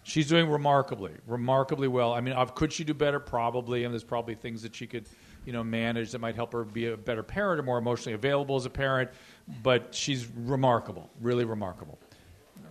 She's 0.03 0.27
doing 0.27 0.51
remarkably, 0.51 1.13
remarkably 1.29 1.87
well. 1.87 2.13
I 2.13 2.21
mean, 2.21 2.35
could 2.57 2.73
she 2.73 2.83
do 2.83 2.95
better? 2.95 3.21
Probably, 3.21 3.85
and 3.85 3.95
there's 3.95 4.03
probably 4.03 4.35
things 4.35 4.61
that 4.63 4.75
she 4.75 4.89
could, 4.89 5.09
you 5.45 5.53
know, 5.53 5.63
manage 5.63 6.11
that 6.11 6.19
might 6.19 6.35
help 6.35 6.53
her 6.53 6.65
be 6.65 6.87
a 6.87 6.97
better 6.97 7.23
parent 7.23 7.61
or 7.61 7.63
more 7.63 7.79
emotionally 7.79 8.15
available 8.15 8.57
as 8.57 8.67
a 8.67 8.71
parent. 8.71 9.09
But 9.63 9.95
she's 9.95 10.27
remarkable, 10.27 11.11
really 11.21 11.45
remarkable. 11.45 12.01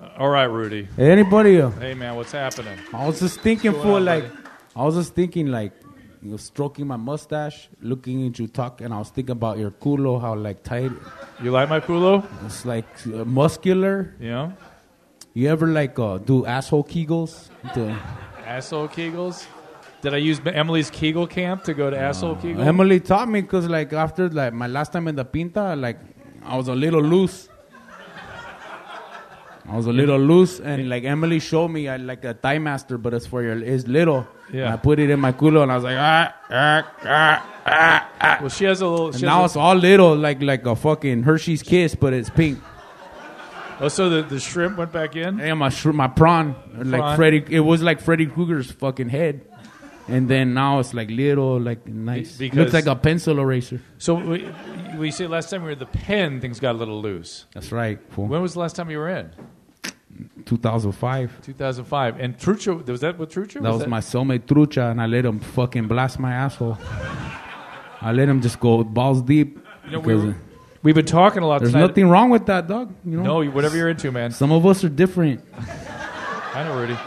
Uh, 0.06 0.20
all 0.20 0.30
right, 0.30 0.43
Rudy. 0.45 0.88
Hey, 0.95 1.12
anybody? 1.12 1.62
Uh, 1.62 1.70
Hey, 1.72 1.93
man, 1.93 2.16
what's 2.16 2.32
happening? 2.32 2.78
I 2.93 3.06
was 3.08 3.20
just 3.20 3.39
thinking, 3.41 3.72
for 3.74 3.93
on, 3.97 4.06
like, 4.06 4.24
buddy? 4.32 4.43
I 4.76 4.84
was 4.84 4.95
just 4.95 5.14
thinking, 5.16 5.47
like, 5.47 5.74
you 6.22 6.32
know, 6.32 6.38
stroking 6.38 6.88
my 6.88 6.97
mustache, 6.97 7.70
looking 7.82 8.28
at 8.28 8.38
you 8.39 8.47
talk, 8.47 8.82
and 8.82 8.93
I 8.93 8.99
was 8.99 9.10
thinking 9.10 9.32
about 9.34 9.58
your 9.58 9.72
culo, 9.72 10.20
how, 10.22 10.36
like, 10.36 10.64
tight. 10.64 10.91
You 11.41 11.51
like 11.51 11.70
my 11.70 11.80
culo? 11.80 12.24
It's, 12.45 12.66
like, 12.66 12.86
uh, 13.08 13.26
muscular. 13.26 14.14
Yeah. 14.20 14.51
You 15.34 15.49
ever, 15.49 15.68
like, 15.68 15.97
uh, 15.99 16.18
do 16.20 16.45
asshole 16.45 16.84
kegels? 16.84 17.49
The- 17.74 17.95
Asshole 18.45 18.89
Kegels. 18.89 19.47
Did 20.01 20.14
I 20.14 20.18
use 20.18 20.39
Emily's 20.45 20.91
Kegel 20.91 21.26
camp 21.26 21.64
to 21.64 21.74
go 21.74 21.89
to 21.89 21.97
asshole 21.97 22.36
Kegel? 22.36 22.62
Emily 22.62 22.99
taught 22.99 23.28
me 23.28 23.41
because, 23.41 23.68
like, 23.68 23.91
after, 23.91 24.30
like, 24.30 24.53
my 24.53 24.68
last 24.68 24.93
time 24.93 25.08
in 25.08 25.16
the 25.16 25.26
Pinta, 25.26 25.76
like, 25.76 25.97
I 26.43 26.56
was 26.56 26.68
a 26.68 26.76
little 26.76 27.01
loose. 27.01 27.49
I 29.68 29.76
was 29.78 29.88
a 29.88 29.91
little 29.93 30.20
loose, 30.20 30.59
and 30.59 30.89
like 30.89 31.03
Emily 31.05 31.39
showed 31.39 31.70
me, 31.70 31.88
I 31.89 31.97
like 31.97 32.24
a 32.24 32.36
thigh 32.36 32.59
master, 32.59 32.97
but 32.99 33.13
it's 33.16 33.26
for 33.26 33.41
your, 33.41 33.57
it's 33.57 33.88
little. 33.88 34.28
Yeah. 34.53 34.66
And 34.66 34.74
I 34.74 34.78
put 34.78 34.99
it 34.99 35.09
in 35.09 35.20
my 35.20 35.32
culo, 35.32 35.63
and 35.63 35.72
I 35.72 35.76
was 35.76 35.84
like, 35.84 35.97
ah, 35.97 36.36
ah, 36.51 36.93
ah, 37.03 37.61
ah, 37.66 38.11
ah. 38.22 38.38
Well, 38.41 38.49
she 38.49 38.66
has 38.66 38.82
a 38.82 38.88
little. 38.88 39.07
And 39.09 39.22
now 39.24 39.41
has 39.41 39.51
it's 39.51 39.57
all 39.57 39.74
little, 39.76 40.16
like 40.16 40.41
like 40.43 40.66
a 40.68 40.76
fucking 40.76 41.24
Hershey's 41.24 41.63
Kiss, 41.63 41.95
but 41.95 42.13
it's 42.13 42.30
pink. 42.30 42.59
oh, 43.80 43.88
so 43.88 44.09
the, 44.09 44.22
the 44.22 44.39
shrimp 44.39 44.78
went 44.78 44.91
back 44.91 45.16
in. 45.16 45.39
And 45.39 45.57
my 45.59 45.70
shrimp, 45.70 45.97
my 45.97 46.09
prawn, 46.09 46.55
like 46.76 47.01
Prawn. 47.01 47.16
Freddy, 47.16 47.43
it 47.49 47.61
was 47.61 47.82
like 47.82 48.01
Freddy 48.01 48.28
Krueger's 48.28 48.70
fucking 48.72 49.09
head, 49.09 49.41
and 50.07 50.30
then 50.30 50.53
now 50.53 50.78
it's 50.78 50.93
like 50.93 51.09
little, 51.09 51.59
like 51.59 51.88
nice. 51.88 52.38
Be- 52.38 52.49
because- 52.49 52.72
Looks 52.72 52.74
like 52.74 52.86
a 52.86 52.95
pencil 52.95 53.39
eraser. 53.39 53.82
So 53.97 54.13
we, 54.13 54.47
we 54.95 55.09
say 55.09 55.26
last 55.26 55.49
time 55.49 55.61
we 55.63 55.66
were 55.68 55.72
at 55.72 55.80
the 55.80 55.88
pen, 55.88 56.39
things 56.39 56.59
got 56.59 56.76
a 56.76 56.78
little 56.78 57.01
loose. 57.01 57.45
That's 57.55 57.72
right. 57.72 57.99
Fool. 58.11 58.28
When 58.28 58.43
was 58.43 58.53
the 58.53 58.59
last 58.59 58.76
time 58.76 58.91
you 58.91 58.99
were 58.99 59.09
in? 59.09 59.32
2005. 60.45 61.41
2005. 61.41 62.20
And 62.20 62.38
Trucho, 62.38 62.86
was 62.88 63.01
that 63.01 63.18
with 63.18 63.32
Trucho? 63.32 63.61
That 63.61 63.74
was 63.74 63.88
my 63.88 63.99
soulmate 63.99 64.45
Trucha, 64.45 64.91
and 64.91 65.01
I 65.01 65.05
let 65.07 65.26
him 65.26 65.39
fucking 65.39 65.88
blast 65.88 66.20
my 66.20 66.32
asshole. 66.34 66.78
I 68.01 68.11
let 68.11 68.30
him 68.30 68.41
just 68.41 68.59
go 68.59 68.84
balls 68.84 69.22
deep. 69.22 69.59
You 69.86 69.91
know, 69.91 69.99
we 69.99 70.16
were, 70.16 70.36
we've 70.84 70.95
been 70.95 71.05
talking 71.05 71.41
a 71.43 71.47
lot 71.47 71.59
there's 71.59 71.72
tonight. 71.74 71.88
nothing 71.88 72.09
wrong 72.09 72.30
with 72.30 72.45
that, 72.47 72.68
dog. 72.68 72.93
You 73.05 73.18
know, 73.18 73.41
No, 73.41 73.51
whatever 73.51 73.76
you're 73.78 73.89
into, 73.89 74.11
man. 74.11 74.32
some 74.32 74.51
of 74.51 74.66
us 74.66 74.84
are 74.84 74.89
different. 74.89 75.43
I 75.57 76.63
know, 76.63 76.80
Rudy. 76.80 76.97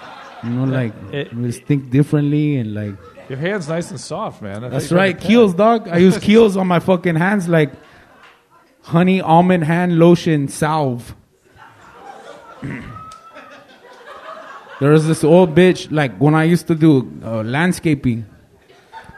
You 0.45 0.51
know, 0.51 0.65
like 0.65 0.93
it- 1.13 1.35
we 1.35 1.47
just 1.49 1.65
think 1.65 1.91
differently, 1.91 2.57
and 2.57 2.75
like 2.75 2.95
Your 3.29 3.39
hand's 3.39 3.69
nice 3.69 3.91
and 3.91 4.01
soft, 4.01 4.41
man. 4.43 4.65
I 4.65 4.69
that's 4.69 4.91
right. 4.93 5.19
Kiehl's, 5.19 5.55
dog. 5.55 5.89
I 5.89 5.99
use 5.99 6.17
Kiehl's 6.19 6.57
on 6.57 6.67
my 6.67 6.79
fucking 6.81 7.17
hands, 7.17 7.49
like 7.49 7.73
honey 8.83 9.21
almond 9.21 9.65
hand 9.65 9.99
lotion 9.99 10.49
salve. 10.49 11.15
there 14.81 14.91
was 14.91 15.07
this 15.07 15.25
old 15.25 15.55
bitch, 15.55 15.91
like 15.91 16.17
when 16.19 16.35
I 16.35 16.45
used 16.45 16.67
to 16.69 16.75
do 16.75 17.21
uh, 17.25 17.43
landscaping. 17.43 18.27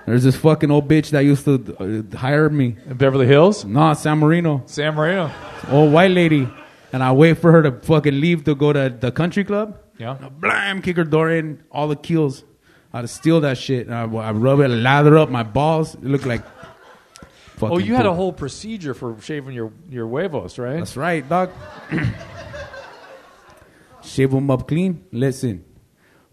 There's 0.07 0.25
this 0.25 0.35
fucking 0.37 0.71
old 0.71 0.89
bitch 0.89 1.11
that 1.11 1.21
used 1.21 1.45
to 1.45 2.05
uh, 2.13 2.17
hire 2.17 2.49
me. 2.49 2.77
In 2.87 2.97
Beverly 2.97 3.27
Hills? 3.27 3.65
No, 3.65 3.93
San 3.95 4.19
Marino. 4.19 4.63
San 4.67 4.95
Marino. 4.95 5.31
Old 5.71 5.93
white 5.93 6.11
lady. 6.11 6.49
And 6.93 7.03
I 7.03 7.13
wait 7.13 7.39
for 7.39 7.53
her 7.53 7.63
to 7.63 7.73
fucking 7.73 8.19
leave 8.19 8.45
to 8.45 8.55
go 8.55 8.73
to 8.73 8.89
the 8.99 9.13
country 9.13 9.45
club. 9.45 9.79
Yeah. 9.99 10.15
Blam, 10.15 10.83
kick 10.83 10.97
her 10.97 11.05
door 11.05 11.31
in, 11.31 11.63
all 11.71 11.87
the 11.87 11.97
Kiehl's. 11.97 12.43
I'd 12.93 13.09
steal 13.09 13.43
that 13.43 13.59
shit. 13.59 13.87
And 13.87 13.95
I, 13.95 14.03
I 14.03 14.33
rub 14.33 14.61
it, 14.61 14.69
lather 14.69 15.17
up 15.19 15.31
my 15.31 15.43
balls. 15.43 15.95
It 15.95 16.05
looked 16.05 16.27
like. 16.27 16.43
Oh, 17.63 17.79
you 17.79 17.95
had 17.95 18.07
a 18.07 18.15
whole 18.15 18.33
procedure 18.33 18.95
for 18.95 19.21
shaving 19.21 19.55
your, 19.55 19.71
your 19.91 20.09
huevos, 20.09 20.59
right? 20.59 20.79
That's 20.79 20.97
right, 20.97 21.29
dog. 21.29 21.51
Shave 24.11 24.31
them 24.33 24.51
up 24.51 24.67
clean. 24.67 25.05
Listen, 25.13 25.65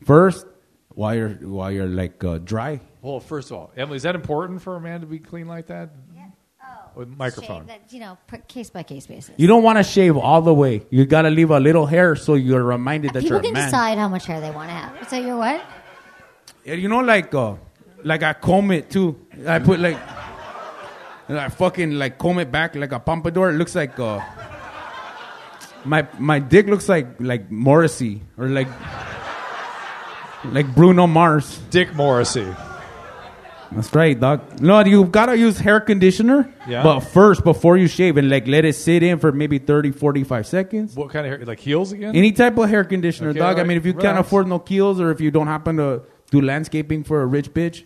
first, 0.04 0.46
while 0.90 1.14
you're 1.16 1.30
while 1.58 1.72
you're 1.72 1.86
like 2.02 2.24
uh, 2.24 2.40
dry, 2.40 2.80
Well, 3.02 3.20
first 3.20 3.52
of 3.52 3.58
all, 3.58 3.72
Emily, 3.78 3.98
is 3.98 4.04
that 4.04 4.16
important 4.16 4.62
for 4.62 4.76
a 4.76 4.82
man 4.82 5.02
to 5.02 5.06
be 5.08 5.20
clean 5.20 5.48
like 5.48 5.68
that? 5.68 5.92
Yeah. 6.16 6.26
Oh, 6.64 6.90
With 6.96 7.10
microphone. 7.10 7.62
Shave 7.62 7.68
that, 7.68 7.94
you 7.94 8.00
know, 8.00 8.18
case 8.48 8.70
by 8.72 8.82
case 8.84 9.06
basis. 9.06 9.32
you 9.38 9.48
don't 9.48 9.62
want 9.64 9.78
to 9.78 9.84
shave 9.84 10.18
all 10.18 10.42
the 10.42 10.54
way. 10.54 10.82
You 10.90 11.06
gotta 11.06 11.30
leave 11.30 11.52
a 11.52 11.60
little 11.60 11.86
hair 11.86 12.16
so 12.16 12.34
you're 12.34 12.64
reminded 12.64 13.14
that 13.14 13.22
People 13.24 13.38
you're 13.38 13.40
a 13.40 13.44
man. 13.44 13.54
People 13.54 13.54
can 13.54 13.62
man. 13.62 13.72
decide 13.72 13.98
how 14.00 14.08
much 14.10 14.26
hair 14.26 14.42
they 14.42 14.52
want 14.52 14.70
to 14.70 14.74
have. 14.76 15.10
So 15.10 15.18
you're 15.18 15.38
what? 15.38 15.62
Yeah, 16.66 16.74
You 16.74 16.90
know, 16.90 17.00
like 17.02 17.34
uh, 17.36 17.56
like 18.04 18.24
I 18.24 18.34
comb 18.34 18.72
it 18.72 18.90
too. 18.90 19.16
I 19.48 19.60
put 19.60 19.80
like, 19.80 19.98
I 21.30 21.50
fucking 21.50 21.92
like 21.92 22.18
comb 22.18 22.40
it 22.40 22.52
back 22.52 22.76
like 22.76 22.92
a 22.92 23.00
pompadour. 23.00 23.52
It 23.52 23.58
looks 23.62 23.76
like 23.76 24.00
uh, 24.00 24.20
my 25.88 26.08
my 26.20 26.40
dick 26.40 26.68
looks 26.68 26.88
like 26.90 27.08
like 27.20 27.50
Morrissey 27.52 28.22
or 28.38 28.48
like 28.48 28.68
like 30.46 30.74
Bruno 30.76 31.08
Mars. 31.08 31.60
Dick 31.70 31.94
Morrissey. 31.96 32.48
That's 33.72 33.94
right, 33.94 34.18
dog. 34.18 34.62
No, 34.62 34.80
you 34.86 35.04
gotta 35.06 35.38
use 35.38 35.60
hair 35.60 35.82
conditioner. 35.82 36.54
Yeah. 36.68 36.84
But 36.84 37.02
first, 37.02 37.44
before 37.44 37.76
you 37.76 37.88
shave, 37.88 38.16
and 38.16 38.30
like 38.30 38.48
let 38.48 38.64
it 38.64 38.76
sit 38.76 39.04
in 39.04 39.20
for 39.20 39.34
maybe 39.34 39.60
30, 39.60 39.92
45 39.92 40.48
seconds. 40.48 40.96
What 40.96 41.10
kind 41.10 41.26
of 41.28 41.34
hair? 41.34 41.46
Like 41.46 41.60
heels 41.60 41.92
again? 41.92 42.16
Any 42.16 42.32
type 42.32 42.58
of 42.58 42.70
hair 42.70 42.86
conditioner, 42.86 43.32
Okay, 43.32 43.40
dog. 43.40 43.60
I 43.60 43.64
mean, 43.64 43.78
if 43.78 43.86
you 43.86 43.92
can't 43.94 44.04
relax. 44.04 44.28
afford 44.28 44.48
no 44.48 44.60
Kiehl's, 44.60 45.02
or 45.02 45.12
if 45.12 45.20
you 45.20 45.32
don't 45.32 45.48
happen 45.48 45.78
to 45.78 46.02
do 46.32 46.40
landscaping 46.42 47.04
for 47.04 47.22
a 47.22 47.26
rich 47.26 47.54
bitch, 47.54 47.84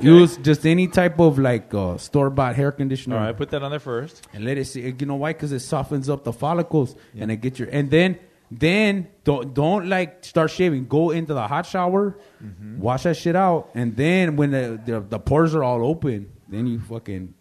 use 0.00 0.36
just 0.38 0.66
any 0.66 0.88
type 0.88 1.18
of 1.18 1.38
like 1.38 1.72
uh, 1.74 1.96
store 1.98 2.30
bought 2.30 2.56
hair 2.56 2.72
conditioner. 2.72 3.16
All 3.16 3.24
right, 3.24 3.36
put 3.36 3.50
that 3.50 3.62
on 3.62 3.70
there 3.70 3.80
first. 3.80 4.26
and 4.32 4.44
let 4.44 4.58
it 4.58 4.66
see. 4.66 4.82
You 4.82 5.06
know 5.06 5.16
why? 5.16 5.32
Because 5.32 5.52
it 5.52 5.60
softens 5.60 6.08
up 6.08 6.24
the 6.24 6.32
follicles, 6.32 6.94
and 7.18 7.30
it 7.30 7.36
gets 7.36 7.58
your. 7.58 7.68
And 7.68 7.90
then, 7.90 8.18
then 8.50 9.08
don't 9.24 9.52
don't 9.54 9.88
like 9.88 10.24
start 10.24 10.50
shaving. 10.50 10.86
Go 10.86 11.10
into 11.10 11.34
the 11.34 11.46
hot 11.46 11.66
shower, 11.66 12.18
Mm-hmm. 12.42 12.78
wash 12.80 13.02
that 13.02 13.16
shit 13.16 13.34
out, 13.36 13.70
and 13.74 13.96
then 13.96 14.36
when 14.36 14.50
the 14.52 14.80
the, 14.84 15.00
the 15.00 15.18
pores 15.18 15.54
are 15.54 15.64
all 15.64 15.84
open, 15.84 16.30
then 16.48 16.66
you 16.66 16.78
fucking 16.80 17.34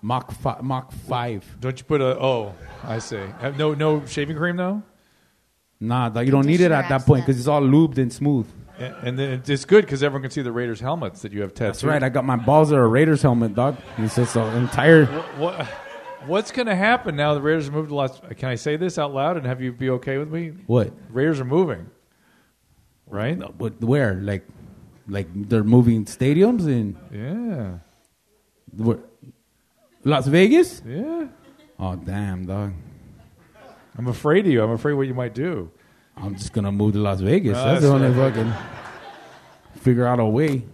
Mach 0.00 0.30
fi- 0.30 0.60
Mach 0.62 0.92
five. 0.92 1.44
Don't 1.60 1.76
you 1.76 1.84
put 1.84 2.00
a? 2.00 2.16
Oh, 2.20 2.54
I 2.84 3.00
see. 3.00 3.18
Uh, 3.18 3.50
No, 3.58 3.74
no 3.74 4.06
shaving 4.06 4.36
cream 4.36 4.56
though. 4.56 4.82
Nah, 5.80 6.08
dog, 6.08 6.24
you 6.26 6.32
don't 6.32 6.46
need 6.46 6.60
it 6.60 6.72
at 6.72 6.88
that 6.88 7.04
point 7.06 7.24
because 7.24 7.38
it's 7.38 7.46
all 7.48 7.62
lubed 7.62 7.98
and 7.98 8.12
smooth. 8.12 8.46
And, 8.78 8.94
and 9.02 9.18
then 9.18 9.42
it's 9.46 9.64
good 9.64 9.84
because 9.84 10.02
everyone 10.02 10.22
can 10.22 10.30
see 10.30 10.42
the 10.42 10.52
Raiders 10.52 10.80
helmets 10.80 11.22
that 11.22 11.32
you 11.32 11.42
have 11.42 11.52
tattooed. 11.52 11.74
That's 11.74 11.84
right. 11.84 12.02
I 12.02 12.08
got 12.08 12.24
my 12.24 12.36
balls 12.36 12.72
are 12.72 12.82
a 12.82 12.86
Raiders 12.88 13.22
helmet, 13.22 13.54
dog. 13.54 13.76
It's 13.98 14.14
just 14.16 14.36
an 14.36 14.56
entire. 14.56 15.06
What, 15.38 15.66
what's 16.26 16.52
going 16.52 16.66
to 16.66 16.76
happen 16.76 17.16
now? 17.16 17.34
The 17.34 17.40
Raiders 17.42 17.68
are 17.68 17.72
moved 17.72 17.88
to 17.88 17.94
Las. 17.96 18.20
Can 18.36 18.48
I 18.50 18.54
say 18.54 18.76
this 18.76 18.98
out 18.98 19.12
loud 19.12 19.36
and 19.36 19.46
have 19.46 19.60
you 19.60 19.72
be 19.72 19.90
okay 19.90 20.18
with 20.18 20.30
me? 20.30 20.52
What? 20.66 20.92
Raiders 21.10 21.40
are 21.40 21.44
moving. 21.44 21.90
Right? 23.08 23.38
But 23.58 23.80
where? 23.82 24.14
Like, 24.14 24.46
like 25.08 25.28
they're 25.48 25.64
moving 25.64 26.04
stadiums 26.04 26.68
in 26.68 26.96
Yeah. 27.12 27.78
where? 28.76 28.98
Las 30.04 30.26
Vegas. 30.26 30.82
Yeah. 30.86 31.26
Oh 31.80 31.96
damn, 31.96 32.46
dog. 32.46 32.74
I'm 33.96 34.06
afraid 34.06 34.46
of 34.46 34.52
you. 34.52 34.62
I'm 34.62 34.70
afraid 34.70 34.92
what 34.94 35.06
you 35.08 35.14
might 35.14 35.34
do. 35.34 35.70
I'm 36.20 36.36
just 36.36 36.52
gonna 36.52 36.72
move 36.72 36.94
to 36.94 36.98
Las 36.98 37.20
Vegas. 37.20 37.54
No, 37.54 37.64
that's, 37.64 37.82
the 37.82 37.88
only 37.88 38.12
fucking 38.12 38.52
figure 39.80 40.06
out 40.06 40.20
a 40.20 40.24
way. 40.24 40.64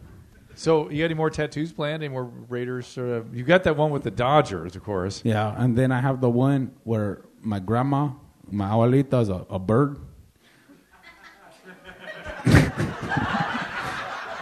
So 0.55 0.89
you 0.89 0.99
got 0.99 1.07
any 1.07 1.15
more 1.15 1.31
tattoos 1.31 1.73
planned? 1.73 2.03
Any 2.03 2.13
more 2.13 2.25
Raiders 2.25 2.87
sort 2.87 3.09
of? 3.09 3.35
You 3.35 3.45
got 3.45 3.65
that 3.65 3.77
one 3.77 3.91
with 3.91 4.05
the 4.05 4.11
Dodgers, 4.11 4.77
of 4.77 4.85
course. 4.85 5.21
Yeah, 5.25 5.55
and 5.57 5.77
then 5.77 5.93
I 5.93 6.01
have 6.01 6.21
the 6.21 6.31
one 6.31 6.73
where 6.85 7.23
my 7.41 7.59
grandma, 7.59 8.11
my 8.51 8.69
abuelita, 8.69 9.23
is 9.23 9.29
a, 9.29 9.45
a 9.51 9.59
bird. 9.59 9.99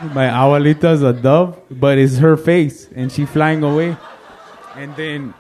my 0.03 0.27
abuelita 0.27 0.93
is 0.93 1.03
a 1.03 1.13
dove, 1.13 1.61
but 1.71 1.99
it's 1.99 2.19
her 2.19 2.37
face, 2.37 2.89
and 2.95 3.11
she 3.11 3.25
flying 3.25 3.63
away. 3.63 3.97
And 4.77 4.95
then 4.97 5.35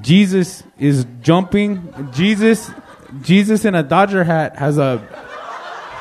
Jesus 0.00 0.62
is 0.78 1.06
jumping. 1.20 1.92
Jesus, 2.12 2.70
Jesus 3.22 3.64
in 3.64 3.74
a 3.74 3.82
Dodger 3.82 4.24
hat 4.24 4.56
has 4.56 4.78
a 4.78 4.98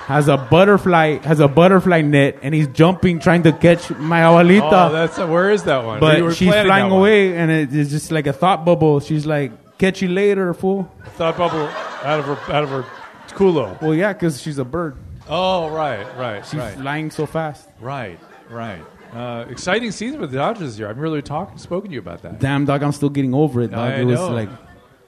has 0.06 0.28
a 0.28 0.38
butterfly 0.38 1.18
has 1.20 1.40
a 1.40 1.48
butterfly 1.48 2.02
net 2.02 2.40
and 2.42 2.54
he's 2.54 2.68
jumping 2.68 3.20
trying 3.20 3.44
to 3.44 3.54
catch 3.54 3.90
my 3.92 4.22
abuelita. 4.22 4.90
Oh, 4.90 4.92
that's 4.92 5.18
where 5.18 5.50
is 5.50 5.64
that 5.64 5.86
one? 5.86 6.00
But 6.00 6.34
she's 6.34 6.52
flying 6.52 6.92
away 6.92 7.38
and 7.38 7.50
it, 7.50 7.74
it's 7.74 7.90
just 7.90 8.12
like 8.12 8.28
a 8.28 8.34
thought 8.34 8.66
bubble. 8.66 9.00
She's 9.00 9.26
like, 9.26 9.78
"Catch 9.78 10.02
you 10.02 10.10
later, 10.10 10.54
fool." 10.54 10.92
Thought 11.16 11.38
bubble 11.38 11.70
out 12.04 12.20
of 12.20 12.26
her 12.26 12.54
out 12.54 12.64
of 12.64 12.70
her 12.70 12.86
culo. 13.30 13.82
Well, 13.82 13.96
yeah, 13.96 14.14
because 14.14 14.42
she's 14.42 14.58
a 14.58 14.66
bird. 14.66 14.98
Oh, 15.30 15.70
right, 15.70 16.06
right, 16.18 16.46
She's 16.46 16.60
right, 16.60 16.74
flying 16.76 17.10
so 17.10 17.26
fast. 17.26 17.70
right, 17.80 18.20
right. 18.50 18.84
Uh, 19.14 19.46
exciting 19.48 19.92
season 19.92 20.20
with 20.20 20.32
the 20.32 20.38
Dodgers 20.38 20.72
this 20.72 20.80
year. 20.80 20.90
I've 20.90 20.98
really 20.98 21.22
talked, 21.22 21.60
spoken 21.60 21.92
to 21.92 21.94
you 21.94 22.00
about 22.00 22.24
that. 22.24 22.40
Damn, 22.40 22.66
dog, 22.66 22.82
I'm 22.82 22.92
still 22.92 23.10
getting 23.10 23.34
over 23.34 23.62
it. 23.62 23.72
Dog. 23.72 23.80
I 23.80 23.96
it 23.98 24.06
was 24.06 24.20
like, 24.20 24.50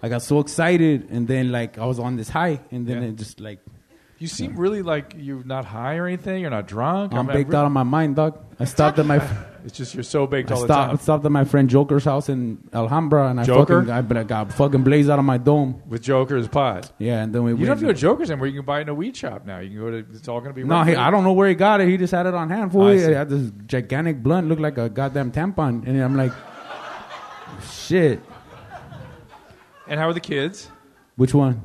I 0.06 0.10
got 0.10 0.22
so 0.22 0.40
excited, 0.40 1.08
and 1.10 1.28
then 1.28 1.52
like 1.52 1.78
I 1.84 1.86
was 1.92 2.00
on 2.00 2.16
this 2.16 2.30
high, 2.30 2.60
and 2.72 2.82
then 2.88 2.98
Yeah. 3.02 3.10
it 3.10 3.16
just 3.24 3.40
like 3.40 3.60
You 4.18 4.28
seem 4.28 4.56
really 4.56 4.82
like 4.82 5.08
you're 5.18 5.44
not 5.44 5.66
high 5.66 5.96
or 6.02 6.06
anything. 6.08 6.38
You're 6.42 6.56
not 6.60 6.68
drunk. 6.68 7.12
I'm 7.14 7.20
I 7.20 7.22
mean, 7.24 7.34
baked 7.38 7.54
out 7.54 7.66
of 7.66 7.72
my 7.72 7.84
mind, 7.84 8.16
dog. 8.16 8.34
I 8.60 8.66
stopped 8.66 9.00
at 9.00 9.06
my. 9.06 9.20
It's 9.66 9.76
just 9.76 9.96
you're 9.96 10.04
so 10.04 10.28
baked 10.28 10.52
I 10.52 10.54
all 10.56 10.62
the 10.62 10.68
stopped, 10.68 10.90
time. 10.92 11.00
stopped 11.00 11.26
at 11.26 11.32
my 11.32 11.44
friend 11.44 11.68
Joker's 11.68 12.06
house 12.06 12.30
in 12.30 12.40
Alhambra, 12.72 13.30
and 13.32 13.40
I 13.42 13.46
Joker? 13.46 13.80
fucking 13.82 13.92
I, 13.98 14.02
but 14.10 14.16
I 14.16 14.24
got 14.24 14.54
fucking 14.54 14.84
blazed 14.84 15.10
out 15.10 15.18
of 15.18 15.26
my 15.26 15.40
dome. 15.40 15.82
with 15.88 16.04
Joker's 16.04 16.48
pot. 16.48 16.92
Yeah, 17.00 17.24
and 17.24 17.34
then 17.34 17.42
we. 17.44 17.50
You 17.52 17.58
don't 17.66 17.70
have 17.70 17.80
to 17.80 17.86
go 17.88 17.94
to 17.94 17.98
Joker's 18.08 18.30
anymore. 18.30 18.46
You 18.46 18.60
can 18.62 18.66
buy 18.66 18.78
it 18.80 18.82
in 18.84 18.90
a 18.90 18.94
weed 18.94 19.18
shop 19.18 19.42
now. 19.44 19.58
You 19.58 19.70
can 19.72 19.80
go 19.86 19.90
to. 19.90 19.98
It's 20.14 20.28
all 20.28 20.40
going 20.40 20.54
to 20.54 20.60
be. 20.62 20.64
No, 20.64 20.84
he, 20.84 20.94
I 20.96 21.10
don't 21.10 21.24
know 21.24 21.34
where 21.34 21.50
he 21.50 21.56
got 21.56 21.82
it. 21.82 21.88
He 21.90 21.98
just 21.98 22.14
had 22.14 22.28
it 22.28 22.36
on 22.36 22.48
hand. 22.56 22.72
Fool. 22.74 22.84
I 22.94 22.94
He 22.96 23.12
had 23.22 23.28
this 23.28 23.52
gigantic 23.66 24.22
blunt, 24.22 24.48
looked 24.50 24.62
like 24.62 24.78
a 24.78 24.88
goddamn 24.88 25.32
tampon, 25.32 25.82
and 25.88 26.00
I'm 26.00 26.16
like, 26.16 26.32
shit. 27.72 28.22
And 29.88 30.00
how 30.00 30.10
are 30.10 30.14
the 30.14 30.20
kids? 30.20 30.70
Which 31.16 31.34
one? 31.34 31.62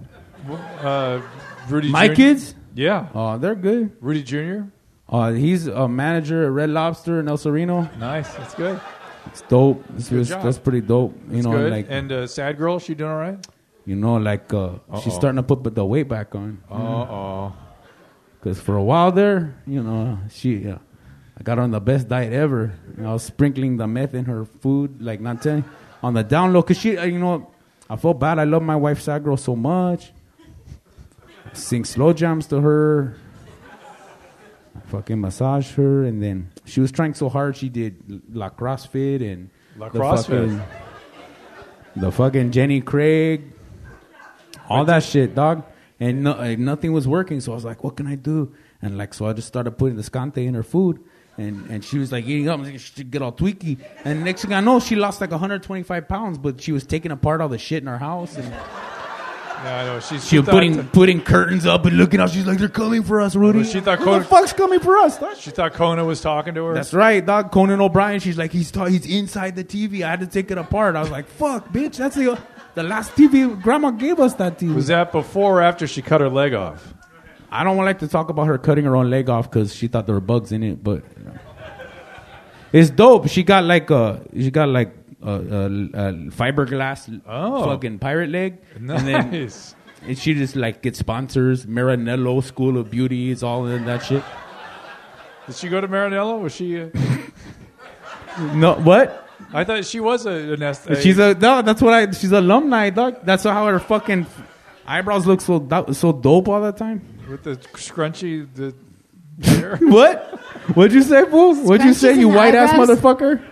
Uh, 0.81 1.21
Rudy. 1.69 1.91
My 1.91 2.09
Jr.? 2.09 2.15
kids? 2.15 2.55
Yeah. 2.75 3.09
Oh, 3.15 3.39
they're 3.39 3.55
good. 3.55 3.97
Rudy 4.01 4.23
Jr. 4.23 4.63
Uh, 5.09 5.33
he's 5.33 5.67
a 5.67 5.89
manager 5.89 6.45
at 6.45 6.53
Red 6.53 6.71
Lobster 6.71 7.19
in 7.21 7.29
El 7.29 7.37
Sereno. 7.37 7.89
Nice. 7.99 8.33
That's 8.35 8.55
good. 8.55 8.81
It's 9.27 9.43
dope. 9.43 9.85
It's, 9.97 10.09
Good 10.09 10.27
that's 10.27 10.59
pretty 10.59 10.81
dope. 10.81 11.15
You 11.29 11.35
That's 11.35 11.47
know, 11.47 11.53
good. 11.53 11.71
like 11.71 11.87
and 11.91 12.11
uh, 12.11 12.27
sad 12.27 12.57
girl, 12.57 12.79
she 12.79 12.95
doing 12.95 13.11
all 13.11 13.19
right? 13.19 13.47
you 13.85 13.97
know, 13.97 14.17
like 14.17 14.53
uh, 14.55 14.79
she's 15.03 15.15
starting 15.15 15.37
to 15.37 15.43
put 15.43 15.75
the 15.75 15.85
weight 15.85 16.09
back 16.09 16.35
on. 16.35 16.63
Uh 16.71 16.75
oh. 16.75 17.57
Because 18.39 18.61
for 18.61 18.77
a 18.77 18.83
while 18.83 19.13
there, 19.13 19.61
you 19.67 19.83
know, 19.83 20.19
she, 20.31 20.69
uh, 20.69 20.79
I 21.37 21.43
got 21.43 21.59
on 21.59 21.71
the 21.73 21.81
best 21.81 22.09
diet 22.09 22.33
ever. 22.33 22.73
And 22.97 23.07
I 23.07 23.13
was 23.13 23.23
sprinkling 23.25 23.77
the 23.77 23.87
meth 23.87 24.15
in 24.15 24.25
her 24.27 24.45
food, 24.45 25.03
like 25.03 25.21
not 25.21 25.43
telling, 25.43 25.65
on 26.03 26.15
the 26.15 26.23
down 26.23 26.53
low. 26.53 26.63
Cause 26.63 26.79
she, 26.79 26.97
uh, 26.97 27.05
you 27.05 27.19
know, 27.19 27.51
I 27.91 27.97
felt 27.97 28.21
bad. 28.21 28.39
I 28.39 28.45
love 28.45 28.63
my 28.63 28.77
wife 28.77 29.01
sad 29.03 29.25
girl 29.25 29.37
so 29.37 29.57
much. 29.57 30.13
Sing 31.53 31.85
slow 31.85 32.13
jams 32.13 32.47
to 32.47 32.61
her. 32.61 33.17
I 34.77 34.81
fucking 34.87 35.21
massage 35.21 35.73
her, 35.75 36.05
and 36.05 36.23
then 36.23 36.53
she 36.65 36.81
was 36.81 36.93
trying 36.93 37.15
so 37.15 37.29
hard. 37.29 37.57
She 37.57 37.69
did 37.69 38.23
La 38.33 38.49
CrossFit 38.51 39.21
and 39.21 39.51
La 39.77 39.89
the 39.89 39.99
CrossFit. 39.99 40.25
fucking- 40.27 40.63
the 41.97 42.13
fucking 42.13 42.53
Jenny 42.53 42.81
Craig, 42.81 43.53
all 44.69 44.85
that 44.85 45.03
shit, 45.03 45.35
dog. 45.35 45.65
And 45.99 46.23
no, 46.23 46.33
uh, 46.35 46.55
nothing 46.57 46.93
was 46.93 47.09
working. 47.09 47.41
So 47.41 47.51
I 47.51 47.57
was 47.57 47.65
like, 47.65 47.83
what 47.83 47.97
can 47.97 48.07
I 48.07 48.15
do? 48.15 48.55
And 48.81 48.97
like, 48.97 49.13
so 49.13 49.27
I 49.27 49.33
just 49.33 49.49
started 49.49 49.73
putting 49.73 49.97
the 49.97 50.03
scante 50.05 50.47
in 50.47 50.55
her 50.55 50.63
food. 50.63 51.01
And, 51.39 51.71
and 51.71 51.85
she 51.85 51.97
was 51.99 52.13
like 52.13 52.27
eating 52.27 52.49
up, 52.49 52.61
and 52.61 52.79
she 52.81 53.05
get 53.05 53.23
all 53.23 53.33
tweaky. 53.33 53.79
And 54.05 54.25
next 54.25 54.43
thing 54.43 54.53
I 54.53 54.61
know, 54.61 54.79
she 54.81 54.95
lost 54.97 55.21
like 55.21 55.31
125 55.31 56.07
pounds, 56.09 56.37
but 56.39 56.61
she 56.61 56.73
was 56.73 56.85
taking 56.85 57.13
apart 57.13 57.41
all 57.41 57.49
the 57.49 57.57
shit 57.59 57.83
in 57.83 57.87
her 57.87 57.97
house. 57.99 58.37
And 58.37 58.47
Yeah, 58.51 59.81
I 59.81 59.85
know. 59.87 60.01
She's 60.01 60.27
she 60.27 60.39
was 60.39 60.47
thought- 60.47 60.53
putting 60.53 60.87
putting 60.89 61.21
curtains 61.23 61.65
up 61.67 61.85
and 61.87 61.97
looking 61.97 62.21
out. 62.21 62.31
She's 62.31 62.47
like, 62.47 62.59
they're 62.59 62.69
coming 62.69 63.03
for 63.03 63.21
us, 63.21 63.37
Rudy. 63.37 63.65
She 63.65 63.81
thought 63.81 63.99
Who 63.99 64.05
Conan- 64.07 64.21
the 64.21 64.25
fuck's 64.29 64.53
coming 64.55 64.81
for 64.81 64.97
us? 64.99 65.19
dog? 65.19 65.37
She 65.37 65.51
thought 65.51 65.73
Kona 65.75 66.05
was 66.05 66.21
talking 66.21 66.55
to 66.55 66.65
her. 66.67 66.75
That's 66.75 66.93
right, 66.95 67.25
dog. 67.25 67.51
Conan 67.53 67.81
O'Brien. 67.81 68.21
She's 68.21 68.37
like, 68.39 68.53
he's 68.53 68.71
ta- 68.71 68.87
he's 68.87 69.07
inside 69.07 69.57
the 69.57 69.65
TV. 69.65 70.03
I 70.03 70.11
had 70.11 70.21
to 70.21 70.27
take 70.27 70.51
it 70.51 70.59
apart. 70.59 70.97
I 70.97 71.01
was 71.01 71.11
like, 71.11 71.27
fuck, 71.27 71.69
bitch. 71.73 71.97
That's 71.97 72.17
the 72.17 72.39
the 72.75 72.83
last 72.83 73.13
TV. 73.17 73.61
Grandma 73.61 73.91
gave 73.91 74.19
us 74.21 74.35
that 74.35 74.59
TV. 74.59 74.75
Was 74.75 74.87
that 74.89 75.13
before 75.13 75.59
or 75.59 75.63
after 75.63 75.87
she 75.87 76.01
cut 76.03 76.21
her 76.21 76.29
leg 76.31 76.55
off? 76.55 76.95
I 77.51 77.65
don't 77.65 77.77
like 77.79 77.99
to 77.99 78.09
talk 78.09 78.31
about 78.31 78.47
her 78.47 78.59
cutting 78.59 78.85
her 78.85 78.95
own 78.97 79.11
leg 79.11 79.29
off 79.29 79.51
because 79.51 79.75
she 79.75 79.89
thought 79.89 80.07
there 80.07 80.15
were 80.15 80.21
bugs 80.21 80.53
in 80.53 80.63
it, 80.63 80.83
but 80.85 81.03
you 81.19 81.25
know. 81.25 81.33
it's 82.73 82.91
dope. 82.91 83.29
She 83.29 83.43
got 83.43 83.65
like 83.65 83.91
a 83.91 84.23
she 84.35 84.51
got 84.51 84.69
like 84.69 84.95
a, 85.23 85.33
a, 85.33 85.65
a 85.67 86.13
fiberglass 86.31 87.21
Oh. 87.27 87.65
fucking 87.65 87.99
pirate 87.99 88.31
leg, 88.31 88.59
and 88.77 88.89
then 88.89 89.51
and 90.07 90.17
she 90.19 90.35
just 90.35 90.55
like 90.57 90.81
gets 90.83 90.99
sponsors. 91.01 91.67
Marinello 91.67 92.43
School 92.43 92.79
of 92.79 92.91
Beauty 92.91 93.31
is 93.31 93.43
all 93.43 93.67
in 93.67 93.85
that 93.87 94.05
shit. 94.05 94.23
Did 95.47 95.57
she 95.57 95.69
go 95.69 95.81
to 95.81 95.89
Marinello? 95.89 96.41
Was 96.41 96.55
she? 96.55 96.81
Uh, 96.81 96.89
No, 98.55 98.75
what? 98.75 99.27
I 99.53 99.65
thought 99.65 99.85
she 99.85 99.99
was 100.01 100.25
a, 100.25 100.31
an 100.55 100.63
est- 100.63 101.03
She's 101.03 101.19
a 101.19 101.35
no. 101.35 101.63
That's 101.63 101.83
what 101.83 101.93
I. 101.93 102.11
She's 102.13 102.31
alumni, 102.31 102.91
dog. 102.91 103.19
That's 103.25 103.43
how 103.43 103.67
her 103.67 103.81
fucking 103.81 104.27
eyebrows 104.87 105.27
look 105.27 105.41
so 105.41 105.59
do- 105.59 105.93
so 105.93 106.13
dope 106.13 106.49
all 106.49 106.63
the 106.63 106.71
time. 106.73 107.03
With 107.31 107.45
the 107.45 107.57
scrunchy 107.79 108.47
the 108.55 108.75
hair. 109.43 109.77
What? 109.83 110.39
What'd 110.75 110.93
you 110.93 111.03
say, 111.03 111.25
fool? 111.31 111.55
What'd 111.55 111.87
you 111.87 111.95
say, 111.95 112.13
Scrunchies 112.13 112.19
you 112.19 112.27
and 112.29 112.37
white 112.37 112.55
ass 112.55 112.73
eyebrows? 112.73 112.89
motherfucker? 112.99 113.43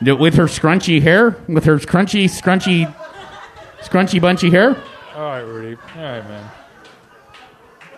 Yeah, 0.00 0.12
With 0.12 0.34
her 0.34 0.44
scrunchy 0.44 1.02
hair, 1.02 1.36
with 1.48 1.64
her 1.64 1.76
scrunchy, 1.78 2.24
scrunchy, 2.26 2.92
scrunchy, 3.80 4.20
bunchy 4.20 4.48
hair. 4.50 4.76
All 5.16 5.22
right, 5.22 5.40
Rudy. 5.40 5.76
All 5.96 6.02
right, 6.02 6.28
man. 6.28 6.50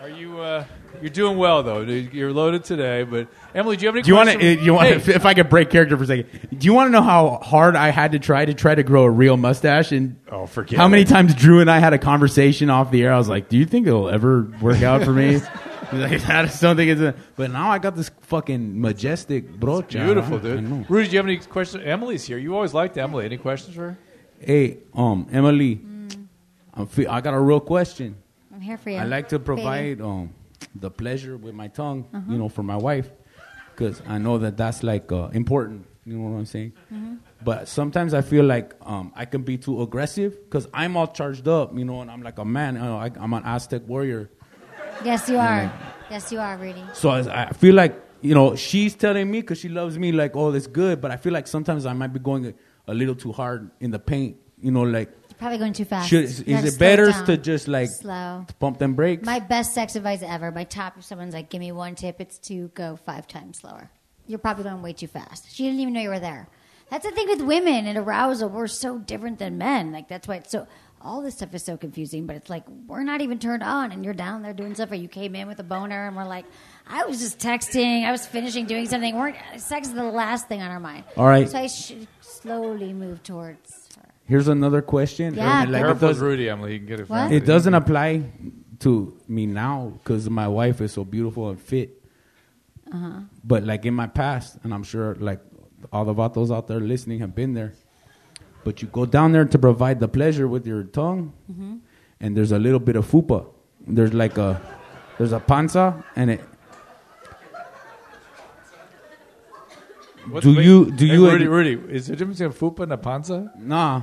Are 0.00 0.08
you? 0.08 0.40
Uh, 0.40 0.64
you're 1.00 1.10
doing 1.10 1.36
well 1.38 1.62
though. 1.62 1.80
You're 1.80 2.32
loaded 2.32 2.64
today. 2.64 3.02
But 3.04 3.28
Emily, 3.54 3.76
do 3.76 3.82
you 3.82 3.88
have 3.88 3.96
any? 3.96 4.02
Do 4.02 4.08
you 4.08 4.14
want 4.14 4.28
to? 4.30 4.34
questions? 4.36 4.66
You 4.66 4.74
want? 4.74 4.88
Hey, 4.88 4.94
If, 4.96 5.08
if 5.08 5.26
I 5.26 5.34
could 5.34 5.48
break 5.48 5.70
character 5.70 5.96
for 5.96 6.04
a 6.04 6.06
second, 6.06 6.26
do 6.58 6.66
you 6.66 6.74
want 6.74 6.88
to 6.88 6.90
know 6.92 7.02
how 7.02 7.38
hard 7.42 7.76
I 7.76 7.90
had 7.90 8.12
to 8.12 8.18
try 8.18 8.44
to 8.44 8.54
try 8.54 8.74
to 8.74 8.82
grow 8.82 9.04
a 9.04 9.10
real 9.10 9.36
mustache? 9.36 9.92
And 9.92 10.16
Oh, 10.30 10.46
forget 10.46 10.78
how 10.78 10.88
many 10.88 11.02
it. 11.02 11.08
times 11.08 11.34
Drew 11.34 11.60
and 11.60 11.70
I 11.70 11.78
had 11.78 11.92
a 11.92 11.98
conversation 11.98 12.70
off 12.70 12.90
the 12.90 13.02
air. 13.02 13.12
I 13.12 13.18
was 13.18 13.28
like, 13.28 13.48
"Do 13.48 13.56
you 13.58 13.64
think 13.66 13.86
it'll 13.86 14.08
ever 14.08 14.50
work 14.60 14.82
out 14.82 15.04
for 15.04 15.12
me?" 15.12 15.40
He's 15.90 15.98
like, 16.00 16.28
I 16.28 16.42
just 16.44 16.62
don't 16.62 16.76
think 16.76 16.90
it's. 16.92 17.00
A, 17.00 17.14
but 17.34 17.50
now 17.50 17.68
I 17.70 17.78
got 17.80 17.96
this 17.96 18.10
fucking 18.20 18.80
majestic 18.80 19.50
brocha. 19.58 20.04
beautiful, 20.04 20.38
dude. 20.38 20.88
Rudy, 20.88 21.08
do 21.08 21.12
you 21.12 21.18
have 21.18 21.26
any 21.26 21.38
questions? 21.38 21.82
Emily's 21.84 22.24
here. 22.24 22.38
You 22.38 22.54
always 22.54 22.72
liked 22.72 22.96
Emily. 22.96 23.24
Any 23.24 23.38
questions 23.38 23.74
for 23.74 23.80
her? 23.90 23.98
Hey, 24.38 24.78
um, 24.94 25.26
Emily, 25.32 25.80
I'm 26.74 26.86
fe- 26.86 27.06
I 27.08 27.20
got 27.20 27.34
a 27.34 27.40
real 27.40 27.58
question. 27.58 28.14
I'm 28.54 28.60
here 28.60 28.78
for 28.78 28.90
you. 28.90 28.98
I 28.98 29.04
like 29.04 29.30
to 29.30 29.38
baby. 29.40 29.46
provide 29.46 30.00
um, 30.00 30.32
the 30.74 30.90
pleasure 30.90 31.36
with 31.36 31.54
my 31.54 31.68
tongue, 31.68 32.06
you 32.28 32.38
know, 32.38 32.48
for 32.48 32.62
my 32.62 32.76
wife, 32.76 33.10
because 33.74 34.00
I 34.06 34.18
know 34.18 34.38
that 34.38 34.56
that's 34.56 34.82
like 34.82 35.10
uh, 35.12 35.28
important. 35.32 35.86
You 36.06 36.18
know 36.18 36.30
what 36.30 36.38
I'm 36.38 36.46
saying? 36.46 36.72
But 37.42 37.68
sometimes 37.68 38.14
I 38.14 38.22
feel 38.22 38.44
like 38.44 38.74
um, 38.82 39.12
I 39.14 39.24
can 39.24 39.42
be 39.42 39.56
too 39.58 39.82
aggressive 39.82 40.36
because 40.44 40.66
I'm 40.74 40.96
all 40.96 41.06
charged 41.06 41.46
up, 41.48 41.76
you 41.76 41.84
know, 41.84 42.00
and 42.00 42.10
I'm 42.10 42.22
like 42.22 42.38
a 42.38 42.44
man. 42.44 42.74
You 42.74 42.80
know, 42.82 42.96
I, 42.98 43.10
I'm 43.18 43.32
an 43.32 43.42
Aztec 43.44 43.82
warrior. 43.86 44.30
Yes, 45.04 45.28
you 45.28 45.38
are. 45.38 45.72
Yes, 46.10 46.32
you 46.32 46.38
are, 46.40 46.56
Rudy. 46.56 46.82
So 46.94 47.10
I, 47.10 47.46
I 47.46 47.50
feel 47.52 47.74
like 47.74 47.94
you 48.22 48.34
know 48.34 48.54
she's 48.54 48.94
telling 48.94 49.30
me 49.30 49.40
because 49.40 49.58
she 49.58 49.68
loves 49.70 49.98
me 49.98 50.12
like 50.12 50.36
oh 50.36 50.50
that's 50.50 50.66
good, 50.66 51.00
but 51.00 51.10
I 51.10 51.16
feel 51.16 51.32
like 51.32 51.46
sometimes 51.46 51.86
I 51.86 51.92
might 51.94 52.12
be 52.12 52.18
going 52.18 52.46
a, 52.46 52.54
a 52.88 52.94
little 52.94 53.14
too 53.14 53.32
hard 53.32 53.70
in 53.80 53.90
the 53.90 53.98
paint. 53.98 54.36
You 54.60 54.72
know, 54.72 54.82
like 54.82 55.10
probably 55.40 55.58
going 55.58 55.72
too 55.72 55.84
fast. 55.84 56.08
should, 56.08 56.24
is 56.24 56.40
it 56.46 56.78
better 56.78 57.10
down. 57.10 57.26
to 57.26 57.36
just 57.36 57.66
like 57.66 57.88
slow? 57.88 58.46
pump 58.60 58.78
them 58.78 58.94
brakes? 58.94 59.24
My 59.24 59.40
best 59.40 59.74
sex 59.74 59.96
advice 59.96 60.22
ever. 60.22 60.52
My 60.52 60.64
top. 60.64 60.98
If 60.98 61.04
someone's 61.04 61.34
like, 61.34 61.48
"Give 61.48 61.60
me 61.60 61.72
one 61.72 61.96
tip," 61.96 62.20
it's 62.20 62.38
to 62.50 62.68
go 62.68 62.96
five 63.04 63.26
times 63.26 63.58
slower. 63.58 63.90
You're 64.26 64.38
probably 64.38 64.64
going 64.64 64.82
way 64.82 64.92
too 64.92 65.08
fast. 65.08 65.52
She 65.52 65.64
didn't 65.64 65.80
even 65.80 65.94
know 65.94 66.00
you 66.00 66.10
were 66.10 66.20
there. 66.20 66.46
That's 66.90 67.04
the 67.04 67.12
thing 67.12 67.28
with 67.28 67.40
women 67.40 67.86
and 67.86 67.98
arousal. 67.98 68.48
We're 68.48 68.66
so 68.66 68.98
different 68.98 69.38
than 69.38 69.58
men. 69.58 69.92
Like 69.92 70.08
that's 70.08 70.28
why 70.28 70.36
it's 70.36 70.50
so. 70.50 70.68
All 71.02 71.22
this 71.22 71.36
stuff 71.36 71.54
is 71.54 71.64
so 71.64 71.78
confusing. 71.78 72.26
But 72.26 72.36
it's 72.36 72.50
like 72.50 72.64
we're 72.86 73.02
not 73.02 73.22
even 73.22 73.38
turned 73.38 73.62
on, 73.62 73.90
and 73.92 74.04
you're 74.04 74.14
down 74.14 74.42
there 74.42 74.52
doing 74.52 74.74
stuff. 74.74 74.90
Or 74.92 74.96
you 74.96 75.08
came 75.08 75.34
in 75.34 75.48
with 75.48 75.58
a 75.58 75.64
boner, 75.64 76.06
and 76.06 76.14
we're 76.14 76.26
like, 76.26 76.44
I 76.86 77.06
was 77.06 77.18
just 77.18 77.38
texting. 77.38 78.04
I 78.04 78.12
was 78.12 78.26
finishing 78.26 78.66
doing 78.66 78.86
something. 78.86 79.16
We're 79.16 79.34
sex 79.56 79.88
is 79.88 79.94
the 79.94 80.04
last 80.04 80.48
thing 80.48 80.60
on 80.60 80.70
our 80.70 80.80
mind. 80.80 81.04
All 81.16 81.26
right. 81.26 81.48
So 81.48 81.58
I 81.58 81.66
should 81.68 82.06
slowly 82.20 82.92
move 82.92 83.22
towards. 83.22 83.79
Here's 84.30 84.46
another 84.46 84.80
question. 84.80 85.34
Yeah, 85.34 85.64
like, 85.68 85.82
it, 85.82 85.86
Careful 85.86 86.08
with 86.08 86.18
Rudy, 86.18 86.48
Emily. 86.48 86.74
You 86.74 86.78
can 86.78 86.86
get 86.86 87.00
it. 87.00 87.08
What? 87.08 87.32
it 87.32 87.44
doesn't 87.44 87.74
apply 87.74 88.22
to 88.78 89.12
me 89.26 89.46
now 89.46 89.92
because 89.98 90.30
my 90.30 90.46
wife 90.46 90.80
is 90.80 90.92
so 90.92 91.04
beautiful 91.04 91.48
and 91.50 91.60
fit. 91.60 92.00
Uh-huh. 92.92 93.22
But 93.42 93.64
like 93.64 93.84
in 93.86 93.94
my 93.94 94.06
past, 94.06 94.58
and 94.62 94.72
I'm 94.72 94.84
sure 94.84 95.16
like 95.16 95.40
all 95.92 96.04
the 96.04 96.14
vatos 96.14 96.54
out 96.54 96.68
there 96.68 96.78
listening 96.78 97.18
have 97.18 97.34
been 97.34 97.54
there. 97.54 97.72
But 98.62 98.82
you 98.82 98.86
go 98.88 99.04
down 99.04 99.32
there 99.32 99.44
to 99.46 99.58
provide 99.58 99.98
the 99.98 100.06
pleasure 100.08 100.46
with 100.46 100.64
your 100.64 100.84
tongue, 100.84 101.32
Mm-hmm. 101.50 101.76
and 102.20 102.36
there's 102.36 102.52
a 102.52 102.58
little 102.58 102.78
bit 102.78 102.94
of 102.94 103.10
fupa. 103.10 103.46
There's 103.84 104.14
like 104.14 104.38
a 104.38 104.60
there's 105.18 105.32
a 105.32 105.40
panza, 105.40 106.04
and 106.14 106.30
it. 106.30 106.40
What's 110.28 110.44
do 110.46 110.54
the 110.54 110.62
you- 110.62 110.90
do 110.92 111.06
Hey, 111.06 111.14
you- 111.14 111.30
Rudy? 111.30 111.46
Rudy, 111.48 111.94
is 111.94 112.06
there 112.06 112.14
a 112.14 112.16
difference 112.18 112.38
between 112.38 112.56
fupa 112.70 112.84
and 112.84 112.92
a 112.92 112.98
panza? 112.98 113.50
Nah. 113.58 114.02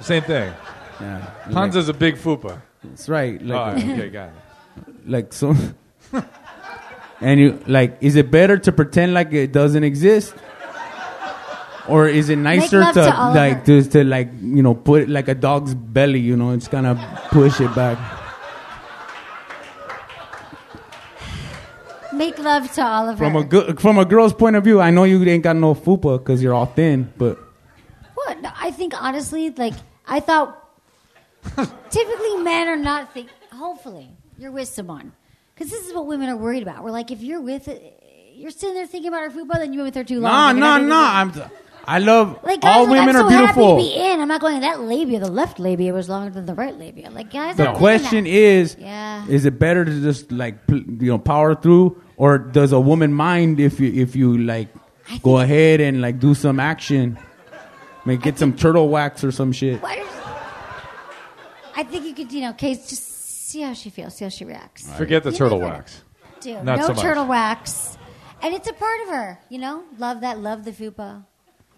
Same 0.00 0.22
thing. 0.22 0.52
Yeah. 1.00 1.30
Panza's 1.50 1.88
a 1.88 1.94
big 1.94 2.16
fupa. 2.16 2.60
That's 2.84 3.08
right. 3.08 3.40
Like, 3.42 3.58
All 3.58 3.72
right, 3.74 3.84
okay, 3.84 4.08
got 4.18 4.28
it. 4.28 5.08
like 5.10 5.32
so. 5.32 5.54
and 7.20 7.40
you 7.40 7.58
like, 7.66 7.98
is 8.00 8.16
it 8.16 8.30
better 8.30 8.56
to 8.58 8.72
pretend 8.72 9.14
like 9.14 9.32
it 9.32 9.52
doesn't 9.52 9.82
exist, 9.84 10.34
or 11.88 12.06
is 12.08 12.28
it 12.30 12.36
nicer 12.36 12.80
love 12.80 12.94
to, 12.94 13.02
to 13.02 13.16
Oliver. 13.16 13.38
like 13.38 13.64
to, 13.64 13.82
to 13.82 14.04
like 14.04 14.30
you 14.40 14.62
know 14.62 14.74
put 14.74 15.02
it 15.02 15.08
like 15.08 15.28
a 15.28 15.34
dog's 15.34 15.74
belly? 15.74 16.20
You 16.20 16.36
know, 16.36 16.50
it's 16.52 16.68
kind 16.68 16.86
of 16.86 16.98
push 17.30 17.60
it 17.60 17.74
back. 17.74 17.98
Make 22.12 22.38
love 22.38 22.72
to 22.72 22.82
Oliver. 22.84 23.18
From 23.18 23.36
a 23.36 23.44
good, 23.44 23.80
from 23.80 23.98
a 23.98 24.04
girl's 24.04 24.32
point 24.32 24.56
of 24.56 24.64
view, 24.64 24.80
I 24.80 24.90
know 24.90 25.04
you 25.04 25.22
ain't 25.24 25.44
got 25.44 25.56
no 25.56 25.74
fupa 25.74 26.18
because 26.18 26.42
you're 26.42 26.54
all 26.54 26.66
thin, 26.66 27.12
but 27.18 27.36
What? 27.36 27.47
No, 28.42 28.50
I 28.58 28.70
think 28.70 28.94
honestly, 29.00 29.50
like 29.50 29.74
I 30.06 30.20
thought. 30.20 30.64
typically, 31.90 32.36
men 32.38 32.68
are 32.68 32.76
not 32.76 33.12
think. 33.14 33.28
Hopefully, 33.52 34.08
you're 34.38 34.50
with 34.50 34.68
someone 34.68 35.12
because 35.54 35.70
this 35.70 35.86
is 35.86 35.94
what 35.94 36.06
women 36.06 36.28
are 36.28 36.36
worried 36.36 36.62
about. 36.62 36.82
We're 36.84 36.90
like, 36.90 37.10
if 37.10 37.22
you're 37.22 37.40
with, 37.40 37.68
you're 38.34 38.50
sitting 38.50 38.74
there 38.74 38.86
thinking 38.86 39.08
about 39.08 39.22
her 39.22 39.30
fupa, 39.30 39.54
then 39.54 39.72
you've 39.72 39.78
been 39.78 39.84
with 39.86 39.94
her 39.94 40.04
too 40.04 40.20
long. 40.20 40.58
nah, 40.58 40.74
like, 40.74 40.82
nah, 40.82 40.88
nah. 40.88 41.20
I'm, 41.20 41.50
I 41.86 42.00
love 42.00 42.38
Like 42.42 42.60
guys, 42.60 42.76
all 42.76 42.82
like, 42.82 42.90
women 42.90 43.16
I'm 43.16 43.16
are 43.16 43.30
so 43.30 43.36
beautiful. 43.38 43.76
Happy 43.76 43.88
to 43.88 43.96
be 43.96 44.12
in. 44.12 44.20
I'm 44.20 44.28
not 44.28 44.42
going 44.42 44.60
that 44.60 44.80
labia. 44.80 45.20
The 45.20 45.30
left 45.30 45.58
labia 45.58 45.94
was 45.94 46.08
longer 46.08 46.30
than 46.30 46.44
the 46.44 46.54
right 46.54 46.76
labia. 46.76 47.10
Like 47.10 47.32
guys, 47.32 47.56
The 47.56 47.72
question 47.72 48.26
is, 48.26 48.76
Yeah. 48.78 49.26
is 49.26 49.46
it 49.46 49.58
better 49.58 49.84
to 49.86 50.00
just 50.02 50.30
like 50.30 50.58
you 50.68 50.84
know 51.12 51.18
power 51.18 51.54
through, 51.54 52.02
or 52.18 52.36
does 52.36 52.72
a 52.72 52.80
woman 52.80 53.12
mind 53.14 53.58
if 53.58 53.80
you 53.80 53.90
if 53.90 54.14
you 54.16 54.36
like 54.36 54.68
go 55.22 55.38
ahead 55.38 55.80
and 55.80 56.02
like 56.02 56.18
do 56.20 56.34
some 56.34 56.60
action, 56.60 57.18
like 58.06 58.22
get 58.22 58.38
some 58.38 58.54
turtle 58.56 58.88
wax 58.88 59.22
or 59.24 59.30
some 59.32 59.52
shit? 59.52 59.82
Why 59.82 59.96
does- 59.96 60.06
I 61.76 61.84
think 61.84 62.06
you 62.06 62.14
could, 62.14 62.32
you 62.32 62.40
know, 62.40 62.52
case 62.52 62.88
just 62.88 63.48
see 63.48 63.60
how 63.62 63.72
she 63.72 63.90
feels, 63.90 64.16
see 64.16 64.24
how 64.24 64.28
she 64.30 64.44
reacts. 64.44 64.90
Forget 64.96 65.22
the 65.22 65.30
You 65.30 65.36
turtle 65.36 65.58
never 65.60 65.72
wax. 65.74 66.02
Do 66.40 66.54
Not 66.62 66.78
no 66.78 66.86
so 66.86 66.92
much. 66.94 67.00
turtle 67.02 67.26
wax, 67.26 67.96
and 68.42 68.54
it's 68.54 68.68
a 68.68 68.72
part 68.72 69.00
of 69.02 69.08
her. 69.08 69.38
You 69.48 69.58
know, 69.58 69.84
love 69.98 70.20
that, 70.22 70.38
love 70.40 70.64
the 70.64 70.72
fupa, 70.72 71.24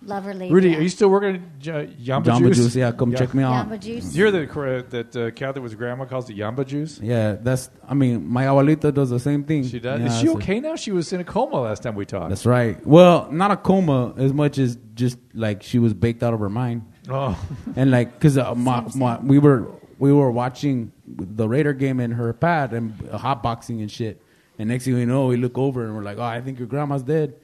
love 0.02 0.24
her 0.24 0.34
labia. 0.34 0.52
Rudy, 0.52 0.76
are 0.76 0.80
you 0.80 0.88
still 0.88 1.08
working 1.08 1.36
at 1.36 1.58
J- 1.58 1.86
Yamba, 2.00 2.24
Jamba 2.24 2.38
Juice? 2.38 2.56
Juice, 2.56 2.76
yeah, 2.76 2.92
come 2.92 3.14
check 3.14 3.34
me 3.34 3.42
out. 3.42 3.68
Yamba 3.68 3.80
juice? 3.80 4.14
You're 4.14 4.30
the 4.30 4.46
cor- 4.46 4.82
that 4.82 5.16
uh, 5.16 5.30
Kathy 5.32 5.60
was 5.60 5.74
grandma 5.74 6.04
calls 6.04 6.28
it 6.30 6.36
Yamba 6.36 6.66
Juice. 6.66 6.98
Yeah, 7.00 7.34
that's. 7.40 7.70
I 7.88 7.94
mean, 7.94 8.26
my 8.26 8.44
abuelita 8.44 8.92
does 8.94 9.10
the 9.10 9.20
same 9.20 9.44
thing. 9.44 9.66
She 9.66 9.80
does. 9.80 10.00
Yeah, 10.00 10.06
Is 10.06 10.20
she 10.20 10.26
so- 10.26 10.34
okay 10.34 10.60
now? 10.60 10.76
She 10.76 10.92
was 10.92 11.12
in 11.12 11.20
a 11.20 11.24
coma 11.24 11.60
last 11.60 11.82
time 11.82 11.94
we 11.94 12.06
talked. 12.06 12.30
That's 12.30 12.46
right. 12.46 12.84
Well, 12.86 13.30
not 13.30 13.50
a 13.50 13.56
coma 13.56 14.14
as 14.16 14.32
much 14.32 14.58
as 14.58 14.76
just 14.94 15.18
like 15.34 15.62
she 15.62 15.78
was 15.78 15.94
baked 15.94 16.22
out 16.22 16.34
of 16.34 16.40
her 16.40 16.48
mind. 16.50 16.90
Oh, 17.08 17.38
and 17.76 17.90
like 17.90 18.12
because 18.14 18.38
uh, 18.38 18.54
my, 18.54 18.84
my, 18.94 19.18
we 19.20 19.38
were 19.38 19.66
we 19.98 20.12
were 20.12 20.30
watching 20.30 20.92
the 21.06 21.48
Raider 21.48 21.72
game 21.72 22.00
in 22.00 22.12
her 22.12 22.32
pad 22.32 22.72
and 22.72 22.94
uh, 23.10 23.18
hot 23.18 23.42
boxing 23.42 23.80
and 23.80 23.90
shit. 23.90 24.22
And 24.58 24.68
next 24.68 24.84
thing 24.84 24.94
we 24.94 25.06
know, 25.06 25.26
we 25.26 25.36
look 25.36 25.56
over 25.56 25.84
and 25.84 25.96
we're 25.96 26.02
like, 26.02 26.18
"Oh, 26.18 26.22
I 26.22 26.40
think 26.40 26.58
your 26.58 26.68
grandma's 26.68 27.02
dead." 27.02 27.34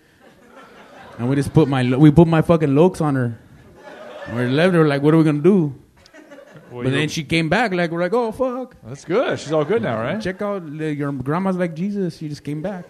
And 1.18 1.28
we 1.30 1.36
just 1.36 1.52
put 1.54 1.68
my 1.68 1.96
we 1.96 2.10
put 2.10 2.28
my 2.28 2.42
fucking 2.42 2.70
lokes 2.70 3.00
on 3.00 3.14
her. 3.14 3.38
And 4.26 4.36
we 4.36 4.46
left 4.46 4.74
her 4.74 4.86
like, 4.86 5.02
"What 5.02 5.14
are 5.14 5.18
we 5.18 5.24
gonna 5.24 5.40
do?" 5.40 5.74
Well, 6.70 6.82
but 6.82 6.90
then 6.92 7.08
she 7.08 7.22
came 7.24 7.48
back 7.48 7.72
like 7.72 7.90
we're 7.90 8.00
like, 8.00 8.12
"Oh 8.12 8.32
fuck!" 8.32 8.76
that's 8.84 9.04
good. 9.04 9.38
She's 9.38 9.52
all 9.52 9.64
good 9.64 9.82
now, 9.82 9.98
right? 10.00 10.20
Check 10.20 10.42
out 10.42 10.62
uh, 10.62 10.66
your 10.68 11.12
grandma's 11.12 11.56
like 11.56 11.74
Jesus. 11.74 12.18
She 12.18 12.28
just 12.28 12.44
came 12.44 12.60
back. 12.60 12.84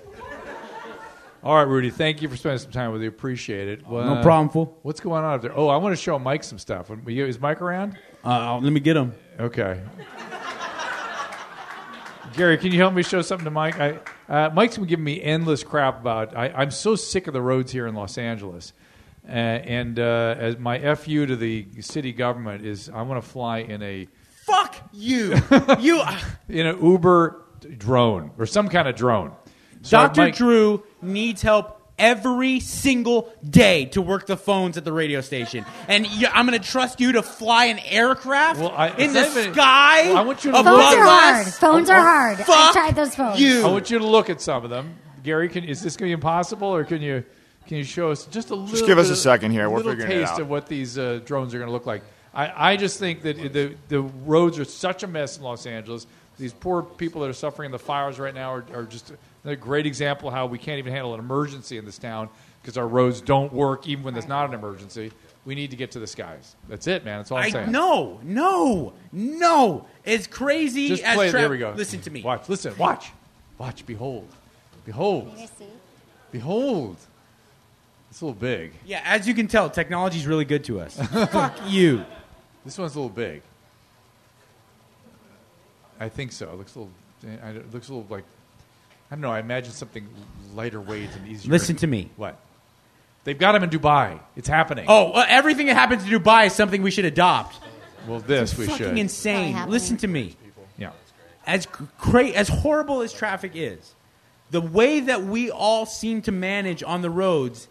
All 1.45 1.55
right, 1.55 1.69
Rudy. 1.69 1.91
Thank 1.91 2.23
you 2.23 2.29
for 2.29 2.37
spending 2.37 2.59
some 2.59 2.73
time 2.73 2.91
with 2.91 3.03
you. 3.03 3.09
Appreciate 3.09 3.69
it. 3.69 3.87
Well, 3.87 4.17
No 4.17 4.23
problem, 4.23 4.49
fool. 4.49 4.77
What's 4.83 4.99
going 4.99 5.25
on 5.25 5.35
up 5.35 5.43
there? 5.43 5.57
Oh, 5.57 5.69
I 5.69 5.77
want 5.77 5.93
to 5.95 6.03
show 6.03 6.19
Mike 6.19 6.43
some 6.43 6.59
stuff. 6.59 6.91
Is 7.07 7.39
Mike 7.39 7.63
around? 7.63 7.97
Uh, 8.25 8.59
let 8.59 8.73
me 8.73 8.81
get 8.81 8.97
him. 8.97 9.13
Okay. 9.39 9.81
Gary, 12.33 12.59
can 12.59 12.73
you 12.73 12.79
help 12.79 12.95
me 12.95 13.03
show 13.05 13.23
something 13.23 13.45
to 13.45 13.51
Mike? 13.51 13.79
I, 13.79 13.99
uh, 14.29 14.51
Mike's 14.53 14.77
been 14.77 14.87
giving 14.87 15.05
me 15.05 15.23
endless 15.23 15.63
crap 15.63 16.01
about. 16.01 16.37
I, 16.37 16.49
I'm 16.49 16.71
so 16.71 16.97
sick 16.97 17.27
of 17.27 17.33
the 17.33 17.43
roads 17.43 17.73
here 17.73 17.87
in 17.87 17.95
Los 17.95 18.19
Angeles, 18.19 18.73
uh, 19.27 19.31
and 19.33 19.99
uh, 19.99 20.35
as 20.39 20.59
my 20.59 20.95
fu 20.95 21.27
to 21.27 21.37
the 21.37 21.67
city 21.81 22.13
government 22.13 22.65
is, 22.65 22.89
I 22.89 23.03
want 23.03 23.23
to 23.23 23.29
fly 23.29 23.59
in 23.59 23.83
a 23.83 24.09
Fuck 24.47 24.77
you. 24.93 25.35
you, 25.81 26.03
in 26.49 26.67
an 26.67 26.81
Uber 26.81 27.43
drone 27.77 28.31
or 28.39 28.47
some 28.47 28.69
kind 28.69 28.87
of 28.87 28.95
drone. 28.95 29.35
So 29.83 29.99
Dr. 29.99 30.21
Mike- 30.21 30.37
Drew 30.37 30.85
needs 31.03 31.43
help 31.43 31.76
every 31.99 32.61
single 32.61 33.33
day 33.49 33.87
to 33.87 34.03
work 34.03 34.27
the 34.27 34.37
phones 34.37 34.77
at 34.77 34.85
the 34.85 34.93
radio 34.93 35.21
station. 35.21 35.65
And 35.89 36.07
you, 36.07 36.29
I'm 36.33 36.47
going 36.47 36.61
to 36.61 36.69
trust 36.69 37.01
you 37.01 37.13
to 37.13 37.23
fly 37.23 37.67
an 37.67 37.79
aircraft 37.79 38.61
Well, 38.61 38.73
I- 38.77 38.89
in 38.97 39.13
the 39.13 39.27
even- 39.31 39.55
sky 39.55 40.09
Well, 40.09 40.17
I 40.19 40.21
want 40.23 40.45
you 40.45 40.53
to 40.53 40.61
above 40.61 40.79
Phones 40.81 40.95
are 40.97 41.05
hard. 41.07 41.47
us. 41.47 41.59
Phones 41.59 41.91
are 41.91 42.01
hard. 42.01 42.41
I 42.41 42.73
tried 42.73 42.97
those 42.97 43.15
phones. 43.15 43.41
you. 43.41 43.65
I 43.67 43.71
want 43.71 43.91
you 43.91 43.99
to 43.99 44.07
look 44.07 44.29
at 44.31 44.41
some 44.41 44.63
of 44.65 44.71
them. 44.71 44.95
Gary, 45.23 45.49
can, 45.49 45.65
is 45.65 45.83
this 45.83 45.97
going 45.97 46.09
to 46.11 46.11
be 46.11 46.21
impossible, 46.21 46.69
or 46.69 46.85
can 46.85 47.03
you 47.03 47.25
can 47.67 47.79
you 47.79 47.85
show 47.85 48.13
us 48.13 48.27
just 48.27 48.51
a 48.51 48.55
little? 48.55 48.69
Just 48.71 48.87
give 48.87 48.97
us 48.99 49.11
a 49.11 49.17
second 49.17 49.51
here. 49.51 49.69
We're 49.69 49.79
little 49.79 49.93
figuring 49.93 50.13
it 50.13 50.21
taste 50.21 50.35
out. 50.35 50.41
of 50.43 50.49
what 50.49 50.69
these 50.69 50.97
uh, 50.99 51.19
drones 51.25 51.53
are 51.53 51.59
going 51.59 51.67
to 51.67 51.73
look 51.73 51.85
like. 51.87 52.03
I, 52.33 52.73
I 52.73 52.77
just 52.77 53.01
think 53.01 53.23
that 53.23 53.53
the 53.53 53.75
the 53.89 54.03
roads 54.03 54.59
are 54.61 54.65
such 54.65 55.03
a 55.03 55.09
mess 55.09 55.37
in 55.37 55.43
Los 55.43 55.67
Angeles. 55.67 56.07
These 56.39 56.53
poor 56.53 56.83
people 56.83 57.23
that 57.23 57.31
are 57.31 57.33
suffering 57.33 57.67
in 57.67 57.73
the 57.73 57.79
fires 57.81 58.21
right 58.21 58.35
now 58.35 58.53
are, 58.53 58.65
are 58.73 58.85
just 58.85 59.13
a 59.53 59.57
great 59.57 59.87
example 59.87 60.29
of 60.29 60.35
how 60.35 60.47
we 60.47 60.59
can't 60.59 60.79
even 60.79 60.93
handle 60.93 61.15
an 61.15 61.21
emergency 61.21 61.79
in 61.79 61.85
this 61.85 61.99
town 61.99 62.29
because 62.63 62.77
our 62.77 62.87
roads 62.89 63.21
don't 63.21 63.53
work 63.53 63.87
even 63.87 64.05
when 64.05 64.15
there's 64.15 64.29
not 64.29 64.49
an 64.49 64.55
emergency. 64.55 65.13
We 65.45 65.55
need 65.55 65.71
to 65.71 65.77
get 65.77 65.93
to 65.93 66.01
the 66.01 66.07
skies. 66.09 66.57
That's 66.69 66.89
it, 66.89 67.05
man. 67.05 67.19
That's 67.21 67.31
all 67.31 67.39
I'm 67.39 67.45
I 67.45 67.51
saying. 67.51 67.71
no, 67.71 68.21
no, 68.25 68.93
no. 69.13 69.87
As 70.05 70.27
crazy 70.27 70.89
Just 70.89 71.05
as 71.05 71.15
play. 71.15 71.31
tra- 71.31 71.41
there 71.41 71.51
we 71.51 71.59
go. 71.59 71.73
Listen 71.77 72.01
to 72.01 72.11
me. 72.11 72.23
Watch. 72.23 72.49
Listen. 72.49 72.77
Watch. 72.77 73.13
Watch. 73.57 73.87
Behold. 73.87 74.27
Behold. 74.85 75.33
Behold. 76.33 76.97
It's 78.11 78.21
a 78.21 78.25
little 78.25 78.41
big. 78.41 78.73
Yeah, 78.85 79.03
as 79.05 79.29
you 79.29 79.35
can 79.35 79.47
tell, 79.47 79.71
technology's 79.71 80.27
really 80.27 80.45
good 80.45 80.65
to 80.65 80.81
us. 80.81 80.97
Fuck 81.31 81.57
you. 81.69 82.05
This 82.65 82.77
one's 82.79 82.95
a 82.97 82.99
little 82.99 83.15
big. 83.15 83.43
I 86.01 86.09
think 86.09 86.33
so. 86.33 86.51
It 86.51 86.57
looks 86.57 86.75
a 86.75 86.81
little. 86.81 86.93
It 87.23 87.73
looks 87.73 87.89
a 87.89 87.95
little 87.95 88.07
like. 88.11 88.25
I 89.11 89.15
don't 89.15 89.21
know. 89.23 89.31
I 89.31 89.39
imagine 89.41 89.73
something 89.73 90.07
lighter 90.55 90.81
weight 90.81 91.11
and 91.17 91.29
easier. 91.29 91.51
Listen 91.51 91.77
to 91.77 91.87
me. 91.87 92.11
What? 92.17 92.39
They've 93.25 93.39
got 93.39 93.53
them 93.53 93.63
in 93.65 93.71
Dubai. 93.71 94.21
It's 94.37 94.49
happening. 94.49 94.87
Oh, 94.89 95.13
well, 95.13 95.25
everything 95.29 95.67
that 95.67 95.75
happens 95.75 96.05
in 96.05 96.11
Dubai 96.11 96.47
is 96.47 96.53
something 96.55 96.83
we 96.83 96.91
should 96.91 97.05
adopt. 97.05 97.59
well, 98.07 98.21
this 98.21 98.57
we 98.57 98.67
Fucking 98.67 98.87
should. 98.87 98.99
insane. 98.99 99.55
Probably 99.55 99.73
Listen 99.73 99.97
to 99.99 100.09
me. 100.09 100.37
yeah. 100.79 100.91
As 101.47 101.67
cra- 101.99 102.29
as 102.31 102.49
horrible 102.49 103.03
as 103.03 103.13
traffic 103.13 103.53
is, 103.55 103.95
the 104.51 104.61
way 104.61 105.01
that 105.01 105.25
we 105.25 105.51
all 105.51 105.87
seem 105.87 106.23
to 106.23 106.33
manage 106.33 106.83
on 106.85 107.03
the 107.03 107.11
roads 107.11 107.67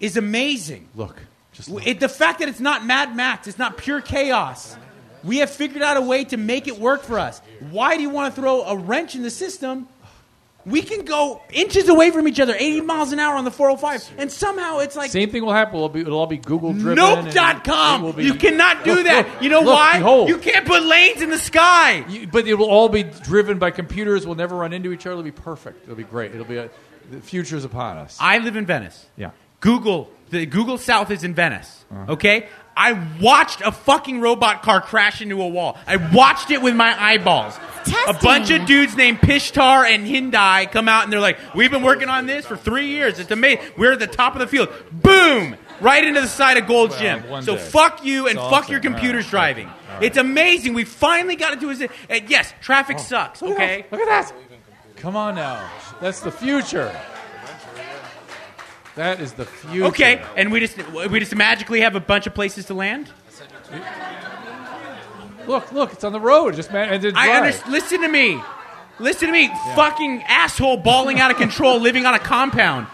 is 0.00 0.16
amazing. 0.16 0.88
Look. 0.94 1.16
Just 1.52 1.68
look. 1.68 1.86
It, 1.86 1.98
the 2.00 2.08
fact 2.08 2.38
that 2.40 2.48
it's 2.48 2.60
not 2.60 2.84
Mad 2.84 3.16
Max, 3.16 3.46
it's 3.48 3.58
not 3.58 3.76
pure 3.76 4.00
chaos. 4.00 4.76
We 5.24 5.38
have 5.38 5.50
figured 5.50 5.82
out 5.82 5.96
a 5.96 6.00
way 6.00 6.24
to 6.26 6.36
make 6.36 6.68
it 6.68 6.78
work 6.78 7.02
for 7.02 7.18
us. 7.18 7.40
Why 7.70 7.96
do 7.96 8.02
you 8.02 8.10
want 8.10 8.32
to 8.34 8.40
throw 8.40 8.62
a 8.62 8.76
wrench 8.76 9.16
in 9.16 9.22
the 9.22 9.30
system? 9.30 9.88
We 10.66 10.82
can 10.82 11.04
go 11.04 11.40
inches 11.52 11.88
away 11.88 12.10
from 12.10 12.26
each 12.26 12.40
other, 12.40 12.52
80 12.52 12.80
miles 12.80 13.12
an 13.12 13.20
hour 13.20 13.36
on 13.36 13.44
the 13.44 13.52
405, 13.52 14.18
and 14.18 14.32
somehow 14.32 14.78
it's 14.80 14.96
like 14.96 15.12
Same 15.12 15.30
thing 15.30 15.44
will 15.44 15.52
happen. 15.52 15.76
It'll, 15.76 15.88
be, 15.88 16.00
it'll 16.00 16.18
all 16.18 16.26
be 16.26 16.38
Google 16.38 16.72
driven. 16.72 16.96
Nope.com. 16.96 18.12
be- 18.16 18.24
You 18.24 18.34
cannot 18.34 18.84
do 18.84 18.94
Look, 18.96 19.04
that. 19.04 19.28
look, 19.28 19.42
you 19.42 19.48
know 19.48 19.60
look, 19.60 19.74
why? 19.78 19.98
behold. 19.98 20.28
You 20.28 20.38
can't 20.38 20.66
put 20.66 20.82
lanes 20.82 21.22
in 21.22 21.30
the 21.30 21.38
sky. 21.38 22.04
You- 22.08 22.26
but 22.26 22.48
it 22.48 22.54
will 22.54 22.68
all 22.68 22.88
be 22.88 23.04
driven 23.04 23.60
by 23.60 23.70
computers. 23.70 24.26
We'll 24.26 24.34
never 24.34 24.56
run 24.56 24.72
into 24.72 24.92
each 24.92 25.06
other. 25.06 25.12
It'll 25.12 25.22
be 25.22 25.30
perfect. 25.30 25.84
It'll 25.84 25.94
be 25.94 26.02
great. 26.02 26.32
It'll 26.32 26.44
be 26.44 26.56
a, 26.56 26.68
the 27.12 27.38
is 27.38 27.64
upon 27.64 27.98
us. 27.98 28.18
I 28.20 28.38
live 28.38 28.56
in 28.56 28.66
Venice. 28.66 29.06
yeah. 29.16 29.30
Google, 29.60 30.10
the 30.30 30.46
Google 30.46 30.78
South 30.78 31.10
is 31.10 31.24
in 31.24 31.34
Venice. 31.34 31.84
Uh-huh. 31.90 32.12
Okay? 32.14 32.48
I 32.76 32.92
watched 33.20 33.62
a 33.62 33.72
fucking 33.72 34.20
robot 34.20 34.62
car 34.62 34.80
crash 34.82 35.22
into 35.22 35.40
a 35.40 35.48
wall. 35.48 35.78
I 35.86 35.96
watched 35.96 36.50
it 36.50 36.60
with 36.60 36.76
my 36.76 36.94
eyeballs. 37.02 37.56
Testing. 37.84 38.14
A 38.14 38.18
bunch 38.22 38.50
of 38.50 38.66
dudes 38.66 38.96
named 38.96 39.18
Pishtar 39.20 39.86
and 39.88 40.06
Hindai 40.06 40.70
come 40.70 40.88
out 40.88 41.04
and 41.04 41.12
they're 41.12 41.20
like, 41.20 41.38
"We've 41.54 41.70
been 41.70 41.82
working 41.84 42.08
on 42.08 42.26
this 42.26 42.44
for 42.44 42.56
three 42.56 42.88
years. 42.88 43.18
It's 43.18 43.30
amazing. 43.30 43.64
We're 43.78 43.92
at 43.92 43.98
the 44.00 44.06
top 44.06 44.34
of 44.34 44.40
the 44.40 44.46
field. 44.46 44.68
Boom! 44.92 45.56
Right 45.80 46.04
into 46.04 46.20
the 46.20 46.26
side 46.26 46.56
of 46.58 46.66
Gold's 46.66 46.92
Well, 47.00 47.00
Gym. 47.20 47.28
one 47.30 47.42
So 47.44 47.56
day. 47.56 47.62
fuck 47.62 48.04
you 48.04 48.26
and 48.28 48.38
It's 48.38 48.48
fuck 48.48 48.68
your 48.68 48.80
computers 48.80 49.24
All 49.32 49.38
right. 49.40 49.54
driving. 49.54 49.70
It's 50.00 50.16
amazing. 50.18 50.74
We 50.74 50.84
finally 50.84 51.36
got 51.36 51.52
it 51.54 51.60
to 51.60 51.70
us. 51.70 51.80
And 52.10 52.28
yes, 52.28 52.52
traffic 52.60 52.96
oh. 52.98 53.02
sucks. 53.02 53.40
Look 53.42 53.52
at 53.52 53.56
Okay. 53.56 53.82
that. 53.82 53.92
Look 53.92 54.00
at 54.06 54.28
that. 54.28 54.32
Come 54.96 55.16
on 55.16 55.34
now. 55.36 55.70
That's 56.00 56.20
the 56.20 56.30
future. 56.32 56.94
That 58.96 59.20
is 59.20 59.34
the 59.34 59.44
future. 59.44 59.84
Okay, 59.86 60.22
and 60.36 60.50
we 60.50 60.58
just 60.60 60.76
we 60.92 61.20
just 61.20 61.34
magically 61.34 61.82
have 61.82 61.94
a 61.94 62.00
bunch 62.00 62.26
of 62.26 62.34
places 62.34 62.64
to 62.66 62.74
land. 62.74 63.10
Look, 65.46 65.70
look, 65.70 65.92
it's 65.92 66.02
on 66.02 66.12
the 66.12 66.20
road. 66.20 66.56
Just 66.56 66.72
man, 66.72 66.92
and 66.92 67.04
it's 67.04 67.16
I 67.16 67.26
dry. 67.26 67.36
understand. 67.36 67.72
Listen 67.72 68.00
to 68.02 68.08
me. 68.08 68.40
Listen 68.98 69.26
to 69.28 69.32
me. 69.32 69.48
Fucking 69.74 70.22
asshole 70.26 70.78
balling 70.78 71.20
out 71.20 71.30
of 71.30 71.36
control 71.36 71.78
living 71.78 72.06
on 72.06 72.14
a 72.14 72.18
compound. 72.18 72.86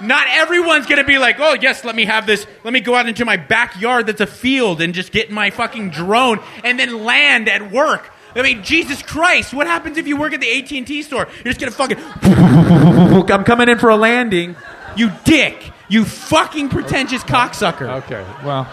Not 0.00 0.26
everyone's 0.28 0.86
gonna 0.86 1.04
be 1.04 1.18
like, 1.18 1.36
oh 1.38 1.56
yes, 1.60 1.84
let 1.84 1.94
me 1.94 2.04
have 2.04 2.26
this. 2.26 2.46
Let 2.64 2.74
me 2.74 2.80
go 2.80 2.96
out 2.96 3.08
into 3.08 3.24
my 3.24 3.36
backyard 3.36 4.08
that's 4.08 4.20
a 4.20 4.26
field 4.26 4.80
and 4.80 4.92
just 4.92 5.12
get 5.12 5.28
in 5.28 5.34
my 5.34 5.50
fucking 5.50 5.90
drone 5.90 6.40
and 6.64 6.78
then 6.78 7.04
land 7.04 7.48
at 7.48 7.70
work. 7.70 8.10
I 8.34 8.42
mean, 8.42 8.64
Jesus 8.64 9.00
Christ! 9.00 9.54
What 9.54 9.68
happens 9.68 9.96
if 9.96 10.08
you 10.08 10.16
work 10.16 10.32
at 10.32 10.40
the 10.40 10.58
AT 10.58 10.72
and 10.72 10.84
T 10.84 11.02
store? 11.02 11.28
You're 11.44 11.54
just 11.54 11.60
gonna 11.60 11.70
fucking. 11.70 11.98
I'm 13.30 13.44
coming 13.44 13.68
in 13.68 13.78
for 13.78 13.90
a 13.90 13.96
landing. 13.96 14.56
You 14.96 15.10
dick! 15.24 15.72
You 15.88 16.04
fucking 16.04 16.68
pretentious 16.70 17.22
cocksucker. 17.22 18.02
Okay. 18.04 18.24
Well, 18.44 18.66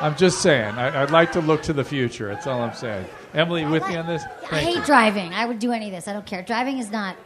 I'm 0.00 0.16
just 0.16 0.40
saying. 0.42 0.74
I, 0.76 1.02
I'd 1.02 1.10
like 1.10 1.32
to 1.32 1.40
look 1.40 1.62
to 1.64 1.72
the 1.72 1.84
future. 1.84 2.28
That's 2.28 2.46
all 2.46 2.60
I'm 2.62 2.74
saying. 2.74 3.06
Emily, 3.34 3.62
you 3.62 3.68
with 3.70 3.86
me 3.88 3.96
on 3.96 4.06
this? 4.06 4.22
I 4.24 4.46
Thank 4.48 4.66
hate 4.68 4.76
you. 4.76 4.84
driving. 4.84 5.32
I 5.32 5.46
would 5.46 5.58
do 5.58 5.72
any 5.72 5.86
of 5.86 5.92
this. 5.92 6.08
I 6.08 6.12
don't 6.12 6.26
care. 6.26 6.42
Driving 6.42 6.78
is 6.78 6.90
not. 6.90 7.16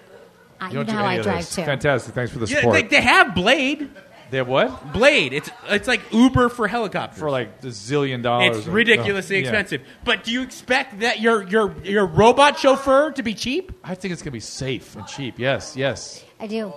I, 0.60 0.68
you, 0.68 0.74
don't 0.74 0.86
know 0.86 0.92
do 0.92 0.98
how 0.98 1.04
any 1.06 1.14
I 1.14 1.18
of 1.18 1.22
drive 1.24 1.38
this. 1.38 1.54
too. 1.54 1.62
Fantastic. 1.64 2.14
Thanks 2.14 2.32
for 2.32 2.38
the 2.38 2.46
Yeah, 2.46 2.56
support. 2.56 2.74
like 2.74 2.90
they 2.90 3.00
have 3.00 3.34
Blade. 3.34 3.90
they 4.30 4.36
have 4.36 4.48
what? 4.48 4.92
Blade. 4.92 5.32
It's 5.32 5.50
it's 5.68 5.88
like 5.88 6.00
Uber 6.12 6.48
for 6.50 6.68
helicopters. 6.68 7.18
For 7.18 7.30
like 7.30 7.48
a 7.62 7.66
zillion 7.66 8.22
dollars. 8.22 8.58
it's 8.58 8.66
or- 8.66 8.72
ridiculously 8.72 9.36
oh, 9.36 9.38
yeah. 9.38 9.44
expensive. 9.44 9.82
But 10.04 10.24
do 10.24 10.32
you 10.32 10.42
expect 10.42 11.00
that 11.00 11.20
your 11.20 11.42
your 11.48 11.74
your 11.82 12.06
robot 12.06 12.58
chauffeur 12.58 13.12
to 13.12 13.22
be 13.22 13.34
cheap? 13.34 13.72
I 13.82 13.94
think 13.94 14.12
it's 14.12 14.20
going 14.22 14.30
to 14.32 14.36
be 14.36 14.40
safe 14.40 14.94
and 14.96 15.06
cheap. 15.06 15.38
Yes, 15.38 15.76
yes. 15.76 16.22
I 16.38 16.46
do. 16.46 16.72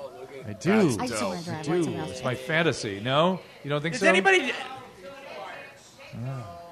I 0.47 0.53
do. 0.53 0.71
I 0.99 1.07
just 1.07 1.21
want 1.23 1.39
to 1.39 1.45
drive. 1.45 1.47
I 1.47 1.53
want 1.53 1.65
do. 1.65 1.83
someone 1.83 2.09
It's 2.09 2.23
my 2.23 2.35
fantasy. 2.35 2.99
No? 3.01 3.39
You 3.63 3.69
don't 3.69 3.81
think 3.81 3.93
Does 3.93 4.01
so? 4.01 4.07
anybody 4.07 4.51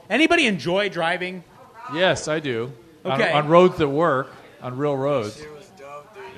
anybody 0.10 0.48
enjoy 0.48 0.90
driving? 0.90 1.44
Yes, 1.94 2.28
I 2.28 2.40
do. 2.40 2.72
On- 3.04 3.12
Okay. 3.22 3.32
On, 3.32 3.48
roads 3.48 3.78
that 3.78 3.88
work, 3.88 4.32
on 4.62 4.78
real 4.78 4.98
roads. 4.98 5.40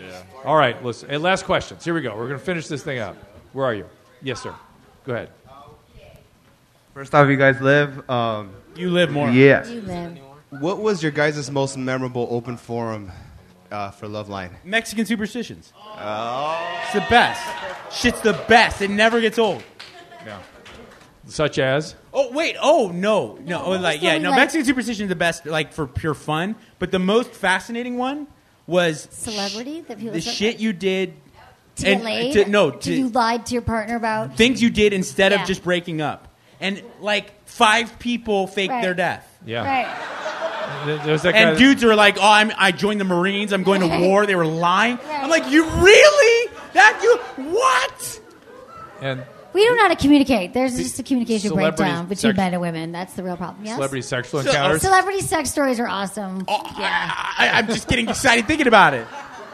Yeah. 0.02 0.22
All 0.44 0.56
right, 0.58 0.84
listen. 0.84 1.10
Hey, 1.10 1.18
last 1.18 1.46
questions. 1.46 1.86
Here 1.86 1.94
we 1.94 2.02
go. 2.02 2.10
We're 2.16 2.28
going 2.28 2.40
to 2.40 2.46
finish 2.46 2.68
this 2.68 2.84
thing 2.84 3.00
up. 3.00 3.16
Where 3.54 3.66
are 3.66 3.74
you? 3.74 3.86
Yes, 4.22 4.42
sir. 4.42 4.54
Go 5.06 5.14
ahead. 5.14 5.30
First 6.94 7.16
off, 7.16 7.30
you 7.30 7.38
guys 7.38 7.62
live. 7.62 8.10
Um, 8.10 8.52
You 8.76 8.90
live 8.90 9.12
more. 9.12 9.30
yeah. 9.30 9.66
You 9.68 9.82
live. 9.82 10.18
What 10.50 10.80
was 10.80 11.02
your 11.02 11.12
guys' 11.14 11.50
most 11.52 11.78
memorable 11.78 12.28
open 12.32 12.58
forum 12.58 13.12
uh, 13.72 13.92
for 13.92 14.08
Loveline? 14.08 14.52
Mexican 14.64 15.06
superstitions. 15.06 15.72
Oh. 15.78 16.80
It's 16.84 16.94
the 16.94 17.06
best. 17.10 17.42
Shit's 17.92 18.22
the 18.22 18.34
best. 18.48 18.82
It 18.82 18.90
never 18.92 19.20
gets 19.22 19.38
old. 19.40 19.64
Yeah. 20.26 20.40
Such 21.28 21.60
as? 21.60 21.96
Oh 22.14 22.32
wait! 22.32 22.56
Oh 22.62 22.90
no, 22.94 23.38
no! 23.44 23.62
oh, 23.62 23.72
like 23.72 24.02
yeah, 24.02 24.18
no. 24.18 24.30
like- 24.30 24.38
Mexican 24.40 24.66
superstition 24.66 25.04
is 25.04 25.10
the 25.10 25.16
best, 25.16 25.46
like 25.46 25.74
for 25.74 25.86
pure 25.86 26.14
fun. 26.14 26.56
But 26.80 26.92
the 26.92 27.00
most 27.00 27.32
fascinating 27.32 27.98
one 27.98 28.28
was 28.66 29.10
Celebrity 29.12 29.82
that 29.82 29.98
people 30.00 30.14
the 30.14 30.22
said- 30.22 30.34
shit 30.34 30.60
you 30.60 30.72
did. 30.74 31.14
To 31.78 31.84
get 31.84 31.94
and- 31.96 32.04
laid? 32.04 32.34
to- 32.34 32.50
no, 32.50 32.72
To 32.72 32.80
to- 32.80 32.94
you 32.96 33.10
lied 33.10 33.46
to 33.48 33.54
your 33.54 33.62
partner 33.62 33.98
about. 33.98 34.36
things 34.38 34.62
you 34.62 34.70
did 34.70 34.94
instead 34.94 35.32
Yeah. 35.34 35.42
of 35.42 35.48
just 35.48 35.64
breaking 35.64 36.02
up, 36.02 36.30
and 36.62 36.82
like 37.02 37.46
five 37.46 38.00
people 38.00 38.48
faked 38.48 38.72
Right. 38.72 38.82
their 38.82 38.94
death. 38.94 39.28
Yeah. 39.46 39.64
Right. 39.66 39.88
There- 40.88 40.98
There's 41.06 41.22
that 41.24 41.34
guy. 41.34 41.40
And 41.40 41.58
dudes 41.58 41.84
are 41.84 41.96
like, 41.96 42.18
"Oh, 42.18 42.22
I'm, 42.24 42.52
I 42.58 42.72
joined 42.72 43.00
the 43.00 43.06
Marines. 43.06 43.54
I'm 43.54 43.64
going 43.64 43.82
to 43.82 44.08
war." 44.08 44.26
They 44.26 44.36
were 44.36 44.46
lying. 44.48 44.98
Right. 44.98 45.24
I'm 45.24 45.30
like, 45.30 45.50
"You 45.52 45.66
really? 45.70 46.52
That 46.74 47.00
you 47.04 47.18
what?" 47.52 48.20
and 49.02 49.24
We 49.54 49.64
don't 49.66 49.76
know 49.78 49.84
how 49.84 49.90
to 49.90 49.96
communicate. 49.96 50.54
There's 50.54 50.76
just 50.78 51.00
a 51.00 51.04
communication 51.04 51.50
Celebrity 51.50 51.78
breakdown 51.84 52.06
between 52.08 52.32
sex- 52.32 52.38
men 52.38 52.54
and 52.54 52.62
women. 52.62 52.92
That's 52.92 53.14
the 53.14 53.24
real 53.24 53.38
problem. 53.38 53.66
Yes. 53.66 53.76
celebrity 53.76 54.02
sexual 54.02 54.42
So- 54.44 54.50
encounters. 54.50 54.82
Celebrity 54.82 55.22
sex 55.22 55.50
stories 55.52 55.80
are 55.80 55.88
awesome. 55.88 56.46
Oh, 56.48 56.62
yeah. 56.78 57.12
I, 57.38 57.50
I'm 57.54 57.68
just 57.68 57.88
getting 57.88 58.08
excited 58.10 58.46
thinking 58.48 58.68
about 58.68 58.94
it. 58.94 59.06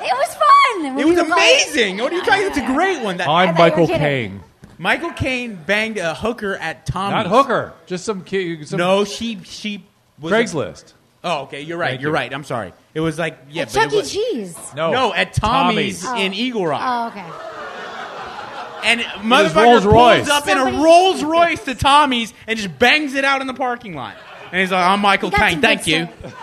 It 0.02 0.14
was 0.14 0.36
fun. 0.36 1.00
It 1.00 1.06
was 1.06 1.18
amazing. 1.18 1.98
What 2.00 2.12
are 2.12 2.16
you 2.16 2.24
talking? 2.26 2.48
It's 2.48 2.58
a 2.58 2.66
great 2.74 3.02
one. 3.02 3.18
That 3.18 3.28
I'm 3.30 3.56
thought 3.56 3.58
you 3.58 3.64
were 3.64 3.70
Michael 3.70 3.88
kidding. 3.88 4.00
Caine. 4.02 4.44
Michael 4.78 5.12
Caine 5.12 5.56
banged 5.66 5.98
a 5.98 6.14
hooker 6.14 6.56
at 6.58 6.86
Tommy's. 6.86 7.14
Not 7.14 7.28
hooker. 7.28 7.74
Just 7.86 8.04
some 8.04 8.24
kid. 8.24 8.68
Some 8.68 8.80
No, 8.80 9.06
she 9.06 9.40
she 9.44 9.86
was 10.20 10.34
Craigslist. 10.34 10.92
Oh, 11.24 11.42
okay. 11.44 11.62
You're 11.62 11.78
right. 11.78 11.92
Thank 11.92 12.02
you're 12.02 12.12
you. 12.12 12.16
right. 12.16 12.34
I'm 12.34 12.44
sorry. 12.44 12.74
It 12.94 13.00
was 13.00 13.18
like 13.20 13.38
yeah, 13.50 13.64
At 13.64 13.70
but 13.70 13.74
Chuck 13.74 13.88
it 13.88 13.94
E. 13.94 13.98
was, 13.98 14.12
Cheese. 14.12 14.58
No. 14.76 14.92
no 14.92 15.14
at 15.14 15.34
Tommy's, 15.34 16.02
Tommy's. 16.04 16.06
Oh. 16.06 16.26
in 16.26 16.32
Oh. 16.32 16.36
Eagle 16.36 16.68
Rock, 16.68 16.82
Oh, 16.84 17.08
okay. 17.20 18.88
and 18.88 19.02
motherfucker 19.02 19.64
Rolls 19.64 19.84
pulls 19.84 19.86
Royce. 19.86 20.30
up 20.30 20.48
in 20.48 20.58
a 20.58 20.62
Somebody- 20.64 20.84
Rolls 20.84 21.24
Royce 21.24 21.64
to 21.66 21.76
Tommy's 21.76 22.34
and 22.48 22.58
just 22.58 22.78
bangs 22.80 23.14
it 23.16 23.24
out 23.26 23.42
in 23.42 23.48
the 23.48 23.54
parking 23.54 23.96
lot. 23.96 24.16
And 24.52 24.60
he's 24.62 24.72
like, 24.72 24.86
"I'm 24.86 25.00
Michael 25.00 25.30
You 25.32 25.38
Caine. 25.38 25.52
some 25.54 25.62
Thank 25.62 25.86
good 25.86 25.92
you. 25.92 26.08
stuff. 26.20 26.36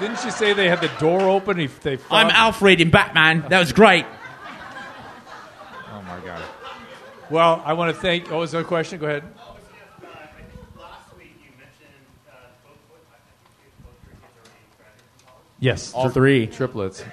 Didn't 0.00 0.18
she 0.18 0.30
say 0.32 0.52
they 0.52 0.68
had 0.68 0.80
the 0.80 0.90
door 0.98 1.20
open? 1.28 1.60
If 1.60 1.80
they 1.80 1.92
I'm 1.92 1.98
found- 1.98 2.32
Alfred 2.32 2.80
in 2.80 2.90
Batman. 2.90 3.44
That 3.50 3.60
was 3.60 3.72
great." 3.72 4.04
Oh 5.94 6.02
my 6.02 6.18
god. 6.26 6.42
Well, 7.30 7.62
I 7.64 7.74
want 7.74 7.94
to 7.94 8.00
thank. 8.00 8.32
Oh, 8.32 8.42
is 8.42 8.50
there 8.50 8.60
a 8.62 8.64
question? 8.64 8.98
Go 8.98 9.06
ahead. 9.06 9.22
Yes, 15.62 15.94
All 15.94 16.08
three. 16.10 16.48
triplets. 16.48 17.04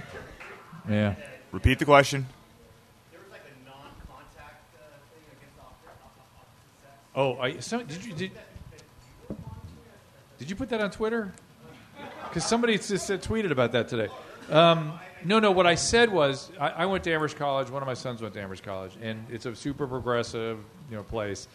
Yeah. 0.89 1.13
Repeat 1.51 1.77
the 1.77 1.85
question. 1.85 2.25
Oh, 7.15 7.37
I, 7.37 7.59
so, 7.59 7.83
did 7.83 8.03
you 8.03 8.13
did, 8.13 8.31
did 10.39 10.49
you 10.49 10.55
put 10.55 10.69
that 10.69 10.81
on 10.81 10.89
Twitter? 10.89 11.31
Because 12.23 12.43
somebody 12.43 12.75
just 12.79 13.05
said, 13.05 13.21
tweeted 13.21 13.51
about 13.51 13.71
that 13.73 13.87
today. 13.87 14.09
Um, 14.49 14.99
no, 15.23 15.37
no. 15.37 15.51
What 15.51 15.67
I 15.67 15.75
said 15.75 16.11
was 16.11 16.49
I, 16.59 16.69
I 16.69 16.85
went 16.87 17.03
to 17.03 17.13
Amherst 17.13 17.37
College. 17.37 17.69
One 17.69 17.83
of 17.83 17.87
my 17.87 17.93
sons 17.93 18.19
went 18.19 18.33
to 18.33 18.41
Amherst 18.41 18.63
College, 18.63 18.93
and 18.99 19.27
it's 19.29 19.45
a 19.45 19.55
super 19.55 19.85
progressive, 19.85 20.57
you 20.89 20.97
know, 20.97 21.03
place. 21.03 21.47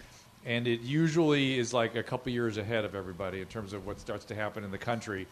And 0.44 0.68
it 0.68 0.82
usually 0.82 1.58
is 1.58 1.74
like 1.74 1.96
a 1.96 2.04
couple 2.04 2.30
years 2.30 2.56
ahead 2.56 2.84
of 2.84 2.94
everybody 2.94 3.40
in 3.40 3.48
terms 3.48 3.72
of 3.72 3.84
what 3.84 3.98
starts 3.98 4.26
to 4.26 4.36
happen 4.36 4.62
in 4.62 4.70
the 4.70 4.78
country. 4.78 5.26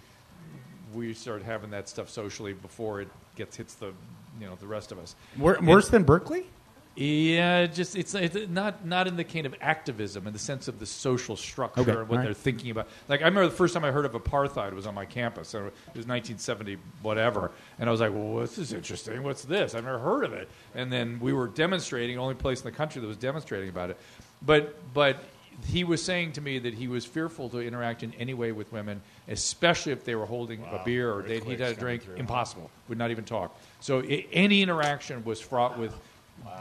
We 0.95 1.15
start 1.15 1.43
having 1.43 1.71
that 1.71 1.89
stuff 1.89 2.11
socially 2.11 2.53
before 2.53 3.01
it 3.01 3.09
gets 3.37 3.57
hits 3.57 3.75
the, 3.75 3.93
you 4.41 4.47
know, 4.47 4.57
the 4.57 4.67
rest 4.67 4.93
of 4.93 4.99
us. 4.99 5.15
Wor- 5.39 5.59
worse 5.63 5.89
than 5.89 6.05
Berkeley? 6.05 6.47
Yeah, 6.95 7.67
just 7.67 7.97
it's, 7.97 8.15
it's 8.15 8.37
not 8.51 8.85
not 8.85 9.09
in 9.09 9.17
the 9.17 9.25
kind 9.25 9.47
of 9.47 9.55
activism 9.63 10.27
in 10.27 10.35
the 10.35 10.39
sense 10.39 10.69
of 10.69 10.79
the 10.79 10.85
social 10.85 11.37
structure 11.37 11.81
Okay, 11.81 11.91
and 11.93 12.07
what 12.07 12.19
right. 12.19 12.25
they're 12.25 12.35
thinking 12.35 12.71
about. 12.71 12.87
Like 13.09 13.23
I 13.23 13.25
remember 13.25 13.49
the 13.49 13.57
first 13.57 13.73
time 13.73 13.83
I 13.83 13.91
heard 13.91 14.05
of 14.05 14.13
apartheid 14.13 14.75
was 14.75 14.87
on 14.87 14.95
my 14.95 15.07
campus. 15.07 15.49
So 15.49 15.59
it 15.61 15.73
was 15.97 16.07
1970 16.07 16.77
whatever, 17.01 17.51
and 17.79 17.89
I 17.89 17.93
was 17.93 18.03
like, 18.03 18.13
"Well, 18.13 18.37
this 18.37 18.59
is 18.59 18.75
interesting. 18.75 19.23
What's 19.23 19.43
this? 19.43 19.75
I've 19.75 19.85
never 19.85 20.01
heard 20.01 20.25
of 20.25 20.35
it." 20.35 20.51
And 20.75 20.93
then 20.93 21.19
we 21.19 21.33
were 21.33 21.47
demonstrating, 21.47 22.19
only 22.19 22.35
place 22.35 22.59
in 22.59 22.65
the 22.65 22.77
country 22.77 23.01
that 23.01 23.09
was 23.09 23.17
demonstrating 23.17 23.71
about 23.71 23.89
it. 23.89 23.97
But 24.43 24.77
but 24.93 25.25
he 25.67 25.85
was 25.85 26.03
saying 26.03 26.33
to 26.33 26.41
me 26.41 26.59
that 26.59 26.75
he 26.75 26.89
was 26.89 27.05
fearful 27.05 27.49
to 27.51 27.59
interact 27.59 28.03
in 28.03 28.13
any 28.19 28.35
way 28.35 28.53
with 28.53 28.73
women, 28.73 29.01
especially 29.29 29.93
if 29.93 30.05
they 30.05 30.15
were 30.15 30.27
holding 30.27 30.63
a 30.71 30.83
beer 30.85 31.13
or 31.13 31.23
they 31.23 31.41
he'd 31.41 31.61
had 31.61 31.73
a 31.73 31.75
drink. 31.75 32.03
Impossible. 32.17 32.71
Would 32.89 32.99
not 32.99 33.11
even 33.11 33.25
talk. 33.25 33.59
So 33.81 34.01
i 34.01 34.27
any 34.33 34.63
interaction 34.63 35.25
was 35.25 35.41
fraught 35.41 35.79
with 35.79 35.95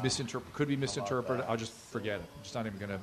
misinterpret 0.03 0.53
could 0.53 0.68
be 0.68 0.76
misinterpreted. 0.76 1.45
I'll 1.48 1.57
just 1.57 1.73
forget 1.73 2.19
it. 2.19 2.26
I'm 2.36 2.44
just 2.44 2.56
not 2.56 2.65
even 2.65 2.78
going 2.78 2.91
to. 2.91 2.99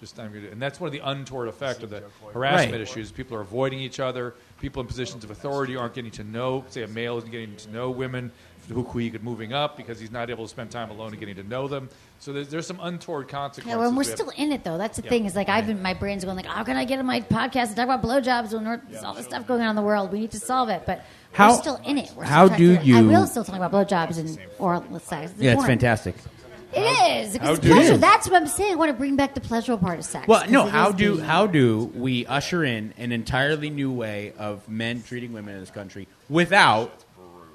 Just 0.00 0.18
not 0.18 0.26
even 0.26 0.40
gonna, 0.40 0.52
and 0.52 0.60
that's 0.60 0.80
one 0.80 0.88
of 0.88 0.92
the 0.92 0.98
untoward 0.98 1.46
effect 1.46 1.84
of 1.84 1.90
the 1.90 2.02
harassment 2.32 2.72
Right. 2.72 2.80
issues. 2.80 3.12
People 3.12 3.36
are 3.36 3.40
avoiding 3.40 3.78
each 3.78 4.00
other. 4.00 4.34
People 4.60 4.82
in 4.82 4.88
positions 4.88 5.22
of 5.22 5.30
authority 5.30 5.76
aren't 5.76 5.94
getting 5.94 6.10
to 6.10 6.24
know. 6.24 6.64
Say 6.70 6.82
a 6.82 6.88
male 6.88 7.18
isn't 7.18 7.30
getting 7.30 7.54
to 7.54 7.70
know 7.70 7.88
women 7.88 8.32
who, 8.68 8.82
who 8.82 8.98
he 8.98 9.10
could 9.10 9.22
moving 9.22 9.52
up 9.52 9.76
because 9.76 10.00
he's 10.00 10.10
not 10.10 10.28
able 10.28 10.44
to 10.44 10.48
spend 10.50 10.72
time 10.72 10.90
alone 10.90 11.10
and 11.10 11.20
getting 11.20 11.36
to 11.36 11.44
know 11.44 11.68
them. 11.68 11.88
So 12.22 12.32
there's, 12.32 12.46
there's 12.50 12.68
some 12.68 12.78
untoward 12.80 13.26
consequences. 13.26 13.68
Yeah, 13.68 13.78
well, 13.78 13.90
we're 13.90 13.98
we 13.98 14.04
still 14.04 14.30
in 14.36 14.52
it 14.52 14.62
though. 14.62 14.78
That's 14.78 14.96
the 14.96 15.02
Yeah. 15.02 15.10
thing. 15.10 15.24
Is 15.26 15.34
like 15.34 15.48
I've 15.48 15.66
been, 15.66 15.82
my 15.82 15.92
brain's 15.92 16.24
going 16.24 16.36
like, 16.36 16.46
how 16.46 16.62
can 16.62 16.76
I 16.76 16.84
get 16.84 17.00
on 17.00 17.04
my 17.06 17.20
podcast 17.20 17.66
and 17.68 17.76
talk 17.76 17.86
about 17.86 18.00
blowjobs 18.00 18.52
when 18.54 18.64
we're- 18.64 18.80
there's 18.88 19.02
all 19.02 19.12
this 19.14 19.26
stuff 19.26 19.44
going 19.48 19.60
on 19.60 19.70
in 19.70 19.74
the 19.76 19.82
world? 19.82 20.12
We 20.12 20.20
need 20.20 20.30
to 20.30 20.38
solve 20.38 20.68
it, 20.68 20.84
but 20.86 21.04
How- 21.32 21.50
we're 21.50 21.60
still 21.62 21.80
in 21.84 21.98
it. 21.98 22.12
We're 22.16 22.22
how 22.22 22.46
still 22.46 22.48
trying 22.50 22.58
do 22.60 22.74
to 22.74 22.78
figure- 22.80 22.96
I 22.96 23.00
you- 23.00 23.08
will 23.08 23.26
still 23.26 23.42
talk 23.42 23.56
about 23.56 23.72
blowjobs 23.72 24.18
and 24.18 24.38
oral 24.60 24.84
sex. 25.00 25.32
Yeah, 25.36 25.50
it's 25.50 25.56
porn. 25.56 25.66
fantastic. 25.66 26.14
It 26.72 26.78
is. 27.26 27.36
how 27.38 27.50
It's 27.54 27.58
do 27.60 27.72
pleasure. 27.74 27.92
you- 27.94 27.98
That's 27.98 28.28
what 28.30 28.40
I'm 28.40 28.46
saying. 28.46 28.72
I 28.74 28.76
want 28.76 28.90
to 28.90 28.96
bring 28.96 29.16
back 29.16 29.34
the 29.34 29.40
pleasurable 29.40 29.84
part 29.84 29.98
of 29.98 30.04
sex. 30.04 30.28
Well, 30.28 30.48
no. 30.48 30.66
How 30.66 30.92
do 30.92 31.16
the- 31.16 31.24
how 31.24 31.48
do 31.48 31.90
we 31.92 32.24
usher 32.26 32.62
in 32.64 32.94
an 32.98 33.10
entirely 33.10 33.68
new 33.68 33.90
way 33.90 34.32
of 34.38 34.68
men 34.68 35.02
treating 35.02 35.32
women 35.32 35.54
in 35.54 35.60
this 35.60 35.70
country 35.72 36.06
without 36.30 36.92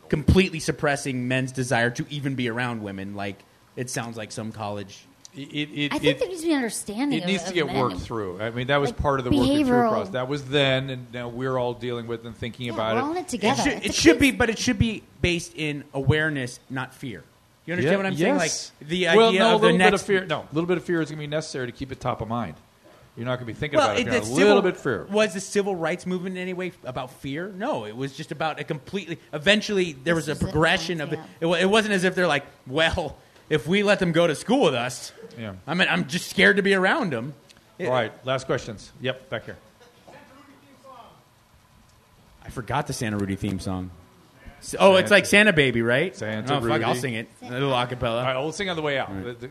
completely 0.09 0.59
suppressing 0.59 1.25
men's 1.27 1.53
desire 1.53 1.89
to 1.91 2.05
even 2.09 2.35
be 2.35 2.49
around 2.49 2.83
women? 2.83 3.15
Like 3.15 3.37
it 3.77 3.89
sounds 3.89 4.17
like 4.17 4.33
some 4.33 4.51
college. 4.51 5.05
It, 5.35 5.39
it, 5.39 5.93
I 5.93 5.97
it, 5.97 6.01
think 6.01 6.19
there 6.19 6.27
needs 6.29 6.41
to 6.41 6.47
be 6.47 6.53
understanding. 6.55 7.19
it 7.19 7.23
of- 7.23 7.27
needs 7.29 7.43
to 7.43 7.49
of 7.49 7.53
get 7.55 7.67
men. 7.67 7.79
worked 7.79 7.99
through. 7.99 8.41
I 8.41 8.49
mean, 8.49 8.67
that 8.67 8.77
was 8.77 8.89
Like 8.89 8.97
part 8.99 9.19
of 9.19 9.23
the 9.25 9.29
working 9.31 9.65
through 9.65 9.75
behavioral- 9.75 9.89
process. 9.91 10.13
That 10.13 10.27
was 10.27 10.45
then, 10.45 10.89
and 10.89 11.13
now 11.13 11.27
we're 11.29 11.57
all 11.59 11.73
dealing 11.75 12.07
with 12.07 12.25
and 12.25 12.35
thinking 12.35 12.65
Yeah, 12.67 12.73
about 12.73 12.95
we're 12.95 12.99
it. 13.01 13.03
all 13.03 13.11
in 13.11 13.17
it 13.17 13.21
It 13.21 13.27
together. 13.29 13.61
should, 13.63 13.85
it 13.85 13.93
should 13.93 14.19
be, 14.19 14.31
but 14.31 14.49
it 14.49 14.57
should 14.57 14.79
be 14.79 15.03
based 15.21 15.53
in 15.55 15.83
awareness, 15.93 16.59
not 16.71 16.93
fear. 16.95 17.23
You 17.67 17.73
understand 17.73 17.91
Yeah, 17.91 17.97
what 17.97 18.05
I'm 18.07 18.17
saying? 18.17 18.35
Like 18.37 18.51
the 18.89 19.05
well, 19.15 19.29
idea 19.29 19.39
no, 19.41 19.45
of 19.55 19.61
a 19.61 19.65
little 19.65 19.67
the 19.67 19.73
bit 19.73 19.77
next 19.91 20.01
of 20.01 20.07
fear. 20.07 20.25
No, 20.25 20.39
a 20.39 20.53
little 20.53 20.67
bit 20.67 20.77
of 20.77 20.83
fear 20.85 21.01
is 21.01 21.09
going 21.09 21.17
to 21.19 21.21
be 21.23 21.27
necessary 21.27 21.67
to 21.67 21.71
keep 21.71 21.91
it 21.91 21.99
top 21.99 22.21
of 22.21 22.27
mind. 22.27 22.55
You're 23.15 23.25
not 23.25 23.35
going 23.39 23.47
to 23.47 23.53
be 23.53 23.59
thinking 23.59 23.77
Well, 23.77 23.89
about 23.89 23.99
it. 23.99 24.07
it, 24.07 24.13
if 24.13 24.13
you're 24.13 24.21
the 24.21 24.25
not 24.27 24.31
a 24.31 24.35
civil, 24.35 24.47
little 24.55 24.61
bit 24.71 24.77
fear. 24.77 25.05
was 25.11 25.33
the 25.33 25.39
civil 25.39 25.75
rights 25.75 26.05
movement 26.05 26.35
in 26.37 26.41
any 26.41 26.53
way 26.53 26.71
about 26.83 27.11
fear? 27.11 27.49
No, 27.55 27.85
it 27.85 27.95
was 27.95 28.15
just 28.15 28.31
about 28.31 28.59
a 28.59 28.63
completely. 28.63 29.19
Eventually, 29.33 29.93
there 30.03 30.15
was 30.15 30.27
a 30.29 30.31
This 30.33 30.41
it, 30.41 30.43
progression 30.45 31.01
of 31.01 31.13
it. 31.13 31.19
yeah. 31.41 31.47
It, 31.49 31.61
it 31.63 31.65
wasn't 31.69 31.93
as 31.93 32.03
if 32.05 32.15
they're 32.15 32.27
like, 32.27 32.45
well, 32.67 33.17
if 33.49 33.67
we 33.67 33.83
let 33.83 33.99
them 33.99 34.11
go 34.11 34.27
to 34.27 34.35
school 34.35 34.65
with 34.65 34.75
us, 34.75 35.11
Yeah. 35.37 35.53
I 35.65 35.73
mean, 35.73 35.87
I'm 35.89 36.07
just 36.07 36.29
scared 36.29 36.57
to 36.57 36.63
be 36.63 36.73
around 36.73 37.13
them. 37.13 37.33
All 37.79 37.91
right, 37.91 38.11
last 38.25 38.45
questions. 38.45 38.91
Yep, 39.01 39.29
back 39.29 39.45
here. 39.45 39.57
I 42.43 42.49
forgot 42.49 42.87
the 42.87 42.93
Santa 42.93 43.17
Rudy 43.17 43.35
theme 43.35 43.59
song. 43.59 43.91
Oh, 44.79 44.95
it's 44.95 45.11
like 45.11 45.25
Santa 45.25 45.53
Baby, 45.53 45.81
right? 45.81 46.15
Santa 46.15 46.57
oh, 46.57 46.67
fuck, 46.67 46.81
I'll 46.81 46.95
sing 46.95 47.13
it. 47.13 47.29
A 47.43 47.51
little 47.51 47.71
acapella. 47.71 48.19
All 48.19 48.23
right, 48.23 48.37
we'll 48.37 48.51
sing 48.51 48.69
on 48.69 48.75
the 48.75 48.81
way 48.81 48.97
out. 48.97 49.09
The- 49.23 49.33
the- 49.33 49.49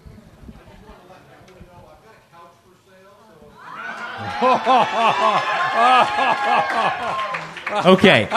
Okay. 7.87 8.29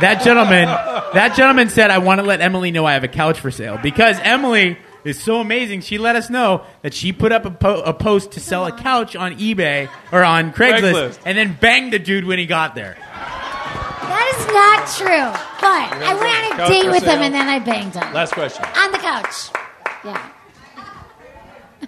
That 0.00 0.22
gentleman, 0.24 0.64
that 0.66 1.34
gentleman 1.36 1.68
said, 1.68 1.90
"I 1.90 1.98
want 1.98 2.20
to 2.20 2.26
let 2.26 2.40
Emily 2.40 2.70
know 2.70 2.86
I 2.86 2.94
have 2.94 3.04
a 3.04 3.08
couch 3.08 3.38
for 3.40 3.50
sale 3.50 3.78
because 3.82 4.18
Emily 4.20 4.78
is 5.04 5.22
so 5.22 5.40
amazing. 5.40 5.80
She 5.80 5.98
let 5.98 6.16
us 6.16 6.30
know 6.30 6.64
that 6.82 6.94
she 6.94 7.12
put 7.12 7.32
up 7.32 7.44
a, 7.44 7.50
po- 7.50 7.82
a 7.82 7.92
post 7.92 8.32
to 8.32 8.40
sell 8.40 8.66
a 8.66 8.72
couch 8.72 9.16
on 9.16 9.34
eBay 9.38 9.88
or 10.12 10.22
on 10.24 10.52
Craigslist, 10.52 10.92
Craigslist. 10.92 11.18
and 11.24 11.36
then 11.36 11.56
banged 11.60 11.92
the 11.92 11.98
dude 11.98 12.24
when 12.24 12.38
he 12.38 12.46
got 12.46 12.74
there. 12.74 12.96
That 13.00 14.34
is 14.36 14.46
not 14.46 14.86
true. 14.98 15.40
But 15.60 15.92
I 16.02 16.14
went 16.14 16.46
on 16.46 16.52
a 16.52 16.56
Couch 16.56 16.68
date 16.68 16.84
for 16.84 16.90
with 16.90 17.02
him 17.02 17.08
sale. 17.10 17.22
and 17.22 17.34
then 17.34 17.48
I 17.48 17.58
banged 17.58 17.94
him 17.94 18.12
Last 18.12 18.32
question. 18.32 18.64
on 18.76 18.92
the 18.92 18.98
couch. 18.98 19.50
Yeah. 20.04 20.28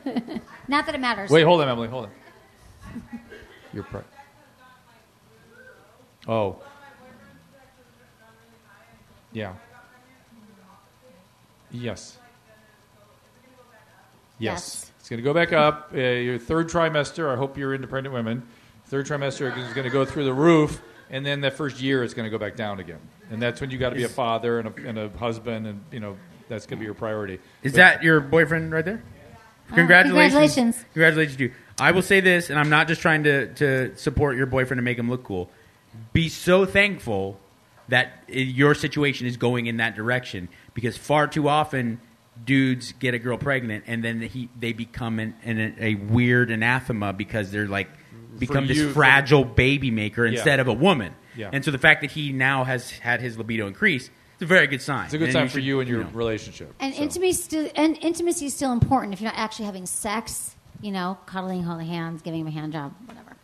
not 0.69 0.86
that 0.86 0.95
it 0.95 1.01
matters. 1.01 1.31
Wait, 1.31 1.43
hold 1.43 1.61
on, 1.61 1.69
Emily. 1.69 1.89
Hold 1.89 2.07
on. 2.07 2.11
Your 3.73 3.85
pri- 3.85 4.03
Oh. 6.27 6.59
Yeah. 9.32 9.55
Yes. 11.70 12.19
Yes. 14.39 14.52
Yes. 14.85 14.90
It's 15.01 15.09
going 15.11 15.19
to 15.19 15.24
go 15.24 15.35
back 15.35 15.52
up. 15.52 15.90
Uh, 15.94 15.98
your 15.98 16.39
third 16.39 16.69
trimester, 16.69 17.31
I 17.32 17.36
hope 17.36 17.59
you're 17.59 17.74
independent 17.74 18.15
women. 18.15 18.43
Third 18.86 19.06
trimester 19.06 19.55
is 19.56 19.73
going 19.74 19.85
to 19.85 19.90
go 19.90 20.05
through 20.05 20.24
the 20.24 20.32
roof, 20.32 20.81
and 21.11 21.24
then 21.27 21.43
that 21.43 21.55
first 21.55 21.81
year 21.81 22.02
is 22.02 22.15
going 22.15 22.24
to 22.24 22.31
go 22.31 22.39
back 22.39 22.56
down 22.56 22.81
again. 22.81 23.01
And 23.31 23.40
that's 23.40 23.61
when 23.61 23.70
you 23.70 23.78
got 23.78 23.90
to 23.90 23.97
be 23.97 24.05
a 24.05 24.09
father 24.09 24.59
and 24.59 24.69
a, 24.69 24.89
and 24.89 24.98
a 24.98 25.09
husband, 25.11 25.66
and 25.66 25.85
you 25.90 26.01
know 26.01 26.16
that's 26.48 26.66
going 26.66 26.78
to 26.78 26.81
be 26.81 26.85
your 26.86 26.94
priority. 26.94 27.39
Is 27.62 27.73
But- 27.73 27.77
that 27.77 28.02
your 28.02 28.20
boyfriend 28.20 28.73
right 28.73 28.85
there? 28.85 29.02
Congratulations. 29.74 30.32
congratulations. 30.35 30.85
Congratulations 30.93 31.36
to 31.39 31.43
you. 31.44 31.52
I 31.81 31.90
will 31.93 32.02
say 32.02 32.20
this, 32.20 32.51
and 32.51 32.59
I'm 32.59 32.69
not 32.69 32.86
just 32.86 33.01
trying 33.01 33.24
to, 33.24 33.52
to 33.55 33.97
support 33.97 34.36
your 34.36 34.47
boyfriend 34.47 34.78
and 34.78 34.85
make 34.85 34.98
him 34.98 35.09
look 35.11 35.24
cool. 35.24 35.51
Be 36.12 36.28
so 36.28 36.66
thankful 36.66 37.40
that 37.89 38.24
your 38.28 38.74
situation 38.74 39.27
is 39.27 39.36
going 39.36 39.66
in 39.66 39.78
that 39.78 39.94
direction 39.97 40.48
because 40.74 40.97
far 40.97 41.27
too 41.27 41.48
often 41.48 42.01
dudes 42.44 42.93
get 42.93 43.15
a 43.15 43.19
girl 43.19 43.39
pregnant 43.39 43.85
and 43.86 44.02
then 44.05 44.20
he, 44.20 44.48
they 44.59 44.73
become 44.73 45.19
an, 45.19 45.35
an, 45.44 45.77
a 45.78 45.94
weird 45.94 46.51
anathema 46.51 47.12
because 47.12 47.51
they're 47.51 47.69
like 47.69 47.89
become 48.39 48.65
you- 48.66 48.74
this 48.74 48.93
fragile 48.94 49.44
baby 49.44 49.90
maker 49.90 50.27
instead 50.27 50.61
of 50.61 50.69
a 50.69 50.73
woman. 50.73 51.15
Yeah. 51.36 51.51
And 51.52 51.65
so 51.65 51.70
the 51.70 51.78
fact 51.78 52.01
that 52.02 52.11
he 52.12 52.32
now 52.32 52.65
has 52.65 52.90
had 52.90 53.20
his 53.20 53.36
libido 53.39 53.66
increase, 53.66 54.09
it's 54.35 54.43
a 54.43 54.47
very 54.47 54.66
good 54.66 54.82
sign. 54.82 55.06
It's 55.06 55.15
a 55.15 55.19
good 55.19 55.24
And 55.28 55.32
sign 55.32 55.48
for 55.48 55.55
should, 55.55 55.65
you 55.65 55.81
and 55.81 55.89
your 55.89 56.05
know. 56.05 56.11
relationship. 56.12 56.73
And 56.81 56.94
So. 56.94 57.02
intimacy, 57.02 57.32
still, 57.43 57.70
and 57.77 57.97
intimacy 58.01 58.47
is 58.47 58.55
still 58.55 58.73
important 58.73 59.12
if 59.15 59.20
you're 59.20 59.31
not 59.31 59.39
actually 59.39 59.66
having 59.66 59.86
sex. 59.86 60.55
You 60.81 60.90
know, 60.93 61.16
cuddling, 61.24 61.62
holding 61.62 61.86
hands, 61.86 62.20
giving 62.20 62.40
him 62.40 62.47
a 62.48 62.51
hand 62.51 62.73
job, 62.74 62.93
whatever. 63.06 63.36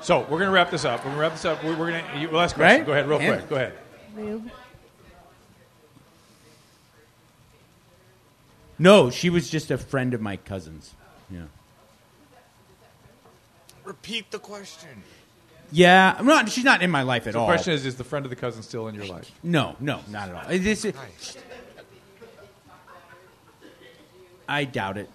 So 0.00 0.20
we're 0.20 0.26
going 0.38 0.42
to 0.42 0.50
wrap 0.52 0.70
this 0.70 0.84
up. 0.84 1.00
We're 1.00 1.04
going 1.06 1.14
to 1.16 1.20
wrap 1.22 1.32
this 1.32 1.44
up. 1.44 1.64
We're, 1.64 1.76
we're 1.76 1.90
going 1.90 2.04
to. 2.04 2.18
You, 2.20 2.30
last 2.30 2.54
question. 2.54 2.78
Right? 2.80 2.86
Go 2.86 2.92
ahead, 2.92 3.08
real 3.08 3.20
Yeah. 3.20 3.36
quick. 3.36 3.48
Go 3.48 3.56
ahead. 3.56 3.72
Rube. 4.14 4.50
No, 8.78 9.10
she 9.10 9.28
was 9.30 9.50
just 9.50 9.70
a 9.70 9.78
friend 9.78 10.14
of 10.14 10.20
my 10.20 10.36
cousin's. 10.36 10.94
Yeah. 11.30 11.42
Repeat 13.84 14.30
the 14.30 14.38
question. 14.38 15.02
Yeah, 15.72 16.14
I'm 16.18 16.26
not, 16.26 16.48
she's 16.50 16.64
not 16.64 16.82
in 16.82 16.90
my 16.90 17.02
life 17.02 17.26
at 17.26 17.32
The 17.34 17.40
all. 17.40 17.46
question 17.46 17.74
is: 17.74 17.84
Is 17.84 17.96
the 17.96 18.04
friend 18.04 18.24
of 18.24 18.30
the 18.30 18.36
cousin 18.36 18.62
still 18.62 18.88
in 18.88 18.94
your 18.94 19.06
life? 19.06 19.30
no, 19.42 19.76
no, 19.80 20.00
not 20.10 20.28
at 20.28 20.34
all. 20.34 20.50
Is 20.50 20.82
this- 20.82 20.92
I 24.48 24.64
doubt 24.64 24.96
it. 24.96 25.10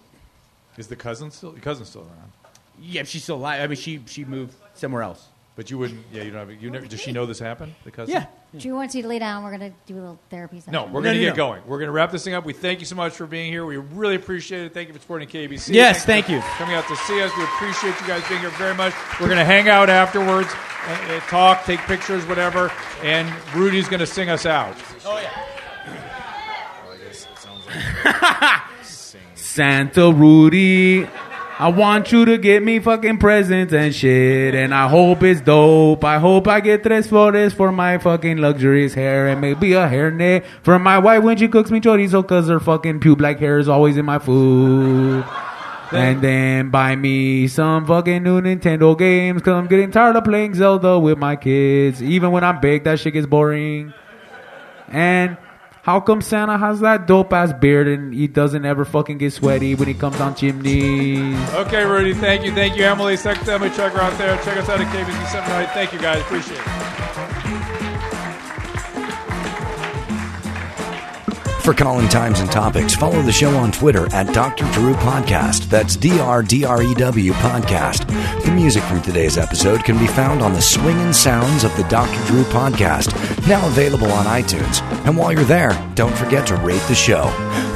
Is 0.78 0.88
the 0.88 0.96
cousin 0.96 1.32
still? 1.32 1.52
Your 1.54 1.62
cousin 1.62 1.86
still 1.86 2.02
around? 2.02 2.32
Yeah, 2.80 3.04
she's 3.04 3.24
still 3.24 3.38
alive. 3.38 3.62
I 3.62 3.68
mean, 3.68 3.78
she 3.78 4.02
she 4.06 4.26
moved 4.26 4.54
somewhere 4.76 5.02
else. 5.04 5.28
But 5.56 5.70
you 5.70 5.78
wouldn't. 5.78 6.04
Yeah, 6.12 6.24
you 6.24 6.32
don't 6.32 6.50
have. 6.50 6.62
You 6.62 6.72
never. 6.72 6.88
Does 6.88 7.00
she 7.00 7.12
know 7.12 7.28
this 7.28 7.38
happened? 7.38 7.76
The 7.84 7.92
cousin. 7.92 8.14
Yeah. 8.14 8.26
Drew 8.58 8.74
wants 8.74 8.96
you 8.96 9.02
to 9.04 9.08
lay 9.08 9.20
down. 9.20 9.44
We're 9.44 9.56
going 9.58 9.72
to 9.72 9.78
do 9.86 9.96
a 9.96 10.02
little 10.02 10.20
therapy 10.30 10.60
session. 10.60 10.74
No, 10.74 10.86
we're 10.86 11.02
going 11.02 11.16
to 11.16 11.22
no, 11.22 11.28
get 11.28 11.30
no. 11.30 11.36
going. 11.36 11.62
We're 11.68 11.78
going 11.78 11.88
to 11.88 11.92
wrap 11.92 12.12
this 12.12 12.24
thing 12.24 12.34
up. 12.34 12.46
We 12.46 12.54
thank 12.54 12.80
you 12.80 12.86
so 12.86 12.96
much 12.96 13.14
for 13.14 13.28
being 13.28 13.52
here. 13.52 13.66
We 13.66 13.78
really 13.78 14.16
appreciate 14.16 14.66
it. 14.66 14.74
Thank 14.74 14.88
you 14.88 14.94
for 14.94 15.00
supporting 15.00 15.28
KBC. 15.28 15.74
Yes, 15.74 16.06
Thank 16.06 16.26
thank 16.26 16.30
you. 16.30 16.42
for 16.42 16.58
Coming 16.58 16.76
out 16.76 16.88
to 16.88 16.96
see 16.96 17.22
us. 17.22 17.32
We 17.38 17.44
appreciate 17.44 18.00
you 18.00 18.08
guys 18.08 18.28
being 18.28 18.42
here 18.42 18.50
very 18.52 18.76
much. 18.76 18.94
We're 19.20 19.28
going 19.28 19.40
to 19.40 19.46
hang 19.46 19.70
out 19.70 19.90
afterwards, 19.90 20.50
and, 20.88 21.12
and 21.12 21.22
talk, 21.24 21.66
take 21.66 21.80
pictures, 21.82 22.26
whatever. 22.26 22.72
And 23.02 23.32
Rudy's 23.56 23.88
going 23.88 24.00
to 24.00 24.08
sing 24.08 24.30
us 24.30 24.46
out. 24.46 24.76
Oh 25.06 25.20
yeah. 25.20 25.30
Santa 29.36 30.12
Rudy, 30.12 31.08
I 31.60 31.68
want 31.68 32.12
you 32.12 32.26
to 32.26 32.40
get 32.40 32.64
me 32.64 32.80
fucking 32.80 33.20
presents 33.20 33.74
and 33.74 33.94
shit, 33.94 34.56
and 34.56 34.74
I 34.74 34.88
hope 34.88 35.22
it's 35.22 35.40
dope. 35.40 36.04
I 36.04 36.18
hope 36.18 36.48
I 36.48 36.60
get 36.60 36.82
tres 36.82 37.08
flores 37.08 37.54
for 37.54 37.72
my 37.72 38.00
fucking 38.00 38.40
luxurious 38.40 38.96
hair, 38.96 39.28
and 39.28 39.40
maybe 39.40 39.74
a 39.74 39.88
hairnet 39.88 40.46
for 40.64 40.80
my 40.80 40.98
wife 40.98 41.24
when 41.24 41.38
she 41.38 41.48
cooks 41.48 41.70
me 41.70 41.80
chorizo, 41.80 42.28
cause 42.28 42.48
her 42.48 42.60
fucking 42.60 43.00
pube 43.02 43.20
black 43.20 43.38
hair 43.38 43.60
is 43.60 43.70
always 43.70 43.98
in 43.98 44.06
my 44.06 44.18
food. 44.18 45.24
And 45.92 46.24
then 46.24 46.72
buy 46.72 46.96
me 46.96 47.48
some 47.48 47.86
fucking 47.86 48.24
new 48.24 48.42
Nintendo 48.42 48.98
games, 48.98 49.44
cause 49.44 49.54
I'm 49.54 49.68
getting 49.68 49.92
tired 49.92 50.16
of 50.16 50.24
playing 50.24 50.56
Zelda 50.56 50.98
with 50.98 51.20
my 51.20 51.36
kids. 51.36 52.02
Even 52.02 52.32
when 52.32 52.44
I'm 52.44 52.62
big, 52.62 52.84
that 52.86 53.00
shit 53.00 53.14
gets 53.14 53.28
boring. 53.28 53.94
And 54.88 55.38
how 55.84 56.00
come 56.00 56.22
Santa 56.22 56.58
has 56.58 56.80
that 56.80 57.08
dope 57.08 57.34
ass 57.34 57.52
beard 57.52 57.90
and 57.90 58.14
he 58.14 58.26
doesn't 58.26 58.64
ever 58.64 58.86
fucking 58.86 59.18
get 59.18 59.34
sweaty 59.34 59.76
when 59.76 59.90
he 59.90 59.94
comes 59.94 60.18
down 60.18 60.34
chimneys? 60.34 61.38
Okay, 61.54 61.84
Rudy. 61.84 62.14
Thank 62.14 62.46
you. 62.46 62.54
Thank 62.54 62.78
you, 62.78 62.86
Emily. 62.86 63.18
Thanks, 63.18 63.46
Emily. 63.50 63.70
Check 63.70 63.92
her 63.92 64.00
out 64.00 64.18
there. 64.18 64.38
Check 64.44 64.56
us 64.56 64.70
out 64.70 64.80
at 64.80 64.88
KBC 64.88 65.32
7 65.32 65.68
Thank 65.74 65.92
you, 65.92 66.00
guys. 66.00 66.22
Appreciate 66.22 66.58
it. 66.58 67.03
For 71.64 71.74
calling 71.74 72.10
times 72.10 72.42
and 72.42 72.52
topics, 72.52 72.94
follow 72.94 73.22
the 73.22 73.32
show 73.32 73.56
on 73.56 73.72
Twitter 73.72 74.14
at 74.14 74.34
Dr. 74.34 74.70
Drew 74.74 74.94
Podcast. 74.96 75.70
That's 75.70 75.96
D 75.96 76.20
R 76.20 76.44
D 76.44 76.66
R 76.66 76.84
E 76.84 76.94
W 76.94 77.32
Podcast. 77.32 78.06
The 78.44 78.52
music 78.52 78.84
from 78.84 79.02
today's 79.02 79.38
episode 79.38 79.86
can 79.86 79.98
be 79.98 80.08
found 80.08 80.42
on 80.42 80.52
the 80.52 80.62
swinging 80.62 81.14
sounds 81.14 81.64
of 81.64 81.74
the 81.78 81.84
Dr. 81.86 82.22
Drew 82.28 82.44
Podcast, 82.44 83.16
now 83.48 83.66
available 83.66 84.12
on 84.12 84.26
iTunes. 84.26 84.82
And 85.06 85.16
while 85.16 85.32
you're 85.32 85.46
there, 85.46 85.72
don't 85.96 86.16
forget 86.18 86.46
to 86.48 86.58
rate 86.58 86.84
the 86.90 86.96
show. 86.96 87.28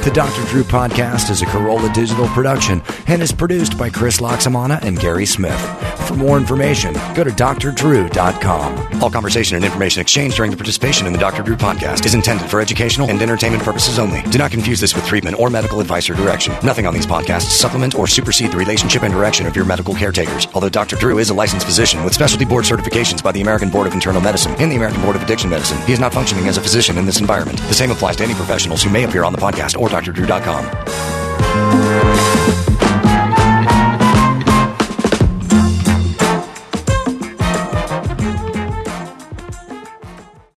The 0.08 0.14
Dr. 0.14 0.42
Drew 0.46 0.62
Podcast 0.62 1.28
is 1.28 1.42
a 1.42 1.44
Carolla 1.44 1.92
Digital 1.92 2.26
production 2.28 2.80
and 3.08 3.20
is 3.20 3.30
produced 3.30 3.76
by 3.76 3.90
Chris 3.90 4.20
Laxamana 4.20 4.82
and 4.82 4.98
Gary 4.98 5.26
Smith. 5.26 5.60
For 6.08 6.14
more 6.14 6.38
information, 6.38 6.94
go 7.14 7.24
to 7.24 7.30
drdrew.com. 7.30 9.02
All 9.02 9.10
conversation 9.10 9.56
and 9.56 9.64
information 9.66 10.00
exchanged 10.00 10.36
during 10.36 10.50
the 10.50 10.56
participation 10.56 11.06
in 11.06 11.12
the 11.12 11.18
Dr. 11.18 11.42
Drew 11.42 11.56
podcast 11.56 12.06
is 12.06 12.14
intended 12.14 12.48
for 12.48 12.58
educational 12.62 13.10
and 13.10 13.20
entertainment 13.20 13.62
purposes 13.62 13.98
only. 13.98 14.22
Do 14.22 14.38
not 14.38 14.50
confuse 14.50 14.80
this 14.80 14.94
with 14.94 15.06
treatment 15.06 15.38
or 15.38 15.50
medical 15.50 15.78
advice 15.80 16.08
or 16.08 16.14
direction. 16.14 16.54
Nothing 16.64 16.86
on 16.86 16.94
these 16.94 17.06
podcasts 17.06 17.50
supplement 17.50 17.94
or 17.94 18.06
supersede 18.06 18.52
the 18.52 18.56
relationship 18.56 19.02
and 19.02 19.12
direction 19.12 19.46
of 19.46 19.54
your 19.54 19.66
medical 19.66 19.94
caretakers. 19.94 20.48
Although 20.54 20.70
Dr. 20.70 20.96
Drew 20.96 21.18
is 21.18 21.28
a 21.28 21.34
licensed 21.34 21.66
physician 21.66 22.02
with 22.02 22.14
specialty 22.14 22.46
board 22.46 22.64
certifications 22.64 23.22
by 23.22 23.32
the 23.32 23.42
American 23.42 23.68
Board 23.68 23.86
of 23.86 23.92
Internal 23.92 24.22
Medicine 24.22 24.54
and 24.58 24.72
the 24.72 24.76
American 24.76 25.02
Board 25.02 25.16
of 25.16 25.22
Addiction 25.22 25.50
Medicine, 25.50 25.78
he 25.82 25.92
is 25.92 26.00
not 26.00 26.14
functioning 26.14 26.48
as 26.48 26.56
a 26.56 26.62
physician 26.62 26.96
in 26.96 27.04
this 27.04 27.20
environment. 27.20 27.58
The 27.68 27.74
same 27.74 27.90
applies 27.90 28.16
to 28.16 28.24
any 28.24 28.32
professionals 28.32 28.82
who 28.82 28.88
may 28.88 29.04
appear 29.04 29.24
on 29.24 29.34
the 29.34 29.38
podcast 29.38 29.78
or 29.78 29.90
drdrew.com. 30.00 31.87